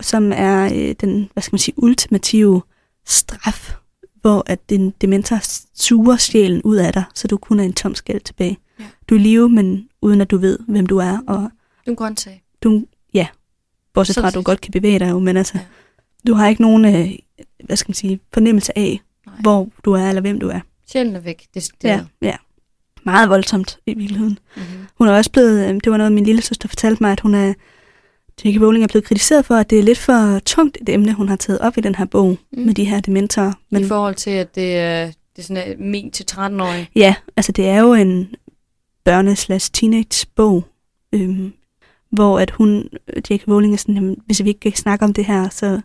som 0.00 0.32
er 0.34 0.64
øh, 0.74 0.94
den, 1.00 1.28
hvad 1.32 1.42
skal 1.42 1.54
man 1.54 1.58
sige, 1.58 1.74
ultimative 1.82 2.62
straf, 3.06 3.74
hvor 4.20 4.42
at 4.46 4.70
den 4.70 4.90
dementor 5.00 5.38
suger 5.74 6.16
sjælen 6.16 6.62
ud 6.62 6.76
af 6.76 6.92
dig, 6.92 7.04
så 7.14 7.28
du 7.28 7.36
kun 7.36 7.60
er 7.60 7.64
en 7.64 7.72
tom 7.72 7.94
skæld 7.94 8.20
tilbage. 8.20 8.58
Ja. 8.80 8.84
Du 9.08 9.14
er 9.14 9.18
live, 9.18 9.48
men 9.48 9.88
uden 10.02 10.20
at 10.20 10.30
du 10.30 10.36
ved, 10.36 10.58
hvem 10.68 10.86
du 10.86 10.98
er, 10.98 11.18
og 11.26 11.36
Du 11.36 11.42
er 11.86 11.90
en 11.90 11.96
grøntsag. 11.96 12.42
du, 12.62 12.84
ja, 13.14 13.26
bortset 13.94 14.14
fra, 14.14 14.20
Sådan 14.20 14.28
at 14.28 14.34
du 14.34 14.42
godt 14.42 14.60
kan 14.60 14.72
bevæge 14.72 14.98
dig 14.98 15.10
jo, 15.10 15.18
men 15.18 15.36
altså, 15.36 15.52
Ja. 15.58 15.64
du 16.26 16.34
har 16.34 16.48
ikke 16.48 16.62
nogen, 16.62 16.84
øh, 16.84 17.10
hvad 17.64 17.76
skal 17.76 17.88
man 17.90 17.94
sige, 17.94 18.20
fornemmelse 18.34 18.78
af, 18.78 19.00
Nej. 19.26 19.34
hvor 19.40 19.68
du 19.84 19.92
er, 19.92 20.08
eller 20.08 20.20
hvem 20.20 20.40
du 20.40 20.48
er. 20.48 20.60
Sjælen 20.86 21.16
er 21.16 21.20
væk. 21.20 21.46
Det, 21.54 21.68
det 21.82 21.88
Ja, 21.88 22.04
ja. 22.22 22.36
Meget 23.04 23.28
voldsomt 23.28 23.78
i 23.86 23.94
virkeligheden. 23.94 24.38
Mm-hmm. 24.56 24.86
Hun 24.98 25.08
er 25.08 25.12
også 25.12 25.30
blevet, 25.30 25.68
øh, 25.68 25.74
det 25.74 25.90
var 25.92 25.96
noget, 25.96 26.12
min 26.12 26.24
lille 26.24 26.42
søster 26.42 26.68
fortalte 26.68 27.02
mig, 27.02 27.12
at 27.12 27.20
hun 27.20 27.34
er, 27.34 27.54
J.K. 28.44 28.60
Rowling 28.62 28.84
er 28.84 28.88
blevet 28.88 29.04
kritiseret 29.04 29.44
for, 29.44 29.54
at 29.54 29.70
det 29.70 29.78
er 29.78 29.82
lidt 29.82 29.98
for 29.98 30.38
tungt 30.38 30.78
et 30.80 30.88
emne, 30.88 31.12
hun 31.12 31.28
har 31.28 31.36
taget 31.36 31.58
op 31.60 31.78
i 31.78 31.80
den 31.80 31.94
her 31.94 32.04
bog, 32.04 32.38
mm. 32.52 32.62
med 32.62 32.74
de 32.74 32.84
her 32.84 33.00
dementorer. 33.00 33.52
Men... 33.70 33.82
I 33.82 33.86
forhold 33.88 34.14
til, 34.14 34.30
at 34.30 34.54
det 34.54 34.76
er, 34.76 35.12
det 35.36 35.44
sådan 35.44 35.70
en 35.80 35.90
min 35.90 36.10
til 36.10 36.26
13-årige. 36.32 36.88
Ja, 36.96 37.14
altså 37.36 37.52
det 37.52 37.68
er 37.68 37.80
jo 37.80 37.94
en 37.94 38.34
børne-slash-teenage-bog, 39.04 40.64
øhm, 41.12 41.52
hvor 42.10 42.38
at 42.38 42.50
hun, 42.50 42.88
J.K. 43.30 43.48
Rowling 43.48 43.72
er 43.74 43.78
sådan, 43.78 43.94
jamen, 43.94 44.16
hvis 44.26 44.44
vi 44.44 44.48
ikke 44.48 44.60
kan 44.60 44.72
snakke 44.72 45.04
om 45.04 45.12
det 45.12 45.24
her, 45.24 45.48
så, 45.48 45.80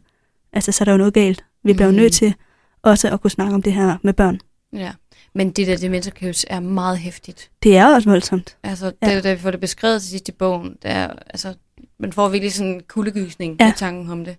altså, 0.53 0.71
så 0.71 0.83
er 0.83 0.85
der 0.85 0.91
jo 0.91 0.97
noget 0.97 1.13
galt. 1.13 1.43
Vi 1.63 1.73
bliver 1.73 1.87
Mhm. 1.87 1.95
nødt 1.97 2.13
til 2.13 2.33
også 2.81 3.09
at 3.09 3.21
kunne 3.21 3.31
snakke 3.31 3.53
om 3.53 3.61
det 3.61 3.73
her 3.73 3.97
med 4.03 4.13
børn. 4.13 4.39
Ja. 4.73 4.91
Men 5.35 5.51
det 5.51 5.67
der 5.67 5.77
dementorkøs 5.77 6.45
er 6.49 6.59
meget 6.59 6.97
hæftigt. 6.97 7.49
Det 7.63 7.77
er 7.77 7.95
også 7.95 8.09
voldsomt. 8.09 8.57
Altså, 8.63 8.91
Ja. 9.01 9.09
ja. 9.09 9.21
da, 9.21 9.33
vi 9.33 9.39
får 9.39 9.51
det 9.51 9.59
beskrevet 9.59 10.01
til 10.01 10.09
sidst 10.11 10.29
i 10.29 10.31
bogen, 10.31 10.75
der 10.83 10.89
er, 10.89 11.13
altså, 11.29 11.53
man 12.01 12.13
får 12.13 12.29
virkelig 12.29 12.53
sådan 12.53 12.73
en 12.73 12.81
kuldegysning 12.87 13.55
Ja. 13.59 13.65
ja. 13.65 13.71
i 13.71 13.75
tanken 13.77 14.09
om 14.11 14.25
det. 14.25 14.35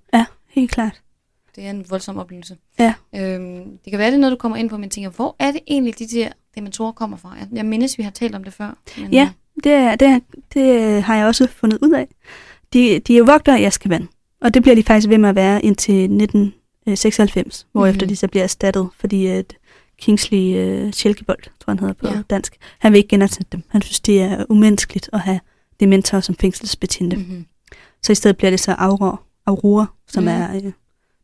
Helt 0.48 0.70
klart. 0.70 1.00
Det 1.56 1.64
er 1.66 1.70
en 1.70 1.84
voldsom 1.90 2.18
oplevelse. 2.18 2.56
Ja. 2.78 2.94
Øhm, 3.16 3.78
det 3.84 3.90
kan 3.90 3.98
være, 3.98 4.08
det 4.10 4.14
er 4.14 4.20
noget, 4.20 4.30
du 4.32 4.36
kommer 4.36 4.56
ind 4.58 4.70
på, 4.70 4.76
men 4.76 4.90
tænker, 4.90 5.10
hvor 5.10 5.36
er 5.38 5.50
det 5.52 5.60
egentlig, 5.66 5.98
de 5.98 6.06
der 6.08 6.28
dementorer 6.54 6.92
kommer 6.92 7.16
fra? 7.16 7.34
Jeg, 7.40 7.48
jeg 7.52 7.66
mindes, 7.66 7.98
vi 7.98 8.02
har 8.02 8.10
talt 8.10 8.34
om 8.34 8.44
det 8.44 8.52
før. 8.52 8.78
Men, 8.98 9.12
Ja. 9.12 9.30
Det, 9.64 9.72
er- 9.72 9.96
det, 9.96 10.08
er- 10.08 10.20
det 10.54 11.02
har 11.02 11.16
jeg 11.16 11.26
også 11.26 11.46
fundet 11.46 11.78
ud 11.82 11.92
af. 11.92 12.08
De, 12.72 12.98
de 12.98 13.14
er 13.14 13.18
jo 13.18 13.24
vogtere 13.24 13.60
i 13.60 13.64
Askeban, 13.64 14.08
og 14.40 14.54
det 14.54 14.62
bliver 14.62 14.74
de 14.74 14.82
faktisk 14.82 15.08
ved 15.08 15.18
med 15.18 15.28
at 15.28 15.34
være 15.34 15.62
indtil 15.64 15.94
1996, 16.86 17.66
hvorefter 17.72 18.06
Mhm. 18.06 18.08
de 18.08 18.16
så 18.16 18.28
bliver 18.28 18.42
erstattet, 18.42 18.88
fordi 18.98 19.26
at 19.26 19.56
Kingsley 19.98 20.38
uh, 20.86 20.90
Sjælkebold, 20.92 21.42
tror 21.60 21.70
han 21.70 21.78
hedder 21.78 21.94
på 21.94 22.06
Ja. 22.08 22.22
dansk, 22.30 22.56
han 22.78 22.92
vil 22.92 22.98
ikke 22.98 23.08
genansætte 23.08 23.48
dem. 23.52 23.62
Han 23.68 23.82
synes, 23.82 24.00
det 24.00 24.22
er 24.22 24.44
umenneskeligt 24.48 25.10
at 25.12 25.20
have 25.20 25.40
dementorer 25.80 26.20
som 26.20 26.34
fængselsbetjente. 26.40 27.16
Mm. 27.16 27.22
Mm-hmm. 27.22 27.46
Så 28.02 28.12
i 28.12 28.14
stedet 28.14 28.36
bliver 28.36 28.50
det 28.50 28.60
så 28.60 28.72
Aurora, 28.78 29.16
Aurora 29.46 29.86
som 30.08 30.22
mm. 30.22 30.28
Er 30.28 30.56
øh, 30.56 30.72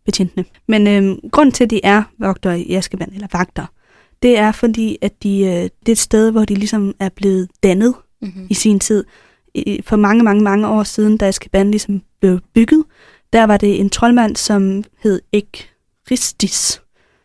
betjentene. 0.04 0.44
Men 0.66 0.86
øh, 0.86 1.30
grunden 1.30 1.52
til, 1.52 1.64
at 1.64 1.70
de 1.70 1.80
er 1.84 2.02
vogtere 2.18 2.60
i 2.60 2.74
Askeban, 2.74 3.12
eller 3.14 3.28
vagter, 3.32 3.66
det 4.22 4.38
er 4.38 4.52
fordi, 4.52 4.98
at 5.02 5.22
de, 5.22 5.40
øh, 5.40 5.46
det 5.46 5.88
er 5.88 5.92
et 5.92 5.98
sted, 5.98 6.30
hvor 6.30 6.44
de 6.44 6.54
ligesom 6.54 6.94
er 7.00 7.08
blevet 7.08 7.48
dannet 7.62 7.94
Mm-hmm. 8.20 8.46
i 8.50 8.54
sin 8.54 8.80
tid. 8.80 9.04
I, 9.54 9.82
for 9.82 9.96
mange, 9.96 10.24
mange, 10.24 10.42
mange 10.42 10.68
år 10.68 10.82
siden, 10.82 11.16
da 11.16 11.26
Azkaban 11.26 11.70
ligesom 11.70 12.02
blev 12.20 12.40
bygget, 12.54 12.84
der 13.32 13.44
var 13.44 13.56
det 13.56 13.80
en 13.80 13.90
troldmand, 13.90 14.36
som 14.36 14.84
hed 15.02 15.20
Ekristis, 15.32 16.82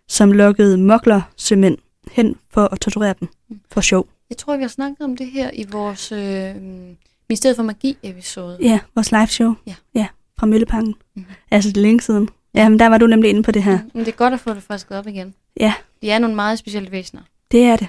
som 0.08 0.32
lokkede 0.32 0.78
mokler 0.78 1.22
sømænd 1.38 1.78
hen 2.12 2.36
for 2.49 2.62
at 2.62 2.80
torturere 2.80 3.16
dem 3.20 3.28
for 3.72 3.82
sjov. 3.82 4.08
Jeg 4.30 4.38
tror, 4.38 4.58
vi 4.58 4.62
har 4.62 4.70
snakket 4.70 5.01
om 5.01 5.18
det 5.18 5.28
her 5.28 5.51
i 5.54 5.66
vores 5.72 6.12
øh, 6.12 6.56
Ministeriet 7.30 7.55
for 7.55 7.63
Magi-episode. 7.63 8.57
Ja, 8.61 8.80
vores 8.95 9.11
live 9.11 9.28
show. 9.28 9.53
Ja. 9.67 9.76
ja 9.95 10.07
fra 10.39 10.47
Mølleparken. 10.47 10.95
Mhm. 11.15 11.26
Altså 11.51 11.69
det 11.69 11.78
er 11.78 11.82
længe 11.82 12.01
siden. 12.01 12.30
Ja, 12.55 12.69
men 12.69 12.80
der 12.80 12.88
var 12.88 12.97
du 12.97 13.07
nemlig 13.07 13.30
inde 13.30 13.43
på 13.43 13.51
det 13.51 13.63
her. 13.63 13.80
Men 13.93 14.05
det 14.05 14.11
er 14.11 14.15
godt 14.17 14.34
at 14.34 14.39
få 14.39 14.53
det 14.53 14.63
frisket 14.63 14.97
op 14.97 15.07
igen. 15.07 15.34
Ja. 15.59 15.74
De 16.01 16.11
er 16.11 16.19
nogle 16.19 16.36
meget 16.36 16.59
specielle 16.59 16.91
væsener. 16.91 17.21
Det 17.51 17.63
er 17.63 17.76
det. 17.76 17.88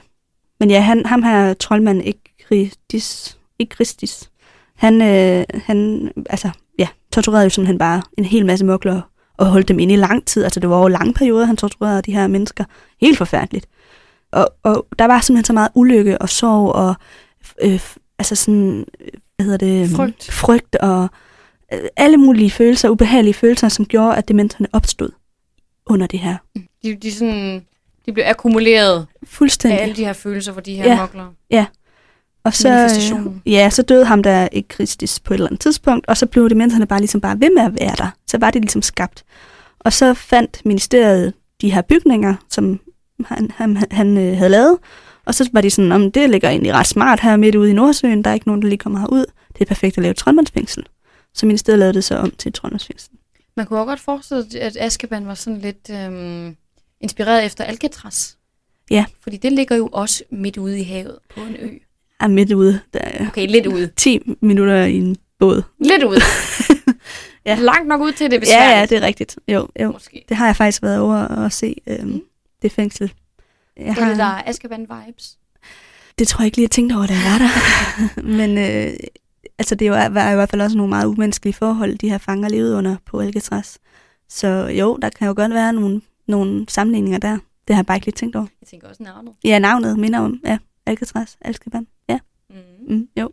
Men 0.61 0.71
ja, 0.71 0.81
han, 0.81 1.07
ham 1.07 1.23
her 1.23 1.55
troldmand 1.55 2.03
Ekristis, 2.05 3.39
Ekristis, 3.59 4.31
han, 4.75 5.03
øh, 5.03 5.45
han 5.65 6.11
altså, 6.31 6.51
ja, 6.79 6.89
torturerede 7.13 7.45
jo 7.45 7.51
simpelthen 7.51 7.79
bare 7.79 8.03
en 8.19 8.25
hel 8.25 8.47
masse 8.47 8.65
mokler 8.65 9.01
og 9.37 9.47
holdt 9.47 9.69
dem 9.69 9.79
inde 9.79 9.95
i 9.95 9.97
lang 9.97 10.27
tid. 10.27 10.45
Altså 10.45 10.61
det 10.61 10.71
var 10.71 10.77
over 10.77 10.89
lange 10.89 11.15
perioder, 11.15 11.47
han 11.47 11.57
torturerede 11.57 12.03
de 12.03 12.13
her 12.13 12.27
mennesker. 12.27 12.65
Helt 13.01 13.19
forfærdeligt. 13.19 13.69
Og, 14.33 14.49
og 14.63 14.87
der 14.99 15.05
var 15.05 15.21
simpelthen 15.21 15.45
så 15.45 15.53
meget 15.53 15.71
ulykke 15.75 16.19
og 16.19 16.29
sorg 16.29 16.73
og 16.73 16.95
øh, 17.63 17.81
altså 18.19 18.35
sådan, 18.37 18.87
hvad 19.45 19.59
hedder 19.59 19.87
det? 19.87 19.97
Frygt. 19.97 20.33
Frygt 20.33 20.77
og 20.77 21.09
øh, 21.73 21.81
alle 21.97 22.17
mulige 22.17 22.51
følelser, 22.51 22.89
ubehagelige 22.89 23.35
følelser, 23.35 23.69
som 23.69 23.87
gjorde, 23.87 24.17
at 24.17 24.29
dementerne 24.29 24.69
opstod 24.73 25.11
under 25.87 26.07
det 26.07 26.21
her. 26.21 26.37
De, 26.83 26.95
de, 27.03 27.09
er 27.09 27.13
sådan, 27.13 27.65
de 28.07 28.13
bliver 28.13 28.31
akkumuleret 28.31 29.07
Fuldstændig. 29.25 29.79
af 29.79 29.83
alle 29.83 29.97
de 29.97 30.05
her 30.05 30.13
følelser 30.13 30.53
for 30.53 30.61
de 30.61 30.75
her 30.75 30.85
Ja. 30.85 30.91
ja. 30.93 31.01
mokler. 31.01 31.65
Og 32.45 32.55
så, 32.55 32.89
ja, 33.47 33.71
så 33.71 33.83
døde 33.83 34.05
ham 34.05 34.23
der 34.23 34.49
i 34.53 34.67
Kristus 34.69 35.21
på 35.21 35.35
et 35.35 35.37
eller 35.39 35.47
andet 35.47 35.61
tidspunkt, 35.61 36.07
og 36.09 36.17
så 36.17 36.27
blev 36.27 36.51
dementerne 36.51 36.87
bare 36.87 36.99
ligesom 36.99 37.21
bare 37.21 37.41
ved 37.41 37.51
med 37.55 37.63
at 37.63 37.73
være 37.81 37.95
der. 37.99 38.11
Så 38.27 38.39
var 38.39 38.51
det 38.51 38.63
ligesom 38.63 38.83
skabt. 38.83 39.25
Og 39.81 39.93
så 39.93 40.15
fandt 40.15 40.63
ministeriet 40.65 41.33
de 41.61 41.71
her 41.73 41.83
bygninger, 41.83 42.35
som 42.51 42.81
han, 43.27 43.51
han, 43.57 43.85
han 43.91 44.19
øh, 44.19 44.37
havde 44.37 44.51
lavet, 44.51 44.79
og 45.25 45.35
så 45.35 45.49
var 45.53 45.61
de 45.61 45.71
sådan, 45.71 45.93
om 45.93 46.13
det 46.13 46.31
ligger 46.31 46.49
egentlig 46.49 46.73
ret 46.75 46.87
smart 46.87 47.21
her 47.21 47.37
midt 47.37 47.55
ude 47.55 47.71
i 47.71 47.73
Nordsøen, 47.73 48.25
der 48.25 48.31
er 48.31 48.35
ikke 48.35 48.47
nogen, 48.49 48.63
der 48.63 48.69
lige 48.69 48.79
kommer 48.79 48.99
herud. 48.99 49.25
Det 49.53 49.61
er 49.61 49.65
perfekt 49.65 49.99
at 49.99 50.03
lave 50.03 50.11
et 50.11 50.17
troldmandsfængsel. 50.17 50.87
Så 51.35 51.47
ministeriet 51.47 51.79
lavede 51.79 51.95
det 51.95 52.05
så 52.05 52.17
om 52.17 52.31
til 52.31 52.49
et 52.49 52.55
troldmandsfængsel. 52.55 53.11
Man 53.57 53.67
kunne 53.67 53.79
også 53.79 53.87
godt 53.89 54.01
forestille 54.01 54.47
sig, 54.51 54.61
at 54.61 54.77
Azkaban 54.81 55.27
var 55.27 55.35
sådan 55.35 55.59
lidt 55.61 55.91
øhm, 55.91 56.57
inspireret 57.01 57.45
efter 57.47 57.65
Alcatraz. 57.65 58.33
Ja. 58.91 59.05
Fordi 59.23 59.37
det 59.37 59.53
ligger 59.53 59.77
jo 59.77 59.89
også 59.93 60.25
midt 60.31 60.57
ude 60.57 60.81
i 60.81 60.83
havet 60.83 61.19
på 61.35 61.41
en 61.41 61.57
ø. 61.61 61.69
Er 62.21 62.27
midt 62.29 62.53
ude, 62.53 62.81
der 62.95 63.01
er 63.01 63.27
Okay, 63.29 63.47
lidt 63.49 63.67
ude. 63.67 63.91
10 63.97 64.21
minutter 64.41 64.85
i 64.85 64.97
en 64.97 65.17
båd. 65.39 65.63
Lidt 65.81 66.03
ude. 66.03 66.21
Ja. 66.71 66.93
ja. 67.51 67.55
Langt 67.61 67.89
nok 67.89 68.01
ud 68.01 68.13
til, 68.13 68.31
det 68.31 68.33
er 68.33 68.37
Ja, 68.37 68.41
besværligt. 68.41 68.91
ja, 68.91 68.97
det 68.97 69.03
er 69.03 69.07
rigtigt. 69.07 69.39
Jo, 69.49 69.69
jo. 69.81 69.93
Måske. 69.93 70.25
Det 70.29 70.37
har 70.37 70.47
jeg 70.47 70.57
faktisk 70.57 70.83
været 70.83 70.99
over 71.01 71.17
at 71.17 71.53
se, 71.53 71.75
øhm, 71.87 72.07
Mm. 72.09 72.23
det 72.63 72.73
fængsel. 72.73 73.13
Jeg 73.77 73.97
Det 73.97 74.03
er 74.03 74.09
det, 74.09 74.17
der 74.19 74.25
er 74.25 74.43
Azkaban-vibes. 74.47 75.39
Det 76.19 76.29
tror 76.29 76.43
jeg 76.43 76.47
ikke 76.47 76.57
lige, 76.57 76.65
jeg 76.65 76.71
tænkte 76.71 76.95
over, 76.95 77.07
da 77.07 77.13
jeg 77.13 77.23
var 77.33 77.39
der. 77.39 78.23
Men 78.39 78.59
øh, 78.59 78.95
altså, 79.59 79.75
det 79.75 79.91
var, 79.91 80.07
i 80.07 80.11
hvert 80.35 80.51
fald 80.51 80.61
også 80.63 80.77
nogle 80.77 80.91
meget 80.91 81.07
umenneskelige 81.07 81.55
forhold, 81.55 81.99
de 81.99 82.09
her 82.11 82.19
fanger 82.19 82.49
levede 82.49 82.77
under 82.77 82.97
på 83.07 83.21
Alcatraz. 83.21 83.77
Så 84.29 84.49
jo, 84.79 84.99
der 85.03 85.09
kan 85.11 85.29
jo 85.29 85.35
godt 85.37 85.55
være 85.55 85.73
nogle, 85.73 86.01
nogle 86.29 86.67
sammenligninger 86.69 87.19
der. 87.19 87.39
Det 87.69 87.77
har 87.77 87.81
jeg 87.83 87.87
bare 87.87 87.97
ikke 87.97 88.07
lige 88.07 88.15
tænkt 88.17 88.37
over. 88.37 88.47
Jeg 88.63 88.69
tænker 88.69 88.89
også 88.89 89.03
navnet. 89.03 89.33
Ja, 89.45 89.59
navnet 89.59 89.99
minder 89.99 90.19
om, 90.21 90.41
ja, 90.45 90.59
Alcatraz, 90.87 91.35
Alcaban. 91.41 91.87
Ja, 92.09 92.19
Mm. 92.51 92.95
mm, 92.95 93.09
jo. 93.21 93.31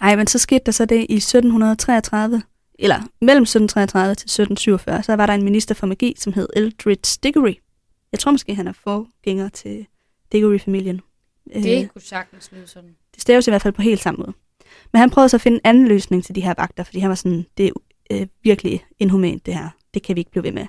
Nej, 0.00 0.16
men 0.16 0.26
så 0.26 0.38
skete 0.38 0.62
der 0.66 0.72
så 0.72 0.84
det 0.84 1.06
i 1.08 1.14
1733, 1.16 2.42
eller 2.78 2.96
mellem 3.20 3.42
1733 3.42 4.14
til 4.14 4.26
1747, 4.26 5.02
så 5.02 5.16
var 5.16 5.26
der 5.26 5.34
en 5.34 5.44
minister 5.44 5.74
for 5.74 5.86
magi, 5.86 6.14
som 6.18 6.32
hed 6.32 6.48
Eldridge 6.56 7.18
Diggory. 7.22 7.54
Jeg 8.12 8.20
tror 8.20 8.32
måske, 8.32 8.54
han 8.54 8.66
er 8.68 8.72
forgænger 8.72 9.48
til 9.48 9.86
Diggory-familien. 10.32 11.00
Det 11.54 11.82
Øh, 11.82 11.88
kunne 11.88 12.02
sagtens 12.02 12.52
lyde 12.52 12.66
sådan. 12.66 12.96
det 13.14 13.22
staves 13.22 13.46
i 13.46 13.50
hvert 13.50 13.62
fald 13.62 13.74
på 13.74 13.82
helt 13.82 14.00
samme 14.00 14.18
måde. 14.18 14.32
Men 14.92 15.00
han 15.00 15.10
prøvede 15.10 15.28
så 15.28 15.36
at 15.36 15.40
finde 15.40 15.54
en 15.54 15.60
anden 15.64 15.88
løsning 15.88 16.24
til 16.24 16.34
de 16.34 16.40
her 16.40 16.54
vagter, 16.58 16.82
fordi 16.84 16.98
han 16.98 17.08
var 17.08 17.14
sådan, 17.14 17.46
det 17.58 17.66
er 17.66 17.70
øh, 18.10 18.26
virkelig 18.42 18.84
inhumant 18.98 19.46
det 19.46 19.54
her. 19.54 19.68
Det 19.94 20.02
kan 20.02 20.16
vi 20.16 20.20
ikke 20.20 20.30
blive 20.30 20.44
ved 20.44 20.52
med. 20.52 20.66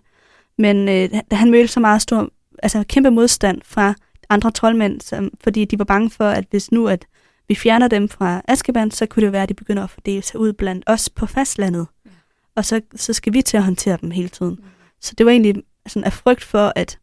Men 0.58 0.90
øh, 0.90 1.10
da 1.32 1.36
han 1.36 1.52
mødte 1.52 1.68
så 1.68 1.80
meget 1.80 2.02
stor, 2.02 2.30
altså 2.64 2.84
kæmpe 2.88 3.12
modstand 3.12 3.62
fra 3.66 3.96
andre 4.30 4.52
troldmænd, 4.52 5.02
som, 5.02 5.32
fordi 5.44 5.66
de 5.66 5.80
var 5.80 5.86
bange 5.86 6.10
for, 6.10 6.30
at 6.30 6.46
hvis 6.50 6.72
nu 6.72 6.88
at 6.88 7.06
vi 7.48 7.56
fjerner 7.56 7.88
dem 7.88 8.10
fra 8.10 8.42
Azkaban, 8.48 8.92
så 8.92 9.06
kunne 9.06 9.24
det 9.26 9.32
være, 9.32 9.44
at 9.44 9.50
de 9.50 9.54
begynder 9.54 9.84
at 9.84 9.90
fordele 9.90 10.22
sig 10.22 10.40
ud 10.40 10.54
blandt 10.54 10.84
os 10.88 11.10
på 11.10 11.26
fastlandet. 11.26 11.88
Ja. 12.06 12.10
Og 12.56 12.66
så, 12.66 12.82
så 12.96 13.14
skal 13.14 13.34
vi 13.34 13.42
til 13.42 13.58
at 13.58 13.64
håndtere 13.64 13.98
dem 14.02 14.12
hele 14.12 14.30
tiden. 14.30 14.52
Mm. 14.60 14.64
Så 15.02 15.14
det 15.18 15.26
var 15.26 15.32
egentlig 15.32 15.64
sådan 15.88 16.04
af 16.04 16.14
frygt 16.14 16.44
for, 16.44 16.74
at, 16.76 17.00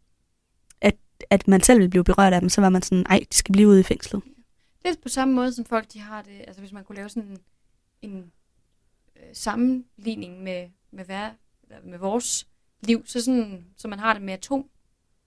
at, 1.31 1.49
man 1.49 1.61
selv 1.61 1.79
ville 1.79 1.91
blive 1.91 2.05
berørt 2.05 2.33
af 2.33 2.41
dem, 2.41 2.49
så 2.49 2.61
var 2.61 2.69
man 2.69 2.83
sådan, 2.83 3.05
nej, 3.09 3.21
de 3.33 3.37
skal 3.37 3.53
blive 3.53 3.69
ude 3.69 3.81
i 3.81 3.83
fængslet. 3.83 4.23
Det 4.83 4.91
er 4.91 4.95
på 5.03 5.09
samme 5.09 5.35
måde, 5.35 5.53
som 5.53 5.65
folk 5.65 5.93
de 5.93 6.01
har 6.01 6.23
det. 6.23 6.41
Altså 6.47 6.61
hvis 6.61 6.73
man 6.73 6.85
kunne 6.85 6.97
lave 6.97 7.09
sådan 7.09 7.37
en, 8.03 8.33
sammenligning 9.33 10.43
med, 10.43 10.69
med, 10.91 11.05
hver, 11.05 11.31
med 11.85 11.99
vores 11.99 12.47
liv, 12.83 13.03
så, 13.07 13.25
sådan, 13.25 13.65
så 13.77 13.89
man 13.89 13.99
har 13.99 14.13
det 14.13 14.23
med 14.23 14.35
atom, 14.35 14.65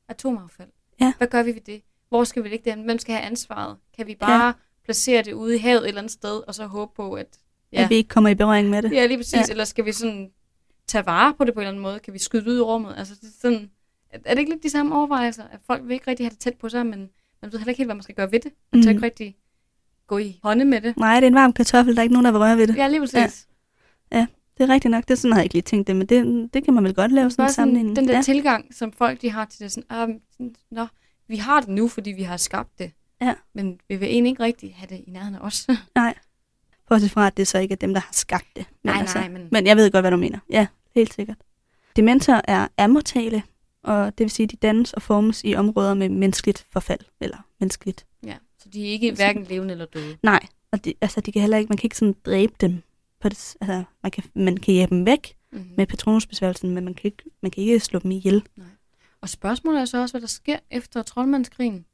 atomaffald. 0.07 0.69
Ja. 1.01 1.13
Hvad 1.17 1.27
gør 1.27 1.43
vi 1.43 1.55
ved 1.55 1.61
det? 1.61 1.81
Hvor 2.09 2.23
skal 2.23 2.43
vi 2.43 2.49
lægge 2.49 2.71
det? 2.71 2.83
Hvem 2.83 2.99
skal 2.99 3.15
have 3.15 3.25
ansvaret? 3.25 3.77
Kan 3.97 4.07
vi 4.07 4.15
bare 4.15 4.45
ja. 4.45 4.53
placere 4.83 5.23
det 5.23 5.33
ude 5.33 5.55
i 5.55 5.59
havet 5.59 5.81
et 5.81 5.87
eller 5.87 6.01
andet 6.01 6.11
sted, 6.11 6.41
og 6.47 6.55
så 6.55 6.65
håbe 6.65 6.91
på, 6.95 7.13
at... 7.13 7.39
Ja. 7.71 7.83
At 7.83 7.89
vi 7.89 7.95
ikke 7.95 8.07
kommer 8.07 8.29
i 8.29 8.35
berøring 8.35 8.69
med 8.69 8.81
det. 8.81 8.91
Ja, 8.91 9.05
lige 9.05 9.17
præcis. 9.17 9.33
Ja. 9.33 9.43
Eller 9.49 9.63
skal 9.63 9.85
vi 9.85 9.91
sådan 9.91 10.31
tage 10.87 11.05
vare 11.05 11.33
på 11.33 11.43
det 11.43 11.53
på 11.53 11.59
en 11.59 11.61
eller 11.61 11.71
anden 11.71 11.83
måde? 11.83 11.99
Kan 11.99 12.13
vi 12.13 12.19
skyde 12.19 12.45
det 12.45 12.51
ud 12.51 12.57
i 12.57 12.61
rummet? 12.61 12.95
Altså, 12.97 13.15
det 13.15 13.23
er, 13.23 13.31
sådan, 13.41 13.71
er 14.11 14.33
det 14.33 14.39
ikke 14.39 14.51
lidt 14.51 14.63
de 14.63 14.69
samme 14.69 14.95
overvejelser? 14.95 15.43
At 15.51 15.59
folk 15.67 15.81
vil 15.87 15.93
ikke 15.93 16.07
rigtig 16.07 16.25
have 16.25 16.29
det 16.31 16.39
tæt 16.39 16.53
på 16.53 16.69
sig, 16.69 16.85
men 16.85 16.99
man 17.41 17.51
ved 17.51 17.59
heller 17.59 17.69
ikke 17.69 17.77
helt, 17.77 17.87
hvad 17.87 17.95
man 17.95 18.03
skal 18.03 18.15
gøre 18.15 18.31
ved 18.31 18.39
det. 18.39 18.51
Man 18.73 18.83
tør 18.83 18.89
Mhm. 18.91 18.97
ikke 18.97 19.05
rigtig 19.05 19.37
gå 20.07 20.17
i 20.17 20.39
hånde 20.43 20.65
med 20.65 20.81
det. 20.81 20.97
Nej, 20.97 21.15
det 21.15 21.23
er 21.23 21.27
en 21.27 21.35
varm 21.35 21.53
kartoffel, 21.53 21.95
der 21.95 21.99
er 22.01 22.03
ikke 22.03 22.13
nogen, 22.13 22.25
der 22.25 22.31
vil 22.31 22.39
røre 22.39 22.57
ved 22.57 22.67
det. 22.67 22.75
Ja, 22.75 22.87
lige 22.87 22.99
præcis. 22.99 23.47
Ja. 24.11 24.27
Det 24.57 24.69
er 24.69 24.73
rigtigt 24.73 24.91
nok. 24.91 25.03
Det 25.07 25.11
er 25.11 25.15
sådan, 25.15 25.31
havde 25.31 25.39
jeg 25.39 25.45
ikke 25.45 25.55
lige 25.55 25.61
tænkt 25.61 25.87
det, 25.87 25.95
men 25.95 26.07
det, 26.07 26.49
det 26.53 26.63
kan 26.63 26.73
man 26.73 26.83
vel 26.83 26.93
godt 26.93 27.11
lave 27.11 27.31
sådan 27.31 27.43
sådan, 27.49 27.53
sammenligning. 27.53 27.95
den 27.95 28.07
der 28.07 28.15
ja. 28.15 28.21
tilgang, 28.21 28.75
som 28.75 28.91
folk 28.91 29.21
de 29.21 29.29
har 29.31 29.45
til 29.45 29.59
det, 29.59 29.71
sådan, 29.71 29.87
ah, 29.89 30.09
nå, 30.71 30.87
vi 31.27 31.35
har 31.35 31.59
det 31.61 31.69
nu, 31.69 31.87
fordi 31.87 32.11
vi 32.11 32.23
har 32.23 32.37
skabt 32.37 32.79
det. 32.79 32.91
Ja. 33.21 33.33
Men 33.53 33.79
vi 33.89 33.95
vil 33.95 34.07
egentlig 34.07 34.29
ikke 34.29 34.43
rigtig 34.43 34.75
have 34.75 34.87
det 34.89 35.03
i 35.07 35.09
nærheden 35.11 35.35
af 35.35 35.39
os. 35.41 35.67
Bortset 36.89 37.11
fra, 37.11 37.27
at 37.27 37.37
det 37.37 37.47
så 37.47 37.57
ikke 37.57 37.71
er 37.71 37.75
dem, 37.77 37.93
der 37.93 38.01
har 38.01 38.13
skabt 38.13 38.47
det. 38.55 38.65
Men, 38.83 38.93
nej, 38.93 38.99
altså, 39.01 39.17
nej, 39.19 39.29
men, 39.29 39.47
men 39.51 39.67
jeg 39.67 39.77
ved 39.77 39.91
godt, 39.91 40.03
hvad 40.03 40.11
du 40.11 40.17
mener. 40.17 40.39
Ja, 40.49 40.67
helt 40.95 41.13
sikkert. 41.13 41.37
Dementer 41.95 42.41
er 42.43 42.67
amortale, 42.77 43.43
og 43.83 44.17
det 44.17 44.23
vil 44.23 44.31
sige, 44.31 44.43
at 44.43 44.51
de 44.51 44.55
dannes 44.55 44.93
og 44.93 45.01
formes 45.01 45.41
i 45.43 45.55
områder 45.55 45.93
med 45.93 46.09
menneskeligt 46.09 46.65
forfald, 46.71 46.99
eller 47.19 47.37
menneskeligt. 47.59 48.05
ja. 48.23 48.35
Så 48.57 48.69
de 48.69 48.87
er 48.87 48.91
ikke 48.91 49.11
hverken 49.11 49.43
levende 49.43 49.71
eller 49.71 49.85
døde. 49.85 50.17
Nej, 50.23 50.39
og 50.71 50.85
de, 50.85 50.93
altså, 51.01 51.21
de 51.21 51.31
kan 51.31 51.41
heller 51.41 51.57
ikke, 51.57 51.69
man 51.69 51.77
kan 51.77 51.85
ikke 51.85 51.97
sådan 51.97 52.15
dræbe 52.25 52.53
dem. 52.61 52.81
På 53.19 53.29
det, 53.29 53.55
altså, 53.61 53.83
man, 54.03 54.11
kan, 54.11 54.23
man 54.33 54.57
kan 54.57 54.73
jæbe 54.73 54.95
dem 54.95 55.05
væk 55.05 55.35
Mm-hmm. 55.51 55.71
med 55.77 55.87
patronusbesværgelsen, 55.87 56.69
men 56.71 56.85
man 56.85 56.93
kan, 56.93 57.07
ikke, 57.07 57.23
man 57.41 57.51
kan 57.51 57.63
ikke 57.63 57.79
slå 57.79 57.99
dem 57.99 58.11
ihjel. 58.11 58.43
Og 59.21 59.29
spørgsmålet 59.29 59.81
er 59.81 59.85
så 59.85 60.01
også, 60.01 60.13
hvad 60.13 60.21
der 60.21 60.27
sker 60.27 60.59
efter 60.71 61.01
troldmandskrigen. 61.01 61.85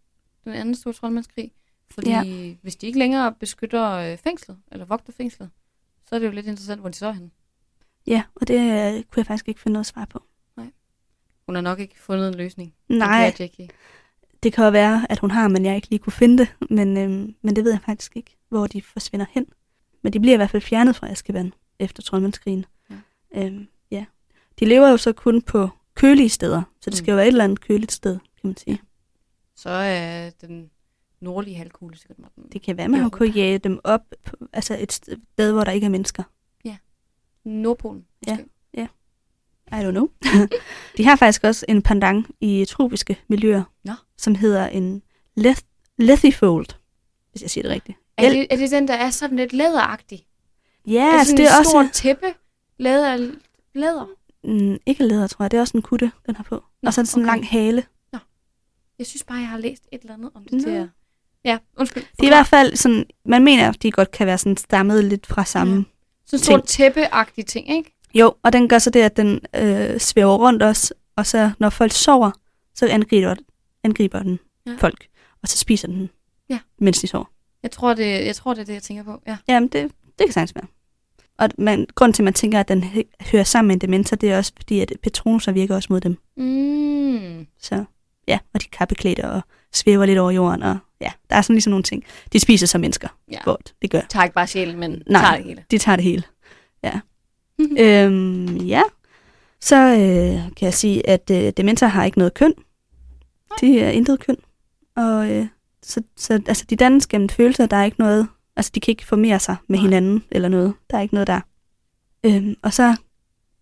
Den 0.44 0.54
anden 0.54 0.76
store 0.76 0.94
troldmandskrig. 0.94 1.52
Fordi 1.92 2.10
ja. 2.10 2.54
hvis 2.62 2.76
de 2.76 2.88
ikke 2.88 3.00
længere 3.00 3.34
beskytter 3.40 3.92
øh, 3.92 4.18
fængslet, 4.18 4.58
eller 4.72 4.86
vogter 4.86 5.14
fængslet, 5.14 5.50
så 6.10 6.16
er 6.16 6.20
det 6.20 6.26
jo 6.26 6.32
lidt 6.32 6.46
interessant, 6.46 6.82
hvor 6.82 6.90
de 6.90 6.96
så 6.96 7.08
er 7.08 7.12
henne. 7.12 7.30
Ja, 8.08 8.24
og 8.36 8.48
det 8.48 8.56
øh, 8.56 8.92
kunne 8.94 9.18
jeg 9.18 9.26
faktisk 9.26 9.48
ikke 9.48 9.62
finde 9.62 9.74
noget 9.74 9.86
svar 9.86 10.06
på. 10.06 10.24
Hun 11.48 11.56
har 11.56 11.62
nok 11.62 11.80
ikke 11.80 12.00
fundet 12.00 12.28
en 12.28 12.36
løsning. 12.36 12.74
Nej, 12.90 13.26
Det 13.26 13.36
kan 13.36 13.44
Jackie. 13.46 13.68
det 14.44 14.54
kan 14.54 14.64
jo 14.66 14.72
være, 14.72 15.06
at 15.10 15.20
hun 15.20 15.32
har, 15.32 15.48
men 15.48 15.66
jeg 15.66 15.76
ikke 15.76 15.90
lige 15.90 16.00
kunne 16.00 16.14
finde 16.14 16.38
det. 16.38 16.56
Men, 16.70 16.98
øhm, 16.98 17.36
men 17.42 17.56
det 17.56 17.64
ved 17.64 17.72
jeg 17.72 17.82
faktisk 17.86 18.16
ikke, 18.18 18.38
hvor 18.50 18.68
de 18.68 18.82
forsvinder 18.82 19.26
hen. 19.32 19.46
Men 20.02 20.14
de 20.14 20.20
bliver 20.20 20.34
i 20.34 20.38
hvert 20.38 20.50
fald 20.50 20.62
fjernet 20.62 20.96
fra 20.96 21.08
Askeban 21.12 21.54
efter 21.80 22.04
troldmandskrigen. 22.04 22.66
Ja. 22.90 22.96
Øhm, 23.36 23.68
ja. 23.92 24.06
De 24.60 24.66
lever 24.66 24.90
jo 24.90 24.98
så 24.98 25.14
kun 25.14 25.42
på 25.42 25.70
kølige 25.96 26.30
steder, 26.30 26.62
så 26.82 26.90
det 26.90 26.98
skal 26.98 27.06
Mm. 27.06 27.10
jo 27.12 27.16
være 27.16 27.26
et 27.26 27.32
eller 27.32 27.44
andet 27.44 27.62
køligt 27.62 27.92
sted, 27.92 28.20
kan 28.20 28.48
man 28.50 28.58
sige. 28.58 28.82
Så 29.56 29.70
er 29.70 30.30
den 30.30 30.70
nordlige 31.20 31.58
halvkugle 31.58 31.98
sikkert 31.98 32.20
Morten. 32.20 32.44
Det 32.54 32.62
kan 32.62 32.78
være, 32.78 32.88
man 32.88 33.00
har 33.00 33.10
kunnet 33.10 33.36
jage 33.36 33.58
dem 33.58 33.80
op, 33.84 34.02
på, 34.26 34.36
altså 34.54 34.78
et 34.80 34.92
sted, 34.94 35.52
hvor 35.52 35.64
der 35.64 35.72
ikke 35.72 35.86
er 35.86 35.90
mennesker. 35.90 36.24
Nordpolen. 37.46 38.06
Ja. 38.28 38.38
måske. 38.38 38.90
I 39.72 39.76
don't 39.76 39.92
know. 39.92 40.10
de 40.98 41.06
har 41.06 41.16
faktisk 41.16 41.44
også 41.44 41.66
en 41.70 41.82
pendant 41.82 42.28
i 42.42 42.66
tropiske 42.66 43.20
miljøer, 43.28 43.64
Nå. 43.84 43.94
som 44.18 44.36
hedder 44.36 44.68
en 44.68 45.02
leth- 45.40 45.96
lethifold, 45.98 46.66
hvis 47.32 47.42
jeg 47.42 47.50
siger 47.50 47.62
det 47.64 47.72
rigtigt. 47.72 47.98
Er 48.18 48.30
det, 48.30 48.48
er 48.50 48.56
det 48.56 48.72
den, 48.72 48.88
der 48.88 48.94
er 48.94 49.10
sådan 49.10 49.38
lidt 49.38 49.54
læderagtig? 49.54 50.26
Ja, 50.88 51.06
er 51.06 51.12
altså 51.12 51.26
sådan 51.26 51.38
det 51.38 51.46
et 51.46 51.54
er 51.54 51.60
også... 51.60 51.70
stort 51.70 51.92
tæppe 51.94 52.28
lavet 52.78 53.06
af 53.06 53.20
læder? 53.76 54.06
Mm, 54.44 54.78
ikke 54.86 55.04
læder, 55.04 55.28
tror 55.28 55.44
jeg. 55.44 55.52
Det 55.52 55.58
er 55.58 55.62
også 55.62 55.78
en 55.78 55.82
kutte, 55.82 56.12
den 56.26 56.36
har 56.36 56.44
på. 56.44 56.56
Nå, 56.56 56.88
og 56.88 56.94
så 56.94 57.02
det 57.02 57.10
sådan 57.10 57.24
en 57.24 57.30
okay. 57.30 57.36
lang 57.36 57.48
hale. 57.50 57.84
Jeg 59.00 59.08
synes 59.08 59.24
bare, 59.24 59.38
jeg 59.38 59.48
har 59.48 59.58
læst 59.58 59.84
et 59.92 60.02
eller 60.02 60.14
andet 60.14 60.32
om 60.36 60.44
det 60.44 60.52
Nå. 60.52 60.60
til. 60.60 60.90
Ja, 61.46 61.58
undskyld. 61.78 62.04
Det 62.04 62.20
er 62.20 62.24
i 62.24 62.30
hvert 62.30 62.48
fald 62.48 62.76
sådan, 62.76 63.06
man 63.26 63.44
mener, 63.44 63.70
at 63.70 63.84
de 63.84 63.92
godt 63.92 64.12
kan 64.12 64.28
være 64.28 64.38
sådan 64.38 64.58
stammet 64.58 65.04
lidt 65.04 65.26
fra 65.28 65.46
samme. 65.46 65.76
Ja. 65.76 65.84
Sådan 66.26 66.38
en 66.40 66.44
stor 66.44 66.58
tæppeagtig 66.60 67.46
ting, 67.46 67.70
ikke? 67.70 67.95
Jo, 68.16 68.34
og 68.44 68.54
den 68.54 68.68
gør 68.70 68.80
så 68.80 68.90
det, 68.90 69.02
at 69.02 69.18
den 69.18 69.40
øh, 69.56 70.00
svæver 70.00 70.36
rundt 70.38 70.64
os, 70.64 70.94
og 71.16 71.26
så 71.26 71.52
når 71.60 71.70
folk 71.70 71.92
sover, 71.92 72.32
så 72.76 72.88
angriber, 72.88 73.36
angriber 73.84 74.20
den 74.24 74.40
Ja. 74.68 74.72
folk, 74.80 75.08
og 75.42 75.48
så 75.48 75.58
spiser 75.58 75.88
den, 75.88 76.10
Ja. 76.50 76.60
mens 76.80 77.00
de 77.02 77.08
sover. 77.08 77.26
Jeg 77.64 77.72
tror, 77.72 77.94
det, 77.94 78.26
jeg 78.26 78.36
tror, 78.36 78.54
det 78.54 78.62
er 78.62 78.66
det, 78.66 78.74
jeg 78.74 78.84
tænker 78.84 79.04
på. 79.04 79.22
Ja. 79.28 79.38
Jamen, 79.48 79.70
det, 79.70 79.92
det 80.20 80.28
kan 80.28 80.32
sagtens 80.34 80.56
være. 80.56 80.66
Og 81.40 81.50
man, 81.58 81.88
grunden 81.96 82.14
til, 82.14 82.22
at 82.22 82.26
man 82.26 82.34
tænker, 82.34 82.60
at 82.60 82.68
den 82.68 82.84
hø- 82.84 83.02
hører 83.32 83.44
sammen 83.44 83.68
med 83.68 83.76
en 83.76 83.82
dementor, 83.82 84.16
det 84.16 84.32
er 84.32 84.38
også 84.38 84.52
fordi, 84.58 84.80
at 84.80 84.94
Petronuser 85.04 85.52
virker 85.52 85.76
også 85.76 85.88
mod 85.90 86.02
dem. 86.02 86.18
Mm. 86.38 87.48
Så 87.60 87.86
ja, 88.28 88.40
og 88.54 88.62
de 88.62 88.66
er 88.66 88.78
kappeklædte 88.78 89.30
og 89.32 89.42
svæver 89.74 90.06
lidt 90.06 90.20
over 90.20 90.32
jorden, 90.32 90.64
og 90.64 90.78
ja, 91.02 91.12
der 91.30 91.36
er 91.36 91.42
sådan 91.42 91.54
ligesom 91.54 91.70
nogle 91.72 91.84
ting. 91.84 92.04
De 92.34 92.40
spiser 92.40 92.68
som 92.68 92.82
mennesker, 92.82 93.08
Ja. 93.32 93.38
hvor 93.44 93.60
det 93.82 93.90
gør. 93.92 94.02
Tager 94.10 94.24
ikke 94.24 94.34
bare 94.34 94.48
sjælen, 94.48 94.80
men 94.80 95.04
Nej. 95.08 95.22
tager 95.22 95.36
det 95.38 95.46
hele. 95.46 95.64
De 95.72 95.78
tager 95.78 95.96
det 95.96 96.04
hele. 96.06 96.24
Ja. 96.84 97.00
Øhm, 97.84 98.58
ja. 98.58 98.82
Så 99.62 99.76
øh, 99.76 100.56
kan 100.56 100.66
jeg 100.66 100.74
sige, 100.74 101.10
at 101.10 101.32
øh, 101.32 101.54
dementer 101.58 101.88
har 101.88 102.04
ikke 102.06 102.18
noget 102.18 102.34
køn. 102.34 102.54
De 103.62 103.80
er 103.80 103.90
intet 103.90 104.20
køn. 104.20 104.38
Og 104.96 105.32
øh, 105.32 105.48
så, 105.82 106.02
så 106.18 106.34
altså, 106.34 106.66
de 106.70 106.76
dannes 106.76 107.08
gennem 107.08 107.30
følelser, 107.30 107.66
der 107.66 107.78
er 107.78 107.84
ikke 107.84 108.00
noget, 108.00 108.28
altså 108.56 108.72
de 108.76 108.80
kan 108.80 108.92
ikke 108.92 109.06
formere 109.06 109.40
sig 109.40 109.56
med 109.68 109.80
hinanden 109.80 110.24
eller 110.32 110.50
noget. 110.50 110.74
Der 110.90 110.98
er 110.98 111.02
ikke 111.02 111.14
noget 111.14 111.28
der. 111.28 111.42
Øhm, 112.26 112.56
og 112.62 112.74
så 112.74 112.96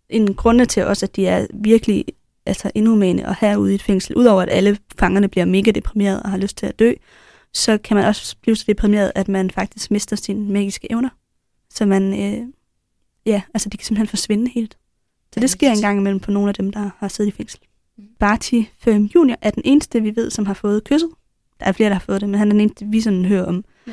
en 0.08 0.34
grunde 0.34 0.66
til 0.66 0.84
også, 0.84 1.06
at 1.06 1.16
de 1.16 1.26
er 1.26 1.46
virkelig 1.54 2.04
altså 2.46 2.70
inhumane 2.74 3.26
at 3.26 3.34
have 3.34 3.58
ude 3.58 3.72
i 3.72 3.74
et 3.74 3.82
fængsel, 3.82 4.16
udover 4.16 4.42
at 4.42 4.48
alle 4.50 4.78
fangerne 4.98 5.28
bliver 5.28 5.44
mega 5.44 5.70
deprimerede 5.70 6.22
og 6.22 6.30
har 6.30 6.38
lyst 6.38 6.56
til 6.56 6.66
at 6.66 6.78
dø, 6.78 6.92
så 7.52 7.78
kan 7.78 7.96
man 7.96 8.06
også 8.06 8.36
blive 8.42 8.56
så 8.56 8.64
deprimeret, 8.66 9.12
at 9.14 9.28
man 9.28 9.50
faktisk 9.50 9.90
mister 9.90 10.16
sine 10.16 10.52
magiske 10.52 10.92
evner. 10.92 11.08
Så 11.70 11.86
man, 11.86 12.20
øh, 12.20 12.46
ja, 13.26 13.42
altså 13.54 13.68
de 13.68 13.76
kan 13.76 13.84
simpelthen 13.84 14.08
forsvinde 14.08 14.50
helt. 14.50 14.76
Så 15.34 15.40
det 15.40 15.50
sker 15.50 15.66
Vanvittigt. 15.66 15.84
en 15.84 15.88
gang 15.88 15.98
imellem 15.98 16.20
på 16.20 16.30
nogle 16.30 16.48
af 16.48 16.54
dem, 16.54 16.72
der 16.72 16.90
har 16.98 17.08
siddet 17.08 17.32
i 17.32 17.36
fængsel. 17.36 17.60
Mm. 17.98 18.04
Barty 18.18 18.60
Firm 18.78 19.04
Junior 19.04 19.36
er 19.42 19.50
den 19.50 19.62
eneste, 19.66 20.02
vi 20.02 20.16
ved, 20.16 20.30
som 20.30 20.46
har 20.46 20.54
fået 20.54 20.84
kysset. 20.84 21.10
Der 21.60 21.66
er 21.66 21.72
flere, 21.72 21.88
der 21.88 21.94
har 21.94 22.00
fået 22.00 22.20
det, 22.20 22.28
men 22.28 22.38
han 22.38 22.48
er 22.48 22.52
den 22.52 22.60
eneste, 22.60 22.86
vi 22.86 23.00
sådan 23.00 23.24
hører 23.24 23.44
om. 23.44 23.64
Ja. 23.86 23.92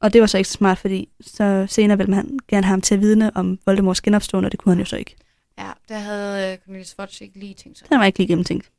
Og 0.00 0.12
det 0.12 0.20
var 0.20 0.26
så 0.26 0.38
ikke 0.38 0.48
så 0.48 0.54
smart, 0.54 0.78
fordi 0.78 1.08
så 1.20 1.66
senere 1.68 1.98
ville 1.98 2.10
man 2.10 2.38
gerne 2.48 2.64
have 2.64 2.70
ham 2.70 2.80
til 2.80 2.94
at 2.94 3.00
vidne 3.00 3.36
om 3.36 3.58
Voldemorts 3.66 4.00
genopstående, 4.00 4.46
og 4.46 4.52
det 4.52 4.60
kunne 4.60 4.72
han 4.74 4.78
jo 4.78 4.84
så 4.84 4.96
ikke. 4.96 5.16
Ja, 5.58 5.70
der 5.88 5.98
havde 5.98 6.52
øh, 6.52 6.58
Cornelius 6.64 6.94
Fudge 6.94 7.24
ikke 7.24 7.38
lige 7.38 7.54
tænkt 7.54 7.78
sig. 7.78 7.88
Den 7.90 7.98
var 7.98 8.04
ikke 8.04 8.18
lige 8.18 8.28
gennemtænkt. 8.28 8.70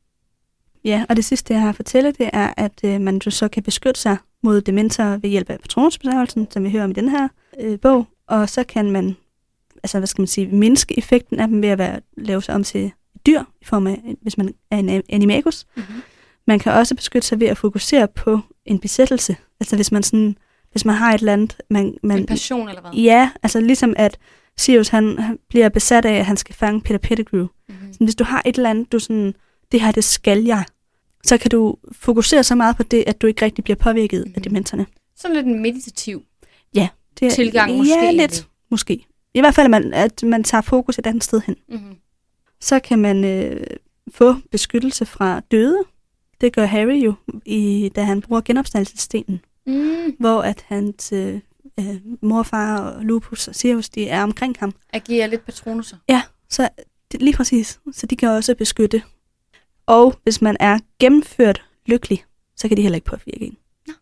Ja, 0.84 1.04
og 1.08 1.16
det 1.16 1.24
sidste, 1.24 1.54
jeg 1.54 1.62
har 1.62 1.68
at 1.68 1.76
fortælle, 1.76 2.12
det 2.12 2.30
er, 2.32 2.54
at 2.56 2.80
øh, 2.84 3.00
man 3.00 3.20
jo 3.26 3.30
så 3.30 3.48
kan 3.48 3.62
beskytte 3.62 4.00
sig 4.00 4.16
mod 4.42 4.60
dementer 4.60 5.16
ved 5.16 5.30
hjælp 5.30 5.50
af 5.50 5.60
patronusbesværgelsen, 5.60 6.50
som 6.50 6.64
vi 6.64 6.70
hører 6.70 6.84
om 6.84 6.90
i 6.90 6.94
den 6.94 7.08
her 7.08 7.28
øh, 7.60 7.80
bog. 7.80 8.06
Og 8.26 8.48
så 8.48 8.64
kan 8.64 8.90
man, 8.90 9.16
altså 9.84 9.98
hvad 9.98 10.06
skal 10.06 10.22
man 10.22 10.26
sige, 10.26 10.46
mindske 10.46 10.98
effekten 10.98 11.40
af 11.40 11.48
dem 11.48 11.62
ved 11.62 11.68
at 11.68 11.78
være, 11.78 12.00
lave 12.16 12.42
sig 12.42 12.54
om 12.54 12.64
til 12.64 12.92
dyr, 13.26 13.42
i 13.60 13.64
form 13.64 13.86
af, 13.86 14.16
hvis 14.22 14.38
man 14.38 14.54
er 14.70 14.76
en 14.78 15.02
animagus. 15.08 15.66
Mm-hmm. 15.76 16.02
Man 16.46 16.58
kan 16.58 16.72
også 16.72 16.94
beskytte 16.94 17.28
sig 17.28 17.40
ved 17.40 17.46
at 17.46 17.58
fokusere 17.58 18.08
på 18.08 18.40
en 18.66 18.78
besættelse. 18.78 19.36
Altså 19.60 19.76
hvis 19.76 19.92
man 19.92 20.02
sådan, 20.02 20.36
hvis 20.72 20.84
man 20.84 20.94
har 20.94 21.14
et 21.14 21.18
eller 21.18 21.32
andet, 21.32 21.56
man, 21.70 21.94
man 22.02 22.18
En 22.18 22.26
passion 22.26 22.68
eller 22.68 22.80
hvad? 22.80 22.92
ja, 22.92 23.30
altså 23.42 23.60
ligesom 23.60 23.94
at 23.96 24.18
Sirius 24.56 24.88
han, 24.88 25.18
han 25.18 25.38
bliver 25.48 25.68
besat 25.68 26.04
af, 26.04 26.14
at 26.14 26.26
han 26.26 26.36
skal 26.36 26.54
fange 26.54 26.80
Peter 26.80 26.98
Pettigrew. 26.98 27.46
Mm-hmm. 27.68 27.92
Sådan, 27.92 28.04
hvis 28.04 28.14
du 28.14 28.24
har 28.24 28.42
et 28.46 28.56
eller 28.56 28.70
andet, 28.70 28.92
du 28.92 28.98
sådan, 28.98 29.34
det 29.72 29.80
her, 29.80 29.92
det 29.92 30.04
skal 30.04 30.44
jeg, 30.44 30.64
så 31.24 31.38
kan 31.38 31.50
du 31.50 31.76
fokusere 31.92 32.44
så 32.44 32.54
meget 32.54 32.76
på 32.76 32.82
det, 32.82 33.04
at 33.06 33.22
du 33.22 33.26
ikke 33.26 33.44
rigtig 33.44 33.64
bliver 33.64 33.76
påvirket 33.76 34.20
mm-hmm. 34.20 34.34
af 34.36 34.42
dementerne. 34.42 34.86
Sådan 35.16 35.36
lidt 35.36 35.46
en 35.46 35.62
meditativ. 35.62 36.22
Det, 37.20 37.32
Tilgang 37.32 37.76
måske 37.76 38.04
Ja, 38.04 38.10
lidt. 38.10 38.48
Måske. 38.70 39.06
I 39.34 39.40
hvert 39.40 39.54
fald, 39.54 39.64
at 39.64 39.70
man, 39.70 39.94
at 39.94 40.22
man 40.22 40.44
tager 40.44 40.62
fokus 40.62 40.98
et 40.98 41.06
andet 41.06 41.24
sted 41.24 41.40
hen. 41.46 41.56
Mm-hmm. 41.68 41.96
Så 42.60 42.80
kan 42.80 42.98
man 42.98 43.24
øh, 43.24 43.66
få 44.10 44.34
beskyttelse 44.50 45.06
fra 45.06 45.40
døde. 45.40 45.84
Det 46.40 46.52
gør 46.52 46.64
Harry 46.66 47.04
jo, 47.04 47.14
i, 47.44 47.90
da 47.96 48.02
han 48.02 48.20
bruger 48.20 48.40
genopstandelsesstenen, 48.40 49.40
Mm. 49.66 50.16
hvor 50.18 50.42
at 50.42 50.64
hans 50.68 51.12
øh, 51.12 51.40
øh, 51.80 51.96
morfar 52.22 52.78
og 52.80 53.04
Lupus 53.04 53.48
og 53.48 53.54
Sirius, 53.54 53.88
de 53.88 54.08
er 54.08 54.22
omkring 54.22 54.56
ham. 54.60 54.74
Agerer 54.92 55.26
lidt 55.26 55.44
patronuser. 55.44 55.96
Så 56.50 56.68
det, 57.12 57.22
lige 57.22 57.36
præcis. 57.36 57.80
Så 57.92 58.06
de 58.06 58.16
kan 58.16 58.28
også 58.28 58.54
beskytte. 58.54 59.02
Og 59.86 60.14
hvis 60.22 60.42
man 60.42 60.56
er 60.60 60.78
gennemført 61.00 61.64
lykkelig, 61.86 62.24
så 62.56 62.68
kan 62.68 62.76
de 62.76 62.82
heller 62.82 62.94
ikke 62.96 63.04
påvirke 63.04 63.42
en. 63.44 63.56
Nå. 63.86 63.92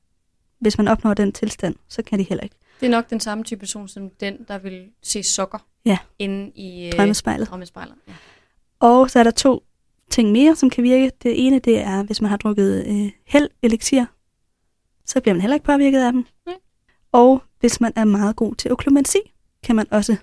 Hvis 0.60 0.78
man 0.78 0.88
opnår 0.88 1.14
den 1.14 1.32
tilstand, 1.32 1.74
så 1.88 2.02
kan 2.02 2.18
de 2.18 2.24
heller 2.24 2.44
ikke. 2.44 2.56
Det 2.82 2.86
er 2.86 2.90
nok 2.90 3.10
den 3.10 3.20
samme 3.20 3.44
type 3.44 3.58
person 3.58 3.88
som 3.88 4.10
den, 4.20 4.36
der 4.48 4.58
vil 4.58 4.84
se 5.02 5.22
sokker 5.22 5.58
Ja. 5.84 5.98
inde 6.18 6.52
i 6.54 6.86
øh, 6.86 6.92
Drømmespejlet. 6.92 7.48
drømmespejlet. 7.48 7.94
Ja. 8.08 8.12
Og 8.80 9.10
så 9.10 9.18
er 9.18 9.22
der 9.22 9.30
to 9.30 9.62
ting 10.10 10.32
mere, 10.32 10.56
som 10.56 10.70
kan 10.70 10.84
virke. 10.84 11.10
Det 11.22 11.46
ene, 11.46 11.58
det 11.58 11.78
er, 11.80 12.02
hvis 12.02 12.20
man 12.20 12.30
har 12.30 12.36
drukket 12.36 12.84
øh, 12.86 13.10
held 13.26 13.48
elixir, 13.62 14.04
så 15.06 15.20
bliver 15.20 15.34
man 15.34 15.40
heller 15.40 15.54
ikke 15.54 15.66
påvirket 15.66 16.00
af 16.00 16.12
dem. 16.12 16.24
Nej. 16.46 16.54
Og 17.12 17.42
hvis 17.60 17.80
man 17.80 17.92
er 17.96 18.04
meget 18.04 18.36
god 18.36 18.54
til 18.54 18.72
oklumensi, 18.72 19.18
kan 19.62 19.76
man 19.76 19.86
også 19.90 20.16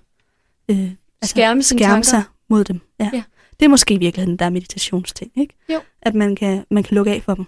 øh, 0.72 0.92
Skærme 1.24 1.64
sine 1.64 1.80
skærme 1.80 1.94
tanker. 1.94 2.04
sig 2.10 2.24
mod 2.50 2.64
dem. 2.64 2.80
Ja. 3.00 3.10
Ja. 3.14 3.24
Det 3.60 3.66
er 3.66 3.70
måske 3.70 3.94
i 3.94 3.98
virkeligheden 3.98 4.40
der 4.40 4.46
er 4.46 4.50
meditationsting, 4.50 5.32
ikke? 5.36 5.54
Jo. 5.74 5.80
At 6.02 6.16
man 6.16 6.36
kan, 6.36 6.66
man 6.72 6.84
kan 6.84 6.96
lukke 6.96 7.12
af 7.12 7.22
for 7.24 7.36
dem. 7.36 7.46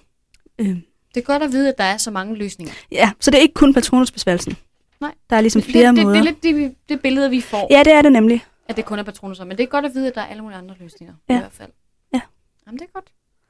Øh, 0.59 0.67
Det 1.15 1.21
er 1.21 1.25
godt 1.25 1.43
at 1.43 1.51
vide, 1.51 1.69
at 1.69 1.77
der 1.77 1.83
er 1.83 1.97
så 1.97 2.11
mange 2.11 2.35
løsninger. 2.35 2.73
ja, 2.91 3.11
så 3.19 3.31
det 3.31 3.37
er 3.37 3.41
ikke 3.41 3.53
kun 3.53 3.73
patronusbesværgelsen. 3.73 4.55
Nej. 5.01 5.13
Der 5.29 5.35
er 5.35 5.41
ligesom 5.41 5.61
det, 5.61 5.71
flere 5.71 5.87
det, 5.87 5.95
det, 5.97 6.03
måder. 6.05 6.21
det 6.21 6.27
er 6.27 6.31
lidt 6.31 6.43
det, 6.43 6.75
det 6.89 7.01
billede, 7.01 7.29
vi 7.29 7.41
får, 7.41 7.67
Ja, 7.71 7.83
det 7.85 7.93
er 7.93 8.01
det 8.01 8.11
nemlig. 8.11 8.45
at 8.67 8.77
det 8.77 8.85
kun 8.85 8.99
er 8.99 9.03
patroner, 9.03 9.45
men 9.45 9.57
det 9.57 9.63
er 9.63 9.67
godt 9.67 9.85
at 9.85 9.91
vide, 9.93 10.07
at 10.07 10.15
der 10.15 10.21
er 10.21 10.25
alle 10.25 10.41
mulige 10.43 10.57
andre 10.57 10.75
løsninger. 10.79 11.13
Ja. 11.29 11.35
I 11.35 11.37
hvert 11.37 11.51
fald. 11.51 11.69
Ja. 12.13 12.21
Jamen, 12.67 12.79
det 12.79 12.85
er 12.85 12.91
godt. 12.93 13.05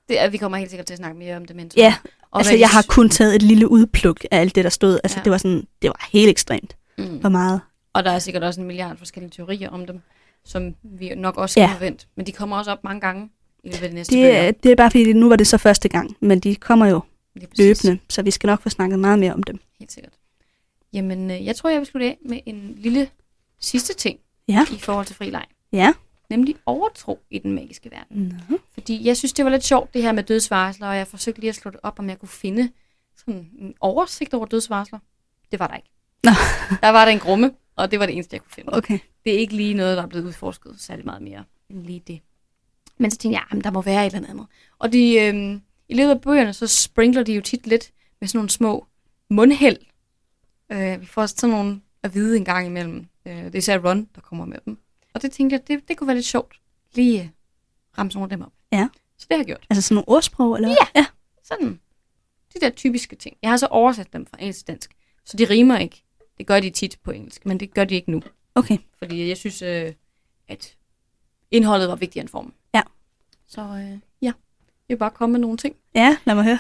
Det 0.10 0.22
er, 0.22 0.30
vi 0.30 0.38
kommer 0.38 0.58
helt 0.58 0.70
sikkert 0.70 0.86
til 0.86 0.94
at 0.94 0.98
snakke 0.98 1.18
mere 1.20 1.38
om 1.38 1.46
demens. 1.46 1.78
Ja, 1.78 1.96
og 2.32 2.40
altså 2.40 2.56
jeg 2.56 2.70
har 2.70 2.86
kun 2.90 3.10
taget 3.10 3.36
et 3.36 3.42
lille 3.42 3.72
udpluk 3.72 4.24
af 4.32 4.40
alt 4.40 4.56
det, 4.56 4.64
der 4.64 4.70
stod. 4.70 5.00
Altså 5.04 5.20
Ja. 5.20 5.24
det 5.24 5.32
var 5.32 5.38
sådan, 5.38 5.68
det 5.82 5.88
var 5.88 6.08
helt 6.12 6.30
ekstremt. 6.30 6.76
Mm. 6.98 7.06
Hvor 7.18 7.30
meget. 7.30 7.62
Og 7.94 8.04
der 8.04 8.12
er 8.12 8.20
sikkert 8.20 8.44
også 8.44 8.62
en 8.62 8.68
milliard 8.68 8.98
forskellige 8.98 9.32
teorier 9.32 9.70
om 9.70 9.86
dem, 9.86 10.02
som 10.46 10.76
vi 10.84 11.16
nok 11.16 11.38
også 11.38 11.54
skal 11.54 11.62
Ja. 11.62 11.74
forvente. 11.74 12.06
Men 12.16 12.26
de 12.28 12.32
kommer 12.32 12.58
også 12.58 12.72
op 12.72 12.84
mange 12.84 13.02
gange 13.02 13.30
i 13.64 13.68
løbet 13.68 13.84
af 13.84 13.90
de 13.90 13.96
næste 13.96 14.16
Det, 14.16 14.24
bøger. 14.24 14.34
er- 14.42 14.52
det 14.52 14.72
er 14.72 14.76
bare 14.76 14.92
fordi, 14.92 15.06
det- 15.06 15.16
nu 15.16 15.30
var 15.30 15.36
det 15.36 15.48
så 15.48 15.58
første 15.58 15.90
gang, 15.90 16.16
men 16.20 16.40
de 16.40 16.56
kommer 16.56 16.86
jo 16.86 17.02
løbende, 17.58 18.00
så 18.10 18.22
vi 18.22 18.32
skal 18.32 18.48
nok 18.48 18.62
få 18.62 18.70
snakket 18.70 19.00
meget 19.00 19.20
mere 19.20 19.34
om 19.34 19.44
dem. 19.44 19.60
Helt 19.80 19.92
sikkert. 19.92 20.14
Jamen, 20.94 21.32
øh, 21.32 21.46
jeg 21.46 21.56
tror, 21.56 21.70
jeg 21.70 21.80
vil 21.80 21.86
slutte 21.88 22.06
af 22.08 22.18
med 22.26 22.40
en 22.46 22.74
lille 22.78 23.10
sidste 23.60 23.94
ting 23.94 24.20
Ja. 24.48 24.66
i 24.74 24.78
forhold 24.80 25.06
til 25.06 25.16
fri 25.16 25.30
leg. 25.30 25.46
Ja. 25.74 25.94
Nemlig 26.30 26.56
overtro 26.66 27.20
i 27.30 27.40
den 27.40 27.52
magiske 27.52 27.92
verden. 27.92 28.42
Nå. 28.50 28.58
Fordi 28.74 29.06
jeg 29.08 29.18
synes, 29.18 29.34
det 29.34 29.46
var 29.46 29.52
lidt 29.52 29.64
sjovt, 29.64 29.94
det 29.94 30.02
her 30.02 30.12
med 30.12 30.24
dødsvarsler, 30.24 30.88
og 30.88 30.98
jeg 30.98 31.08
forsøgte 31.08 31.40
lige 31.42 31.50
at 31.50 31.56
slå 31.56 31.72
det 31.72 31.80
op, 31.84 32.00
om 32.00 32.10
jeg 32.10 32.20
kunne 32.20 32.30
finde 32.30 32.70
sådan 33.18 33.50
en 33.60 33.74
oversigt 33.80 34.34
over 34.34 34.46
dødsvarsler. 34.46 35.00
Det 35.52 35.60
var 35.60 35.68
der 35.68 35.76
ikke. 35.76 35.90
Nå. 36.24 36.32
Der 36.82 36.90
var 36.90 37.06
der 37.06 37.12
en 37.12 37.20
grumme, 37.20 37.52
og 37.76 37.92
det 37.92 38.00
var 38.00 38.06
det 38.06 38.14
eneste, 38.16 38.34
jeg 38.34 38.42
kunne 38.42 38.52
finde. 38.54 38.74
Okay. 38.74 39.00
Det 39.26 39.34
er 39.34 39.38
ikke 39.40 39.56
lige 39.56 39.74
noget, 39.74 39.98
der 39.98 40.04
er 40.04 40.08
blevet 40.08 40.26
udforsket 40.26 40.76
særlig 40.78 41.06
meget 41.06 41.22
mere 41.22 41.44
end 41.70 41.84
lige 41.86 42.04
det. 42.08 42.20
Men 42.98 43.12
så 43.12 43.18
tænkte 43.18 43.40
jeg, 43.52 43.58
at 43.60 43.64
der 43.64 43.72
må 43.72 43.82
være 43.82 44.08
et 44.08 44.16
eller 44.16 44.30
andet. 44.30 44.46
Og 44.80 44.94
de, 44.94 45.14
øh, 45.20 45.60
i 45.90 45.94
løbet 45.94 46.10
af 46.12 46.22
bøgerne, 46.22 46.54
så 46.54 46.68
sprinkler 46.68 47.24
de 47.24 47.34
jo 47.34 47.42
tit 47.42 47.68
lidt 47.68 47.92
med 48.20 48.28
sådan 48.28 48.38
nogle 48.38 48.50
små 48.50 48.86
mundhæld. 49.30 49.78
Øh, 50.72 51.02
vi 51.02 51.06
får 51.06 51.26
sådan 51.26 51.50
nogle 51.50 51.82
at 52.04 52.14
vide 52.14 52.38
en 52.38 52.46
gang 52.46 52.68
imellem. 52.68 53.08
Øh, 53.26 53.36
det 53.36 53.56
er 53.56 53.58
især 53.58 53.78
Ron, 53.78 54.10
der 54.16 54.22
kommer 54.22 54.46
med 54.46 54.58
dem. 54.66 54.78
Og 55.14 55.22
det 55.22 55.32
tænkte 55.32 55.54
jeg, 55.54 55.68
det, 55.68 55.88
det 55.88 55.98
kunne 55.98 56.08
være 56.08 56.16
lidt 56.16 56.26
sjovt. 56.26 56.60
Lige 56.94 57.22
øh, 57.22 57.30
ramme 57.98 58.12
nogle 58.14 58.26
af 58.26 58.30
dem 58.30 58.42
op. 58.42 58.54
Ja. 58.72 58.88
Så 59.18 59.26
det 59.30 59.36
har 59.36 59.40
jeg 59.40 59.46
gjort. 59.46 59.68
Altså 59.70 59.82
sådan 59.82 59.96
nogle 59.96 60.10
ordsprog, 60.10 60.56
eller? 60.56 60.70
Ja. 60.70 60.76
ja. 60.96 61.06
Sådan 61.44 61.80
de 62.54 62.60
der 62.60 62.70
typiske 62.70 63.16
ting. 63.16 63.38
Jeg 63.42 63.50
har 63.50 63.58
så 63.58 63.68
oversat 63.68 64.14
dem 64.14 64.26
fra 64.26 64.38
engelsk 64.40 64.60
til 64.60 64.68
dansk. 64.68 64.92
Så 65.26 65.38
de 65.38 65.46
rimer 65.46 65.78
ikke. 65.78 66.04
Det 66.38 66.48
gør 66.48 66.60
de 66.60 66.70
tit 66.70 66.98
på 67.04 67.12
engelsk, 67.12 67.46
men 67.46 67.60
det 67.60 67.74
gør 67.74 67.84
de 67.84 67.96
ikke 67.96 68.12
nu. 68.12 68.22
Okay. 68.56 68.78
Fordi 68.98 69.28
jeg 69.28 69.38
synes, 69.38 69.62
øh, 69.62 69.94
at 70.48 70.78
indholdet 71.52 71.90
var 71.90 71.96
vigtigere 71.96 72.24
end 72.24 72.30
formen. 72.30 72.54
Ja. 72.74 72.82
Så 73.48 73.62
øh, 73.62 74.00
ja, 74.22 74.32
jeg 74.90 74.94
vil 74.94 74.98
bare 74.98 75.12
komme 75.12 75.32
med 75.32 75.40
nogle 75.40 75.58
ting. 75.58 75.76
Ja, 75.96 76.18
lad 76.26 76.36
mig 76.36 76.44
høre. 76.44 76.60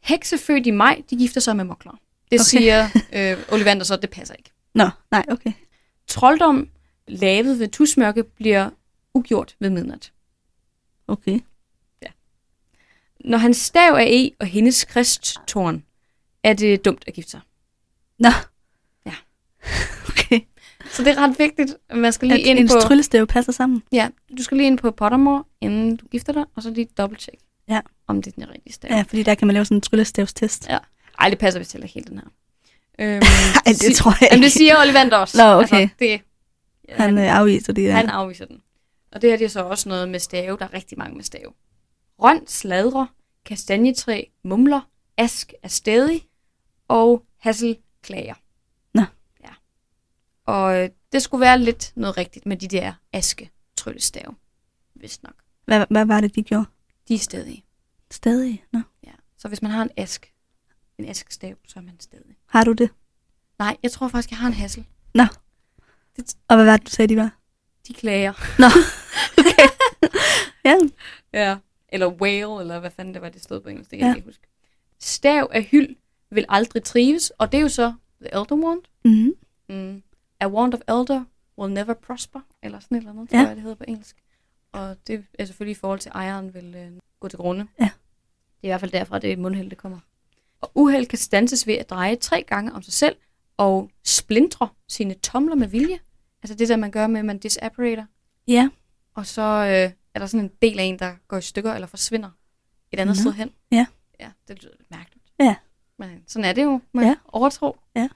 Hekse 0.00 0.38
født 0.38 0.66
i 0.66 0.70
maj, 0.70 1.02
de 1.10 1.16
gifter 1.16 1.40
sig 1.40 1.56
med 1.56 1.64
mokler. 1.64 1.98
Det 2.30 2.40
Okay. 2.40 2.44
siger 2.44 2.88
øh, 3.12 3.38
Ollivander 3.52 3.84
så, 3.84 3.96
det 3.96 4.10
passer 4.10 4.34
ikke. 4.34 4.50
Nå, 4.74 4.88
nej, 5.10 5.24
okay. 5.28 5.52
Trolddom 6.06 6.68
lavet 7.08 7.58
ved 7.58 7.68
tusmørke 7.68 8.24
bliver 8.24 8.70
ugjort 9.14 9.56
ved 9.60 9.70
midnat. 9.70 10.12
Okay. 11.08 11.40
Når 13.24 13.38
hans 13.38 13.56
stav 13.56 13.92
er 13.94 14.04
e 14.08 14.30
og 14.40 14.46
hendes 14.46 14.84
kristtårn, 14.84 15.84
er 16.42 16.52
det 16.52 16.84
dumt 16.84 17.04
at 17.06 17.14
gifte 17.14 17.30
sig. 17.30 17.40
Nå. 18.18 18.28
Ja. 19.06 19.14
Okay. 20.08 20.40
Så 20.90 21.04
det 21.04 21.10
er 21.12 21.16
ret 21.22 21.38
vigtigt. 21.38 21.74
at 21.88 21.96
Man 21.98 22.12
skal 22.12 22.28
lige 22.28 22.50
At 22.50 22.56
ind 22.58 22.68
på... 22.68 22.74
tryllestav 22.80 23.26
passer 23.26 23.52
sammen. 23.52 23.82
Ja, 23.92 24.08
du 24.38 24.42
skal 24.42 24.56
lige 24.56 24.66
ind 24.66 24.78
på 24.78 24.90
Pottermore, 24.90 25.44
inden 25.60 25.96
du 25.96 26.06
gifter 26.06 26.32
dig, 26.32 26.44
og 26.54 26.62
så 26.62 26.70
lige 26.70 26.88
dobbelt-check, 26.98 27.36
Ja. 27.68 27.80
om 28.06 28.22
det 28.22 28.30
er 28.30 28.34
den 28.34 28.50
rigtige 28.50 28.72
stav. 28.72 28.90
Ja, 28.92 29.02
fordi 29.02 29.22
der 29.22 29.34
kan 29.34 29.46
man 29.46 29.54
lave 29.54 29.64
sådan 29.64 29.76
en 29.76 29.80
tryllestavstest. 29.82 30.68
Ja. 30.68 30.78
Ej, 31.20 31.28
det 31.28 31.38
passer 31.38 31.60
vist 31.60 31.72
heller 31.72 31.84
ikke 31.84 31.94
helt, 31.94 32.08
den 32.08 32.18
her. 32.18 32.26
Øhm, 32.98 33.22
Ej, 33.66 33.72
det 33.80 33.96
tror 33.96 34.10
jeg 34.20 34.28
Jamen, 34.30 34.42
det 34.42 34.46
ikke. 34.46 34.50
siger 34.58 34.80
Ollivander 34.80 35.16
også. 35.16 35.38
Nå, 35.38 35.44
okay. 35.44 35.80
Altså, 35.80 35.94
det, 35.98 36.20
ja, 36.88 36.94
Han 36.96 37.18
øh, 37.18 37.36
afviser 37.38 37.72
det 37.72 37.84
der. 37.84 37.92
han 37.92 38.08
afviser 38.08 38.44
den. 38.44 38.60
Og 39.12 39.22
det 39.22 39.30
her 39.30 39.36
det 39.36 39.44
er 39.44 39.48
så 39.48 39.64
også 39.64 39.88
noget 39.88 40.08
med 40.08 40.20
stave. 40.20 40.58
Der 40.58 40.64
er 40.64 40.74
rigtig 40.74 40.98
mange 40.98 41.16
med 41.16 41.24
stave. 41.24 41.52
Røn, 42.22 42.46
sladre, 42.46 43.08
kastanjetræ, 43.44 44.24
mumler, 44.44 44.80
ask 45.16 45.52
er 45.62 45.68
stedig, 45.68 46.26
og 46.88 47.24
hassel 47.38 47.76
klager. 48.02 48.34
Nå. 48.94 49.02
Ja. 49.44 49.50
Og 50.46 50.82
øh, 50.82 50.88
det 51.12 51.22
skulle 51.22 51.40
være 51.40 51.58
lidt 51.58 51.92
noget 51.96 52.16
rigtigt 52.16 52.46
med 52.46 52.56
de 52.56 52.68
der 52.68 52.92
aske 53.12 53.50
tryllestave. 53.76 54.34
Vist 54.94 55.22
nok. 55.22 55.34
Hvad, 55.64 55.84
hvad 55.90 56.04
var 56.04 56.20
det, 56.20 56.34
de 56.34 56.42
gjorde? 56.42 56.66
De 57.08 57.14
er 57.14 57.18
stedige. 57.18 57.64
Stadig? 58.10 58.64
Nå. 58.72 58.80
Ja. 59.06 59.12
Så 59.38 59.48
hvis 59.48 59.62
man 59.62 59.70
har 59.70 59.82
en 59.82 59.90
ask, 59.96 60.32
en 61.02 61.08
askestav, 61.10 61.54
så 61.66 61.78
er 61.78 61.82
man 61.82 62.00
stedig. 62.00 62.36
Har 62.46 62.64
du 62.64 62.72
det? 62.72 62.90
Nej, 63.58 63.76
jeg 63.82 63.90
tror 63.92 64.08
faktisk, 64.08 64.30
jeg 64.30 64.38
har 64.38 64.46
en 64.46 64.52
hassel. 64.54 64.86
Og 66.48 66.56
hvad 66.56 66.64
var 66.64 66.76
det, 66.76 66.86
du 66.86 66.90
sagde, 66.90 67.08
de 67.08 67.16
var? 67.16 67.30
De 67.88 67.94
klager. 67.94 68.32
Nå. 68.58 68.66
okay. 69.38 69.68
ja. 70.64 70.76
Ja. 71.32 71.56
Eller 71.88 72.06
whale, 72.08 72.60
eller 72.60 72.78
hvad 72.80 72.90
fanden 72.90 73.14
det 73.14 73.22
var, 73.22 73.28
det 73.28 73.42
stod 73.42 73.60
på 73.60 73.68
engelsk. 73.68 73.90
Det 73.90 73.98
kan 73.98 74.06
Ja. 74.06 74.08
jeg 74.10 74.16
ikke 74.16 74.28
huske. 74.28 74.46
Stav 74.98 75.50
af 75.52 75.62
hyld 75.62 75.96
vil 76.30 76.44
aldrig 76.48 76.84
trives, 76.84 77.30
og 77.30 77.52
det 77.52 77.58
er 77.58 77.62
jo 77.62 77.68
så 77.68 77.94
The 78.20 78.28
Elder 78.34 78.56
Wand. 78.66 78.80
Mm-hmm. 79.04 79.34
Mm. 79.68 80.02
A 80.40 80.48
Wand 80.48 80.74
of 80.74 80.80
Elder 80.88 81.24
will 81.58 81.72
never 81.74 81.94
prosper, 81.94 82.40
eller 82.62 82.80
sådan 82.80 82.96
et 82.96 83.00
eller 83.00 83.10
andet, 83.10 83.32
Ja. 83.32 83.38
tror 83.38 83.46
jeg, 83.46 83.56
det 83.56 83.62
hedder 83.62 83.76
på 83.76 83.84
engelsk. 83.88 84.16
Og 84.72 84.96
det 85.06 85.24
er 85.38 85.44
selvfølgelig 85.44 85.76
i 85.76 85.80
forhold 85.80 86.00
til 86.00 86.10
ejeren 86.14 86.54
vil 86.54 86.74
øh, 86.74 86.92
gå 87.20 87.28
til 87.28 87.36
grunde. 87.36 87.66
Ja. 87.80 87.84
Det 87.84 88.62
er 88.62 88.68
i 88.68 88.68
hvert 88.68 88.80
fald 88.80 88.90
derfra, 88.90 89.18
det 89.18 89.38
mundheld, 89.38 89.70
det 89.70 89.78
kommer. 89.78 89.98
Og 90.60 90.70
uheld 90.74 91.06
kan 91.06 91.18
stanses 91.18 91.66
ved 91.66 91.74
at 91.74 91.90
dreje 91.90 92.16
tre 92.16 92.42
gange 92.42 92.72
om 92.72 92.82
sig 92.82 92.92
selv, 92.92 93.16
og 93.56 93.90
splindre 94.04 94.68
sine 94.88 95.14
tomler 95.14 95.54
med 95.54 95.68
vilje. 95.68 95.98
Altså 96.42 96.54
det 96.54 96.68
der, 96.68 96.76
man 96.76 96.90
gør 96.90 97.06
med, 97.06 97.18
at 97.18 97.24
man 97.26 97.38
disapparater. 97.38 98.06
Ja. 98.48 98.68
Og 99.14 99.26
så 99.26 99.42
øh, 99.42 99.92
er 100.14 100.18
der 100.18 100.26
sådan 100.26 100.44
en 100.44 100.50
del 100.62 100.78
af 100.78 100.82
en, 100.84 100.98
der 100.98 101.12
går 101.28 101.36
i 101.36 101.42
stykker 101.42 101.72
eller 101.74 101.86
forsvinder 101.86 102.30
et 102.92 103.00
andet 103.00 103.16
Nå. 103.16 103.20
sted 103.20 103.32
hen. 103.32 103.50
Ja. 103.72 103.86
Ja, 104.20 104.30
det 104.48 104.62
lyder 104.62 104.74
lidt 104.78 104.90
mærkeligt. 104.90 105.24
Ja. 105.40 105.56
Men 105.98 106.24
sådan 106.26 106.44
er 106.44 106.52
det 106.52 106.62
jo 106.64 106.80
med 106.94 107.04
Ja. 107.04 107.14
overtro. 107.28 107.76
Ja. 107.96 108.08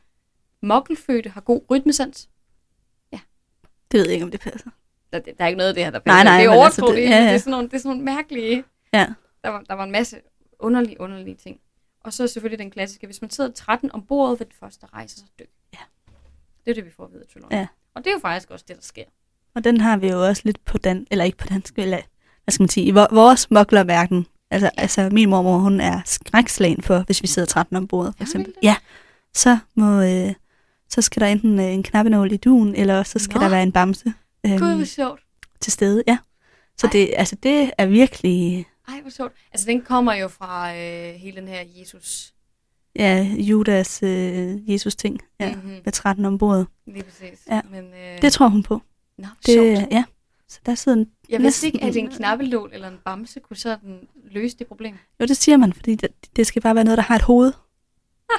Mokkelfødte 0.63 1.31
har 1.31 1.41
god 1.41 1.61
rytmesans. 1.71 2.29
Det 3.93 3.99
ved 4.01 4.05
jeg 4.07 4.13
ikke, 4.15 4.25
om 4.25 4.31
det 4.31 4.41
passer. 4.41 4.71
Der, 5.13 5.19
der 5.19 5.33
er 5.39 5.47
ikke 5.47 5.57
noget 5.59 5.69
af 5.69 5.75
det 5.75 5.85
her, 5.85 5.91
der 5.91 6.01
Nej, 6.07 6.15
passer. 6.17 6.25
nej, 6.25 6.39
det 6.39 6.45
er 6.47 6.51
men 6.51 6.59
overtro. 6.59 6.65
altså, 6.67 6.87
det- 6.87 6.97
det, 6.97 7.03
ja, 7.03 7.17
ja. 7.17 7.25
det, 7.29 7.35
er 7.35 7.39
sådan 7.39 7.51
nogle, 7.51 7.69
det 7.69 7.75
er 7.75 7.79
sådan 7.79 7.89
nogle 7.97 8.05
mærkelige... 8.17 8.65
Ja. 8.93 9.07
Der 9.45 9.49
var, 9.51 9.61
der 9.63 9.75
var 9.75 9.85
en 9.85 9.91
masse 9.91 10.17
underlige, 10.59 11.01
underlige 11.01 11.35
ting. 11.37 11.61
Og 12.05 12.13
så 12.13 12.27
selvfølgelig 12.27 12.59
den 12.59 12.71
klassiske, 12.71 13.07
hvis 13.07 13.21
man 13.23 13.31
sidder 13.31 13.51
13 13.53 13.93
om 13.93 14.03
bordet, 14.03 14.39
vil 14.41 14.47
den 14.47 14.55
første 14.61 14.87
rejse 14.95 15.17
sig 15.17 15.27
dø. 15.39 15.45
Ja. 15.75 15.79
Det 16.65 16.71
er 16.71 16.75
det, 16.75 16.85
vi 16.85 16.91
får 16.97 17.05
at 17.05 17.13
vide 17.13 17.25
Trylon. 17.33 17.49
Ja. 17.53 17.67
Og 17.95 18.05
det 18.05 18.11
er 18.11 18.15
jo 18.15 18.19
faktisk 18.21 18.51
også 18.51 18.65
det, 18.69 18.77
der 18.77 18.83
sker. 18.83 19.05
Og 19.55 19.65
den 19.65 19.81
har 19.81 19.97
vi 19.97 20.09
jo 20.09 20.27
også 20.27 20.43
lidt 20.45 20.65
på 20.65 20.79
dan 20.79 21.07
eller 21.11 21.25
ikke 21.25 21.39
på 21.39 21.47
dansk, 21.47 21.79
eller 21.79 21.99
hvad 22.45 22.53
skal 22.53 22.63
man 22.63 22.69
sige, 22.69 22.87
i 22.87 22.91
vor- 22.91 23.15
vores 23.15 23.51
moklerverden. 23.51 24.27
Altså, 24.51 24.71
ja. 24.77 24.83
altså 24.83 25.09
min 25.13 25.31
mormor, 25.31 25.59
hun 25.59 25.81
er 25.81 26.01
skrækslagen 26.05 26.83
for, 26.83 26.99
hvis 26.99 27.23
vi 27.23 27.27
sidder 27.27 27.47
13 27.47 27.77
om 27.77 27.87
bordet, 27.89 28.15
for 28.15 28.19
Ja, 28.21 28.25
eksempel. 28.25 28.53
det. 28.55 28.59
Ja, 28.63 28.77
så 29.35 29.59
må, 29.75 30.03
øh, 30.03 30.35
så 30.89 31.03
skal 31.03 31.21
der 31.21 31.27
enten 31.27 31.59
øh, 31.61 31.65
en 31.67 31.83
knappenål 31.83 32.33
i 32.33 32.37
duen, 32.37 32.75
eller 32.75 33.03
så 33.03 33.19
skal 33.19 33.35
Nå. 33.39 33.43
der 33.45 33.49
være 33.51 33.63
en 33.63 33.73
bamse 33.73 34.13
øh, 34.47 34.51
Gud, 34.59 34.75
hvor 34.75 34.85
sjovt. 34.85 35.21
til 35.61 35.73
stede. 35.73 36.03
Ja. 36.07 36.19
Så 36.79 36.87
Ej. 36.87 36.91
det, 36.93 37.11
altså, 37.17 37.37
det 37.43 37.71
er 37.79 37.87
virkelig, 37.87 38.67
Ej, 38.89 39.01
hvor 39.01 39.11
sjovt. 39.11 39.33
Altså, 39.53 39.67
den 39.67 39.83
kommer 39.83 40.15
jo 40.15 40.29
fra 40.29 40.77
øh, 40.77 41.15
hele 41.15 41.37
den 41.41 41.49
her 41.49 41.63
Jesus. 41.81 42.35
ja, 42.97 43.23
Judas 43.23 44.03
øh, 44.03 44.71
Jesus-ting. 44.73 45.21
Ja, 45.41 45.55
Mhm. 45.55 45.81
med 45.85 45.93
13 45.93 46.25
om 46.25 46.39
bordet. 46.39 46.67
Lige 46.87 47.03
præcis. 47.03 47.39
Ja. 47.51 47.61
Men, 47.71 47.85
øh, 47.85 48.23
Det 48.23 48.33
tror 48.33 48.49
hun 48.49 48.63
på. 48.63 48.83
Nå, 49.19 49.27
Det, 49.47 49.55
sjovt. 49.55 49.93
ja. 49.93 50.05
Så 50.49 50.61
der 50.67 50.75
sidder 50.75 50.99
en, 50.99 51.11
Jeg 51.29 51.41
vidste 51.43 51.67
ikke, 51.67 51.83
at 51.83 51.97
en 51.97 52.09
knappelål 52.17 52.71
eller 52.73 52.89
en 52.89 52.99
bamse 53.05 53.41
kunne 53.41 53.57
sådan 53.57 54.09
løse 54.31 54.57
det 54.59 54.67
problem. 54.67 54.95
jo, 55.21 55.27
det 55.27 55.37
siger 55.37 55.57
man, 55.57 55.73
fordi 55.73 55.95
det, 55.95 56.09
det 56.37 56.47
skal 56.47 56.63
bare 56.63 56.75
være 56.75 56.85
noget, 56.85 56.97
der 56.99 57.05
har 57.05 57.17
et 57.17 57.23
hoved. 57.23 57.53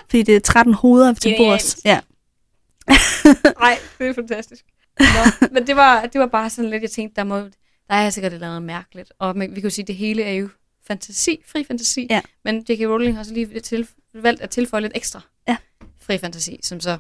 Fordi 0.09 0.23
det 0.23 0.35
er 0.35 0.39
13 0.39 0.73
hoveder 0.73 1.13
til 1.13 1.31
Genialt. 1.31 1.51
bords. 1.51 1.85
Ja. 1.85 1.99
Nej, 3.59 3.77
det 3.99 4.07
er 4.07 4.13
fantastisk. 4.13 4.65
Nå, 4.99 5.47
men 5.51 5.67
det 5.67 5.75
var, 5.75 6.05
det 6.05 6.21
var 6.21 6.27
bare 6.27 6.49
sådan 6.49 6.71
lidt, 6.71 6.81
jeg 6.81 6.91
tænkte, 6.91 7.15
der, 7.15 7.23
må, 7.23 7.35
der 7.89 7.95
er 7.95 8.09
sikkert 8.09 8.31
et 8.31 8.35
eller 8.35 8.47
andet 8.47 8.63
mærkeligt. 8.63 9.13
Og 9.19 9.37
man, 9.37 9.49
vi 9.49 9.55
kan 9.55 9.63
jo 9.63 9.69
sige, 9.69 9.83
at 9.83 9.87
det 9.87 9.95
hele 9.95 10.23
er 10.23 10.31
jo 10.33 10.49
fantasi, 10.83 11.41
fri 11.45 11.63
fantasi. 11.63 12.07
Ja. 12.09 12.21
Men 12.43 12.57
J.K. 12.69 12.79
Rowling 12.81 13.15
har 13.17 13.23
så 13.23 13.33
lige 13.33 13.59
til, 13.59 13.87
valgt 14.13 14.41
at 14.41 14.49
tilføje 14.49 14.81
lidt 14.81 14.93
ekstra 14.95 15.21
Ja. 15.47 15.57
fri 15.99 16.17
fantasi, 16.17 16.59
som 16.63 16.79
så 16.79 16.97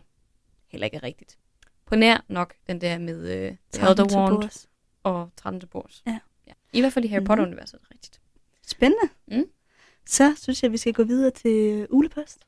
heller 0.67 0.85
ikke 0.85 0.97
er 0.97 1.03
rigtigt. 1.03 1.37
På 1.85 1.95
nær 1.95 2.17
nok 2.27 2.53
den 2.67 2.81
der 2.81 2.97
med 2.99 3.15
uh, 3.17 3.27
The 3.29 3.57
13 3.71 3.89
Elder 3.91 4.05
til 4.09 4.17
Wand 4.17 4.29
bords. 4.41 4.67
og 5.03 5.29
13 5.37 5.59
til 5.61 5.67
bords. 5.67 6.03
Ja. 6.07 6.19
ja. 6.47 6.51
I 6.73 6.79
hvert 6.79 6.93
fald 6.93 7.05
i 7.05 7.07
Harry 7.07 7.19
Mhm. 7.19 7.27
Potter-universet 7.27 7.73
er 7.73 7.77
det 7.77 7.87
rigtigt. 7.93 8.21
Spændende. 8.67 9.09
Mm. 9.27 9.43
Så 10.07 10.33
synes 10.41 10.63
jeg, 10.63 10.71
vi 10.71 10.77
skal 10.77 10.93
gå 10.93 11.03
videre 11.03 11.31
til 11.31 11.51
øh, 11.51 11.87
ulepost. 11.89 12.39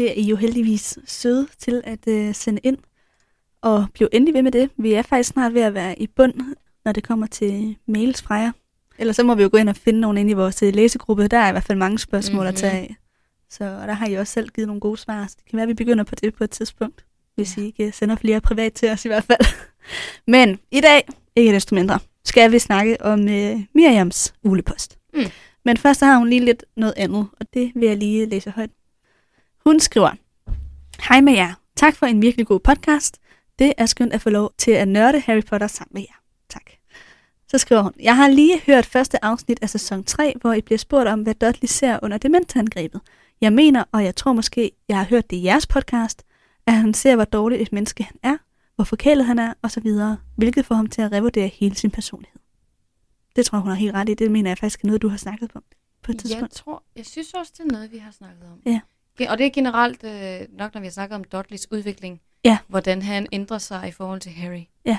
Det 0.00 0.10
er 0.10 0.14
I 0.14 0.22
jo 0.22 0.36
heldigvis 0.36 0.98
søde 1.06 1.48
til 1.58 1.82
at 1.84 2.08
øh, 2.08 2.34
sende 2.34 2.60
ind. 2.64 2.78
Og 3.62 3.86
bliv 3.94 4.08
endelig 4.12 4.34
ved 4.34 4.42
med 4.42 4.52
det. 4.52 4.70
Vi 4.76 4.92
er 4.92 5.02
faktisk 5.02 5.30
snart 5.30 5.54
ved 5.54 5.62
at 5.62 5.74
være 5.74 5.98
i 5.98 6.06
bund, 6.06 6.34
når 6.84 6.92
det 6.92 7.04
kommer 7.04 7.26
til 7.26 7.76
mails 7.86 8.22
fra 8.22 8.34
jer. 8.34 8.52
Ellers 8.98 9.16
så 9.16 9.24
må 9.24 9.34
vi 9.34 9.42
jo 9.42 9.48
gå 9.52 9.56
ind 9.58 9.68
og 9.68 9.76
finde 9.76 10.00
nogen 10.00 10.18
ind 10.18 10.30
i 10.30 10.32
vores 10.32 10.62
øh, 10.62 10.74
læsegruppe. 10.74 11.28
Der 11.28 11.38
er 11.38 11.48
i 11.48 11.52
hvert 11.52 11.64
fald 11.64 11.78
mange 11.78 11.98
spørgsmål 11.98 12.36
mm-hmm. 12.36 12.48
at 12.48 12.54
tage 12.54 12.72
af. 12.72 12.96
Så 13.50 13.64
og 13.64 13.88
der 13.88 13.92
har 13.92 14.06
I 14.06 14.14
også 14.14 14.32
selv 14.32 14.48
givet 14.48 14.66
nogle 14.66 14.80
gode 14.80 14.96
svar. 14.96 15.26
Så 15.26 15.34
det 15.38 15.50
kan 15.50 15.56
være, 15.56 15.62
at 15.62 15.68
vi 15.68 15.74
begynder 15.74 16.04
på 16.04 16.14
det 16.14 16.34
på 16.34 16.44
et 16.44 16.50
tidspunkt. 16.50 17.04
Hvis 17.34 17.56
ja. 17.56 17.62
I 17.62 17.66
ikke 17.66 17.92
sender 17.92 18.16
flere 18.16 18.40
privat 18.40 18.72
til 18.72 18.90
os 18.90 19.04
i 19.04 19.08
hvert 19.08 19.24
fald. 19.24 19.46
Men 20.34 20.58
i 20.70 20.80
dag, 20.80 21.08
ikke 21.36 21.52
desto 21.52 21.74
mindre, 21.74 21.98
skal 22.24 22.52
vi 22.52 22.58
snakke 22.58 23.02
om 23.02 23.28
øh, 23.28 23.60
Miriams 23.74 24.34
ulepost. 24.42 24.98
Mm. 25.14 25.24
Men 25.64 25.76
først 25.76 26.00
så 26.00 26.06
har 26.06 26.18
hun 26.18 26.28
lige 26.28 26.44
lidt 26.44 26.64
noget 26.76 26.94
andet, 26.96 27.26
og 27.40 27.46
det 27.54 27.72
vil 27.74 27.88
jeg 27.88 27.96
lige 27.96 28.26
læse 28.26 28.50
højt. 28.50 28.70
Hun 29.64 29.80
skriver, 29.80 30.10
Hej 31.08 31.20
med 31.20 31.32
jer. 31.32 31.54
Tak 31.76 31.96
for 31.96 32.06
en 32.06 32.22
virkelig 32.22 32.46
god 32.46 32.60
podcast. 32.60 33.20
Det 33.58 33.72
er 33.78 33.86
skønt 33.86 34.12
at 34.12 34.20
få 34.20 34.30
lov 34.30 34.52
til 34.58 34.70
at 34.70 34.88
nørde 34.88 35.20
Harry 35.20 35.42
Potter 35.42 35.66
sammen 35.66 35.94
med 35.94 36.02
jer. 36.02 36.14
Tak. 36.48 36.70
Så 37.48 37.58
skriver 37.58 37.82
hun, 37.82 37.92
Jeg 38.02 38.16
har 38.16 38.28
lige 38.28 38.60
hørt 38.66 38.86
første 38.86 39.24
afsnit 39.24 39.58
af 39.62 39.70
sæson 39.70 40.04
3, 40.04 40.34
hvor 40.40 40.52
I 40.52 40.60
bliver 40.60 40.78
spurgt 40.78 41.08
om, 41.08 41.22
hvad 41.22 41.34
Dudley 41.34 41.66
ser 41.66 41.98
under 42.02 42.18
dementangrebet. 42.18 43.00
Jeg 43.40 43.52
mener, 43.52 43.84
og 43.92 44.04
jeg 44.04 44.16
tror 44.16 44.32
måske, 44.32 44.72
jeg 44.88 44.96
har 44.96 45.04
hørt 45.04 45.30
det 45.30 45.36
i 45.36 45.44
jeres 45.44 45.66
podcast, 45.66 46.22
at 46.66 46.72
han 46.72 46.94
ser, 46.94 47.16
hvor 47.16 47.24
dårligt 47.24 47.62
et 47.62 47.72
menneske 47.72 48.04
han 48.04 48.16
er, 48.22 48.36
hvor 48.74 48.84
forkælet 48.84 49.26
han 49.26 49.38
er, 49.38 49.54
osv., 49.62 49.88
hvilket 50.36 50.66
får 50.66 50.74
ham 50.74 50.86
til 50.86 51.02
at 51.02 51.12
revurdere 51.12 51.48
hele 51.48 51.74
sin 51.74 51.90
personlighed. 51.90 52.40
Det 53.36 53.46
tror 53.46 53.58
jeg, 53.58 53.62
hun 53.62 53.70
har 53.70 53.76
helt 53.76 53.94
ret 53.94 54.08
i. 54.08 54.14
Det 54.14 54.30
mener 54.30 54.50
jeg 54.50 54.58
faktisk 54.58 54.82
er 54.82 54.86
noget, 54.86 55.02
du 55.02 55.08
har 55.08 55.16
snakket 55.16 55.50
om 55.54 55.62
på 56.02 56.12
et 56.12 56.18
tidspunkt. 56.18 56.42
Jeg 56.42 56.50
tror, 56.50 56.82
jeg 56.96 57.06
synes 57.06 57.34
også, 57.34 57.52
det 57.56 57.64
er 57.66 57.72
noget, 57.72 57.92
vi 57.92 57.98
har 57.98 58.10
snakket 58.10 58.44
om. 58.52 58.60
Ja. 58.66 58.80
Og 59.28 59.38
det 59.38 59.46
er 59.46 59.50
generelt 59.50 60.04
øh, 60.04 60.58
nok, 60.58 60.74
når 60.74 60.80
vi 60.80 60.86
har 60.86 60.92
snakket 60.92 61.16
om 61.16 61.24
Dudleys 61.24 61.66
udvikling, 61.70 62.20
ja. 62.44 62.58
hvordan 62.68 63.02
han 63.02 63.26
ændrer 63.32 63.58
sig 63.58 63.88
i 63.88 63.92
forhold 63.92 64.20
til 64.20 64.32
Harry. 64.32 64.62
Ja. 64.84 64.98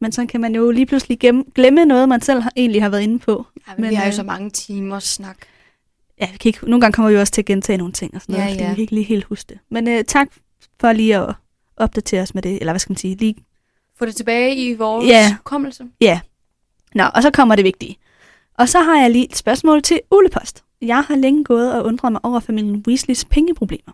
Men 0.00 0.12
så 0.12 0.26
kan 0.26 0.40
man 0.40 0.54
jo 0.54 0.70
lige 0.70 0.86
pludselig 0.86 1.18
glemme 1.54 1.84
noget, 1.84 2.08
man 2.08 2.20
selv 2.20 2.40
har, 2.40 2.52
egentlig 2.56 2.82
har 2.82 2.88
været 2.88 3.02
inde 3.02 3.18
på. 3.18 3.46
Ja, 3.68 3.72
men, 3.74 3.80
men 3.80 3.90
vi 3.90 3.94
har 3.94 4.04
jo 4.04 4.08
øh, 4.08 4.14
så 4.14 4.22
mange 4.22 4.50
timer 4.50 4.98
snak. 4.98 5.36
Ja, 6.20 6.28
vi 6.32 6.36
kan 6.36 6.48
ikke, 6.48 6.70
nogle 6.70 6.80
gange 6.80 6.94
kommer 6.94 7.10
vi 7.10 7.16
også 7.16 7.32
til 7.32 7.42
at 7.42 7.46
gentage 7.46 7.76
nogle 7.76 7.92
ting 7.92 8.14
og 8.14 8.22
sådan 8.22 8.32
noget, 8.32 8.46
ja, 8.46 8.52
fordi 8.52 8.62
ja. 8.62 8.68
vi 8.68 8.74
kan 8.74 8.82
ikke 8.82 8.94
lige 8.94 9.04
helt 9.04 9.24
huske 9.24 9.48
det. 9.48 9.58
Men 9.70 9.88
øh, 9.88 10.04
tak 10.04 10.28
for 10.80 10.92
lige 10.92 11.16
at 11.16 11.34
opdatere 11.76 12.22
os 12.22 12.34
med 12.34 12.42
det, 12.42 12.60
eller 12.60 12.72
hvad 12.72 12.80
skal 12.80 12.92
man 12.92 12.96
sige, 12.96 13.16
lige... 13.16 13.34
Få 13.98 14.06
det 14.06 14.16
tilbage 14.16 14.56
i 14.56 14.74
vores 14.74 15.08
ja. 15.08 15.36
kommelse. 15.44 15.84
Ja. 16.00 16.20
Nå, 16.94 17.04
og 17.14 17.22
så 17.22 17.30
kommer 17.30 17.56
det 17.56 17.64
vigtige. 17.64 17.96
Og 18.58 18.68
så 18.68 18.80
har 18.80 19.00
jeg 19.00 19.10
lige 19.10 19.24
et 19.24 19.36
spørgsmål 19.36 19.82
til 19.82 20.00
Ulepost. 20.10 20.64
Jeg 20.82 21.02
har 21.02 21.16
længe 21.16 21.44
gået 21.44 21.74
og 21.74 21.84
undret 21.84 22.12
mig 22.12 22.24
over 22.24 22.40
familien 22.40 22.84
Weasleys 22.86 23.24
pengeproblemer. 23.24 23.92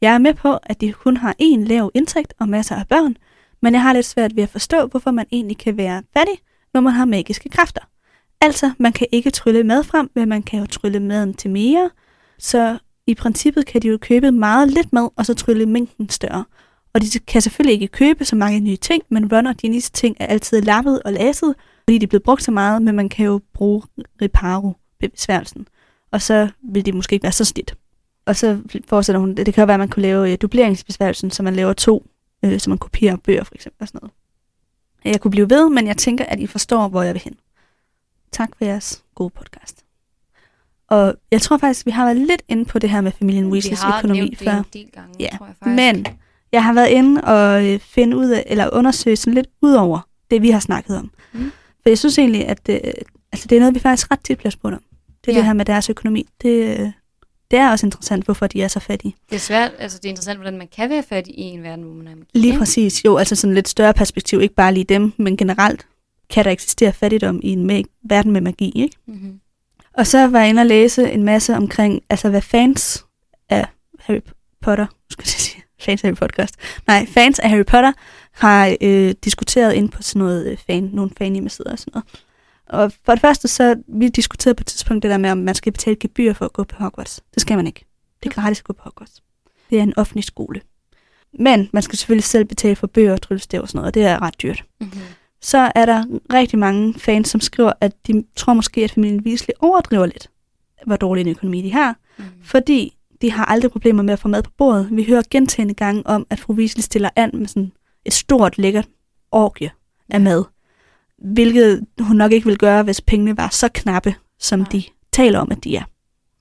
Jeg 0.00 0.14
er 0.14 0.18
med 0.18 0.34
på, 0.34 0.56
at 0.62 0.80
de 0.80 0.92
kun 0.92 1.16
har 1.16 1.34
én 1.42 1.64
lav 1.64 1.90
indtægt 1.94 2.34
og 2.40 2.48
masser 2.48 2.76
af 2.76 2.88
børn, 2.88 3.16
men 3.62 3.72
jeg 3.72 3.82
har 3.82 3.92
lidt 3.92 4.06
svært 4.06 4.36
ved 4.36 4.42
at 4.42 4.48
forstå, 4.48 4.86
hvorfor 4.86 5.10
man 5.10 5.26
egentlig 5.32 5.58
kan 5.58 5.76
være 5.76 6.02
fattig, 6.16 6.34
når 6.74 6.80
man 6.80 6.92
har 6.92 7.04
magiske 7.04 7.48
kræfter. 7.48 7.80
Altså, 8.40 8.70
man 8.78 8.92
kan 8.92 9.06
ikke 9.12 9.30
trylle 9.30 9.64
mad 9.64 9.84
frem, 9.84 10.10
men 10.14 10.28
man 10.28 10.42
kan 10.42 10.60
jo 10.60 10.66
trylle 10.66 11.00
maden 11.00 11.34
til 11.34 11.50
mere, 11.50 11.90
så 12.38 12.78
i 13.06 13.14
princippet 13.14 13.66
kan 13.66 13.82
de 13.82 13.88
jo 13.88 13.98
købe 14.00 14.32
meget 14.32 14.70
lidt 14.70 14.92
mad, 14.92 15.08
og 15.16 15.26
så 15.26 15.34
trylle 15.34 15.66
mængden 15.66 16.08
større. 16.08 16.44
Og 16.94 17.00
de 17.02 17.18
kan 17.18 17.42
selvfølgelig 17.42 17.74
ikke 17.74 17.88
købe 17.88 18.24
så 18.24 18.36
mange 18.36 18.60
nye 18.60 18.76
ting, 18.76 19.02
men 19.08 19.32
Ron 19.32 19.46
og 19.46 19.54
Ginny's 19.64 19.90
ting 19.92 20.16
er 20.20 20.26
altid 20.26 20.62
lappet 20.62 21.02
og 21.02 21.12
laset, 21.12 21.54
fordi 21.84 21.98
de 21.98 22.04
er 22.04 22.08
blevet 22.08 22.22
brugt 22.22 22.42
så 22.42 22.50
meget, 22.50 22.82
men 22.82 22.96
man 22.96 23.08
kan 23.08 23.26
jo 23.26 23.40
bruge 23.54 23.82
reparo 24.22 24.72
besværgelsen. 25.00 25.66
Og 26.10 26.22
så 26.22 26.48
vil 26.62 26.86
det 26.86 26.94
måske 26.94 27.14
ikke 27.14 27.22
være 27.22 27.32
så 27.32 27.44
slidt. 27.44 27.76
Og 28.26 28.36
så 28.36 28.58
fortsætter 28.88 29.20
hun, 29.20 29.34
det 29.34 29.54
kan 29.54 29.62
jo 29.62 29.66
være, 29.66 29.74
at 29.74 29.80
man 29.80 29.88
kunne 29.88 30.02
lave 30.02 30.32
øh, 30.32 30.38
dubleringsbesværgelsen, 30.42 31.30
så 31.30 31.42
man 31.42 31.56
laver 31.56 31.72
to, 31.72 32.06
øh, 32.44 32.60
så 32.60 32.70
man 32.70 32.78
kopierer 32.78 33.16
bøger 33.16 33.44
for 33.44 33.54
eksempel 33.54 33.82
og 33.82 33.88
sådan 33.88 34.00
noget. 34.02 34.14
Jeg 35.04 35.20
kunne 35.20 35.30
blive 35.30 35.50
ved, 35.50 35.70
men 35.70 35.86
jeg 35.86 35.96
tænker, 35.96 36.24
at 36.24 36.40
I 36.40 36.46
forstår, 36.46 36.88
hvor 36.88 37.02
jeg 37.02 37.14
vil 37.14 37.22
hen. 37.22 37.36
Tak 38.32 38.48
for 38.58 38.64
jeres 38.64 39.04
gode 39.14 39.30
podcast. 39.30 39.84
Og 40.88 41.14
jeg 41.30 41.40
tror 41.40 41.56
faktisk, 41.56 41.86
vi 41.86 41.90
har 41.90 42.04
været 42.04 42.16
lidt 42.16 42.42
inde 42.48 42.64
på 42.64 42.78
det 42.78 42.90
her 42.90 43.00
med 43.00 43.12
familien 43.12 43.52
Weasleys 43.52 43.80
økonomi 43.98 44.34
før. 44.34 44.52
en 44.52 44.64
del 44.72 44.90
gange, 44.92 45.14
ja. 45.20 45.28
tror 45.38 45.46
jeg 45.46 45.54
faktisk. 45.58 45.76
Men 45.76 46.06
jeg 46.52 46.64
har 46.64 46.72
været 46.72 46.88
inde 46.88 47.20
og 47.24 47.66
øh, 47.66 47.80
finde 47.80 48.16
ud 48.16 48.28
af, 48.28 48.44
eller 48.46 48.70
undersøge 48.72 49.16
sådan 49.16 49.34
lidt 49.34 49.48
ud 49.62 49.72
over 49.72 50.08
det, 50.30 50.42
vi 50.42 50.50
har 50.50 50.60
snakket 50.60 50.96
om. 50.96 51.10
Mm. 51.32 51.50
For 51.82 51.88
jeg 51.88 51.98
synes 51.98 52.18
egentlig, 52.18 52.46
at 52.46 52.68
øh, 52.68 52.80
altså, 53.32 53.48
det 53.48 53.56
er 53.56 53.60
noget, 53.60 53.74
vi 53.74 53.80
faktisk 53.80 54.10
ret 54.10 54.20
tit 54.20 54.38
bliver 54.38 54.50
spurgt 54.50 54.74
om. 54.74 54.82
Det 55.24 55.30
er 55.30 55.32
ja. 55.32 55.38
det 55.38 55.46
her 55.46 55.52
med 55.52 55.64
deres 55.64 55.90
økonomi. 55.90 56.28
Det, 56.42 56.92
det 57.50 57.58
er 57.58 57.70
også 57.70 57.86
interessant, 57.86 58.24
hvorfor 58.24 58.46
de 58.46 58.62
er 58.62 58.68
så 58.68 58.80
fattige. 58.80 59.14
Det 59.30 59.36
er 59.36 59.40
svært, 59.40 59.72
altså 59.78 59.98
det 59.98 60.04
er 60.04 60.08
interessant, 60.08 60.38
hvordan 60.38 60.58
man 60.58 60.68
kan 60.76 60.90
være 60.90 61.02
fattig 61.02 61.34
i 61.38 61.42
en 61.42 61.62
verden, 61.62 61.84
hvor 61.84 61.94
man 61.94 62.06
er 62.06 62.14
med. 62.14 62.24
Lige 62.34 62.58
præcis, 62.58 63.04
jo, 63.04 63.16
altså 63.16 63.34
sådan 63.34 63.54
lidt 63.54 63.68
større 63.68 63.94
perspektiv, 63.94 64.40
ikke 64.40 64.54
bare 64.54 64.74
lige 64.74 64.84
dem, 64.84 65.12
men 65.16 65.36
generelt 65.36 65.86
kan 66.30 66.44
der 66.44 66.50
eksistere 66.50 66.92
fattigdom 66.92 67.40
i 67.42 67.48
en 67.48 67.84
verden 68.04 68.32
med 68.32 68.40
magi, 68.40 68.72
ikke? 68.82 68.96
Mm-hmm. 69.06 69.40
Og 69.94 70.06
så 70.06 70.26
var 70.26 70.40
jeg 70.40 70.48
inde 70.48 70.60
og 70.60 70.66
læse 70.66 71.12
en 71.12 71.22
masse 71.22 71.56
omkring, 71.56 72.02
altså 72.10 72.30
hvad 72.30 72.42
fans 72.42 73.04
af 73.48 73.66
Harry 74.00 74.20
Potter, 74.62 74.86
skal 75.10 75.22
jeg 75.22 75.28
sige, 75.28 75.62
fans 75.80 76.04
af 76.04 76.08
Harry 76.08 76.16
Podcast, 76.16 76.54
nej, 76.86 77.06
fans 77.06 77.38
af 77.38 77.50
Harry 77.50 77.64
Potter 77.64 77.92
har 78.32 78.76
øh, 78.80 79.14
diskuteret 79.24 79.72
ind 79.72 79.88
på 79.88 80.02
sådan 80.02 80.20
noget 80.20 80.46
øh, 80.46 80.56
fan, 80.66 80.90
nogle 80.92 81.10
fan 81.18 81.32
hjemmesider 81.32 81.72
og 81.72 81.78
sådan 81.78 81.90
noget. 81.94 82.04
Og 82.70 82.92
for 83.04 83.12
det 83.12 83.20
første, 83.20 83.48
så 83.48 83.76
vi 83.88 84.08
diskuterede 84.08 84.54
på 84.54 84.62
et 84.62 84.66
tidspunkt 84.66 85.02
det 85.02 85.10
der 85.10 85.18
med, 85.18 85.30
om 85.30 85.38
man 85.38 85.54
skal 85.54 85.72
betale 85.72 85.96
gebyr 86.00 86.32
for 86.32 86.44
at 86.44 86.52
gå 86.52 86.64
på 86.64 86.76
Hogwarts. 86.78 87.20
Det 87.34 87.40
skal 87.40 87.56
man 87.56 87.66
ikke. 87.66 87.84
Det 88.22 88.30
er 88.30 88.34
gratis 88.34 88.58
at 88.58 88.64
gå 88.64 88.72
på 88.72 88.82
Hogwarts. 88.84 89.22
Det 89.70 89.78
er 89.78 89.82
en 89.82 89.94
offentlig 89.96 90.24
skole. 90.24 90.60
Men 91.38 91.68
man 91.72 91.82
skal 91.82 91.98
selvfølgelig 91.98 92.24
selv 92.24 92.44
betale 92.44 92.76
for 92.76 92.86
bøger 92.86 93.12
og 93.12 93.22
tryllestav 93.22 93.62
og 93.62 93.68
sådan 93.68 93.78
noget, 93.78 93.86
og 93.86 93.94
det 93.94 94.04
er 94.04 94.22
ret 94.22 94.42
dyrt. 94.42 94.64
Mm-hmm. 94.80 95.00
Så 95.40 95.72
er 95.74 95.86
der 95.86 96.04
rigtig 96.32 96.58
mange 96.58 96.94
fans, 96.94 97.28
som 97.28 97.40
skriver, 97.40 97.72
at 97.80 98.06
de 98.06 98.24
tror 98.36 98.52
måske, 98.52 98.84
at 98.84 98.90
familien 98.90 99.20
Weasley 99.20 99.54
overdriver 99.60 100.06
lidt, 100.06 100.30
hvor 100.86 100.96
dårlig 100.96 101.20
en 101.20 101.28
økonomi 101.28 101.62
de 101.62 101.72
har. 101.72 101.96
Mm. 102.18 102.24
Fordi 102.42 102.96
de 103.22 103.32
har 103.32 103.44
aldrig 103.44 103.70
problemer 103.70 104.02
med 104.02 104.12
at 104.12 104.18
få 104.18 104.28
mad 104.28 104.42
på 104.42 104.50
bordet. 104.58 104.88
Vi 104.92 105.04
hører 105.04 105.22
gentagende 105.30 105.74
gange 105.74 106.06
om, 106.06 106.26
at 106.30 106.40
fru 106.40 106.54
Weasley 106.54 106.82
stiller 106.82 107.10
an 107.16 107.30
med 107.34 107.46
sådan 107.46 107.72
et 108.04 108.12
stort, 108.12 108.58
lækkert 108.58 108.88
orgie 109.30 109.70
af 110.08 110.20
mad 110.20 110.44
hvilket 111.18 111.86
hun 112.00 112.16
nok 112.16 112.32
ikke 112.32 112.46
vil 112.46 112.58
gøre, 112.58 112.82
hvis 112.82 113.00
pengene 113.00 113.36
var 113.36 113.48
så 113.48 113.68
knappe, 113.74 114.14
som 114.38 114.58
Nej. 114.58 114.68
de 114.72 114.82
taler 115.12 115.38
om, 115.38 115.50
at 115.50 115.64
de 115.64 115.76
er. 115.76 115.84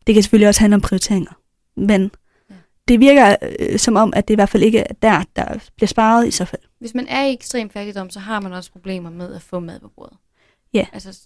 Det 0.08 0.16
kan 0.16 0.24
selvfølgelig 0.24 0.48
også 0.48 0.62
handle 0.62 0.76
om 0.76 0.82
prioriteringer, 0.82 1.32
men 1.76 2.12
ja. 2.50 2.56
det 2.88 3.00
virker 3.00 3.36
øh, 3.60 3.80
som 3.80 3.96
om, 3.96 4.14
at 4.16 4.28
det 4.28 4.34
i 4.34 4.36
hvert 4.36 4.50
fald 4.50 4.64
ikke 4.64 4.80
er 4.80 4.94
der, 5.02 5.24
der 5.36 5.60
bliver 5.76 5.88
sparet 5.88 6.28
i 6.28 6.32
så 6.32 6.46
fald. 6.46 6.62
Hvis 6.80 6.94
man 6.94 7.08
er 7.08 7.26
i 7.26 7.34
ekstrem 7.34 7.70
fattigdom, 7.70 8.10
så 8.10 8.20
har 8.20 8.40
man 8.40 8.54
også 8.54 8.72
problemer 8.72 9.10
med 9.10 9.34
at 9.34 9.42
få 9.42 9.60
mad 9.60 9.80
på 9.80 9.88
bordet. 9.96 10.18
Ja. 10.74 10.86
Altså, 10.94 11.20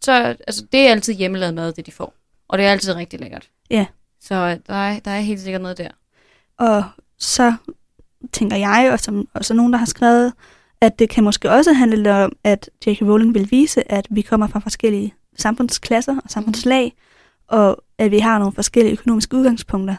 så, 0.00 0.12
altså, 0.46 0.66
det 0.72 0.80
er 0.80 0.90
altid 0.90 1.14
hjemmelavet 1.14 1.54
mad, 1.54 1.72
det 1.72 1.86
de 1.86 1.92
får. 1.92 2.14
Og 2.48 2.58
det 2.58 2.66
er 2.66 2.70
altid 2.70 2.94
rigtig 2.94 3.20
lækkert. 3.20 3.50
Ja. 3.70 3.86
Så 4.20 4.34
øh, 4.34 4.56
der 4.66 4.74
er, 4.74 5.00
der 5.00 5.10
er 5.10 5.20
helt 5.20 5.40
sikkert 5.40 5.62
noget 5.62 5.78
der. 5.78 5.90
Og 6.58 6.84
så 7.18 7.54
tænker 8.32 8.56
jeg, 8.56 8.90
og 8.92 9.00
som 9.00 9.28
og 9.34 9.44
så 9.44 9.54
nogen, 9.54 9.72
der 9.72 9.78
har 9.78 9.86
skrevet, 9.86 10.32
at 10.84 10.98
det 10.98 11.08
kan 11.08 11.24
måske 11.24 11.50
også 11.50 11.72
handle 11.72 12.14
om, 12.14 12.32
at 12.44 12.70
J.K. 12.86 13.02
Rowling 13.02 13.34
vil 13.34 13.50
vise, 13.50 13.92
at 13.92 14.06
vi 14.10 14.22
kommer 14.22 14.46
fra 14.46 14.58
forskellige 14.58 15.14
samfundsklasser 15.36 16.16
og 16.24 16.30
samfundslag, 16.30 16.92
og 17.48 17.84
at 17.98 18.10
vi 18.10 18.18
har 18.18 18.38
nogle 18.38 18.52
forskellige 18.52 18.92
økonomiske 18.92 19.36
udgangspunkter. 19.36 19.96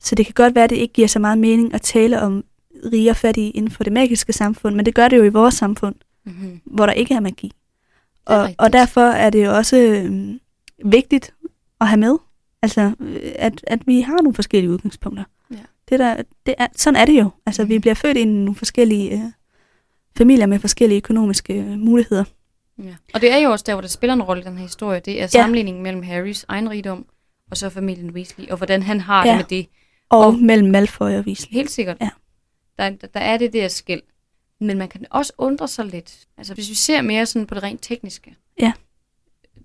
Så 0.00 0.14
det 0.14 0.26
kan 0.26 0.34
godt 0.34 0.54
være, 0.54 0.64
at 0.64 0.70
det 0.70 0.76
ikke 0.76 0.94
giver 0.94 1.08
så 1.08 1.18
meget 1.18 1.38
mening 1.38 1.74
at 1.74 1.82
tale 1.82 2.22
om 2.22 2.44
rige 2.92 3.10
og 3.10 3.16
fattige 3.16 3.50
inden 3.50 3.70
for 3.70 3.84
det 3.84 3.92
magiske 3.92 4.32
samfund, 4.32 4.74
men 4.74 4.86
det 4.86 4.94
gør 4.94 5.08
det 5.08 5.16
jo 5.16 5.22
i 5.22 5.28
vores 5.28 5.54
samfund, 5.54 5.94
mm-hmm. 6.24 6.60
hvor 6.64 6.86
der 6.86 6.92
ikke 6.92 7.14
er 7.14 7.20
magi. 7.20 7.52
Er 8.26 8.34
og, 8.34 8.54
og 8.58 8.72
derfor 8.72 9.00
er 9.00 9.30
det 9.30 9.44
jo 9.44 9.56
også 9.56 9.76
øh, 9.76 10.34
vigtigt 10.90 11.34
at 11.80 11.88
have 11.88 12.00
med, 12.00 12.16
altså 12.62 12.92
at, 13.34 13.64
at 13.66 13.86
vi 13.86 14.00
har 14.00 14.16
nogle 14.16 14.34
forskellige 14.34 14.70
udgangspunkter. 14.70 15.24
Ja. 15.50 15.56
Det 15.88 15.98
der, 15.98 16.22
det 16.46 16.54
er, 16.58 16.66
sådan 16.76 17.00
er 17.00 17.04
det 17.04 17.18
jo. 17.18 17.30
Altså 17.46 17.62
mm. 17.62 17.68
vi 17.68 17.78
bliver 17.78 17.94
født 17.94 18.16
i 18.16 18.24
nogle 18.24 18.54
forskellige 18.54 19.12
øh, 19.12 19.30
familier 20.16 20.46
med 20.46 20.58
forskellige 20.58 20.96
økonomiske 20.96 21.54
øh, 21.54 21.78
muligheder. 21.78 22.24
Ja. 22.78 22.94
Og 23.14 23.20
det 23.20 23.32
er 23.32 23.36
jo 23.36 23.50
også 23.50 23.64
der, 23.66 23.74
hvor 23.74 23.80
det 23.80 23.90
spiller 23.90 24.14
en 24.14 24.22
rolle 24.22 24.42
i 24.42 24.44
den 24.44 24.56
her 24.56 24.62
historie. 24.62 25.00
Det 25.00 25.22
er 25.22 25.26
sammenligningen 25.26 25.80
ja. 25.80 25.82
mellem 25.82 26.02
Harrys 26.02 26.44
egen 26.48 26.70
rigdom, 26.70 27.06
og 27.50 27.56
så 27.56 27.70
familien 27.70 28.10
Weasley, 28.10 28.48
og 28.48 28.56
hvordan 28.56 28.82
han 28.82 29.00
har 29.00 29.26
ja. 29.26 29.30
det 29.30 29.38
med 29.38 29.44
det. 29.44 29.68
Og, 30.08 30.26
og 30.26 30.34
mellem 30.34 30.70
Malfoy 30.70 31.10
og 31.10 31.24
Weasley. 31.26 31.52
Helt 31.52 31.70
sikkert. 31.70 31.96
Ja. 32.00 32.10
Der, 32.78 32.90
der, 32.90 33.06
der 33.06 33.20
er 33.20 33.38
det 33.38 33.52
der 33.52 33.68
skæld. 33.68 34.02
Men 34.60 34.78
man 34.78 34.88
kan 34.88 35.06
også 35.10 35.32
undre 35.38 35.68
sig 35.68 35.84
lidt. 35.84 36.26
Altså 36.38 36.54
hvis 36.54 36.70
vi 36.70 36.74
ser 36.74 37.02
mere 37.02 37.26
sådan 37.26 37.46
på 37.46 37.54
det 37.54 37.62
rent 37.62 37.82
tekniske. 37.82 38.36
Ja. 38.60 38.72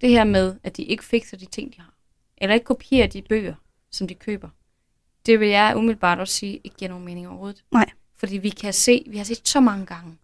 Det 0.01 0.09
her 0.09 0.23
med, 0.23 0.55
at 0.63 0.77
de 0.77 0.83
ikke 0.83 1.03
fikser 1.03 1.37
de 1.37 1.45
ting, 1.45 1.75
de 1.75 1.81
har. 1.81 1.93
Eller 2.37 2.53
ikke 2.53 2.63
kopierer 2.63 3.07
de 3.07 3.21
bøger, 3.21 3.53
som 3.91 4.07
de 4.07 4.13
køber. 4.13 4.49
Det 5.25 5.39
vil 5.39 5.47
jeg 5.47 5.73
umiddelbart 5.75 6.19
også 6.19 6.33
sige, 6.33 6.61
ikke 6.63 6.75
giver 6.77 6.89
nogen 6.89 7.05
mening 7.05 7.27
overhovedet. 7.27 7.63
Nej. 7.71 7.89
Fordi 8.15 8.37
vi 8.37 8.49
kan 8.49 8.73
se, 8.73 9.03
vi 9.07 9.17
har 9.17 9.23
set 9.23 9.47
så 9.47 9.59
mange 9.59 9.85
gange, 9.85 10.17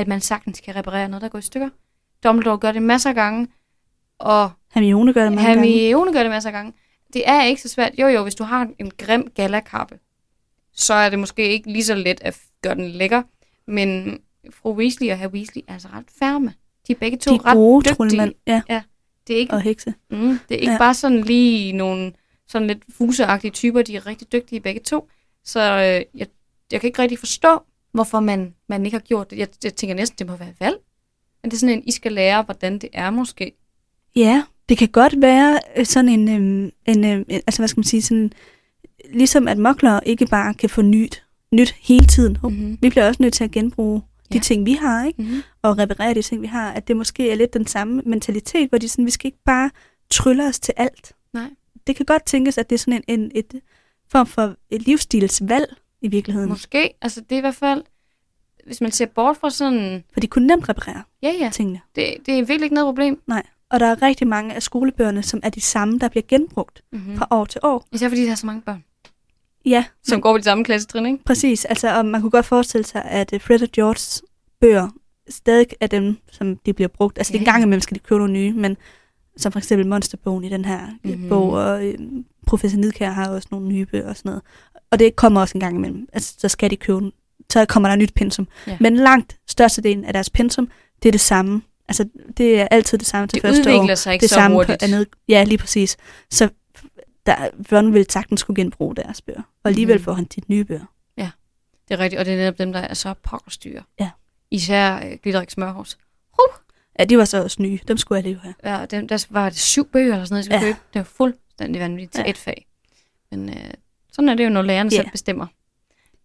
at 0.00 0.08
man 0.08 0.20
sagtens 0.20 0.60
kan 0.60 0.76
reparere 0.76 1.08
noget, 1.08 1.22
der 1.22 1.28
går 1.28 1.38
i 1.38 1.42
stykker. 1.42 1.68
Dumbledore 2.24 2.58
gør 2.58 2.72
det 2.72 2.82
masser 2.82 3.08
af 3.10 3.14
gange, 3.14 3.48
og 4.18 4.50
Hermione 4.74 5.12
gør 5.12 5.22
det 5.22 5.32
mange 5.32 5.48
Hermione 5.48 6.04
gange. 6.04 6.12
gør 6.12 6.22
det 6.22 6.30
masser 6.30 6.48
af 6.48 6.52
gange. 6.52 6.72
Det 7.12 7.28
er 7.28 7.42
ikke 7.42 7.62
så 7.62 7.68
svært. 7.68 7.92
Jo, 7.98 8.06
jo, 8.06 8.22
hvis 8.22 8.34
du 8.34 8.44
har 8.44 8.68
en 8.78 8.90
grim 8.98 9.28
galakappe, 9.34 9.98
så 10.72 10.94
er 10.94 11.10
det 11.10 11.18
måske 11.18 11.48
ikke 11.48 11.72
lige 11.72 11.84
så 11.84 11.94
let 11.94 12.18
at 12.22 12.38
gøre 12.62 12.74
den 12.74 12.88
lækker. 12.90 13.22
Men 13.66 14.18
fru 14.50 14.74
Weasley 14.74 15.10
og 15.10 15.18
herr 15.18 15.28
Weasley 15.28 15.62
er 15.68 15.72
altså 15.72 15.88
ret 15.92 16.04
færme. 16.18 16.54
De 16.86 16.92
er 16.92 16.96
begge 16.96 17.18
to 17.18 17.30
De 17.30 17.36
er 17.36 17.46
ret 17.46 17.54
gode 17.54 17.80
dygtige. 17.84 17.94
troldmænd. 17.96 18.34
Ja, 18.46 18.62
Det 19.26 19.34
er 19.36 19.40
ikke, 19.40 19.52
og 19.52 19.60
hekse. 19.60 19.94
mm, 20.10 20.38
det 20.48 20.54
er 20.54 20.58
ikke 20.58 20.66
Ja. 20.66 20.72
ja. 20.72 20.78
bare 20.78 20.94
sådan 20.94 21.20
lige 21.20 21.72
nogle 21.72 22.12
sådan 22.48 22.68
lidt 22.68 22.82
fuseagtige 22.96 23.50
typer. 23.50 23.82
De 23.82 23.96
er 23.96 24.06
rigtig 24.06 24.32
dygtige 24.32 24.60
begge 24.60 24.80
to. 24.80 25.08
Så 25.44 25.60
øh, 25.60 26.18
jeg, 26.20 26.26
jeg 26.72 26.80
kan 26.80 26.88
ikke 26.88 27.02
rigtig 27.02 27.18
forstå, 27.18 27.62
hvorfor 27.92 28.20
man, 28.20 28.54
man 28.68 28.84
ikke 28.84 28.94
har 28.94 29.02
gjort 29.02 29.30
det. 29.30 29.38
Jeg, 29.38 29.48
jeg 29.64 29.74
tænker 29.74 29.94
næsten, 29.96 30.18
det 30.18 30.26
må 30.26 30.36
være 30.36 30.54
valg. 30.60 30.76
Men 31.42 31.50
det 31.50 31.56
er 31.56 31.60
sådan 31.60 31.76
en, 31.78 31.82
I 31.86 31.90
skal 31.90 32.12
lære, 32.12 32.42
hvordan 32.42 32.78
det 32.78 32.90
er 32.92 33.10
måske. 33.10 33.52
Ja, 34.16 34.42
det 34.68 34.78
kan 34.78 34.88
godt 34.88 35.20
være 35.20 35.60
øh, 35.76 35.86
sådan 35.86 36.08
en, 36.08 36.28
øhm, 36.28 36.70
en, 36.86 37.04
øhm, 37.04 37.24
altså 37.28 37.60
hvad 37.60 37.68
skal 37.68 37.78
man 37.78 37.84
sige, 37.84 38.02
sådan, 38.02 38.32
ligesom 39.12 39.48
at 39.48 39.58
mokler 39.58 40.00
ikke 40.00 40.26
bare 40.26 40.54
kan 40.54 40.70
få 40.70 40.82
nyt, 40.82 41.24
nyt 41.52 41.74
hele 41.80 42.06
tiden. 42.06 42.38
Mm-hmm. 42.42 42.78
Vi 42.82 42.90
bliver 42.90 43.06
også 43.06 43.22
nødt 43.22 43.34
til 43.34 43.44
at 43.44 43.50
genbruge 43.50 44.02
de 44.32 44.36
Ja. 44.36 44.40
ting, 44.40 44.66
vi 44.66 44.72
har, 44.72 45.06
ikke? 45.06 45.22
Mm-hmm. 45.22 45.42
og 45.62 45.78
reparere 45.78 46.14
de 46.14 46.22
ting, 46.22 46.42
vi 46.42 46.46
har, 46.46 46.72
at 46.72 46.88
det 46.88 46.96
måske 46.96 47.30
er 47.30 47.34
lidt 47.34 47.54
den 47.54 47.66
samme 47.66 48.02
mentalitet, 48.06 48.68
hvor 48.68 48.78
de 48.78 48.88
sådan, 48.88 49.06
vi 49.06 49.10
skal 49.10 49.26
ikke 49.26 49.42
bare 49.44 49.70
trylle 50.10 50.46
os 50.46 50.60
til 50.60 50.74
alt. 50.76 51.12
Nej. 51.32 51.50
Det 51.86 51.96
kan 51.96 52.06
godt 52.06 52.26
tænkes, 52.26 52.58
at 52.58 52.70
det 52.70 52.76
er 52.76 52.78
sådan 52.78 53.02
en, 53.08 53.20
en 53.20 53.30
et 53.34 53.60
form 54.08 54.26
for 54.26 54.54
et 54.70 54.82
livsstilsvalg 54.82 55.76
i 56.02 56.08
virkeligheden. 56.08 56.48
Måske. 56.48 56.90
Altså 57.02 57.20
det 57.20 57.32
er 57.32 57.36
i 57.36 57.40
hvert 57.40 57.54
fald, 57.54 57.82
hvis 58.66 58.80
man 58.80 58.90
ser 58.90 59.06
bort 59.06 59.36
fra 59.36 59.50
sådan, 59.50 60.04
For 60.12 60.20
de 60.20 60.26
kunne 60.26 60.46
nemt 60.46 60.68
reparere 60.68 61.02
ja 61.22 61.32
ja, 61.40 61.50
tingene. 61.52 61.80
det, 61.96 62.14
det 62.26 62.34
er 62.34 62.44
virkelig 62.44 62.62
ikke 62.62 62.74
noget 62.74 62.86
problem. 62.86 63.22
Og 63.70 63.80
der 63.80 63.86
er 63.86 64.02
rigtig 64.02 64.26
mange 64.28 64.54
af 64.54 64.62
skolebøgerne, 64.62 65.22
som 65.22 65.40
er 65.42 65.48
de 65.50 65.60
samme, 65.60 65.98
der 65.98 66.08
bliver 66.08 66.24
genbrugt 66.28 66.82
Mm-hmm. 66.92 67.16
fra 67.16 67.26
år 67.30 67.44
til 67.44 67.60
år. 67.64 67.86
Især 67.92 68.08
fordi 68.08 68.24
der 68.24 68.30
er 68.30 68.34
så 68.34 68.46
mange 68.46 68.62
børn, 68.62 68.84
Ja, 69.66 69.84
som 70.04 70.16
men, 70.16 70.22
går 70.22 70.32
på 70.34 70.38
de 70.38 70.42
samme 70.42 70.64
klassetrin, 70.64 71.06
ikke? 71.06 71.24
præcis. 71.24 71.64
Altså, 71.64 71.96
og 71.98 72.06
man 72.06 72.20
kunne 72.20 72.30
godt 72.30 72.46
forestille 72.46 72.84
sig, 72.84 73.04
at 73.04 73.32
øh, 73.32 73.40
Fred 73.40 73.62
og 73.62 73.68
Georges 73.72 74.22
bøger 74.60 74.88
stadig 75.28 75.66
er 75.80 75.86
dem, 75.86 76.16
som 76.32 76.56
de 76.56 76.72
bliver 76.72 76.88
brugt. 76.88 77.18
Altså, 77.18 77.32
ja. 77.32 77.38
En 77.38 77.44
gang 77.44 77.62
imellem 77.62 77.80
skal 77.80 77.94
de 77.94 78.00
købe 78.00 78.18
nogle 78.18 78.32
nye, 78.32 78.52
men 78.52 78.76
som 79.36 79.52
for 79.52 79.58
eksempel 79.58 79.86
Monsterbogen 79.86 80.44
i 80.44 80.48
den 80.48 80.64
her 80.64 80.86
mm-hmm. 80.86 81.20
Mhm. 81.20 81.28
bog, 81.28 81.50
og 81.50 81.86
øh, 81.86 81.94
Professor 82.46 82.78
Nidkær 82.78 83.10
har 83.10 83.28
også 83.30 83.48
nogle 83.50 83.68
nye 83.68 83.86
bøger 83.86 84.08
og 84.08 84.16
sådan 84.16 84.28
noget. 84.30 84.42
Og 84.90 84.98
det 84.98 85.16
kommer 85.16 85.40
også 85.40 85.52
en 85.58 85.60
gang 85.60 85.76
imellem. 85.76 86.08
Altså, 86.12 86.34
så 86.38 86.48
skal 86.48 86.70
de 86.70 86.76
købe, 86.76 87.10
så 87.52 87.64
kommer 87.64 87.88
der 87.88 87.96
nyt 87.96 88.14
pensum. 88.14 88.48
Ja. 88.66 88.76
Men 88.80 88.96
langt 88.96 89.38
størstedelen 89.48 90.04
af 90.04 90.12
deres 90.12 90.30
pensum, 90.30 90.68
det 91.02 91.08
er 91.08 91.12
det 91.12 91.20
samme. 91.20 91.62
Altså, 91.88 92.08
det 92.36 92.60
er 92.60 92.68
altid 92.70 92.98
det 92.98 93.06
samme 93.06 93.26
til 93.28 93.34
Det 93.42 93.48
første 93.48 93.70
år. 93.70 93.74
udvikler 93.76 93.94
sig 93.94 94.12
ikke 94.12 94.22
det 94.22 94.30
så 94.30 94.34
samme 94.34 94.54
hurtigt. 94.56 94.78
på 94.80 94.84
andet. 94.84 95.06
Ja, 95.28 95.44
lige 95.44 95.58
præcis. 95.58 95.96
Så 96.30 96.48
der, 97.26 97.48
Ron 97.72 97.94
vil 97.94 98.06
sagtens 98.10 98.40
skulle 98.40 98.62
genbruge 98.62 98.96
deres 98.96 99.22
bøger. 99.22 99.42
Og 99.64 99.68
alligevel 99.68 99.96
Mhm. 99.96 100.04
får 100.04 100.12
han 100.12 100.24
de 100.24 100.40
nye 100.48 100.64
bøger. 100.64 100.84
Det 101.88 101.96
er 101.98 102.00
rigtigt, 102.00 102.20
og 102.20 102.26
det 102.26 102.32
er 102.34 102.38
netop 102.38 102.58
dem, 102.58 102.72
der 102.72 102.80
er 102.80 102.94
så 102.94 103.14
pokkerstyre. 103.22 103.82
Ja. 104.00 104.10
Især 104.50 104.96
øh, 104.96 105.18
Glitterik 105.22 105.50
Smørhus. 105.50 105.98
Ja, 106.98 107.04
de 107.04 107.18
var 107.18 107.24
så 107.24 107.42
også 107.42 107.62
nye. 107.62 107.78
Dem 107.88 107.96
skulle 107.96 108.16
jeg 108.16 108.22
lige 108.24 108.38
have. 108.42 108.54
Ja, 108.64 108.86
dem, 108.86 109.08
der 109.08 109.26
var 109.30 109.48
det 109.50 109.58
syv 109.58 109.88
bøger 109.90 110.12
eller 110.12 110.24
sådan 110.24 110.34
noget, 110.34 110.38
jeg 110.38 110.44
skulle 110.44 110.60
Ja. 110.60 110.66
ja. 110.66 110.72
købe. 110.72 110.84
Det 110.94 110.98
var 110.98 111.04
fuldstændig 111.04 111.80
vanvittigt 111.82 112.12
til 112.12 112.22
Ja. 112.24 112.30
et 112.30 112.38
fag. 112.38 112.66
Men 113.30 113.48
øh, 113.48 113.56
sådan 114.12 114.28
er 114.28 114.34
det 114.34 114.44
jo, 114.44 114.48
når 114.48 114.62
lærerne 114.62 114.90
Ja. 114.92 114.96
selv 114.96 115.10
bestemmer, 115.10 115.46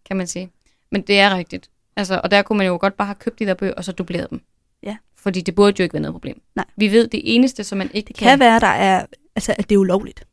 kan 0.04 0.16
man 0.16 0.26
sige. 0.26 0.50
Men 0.92 1.02
det 1.02 1.18
er 1.20 1.36
rigtigt. 1.36 1.70
Altså, 1.96 2.20
og 2.24 2.30
der 2.30 2.42
kunne 2.42 2.58
man 2.58 2.66
jo 2.66 2.78
godt 2.80 2.96
bare 2.96 3.06
have 3.06 3.14
købt 3.14 3.38
de 3.38 3.46
der 3.46 3.54
bøger, 3.54 3.74
og 3.74 3.84
så 3.84 3.92
dubleret 3.92 4.30
dem. 4.30 4.40
Ja. 4.82 4.96
Fordi 5.16 5.40
det 5.40 5.54
burde 5.54 5.74
jo 5.78 5.82
ikke 5.82 5.92
være 5.92 6.00
noget 6.02 6.14
problem. 6.14 6.40
Nej. 6.54 6.64
Vi 6.76 6.92
ved, 6.92 7.08
det 7.08 7.20
eneste, 7.34 7.64
som 7.64 7.78
man 7.78 7.90
ikke 7.94 8.08
Det 8.08 8.16
kan 8.16 8.38
være, 8.40 8.60
der 8.60 8.66
er, 8.66 9.06
altså, 9.36 9.54
at 9.58 9.68
det 9.68 9.74
er 9.74 9.78
ulovligt. 9.78 10.26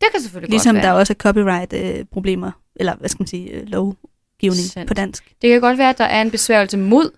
Det 0.00 0.08
kan 0.12 0.20
selvfølgelig 0.20 0.50
Ligesom 0.50 0.74
godt 0.74 0.82
der 0.82 0.90
være. 0.90 0.98
også 0.98 1.12
er 1.12 1.14
copyright-problemer, 1.14 2.50
eller 2.76 2.96
hvad 2.96 3.08
skal 3.08 3.20
man 3.22 3.26
sige, 3.26 3.50
øh, 3.50 3.66
lovgivning 3.66 4.64
Sandt. 4.64 4.88
på 4.88 4.94
dansk. 4.94 5.34
Det 5.42 5.50
kan 5.50 5.60
godt 5.60 5.78
være, 5.78 5.90
at 5.90 5.98
der 5.98 6.04
er 6.04 6.22
en 6.22 6.30
besværgelse 6.30 6.78
mod, 6.78 7.10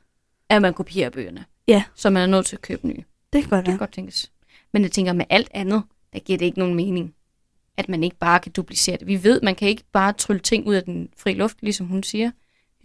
at 0.49 0.63
man 0.63 0.75
kopierer 0.75 1.11
bøgerne. 1.11 1.45
Ja. 1.69 1.83
Så 1.95 2.11
man 2.11 2.23
er 2.23 2.27
nødt 2.27 2.47
til 2.47 2.57
at 2.57 2.63
købe 2.63 2.87
nye. 2.89 3.03
Det 3.33 3.43
kan 3.43 3.51
godt 3.51 3.59
Det 3.59 3.65
kan 3.65 3.73
være. 3.73 3.79
godt 3.79 3.93
tænkes. 3.93 4.31
Men 4.73 4.83
jeg 4.83 4.91
tænker, 4.93 5.13
med 5.13 5.25
alt 5.31 5.49
andet, 5.55 5.83
der 6.13 6.19
giver 6.19 6.39
det 6.39 6.47
ikke 6.47 6.59
nogen 6.59 6.75
mening, 6.75 7.15
at 7.77 7.89
man 7.89 8.05
ikke 8.05 8.17
bare 8.17 8.41
kan 8.41 8.53
duplicere 8.53 8.97
det. 8.97 9.07
Vi 9.07 9.23
ved, 9.23 9.41
man 9.41 9.55
kan 9.55 9.69
ikke 9.69 9.85
bare 9.93 10.13
trylle 10.13 10.41
ting 10.41 10.67
ud 10.67 10.75
af 10.75 10.85
den 10.85 11.09
fri 11.17 11.35
luft, 11.35 11.63
ligesom 11.63 11.87
hun 11.87 12.03
siger, 12.03 12.31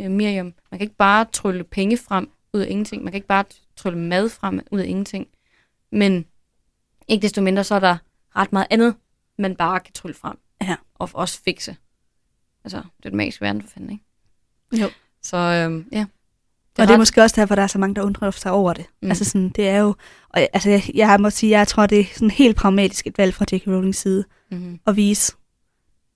øh, 0.02 0.12
Miriam. 0.12 0.46
Man 0.46 0.78
kan 0.78 0.82
ikke 0.82 0.96
bare 0.96 1.26
trylle 1.26 1.64
penge 1.64 1.98
frem 1.98 2.32
ud 2.54 2.62
af 2.62 2.68
ingenting. 2.70 3.04
Man 3.04 3.12
kan 3.12 3.18
ikke 3.18 3.28
bare 3.28 3.46
trylle 3.76 4.00
mad 4.00 4.30
frem 4.30 4.60
ud 4.72 4.80
af 4.80 4.86
ingenting. 4.86 5.28
Men 5.92 6.26
ikke 7.08 7.22
desto 7.22 7.42
mindre, 7.42 7.64
så 7.64 7.76
er 7.76 7.80
der 7.80 7.98
ret 8.36 8.54
meget 8.54 8.68
andet, 8.70 8.96
man 9.38 9.56
bare 9.56 9.80
kan 9.80 9.94
trylle 9.94 10.14
frem. 10.16 10.38
Ja. 10.62 10.76
Og 10.96 11.10
også 11.14 11.42
fikse. 11.44 11.76
Altså, 12.64 12.78
det 12.78 13.06
er 13.06 13.10
den 13.10 13.18
magiske 13.18 13.42
verden 13.42 13.62
for 13.62 13.70
fanden, 13.70 13.92
ikke? 13.92 14.04
Jo. 14.84 14.90
Så 15.22 15.38
øhm, 15.38 15.90
ja. 15.92 16.06
Og 16.80 16.88
det 16.88 16.94
er 16.94 16.98
måske 16.98 17.22
også 17.24 17.42
derfor, 17.42 17.56
der 17.56 17.62
er 17.62 17.68
så 17.68 17.78
mange, 17.80 17.96
der 17.96 18.02
undrer 18.02 18.32
sig 18.32 18.52
over 18.52 18.74
det. 18.74 18.86
Mm. 19.02 19.06
Mm. 19.06 19.12
Altså 19.12 19.26
sådan, 19.26 19.50
det 19.50 19.68
er 19.70 19.78
jo, 19.80 19.96
og 20.30 20.40
jeg- 20.40 20.50
altså 20.54 20.70
jeg, 20.70 20.84
jeg 20.94 21.20
må 21.20 21.30
sige, 21.30 21.50
jeg 21.60 21.68
tror, 21.68 21.86
det 21.86 22.00
er 22.00 22.04
sådan 22.14 22.32
helt 22.32 22.56
pragmatisk 22.58 23.08
et 23.08 23.18
valg 23.18 23.34
fra 23.34 23.46
J.K. 23.52 23.68
Rowlings 23.68 23.98
side 23.98 24.24
Mhm. 24.52 24.80
at 24.88 24.96
vise, 24.96 25.34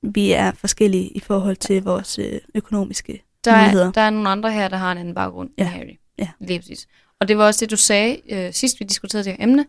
vi 0.04 0.32
er 0.32 0.52
forskellige 0.52 1.08
i 1.10 1.20
forhold 1.20 1.56
til 1.56 1.84
vores 1.84 2.20
øh, 2.20 2.40
økonomiske 2.56 3.24
Der 3.46 3.58
muligheder. 3.62 3.88
er, 3.88 3.92
der 3.92 4.02
er 4.02 4.10
nogle 4.10 4.30
andre 4.30 4.52
her, 4.52 4.68
der 4.68 4.78
har 4.78 4.92
en 4.92 4.98
anden 4.98 5.16
baggrund 5.16 5.50
ja. 5.58 5.64
End 5.64 5.70
Harry. 5.72 5.98
Ja. 6.20 6.28
Lige 6.40 6.60
præcis. 6.60 6.88
Og 7.20 7.28
det 7.28 7.38
var 7.38 7.46
også 7.46 7.60
det, 7.66 7.72
du 7.72 7.76
sagde 7.78 8.18
øh, 8.30 8.54
sidst, 8.54 8.80
vi 8.80 8.86
diskuterede 8.86 9.26
det 9.26 9.36
her 9.38 9.44
emne. 9.44 9.66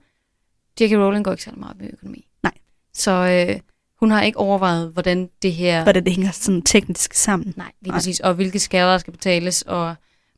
J.K. 0.80 0.92
Rowling 0.92 1.24
går 1.24 1.30
ikke 1.32 1.42
særlig 1.44 1.60
meget 1.60 1.76
med 1.78 1.88
økonomi. 1.92 2.28
Nej. 2.42 2.52
Så 2.94 3.10
øh, 3.10 3.60
hun 4.00 4.10
har 4.10 4.22
ikke 4.22 4.38
overvejet, 4.38 4.90
hvordan 4.92 5.28
det 5.42 5.52
her... 5.52 5.82
Hvordan 5.82 6.04
det 6.04 6.12
hænger 6.12 6.30
sådan 6.30 6.62
teknisk 6.62 7.14
sammen. 7.14 7.54
Nej, 7.56 7.72
lige 7.80 7.90
Nej. 7.90 7.96
præcis. 7.96 8.20
Og 8.20 8.34
hvilke 8.34 8.58
skatter 8.58 8.90
der 8.90 8.98
skal 8.98 9.12
betales, 9.12 9.62
og 9.62 9.94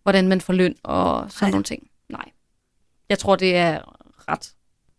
hvordan 0.08 0.28
man 0.28 0.40
får 0.40 0.52
løn, 0.52 0.74
og 0.82 1.32
sådan 1.32 1.46
Nej. 1.46 1.50
nogle 1.50 1.64
ting. 1.64 1.90
Nej. 2.08 2.30
Jeg 3.08 3.18
tror, 3.18 3.36
det 3.36 3.56
er 3.56 3.80
ret 4.28 4.54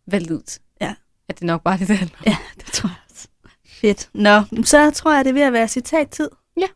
validt. 0.06 0.60
Ja. 0.82 0.96
At 1.28 1.40
det 1.40 1.46
nok 1.46 1.64
bare 1.64 1.78
det, 1.78 1.88
det 1.88 1.98
handler. 1.98 2.18
Ja, 2.26 2.38
det 2.56 2.66
tror 2.66 2.90
jeg 2.90 2.98
også. 3.10 3.28
Fedt. 3.66 4.10
Nå, 4.14 4.42
så 4.64 4.92
tror 4.92 5.14
jeg, 5.14 5.26
det 5.26 5.30
er 5.30 5.34
ved 5.34 5.42
at 5.42 5.54
være 5.54 5.68
citattid. 5.68 6.30
Ja. 6.58 6.68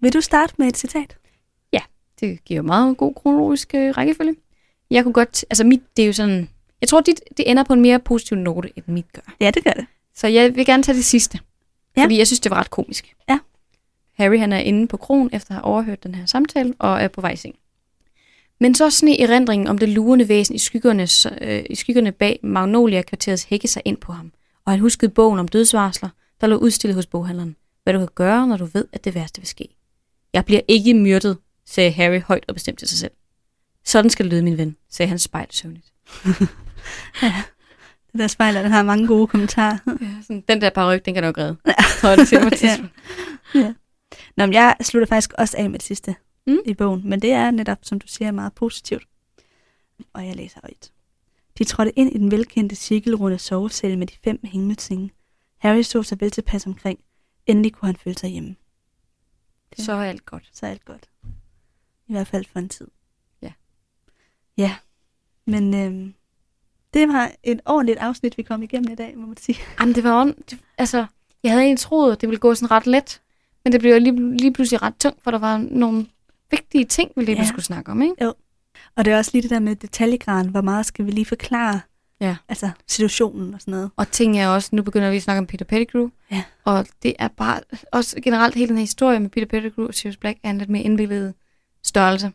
Vil 0.00 0.12
du 0.12 0.20
starte 0.20 0.54
med 0.58 0.66
et 0.66 0.76
citat? 0.76 1.20
Det 2.20 2.44
giver 2.44 2.62
meget 2.62 2.96
god 2.96 3.14
kronologisk 3.14 3.74
øh, 3.74 3.96
rækkefølge. 3.96 4.36
Jeg 4.90 5.02
kunne 5.02 5.12
godt... 5.12 5.44
Altså, 5.50 5.64
mit, 5.64 5.82
det 5.96 6.02
er 6.02 6.06
jo 6.06 6.12
sådan... 6.12 6.48
Jeg 6.80 6.88
tror, 6.88 7.00
dit, 7.00 7.20
det 7.36 7.50
ender 7.50 7.64
på 7.64 7.72
en 7.72 7.80
mere 7.80 7.98
positiv 7.98 8.36
note, 8.36 8.72
end 8.76 8.84
mit 8.86 9.12
gør. 9.12 9.34
Ja, 9.40 9.50
det 9.50 9.64
gør 9.64 9.70
det. 9.70 9.86
Så 10.20 10.26
jeg 10.26 10.56
vil 10.56 10.66
gerne 10.66 10.82
tage 10.82 10.96
det 10.96 11.04
sidste. 11.04 11.38
Ja. 11.96 12.00
Ja. 12.00 12.04
Fordi 12.04 12.18
jeg 12.18 12.26
synes, 12.26 12.40
det 12.40 12.50
var 12.50 12.56
ret 12.56 12.70
komisk. 12.70 13.14
Ja. 13.28 13.38
Harry 14.14 14.38
han 14.38 14.52
er 14.52 14.58
inde 14.58 14.88
på 14.88 14.96
krogen 14.96 15.30
efter 15.32 15.50
at 15.50 15.54
have 15.54 15.64
overhørt 15.64 16.02
den 16.02 16.14
her 16.14 16.26
samtale 16.26 16.74
og 16.78 17.02
er 17.02 17.08
på 17.08 17.20
vej 17.20 17.34
seng. 17.34 17.54
Men 18.60 18.74
så 18.74 18.90
sne 18.90 19.20
erindringen 19.20 19.68
om 19.68 19.78
det 19.78 19.88
lurende 19.88 20.28
væsen 20.28 20.54
i 20.54 20.58
skyggerne, 20.58 21.08
øh, 21.40 21.64
i 21.70 21.74
skyggerne 21.74 22.12
bag 22.12 22.40
Magnolia-kvarterets 22.42 23.44
hække 23.44 23.68
sig 23.68 23.82
ind 23.84 23.96
på 23.96 24.12
ham. 24.12 24.32
Og 24.64 24.72
han 24.72 24.80
huskede 24.80 25.10
bogen 25.10 25.38
om 25.38 25.48
dødsvarsler, 25.48 26.08
der 26.40 26.46
lå 26.46 26.56
udstillet 26.56 26.94
hos 26.94 27.06
boghandleren. 27.06 27.56
Hvad 27.84 27.94
du 27.94 27.98
kan 27.98 28.08
gøre, 28.14 28.46
når 28.46 28.56
du 28.56 28.64
ved, 28.64 28.84
at 28.92 29.04
det 29.04 29.14
værste 29.14 29.40
vil 29.40 29.48
ske. 29.48 29.68
Jeg 30.32 30.44
bliver 30.44 30.60
ikke 30.68 30.94
myrdet, 30.94 31.38
sagde 31.66 31.90
Harry 31.90 32.20
højt 32.20 32.44
og 32.48 32.54
bestemt 32.54 32.78
til 32.78 32.88
sig 32.88 32.98
selv. 32.98 33.12
Sådan 33.84 34.10
skal 34.10 34.24
det 34.24 34.32
lyde, 34.32 34.42
min 34.42 34.58
ven, 34.58 34.76
sagde 34.90 35.08
han 35.08 35.18
spejlsøvnigt. 35.18 35.92
Det 38.12 38.18
der 38.20 38.26
spejler, 38.26 38.62
den 38.62 38.70
har 38.72 38.82
mange 38.82 39.06
gode 39.06 39.26
kommentarer. 39.26 39.78
Ja, 39.86 40.22
sådan, 40.22 40.44
den 40.48 40.60
der 40.60 40.70
paryk, 40.70 41.04
den 41.04 41.14
kan 41.14 41.22
nok 41.22 41.38
redde. 41.38 41.56
Ja. 41.66 42.16
Det 42.16 42.28
til 42.28 42.38
Ja. 42.44 42.50
tidspunkt. 42.50 42.92
Nå, 44.36 44.46
men 44.46 44.52
jeg 44.52 44.76
slutter 44.82 45.06
faktisk 45.06 45.32
også 45.38 45.56
af 45.56 45.70
med 45.70 45.78
det 45.78 45.86
sidste 45.86 46.14
Mm. 46.46 46.58
i 46.66 46.74
bogen, 46.74 47.08
men 47.08 47.22
det 47.22 47.32
er 47.32 47.50
netop, 47.50 47.78
som 47.82 48.00
du 48.00 48.06
siger, 48.06 48.30
meget 48.30 48.52
positivt. 48.54 49.08
Og 50.12 50.26
jeg 50.26 50.36
læser 50.36 50.60
højt. 50.62 50.92
De 51.58 51.64
trådte 51.64 51.98
ind 51.98 52.12
i 52.14 52.18
den 52.18 52.30
velkendte 52.30 52.76
cirkelrunde 52.76 53.38
sovesal 53.38 53.98
med 53.98 54.06
de 54.06 54.14
fem 54.24 54.40
himmelsinge. 54.44 55.10
Harry 55.58 55.82
så 55.82 56.02
sig 56.02 56.20
vel 56.20 56.30
tilpas 56.30 56.66
omkring. 56.66 56.98
Endelig 57.46 57.72
kunne 57.72 57.86
han 57.86 57.96
føle 57.96 58.18
sig 58.18 58.30
hjemme. 58.30 58.56
Så 59.78 59.92
er 59.92 60.04
alt 60.04 60.26
godt. 60.26 60.50
Så 60.52 60.66
er 60.66 60.70
alt 60.70 60.84
godt. 60.84 61.08
I 62.08 62.12
hvert 62.12 62.26
fald 62.26 62.44
for 62.52 62.58
en 62.58 62.68
tid. 62.68 62.88
Ja. 63.42 63.52
Ja, 64.56 64.76
men 65.46 65.74
øhm, 65.74 66.14
det 66.94 67.08
var 67.08 67.30
et 67.42 67.60
ordentligt 67.66 67.98
afsnit, 67.98 68.38
vi 68.38 68.42
kom 68.42 68.62
igennem 68.62 68.92
i 68.92 68.94
dag, 68.94 69.14
må 69.16 69.26
man 69.26 69.36
sige. 69.36 69.58
Jamen, 69.80 69.94
det 69.94 70.04
var 70.04 70.20
on, 70.20 70.34
det, 70.50 70.58
altså, 70.78 71.06
jeg 71.42 71.52
havde 71.52 71.62
egentlig 71.64 71.78
troet, 71.80 72.12
at 72.12 72.20
det 72.20 72.28
ville 72.28 72.38
gå 72.40 72.54
sådan 72.54 72.70
ret 72.70 72.86
let, 72.86 73.20
men 73.64 73.72
det 73.72 73.80
blev 73.80 74.00
lige, 74.00 74.36
lige 74.36 74.52
pludselig 74.52 74.82
ret 74.82 74.94
tungt, 74.98 75.22
for 75.24 75.30
der 75.30 75.38
var 75.38 75.56
nogle 75.70 76.06
vigtige 76.50 76.84
ting, 76.84 77.10
vi 77.16 77.24
lige 77.24 77.36
Ja. 77.38 77.44
skulle 77.46 77.64
snakke 77.64 77.90
om, 77.90 78.02
ikke? 78.02 78.14
Og 78.96 79.04
det 79.04 79.12
er 79.12 79.16
også 79.18 79.30
lige 79.34 79.42
det 79.42 79.50
der 79.50 79.58
med 79.58 79.76
detaljegraden. 79.76 80.48
Hvor 80.50 80.60
meget 80.60 80.86
skal 80.86 81.06
vi 81.06 81.10
lige 81.10 81.24
forklare 81.26 81.80
Ja. 82.20 82.36
altså, 82.48 82.70
situationen 82.88 83.54
og 83.54 83.60
sådan 83.60 83.72
noget. 83.72 83.90
Og 83.96 84.10
ting 84.10 84.38
er 84.38 84.48
også, 84.48 84.68
nu 84.72 84.82
begynder 84.82 85.10
vi 85.10 85.16
at 85.16 85.22
snakke 85.22 85.38
om 85.38 85.46
Peter 85.46 85.64
Pettigrew, 85.64 86.08
Ja. 86.30 86.42
og 86.64 86.86
det 87.02 87.14
er 87.18 87.28
bare, 87.28 87.60
også 87.92 88.20
generelt 88.22 88.54
hele 88.54 88.68
den 88.68 88.76
her 88.76 88.82
historie 88.82 89.20
med 89.20 89.30
Peter 89.30 89.46
Pettigrew 89.46 89.86
og 89.86 89.94
Sirius 89.94 90.16
Black 90.16 90.38
er 90.42 90.50
en 90.50 90.58
lidt 90.58 90.70
mere 90.70 90.82
indviklet 90.82 91.34
størrelse. 91.84 92.32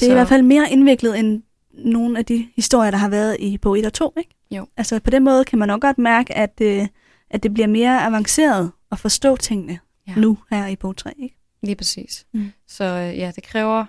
Det 0.00 0.06
er 0.06 0.10
i 0.10 0.14
hvert 0.14 0.28
fald 0.28 0.42
mere 0.42 0.70
indviklet 0.70 1.18
end 1.18 1.42
nogle 1.78 2.18
af 2.18 2.24
de 2.24 2.48
historier, 2.56 2.90
der 2.90 2.98
har 2.98 3.08
været 3.08 3.36
i 3.40 3.58
bog 3.58 3.78
1 3.78 3.86
og 3.86 3.92
2, 3.92 4.12
ikke? 4.18 4.30
Jo. 4.50 4.66
Altså 4.76 5.00
på 5.00 5.10
den 5.10 5.24
måde 5.24 5.44
kan 5.44 5.58
man 5.58 5.68
nok 5.68 5.80
godt 5.80 5.98
mærke, 5.98 6.34
at, 6.36 6.60
øh, 6.62 6.86
at 7.30 7.42
det 7.42 7.54
bliver 7.54 7.66
mere 7.66 8.02
avanceret 8.02 8.72
at 8.92 8.98
forstå 8.98 9.36
tingene 9.36 9.78
Ja. 10.08 10.14
nu 10.16 10.38
her 10.50 10.66
i 10.66 10.76
bog 10.76 10.96
3, 10.96 11.12
ikke? 11.18 11.36
Lige 11.62 11.76
præcis. 11.76 12.26
Mm. 12.32 12.52
Så 12.66 12.84
øh, 12.84 13.18
ja, 13.18 13.32
det 13.36 13.44
kræver... 13.44 13.84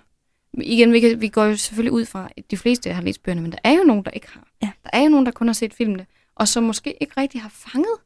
Igen, 0.53 0.93
vi, 0.93 0.99
kan, 0.99 1.21
vi 1.21 1.27
går 1.27 1.43
jo 1.45 1.55
selvfølgelig 1.55 1.91
ud 1.91 2.05
fra, 2.05 2.29
at 2.37 2.51
de 2.51 2.57
fleste 2.57 2.93
har 2.93 3.01
læst 3.01 3.23
bøgerne, 3.23 3.41
men 3.41 3.51
der 3.51 3.57
er 3.63 3.71
jo 3.71 3.83
nogen, 3.83 4.05
der 4.05 4.11
ikke 4.11 4.27
har. 4.31 4.47
Ja. 4.61 4.69
Der 4.83 4.89
er 4.93 5.03
jo 5.03 5.09
nogen, 5.09 5.25
der 5.25 5.31
kun 5.31 5.47
har 5.47 5.53
set 5.53 5.73
filmene, 5.73 6.05
og 6.35 6.47
som 6.47 6.63
måske 6.63 6.95
ikke 7.01 7.13
rigtig 7.21 7.41
har 7.41 7.49
fanget 7.49 7.97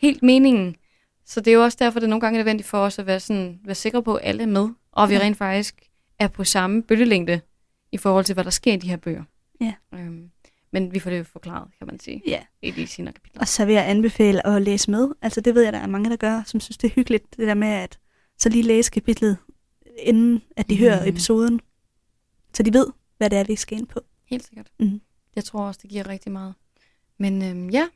helt 0.00 0.22
meningen. 0.22 0.76
Så 1.26 1.40
det 1.40 1.50
er 1.50 1.54
jo 1.54 1.64
også 1.64 1.76
derfor, 1.80 2.00
det 2.00 2.06
er 2.06 2.10
nogle 2.10 2.20
gange 2.20 2.36
nødvendigt 2.36 2.68
for 2.68 2.78
os 2.78 2.98
at 2.98 3.06
være, 3.06 3.20
sådan, 3.20 3.60
være 3.64 3.74
sikre 3.74 4.02
på, 4.02 4.14
at 4.14 4.28
alle 4.28 4.42
er 4.42 4.46
med, 4.46 4.68
og 4.92 5.10
vi 5.10 5.18
rent 5.18 5.36
faktisk 5.36 5.82
er 6.18 6.28
på 6.28 6.44
samme 6.44 6.82
bølgelængde 6.82 7.40
i 7.94 7.96
forhold 7.98 8.24
til, 8.24 8.32
hvad 8.34 8.44
der 8.44 8.50
sker 8.50 8.72
i 8.72 8.76
de 8.76 8.88
her 8.88 8.96
bøger. 8.96 9.24
Ja. 9.60 9.74
Øhm, 9.94 10.30
men 10.72 10.94
vi 10.94 10.98
får 10.98 11.10
det 11.10 11.18
jo 11.18 11.24
forklaret, 11.24 11.68
kan 11.78 11.86
man 11.86 12.00
sige, 12.00 12.22
Ja. 12.26 12.42
i 12.62 12.70
de 12.70 12.86
senere 12.86 13.12
kapitler. 13.12 13.40
Og 13.40 13.48
så 13.48 13.64
vil 13.64 13.74
jeg 13.74 13.88
anbefale 13.88 14.46
at 14.46 14.62
læse 14.62 14.90
med. 14.90 15.08
Altså 15.22 15.40
det 15.40 15.54
ved 15.54 15.62
jeg, 15.62 15.72
der 15.72 15.78
er 15.78 15.86
mange, 15.86 16.10
der 16.10 16.16
gør, 16.16 16.42
som 16.46 16.60
synes, 16.60 16.78
det 16.78 16.90
er 16.90 16.94
hyggeligt, 16.94 17.36
det 17.36 17.48
der 17.48 17.54
med 17.54 17.68
at 17.68 17.98
så 18.38 18.48
lige 18.48 18.62
læse 18.62 18.90
kapitlet, 18.90 19.38
inden 19.98 20.42
at 20.56 20.70
de 20.70 20.74
mm. 20.74 20.80
hører 20.80 21.08
episoden. 21.08 21.60
Så 22.54 22.62
de 22.62 22.72
ved, 22.72 22.86
hvad 23.18 23.30
det 23.30 23.38
er, 23.38 23.44
vi 23.44 23.56
skal 23.56 23.78
ind 23.78 23.86
på. 23.86 24.00
Helt 24.26 24.46
sikkert. 24.46 24.70
Mhm. 24.80 25.00
Jeg 25.36 25.44
tror 25.44 25.60
også, 25.66 25.80
det 25.82 25.90
giver 25.90 26.08
rigtig 26.08 26.32
meget. 26.32 26.54
Men 27.18 27.42
øhm, 27.44 27.70
ja, 27.70 27.86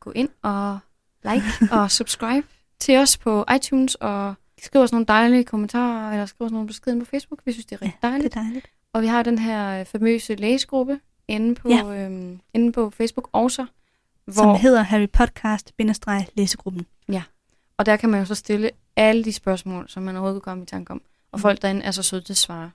gå 0.00 0.10
ind 0.10 0.28
og 0.42 0.78
like 1.24 1.44
og 1.80 1.90
subscribe 1.90 2.46
til 2.78 2.96
os 2.96 3.16
på 3.18 3.44
iTunes, 3.56 3.94
og 3.94 4.34
skriv 4.62 4.82
os 4.82 4.92
nogle 4.92 5.06
dejlige 5.06 5.44
kommentarer, 5.44 6.12
eller 6.12 6.26
skriv 6.26 6.44
os 6.44 6.52
nogle 6.52 6.66
beskeder 6.66 6.98
på 6.98 7.04
Facebook. 7.04 7.40
Vi 7.44 7.52
synes, 7.52 7.66
det 7.66 7.76
er 7.76 7.82
rigtig 7.82 7.98
Ja, 8.02 8.08
dejligt. 8.08 8.34
det 8.34 8.38
er 8.40 8.42
dejligt. 8.44 8.66
Og 8.94 9.02
vi 9.02 9.06
har 9.06 9.22
den 9.22 9.38
her 9.38 9.80
øh, 9.80 9.86
famøse 9.86 10.34
læsegruppe 10.34 11.00
inde 11.28 11.54
på, 11.54 11.68
ja. 11.68 11.84
øhm, 11.84 12.40
inde 12.54 12.72
på 12.72 12.90
Facebook 12.90 13.28
også. 13.32 13.66
Som 14.32 14.56
hedder 14.56 14.82
Harry 14.82 15.06
Podcast-læsegruppen. 15.12 16.86
og 17.78 17.86
der 17.86 17.96
kan 17.96 18.08
man 18.08 18.20
jo 18.20 18.26
så 18.26 18.34
stille 18.34 18.70
alle 18.96 19.24
de 19.24 19.32
spørgsmål, 19.32 19.88
som 19.88 20.02
man 20.02 20.16
overhovedet 20.16 20.42
kan 20.42 20.50
komme 20.50 20.62
i 20.62 20.66
tanke 20.66 20.90
om. 20.90 21.02
Og 21.32 21.38
Mhm. 21.38 21.42
folk 21.42 21.62
derinde 21.62 21.82
er 21.82 21.90
så 21.90 22.02
søde 22.02 22.22
til 22.22 22.32
at 22.32 22.36
svare. 22.36 22.70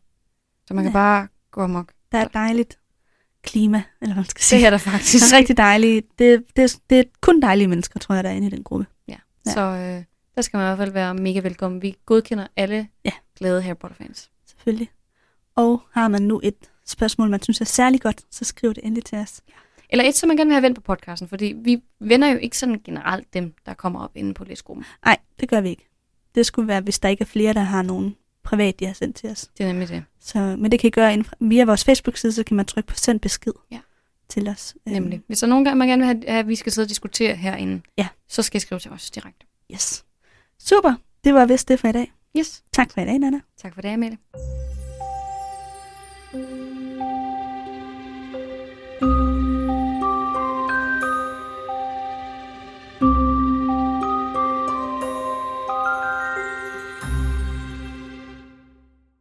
Så 0.68 0.74
man 0.74 0.84
kan 0.84 0.92
Ja. 0.92 0.98
bare 0.98 1.28
gå 1.52 1.62
amok. 1.62 1.92
Der 2.12 2.18
er 2.18 2.26
et 2.26 2.34
dejligt 2.34 2.80
klima, 3.44 3.84
eller 4.02 4.14
hvad 4.14 4.22
man 4.24 4.26
skal 4.30 4.40
Det 4.40 4.46
sige. 4.46 4.66
er 4.66 4.70
der 4.70 4.78
Det 4.78 4.82
faktisk. 4.82 5.34
er 5.34 5.38
rigtig 5.38 5.58
dejligt. 5.58 6.20
Det, 6.20 6.44
det, 6.56 6.80
det 6.90 7.00
er 7.00 7.04
kun 7.22 7.42
dejlige 7.42 7.68
mennesker, 7.68 8.00
tror 8.00 8.16
jeg, 8.16 8.24
der 8.24 8.30
er 8.30 8.34
inde 8.34 8.48
i 8.48 8.50
den 8.50 8.64
gruppe. 8.64 8.86
Ja. 9.08 9.16
Så 9.46 9.60
øh, 9.62 10.04
der 10.36 10.42
skal 10.42 10.58
man 10.58 10.66
i 10.66 10.68
hvert 10.68 10.78
fald 10.78 10.92
være 10.92 11.14
mega 11.14 11.40
velkommen. 11.40 11.82
Vi 11.82 11.96
godkender 12.06 12.48
alle 12.56 12.88
Ja. 13.06 13.12
glade 13.38 13.62
Harry 13.62 13.76
Potter-fans. 13.78 14.30
Selvfølgelig. 14.48 14.90
Og 15.60 15.82
har 15.92 16.08
man 16.08 16.22
nu 16.22 16.40
et 16.44 16.56
spørgsmål, 16.86 17.30
man 17.30 17.42
synes 17.42 17.62
er 17.62 17.66
særlig 17.66 18.02
godt, 18.02 18.22
så 18.32 18.46
skriv 18.46 18.74
det 18.74 18.84
endelig 18.86 19.06
til 19.06 19.18
os. 19.18 19.42
Eller 19.90 20.06
et, 20.06 20.16
som 20.16 20.28
man 20.28 20.38
gerne 20.38 20.48
vil 20.48 20.54
have 20.54 20.62
vendt 20.64 20.76
på 20.76 20.82
podcasten, 20.82 21.28
fordi 21.28 21.54
vi 21.64 21.82
vender 22.00 22.28
jo 22.28 22.38
ikke 22.38 22.58
sådan 22.58 22.82
generelt 22.86 23.34
dem, 23.34 23.54
der 23.66 23.74
kommer 23.74 24.00
op 24.04 24.12
inde 24.16 24.34
på 24.34 24.44
læsgruppen. 24.44 24.86
Nej, 25.06 25.18
det 25.40 25.50
gør 25.50 25.62
vi 25.62 25.70
ikke. 25.70 25.90
Det 26.36 26.46
skulle 26.46 26.68
være, 26.68 26.82
hvis 26.82 27.00
der 27.00 27.10
ikke 27.10 27.22
er 27.22 27.26
flere, 27.26 27.54
der 27.54 27.62
har 27.62 27.82
nogen 27.82 28.16
privat, 28.44 28.80
de 28.80 28.86
har 28.86 28.94
sendt 28.94 29.16
til 29.16 29.30
os. 29.30 29.50
Det 29.58 29.64
er 29.64 29.68
nemlig 29.68 29.88
det. 29.90 30.04
Så, 30.20 30.40
men 30.40 30.72
det 30.72 30.80
kan 30.80 30.88
I 30.88 30.92
gøre 30.92 31.14
inden, 31.14 31.28
via 31.50 31.66
vores 31.66 31.84
Facebook-side, 31.86 32.32
så 32.34 32.44
kan 32.44 32.58
man 32.58 32.66
trykke 32.66 32.88
på 32.88 32.96
send 32.96 33.20
besked 33.20 33.54
Ja. 33.72 33.80
til 34.30 34.48
os. 34.48 34.76
Øhm, 34.88 34.94
Nemlig. 34.94 35.22
Hvis 35.28 35.40
der 35.40 35.48
er 35.48 35.50
nogen 35.50 35.66
gange, 35.66 35.78
man 35.78 35.88
gerne 35.88 36.00
vil 36.06 36.08
have, 36.08 36.40
at 36.40 36.48
vi 36.48 36.56
skal 36.56 36.72
sidde 36.72 36.86
og 36.86 36.90
diskutere 36.90 37.36
herinde, 37.36 37.82
Ja. 37.98 38.08
så 38.28 38.42
skal 38.42 38.58
I 38.58 38.60
skrive 38.60 38.80
til 38.80 38.92
os 38.92 39.12
direkte. 39.12 39.46
Yes. 39.74 40.06
Super. 40.60 40.94
Det 41.24 41.34
var 41.34 41.46
vist 41.46 41.68
det 41.68 41.80
for 41.80 41.88
i 41.88 41.92
dag. 41.92 42.12
Yes. 42.38 42.64
Tak 42.74 42.92
for 42.94 43.02
i 43.02 43.06
dag, 43.06 43.20
Nana. 43.20 43.40
Tak 43.58 43.74
for 43.74 43.82
thank 43.82 44.04
you 44.04 44.79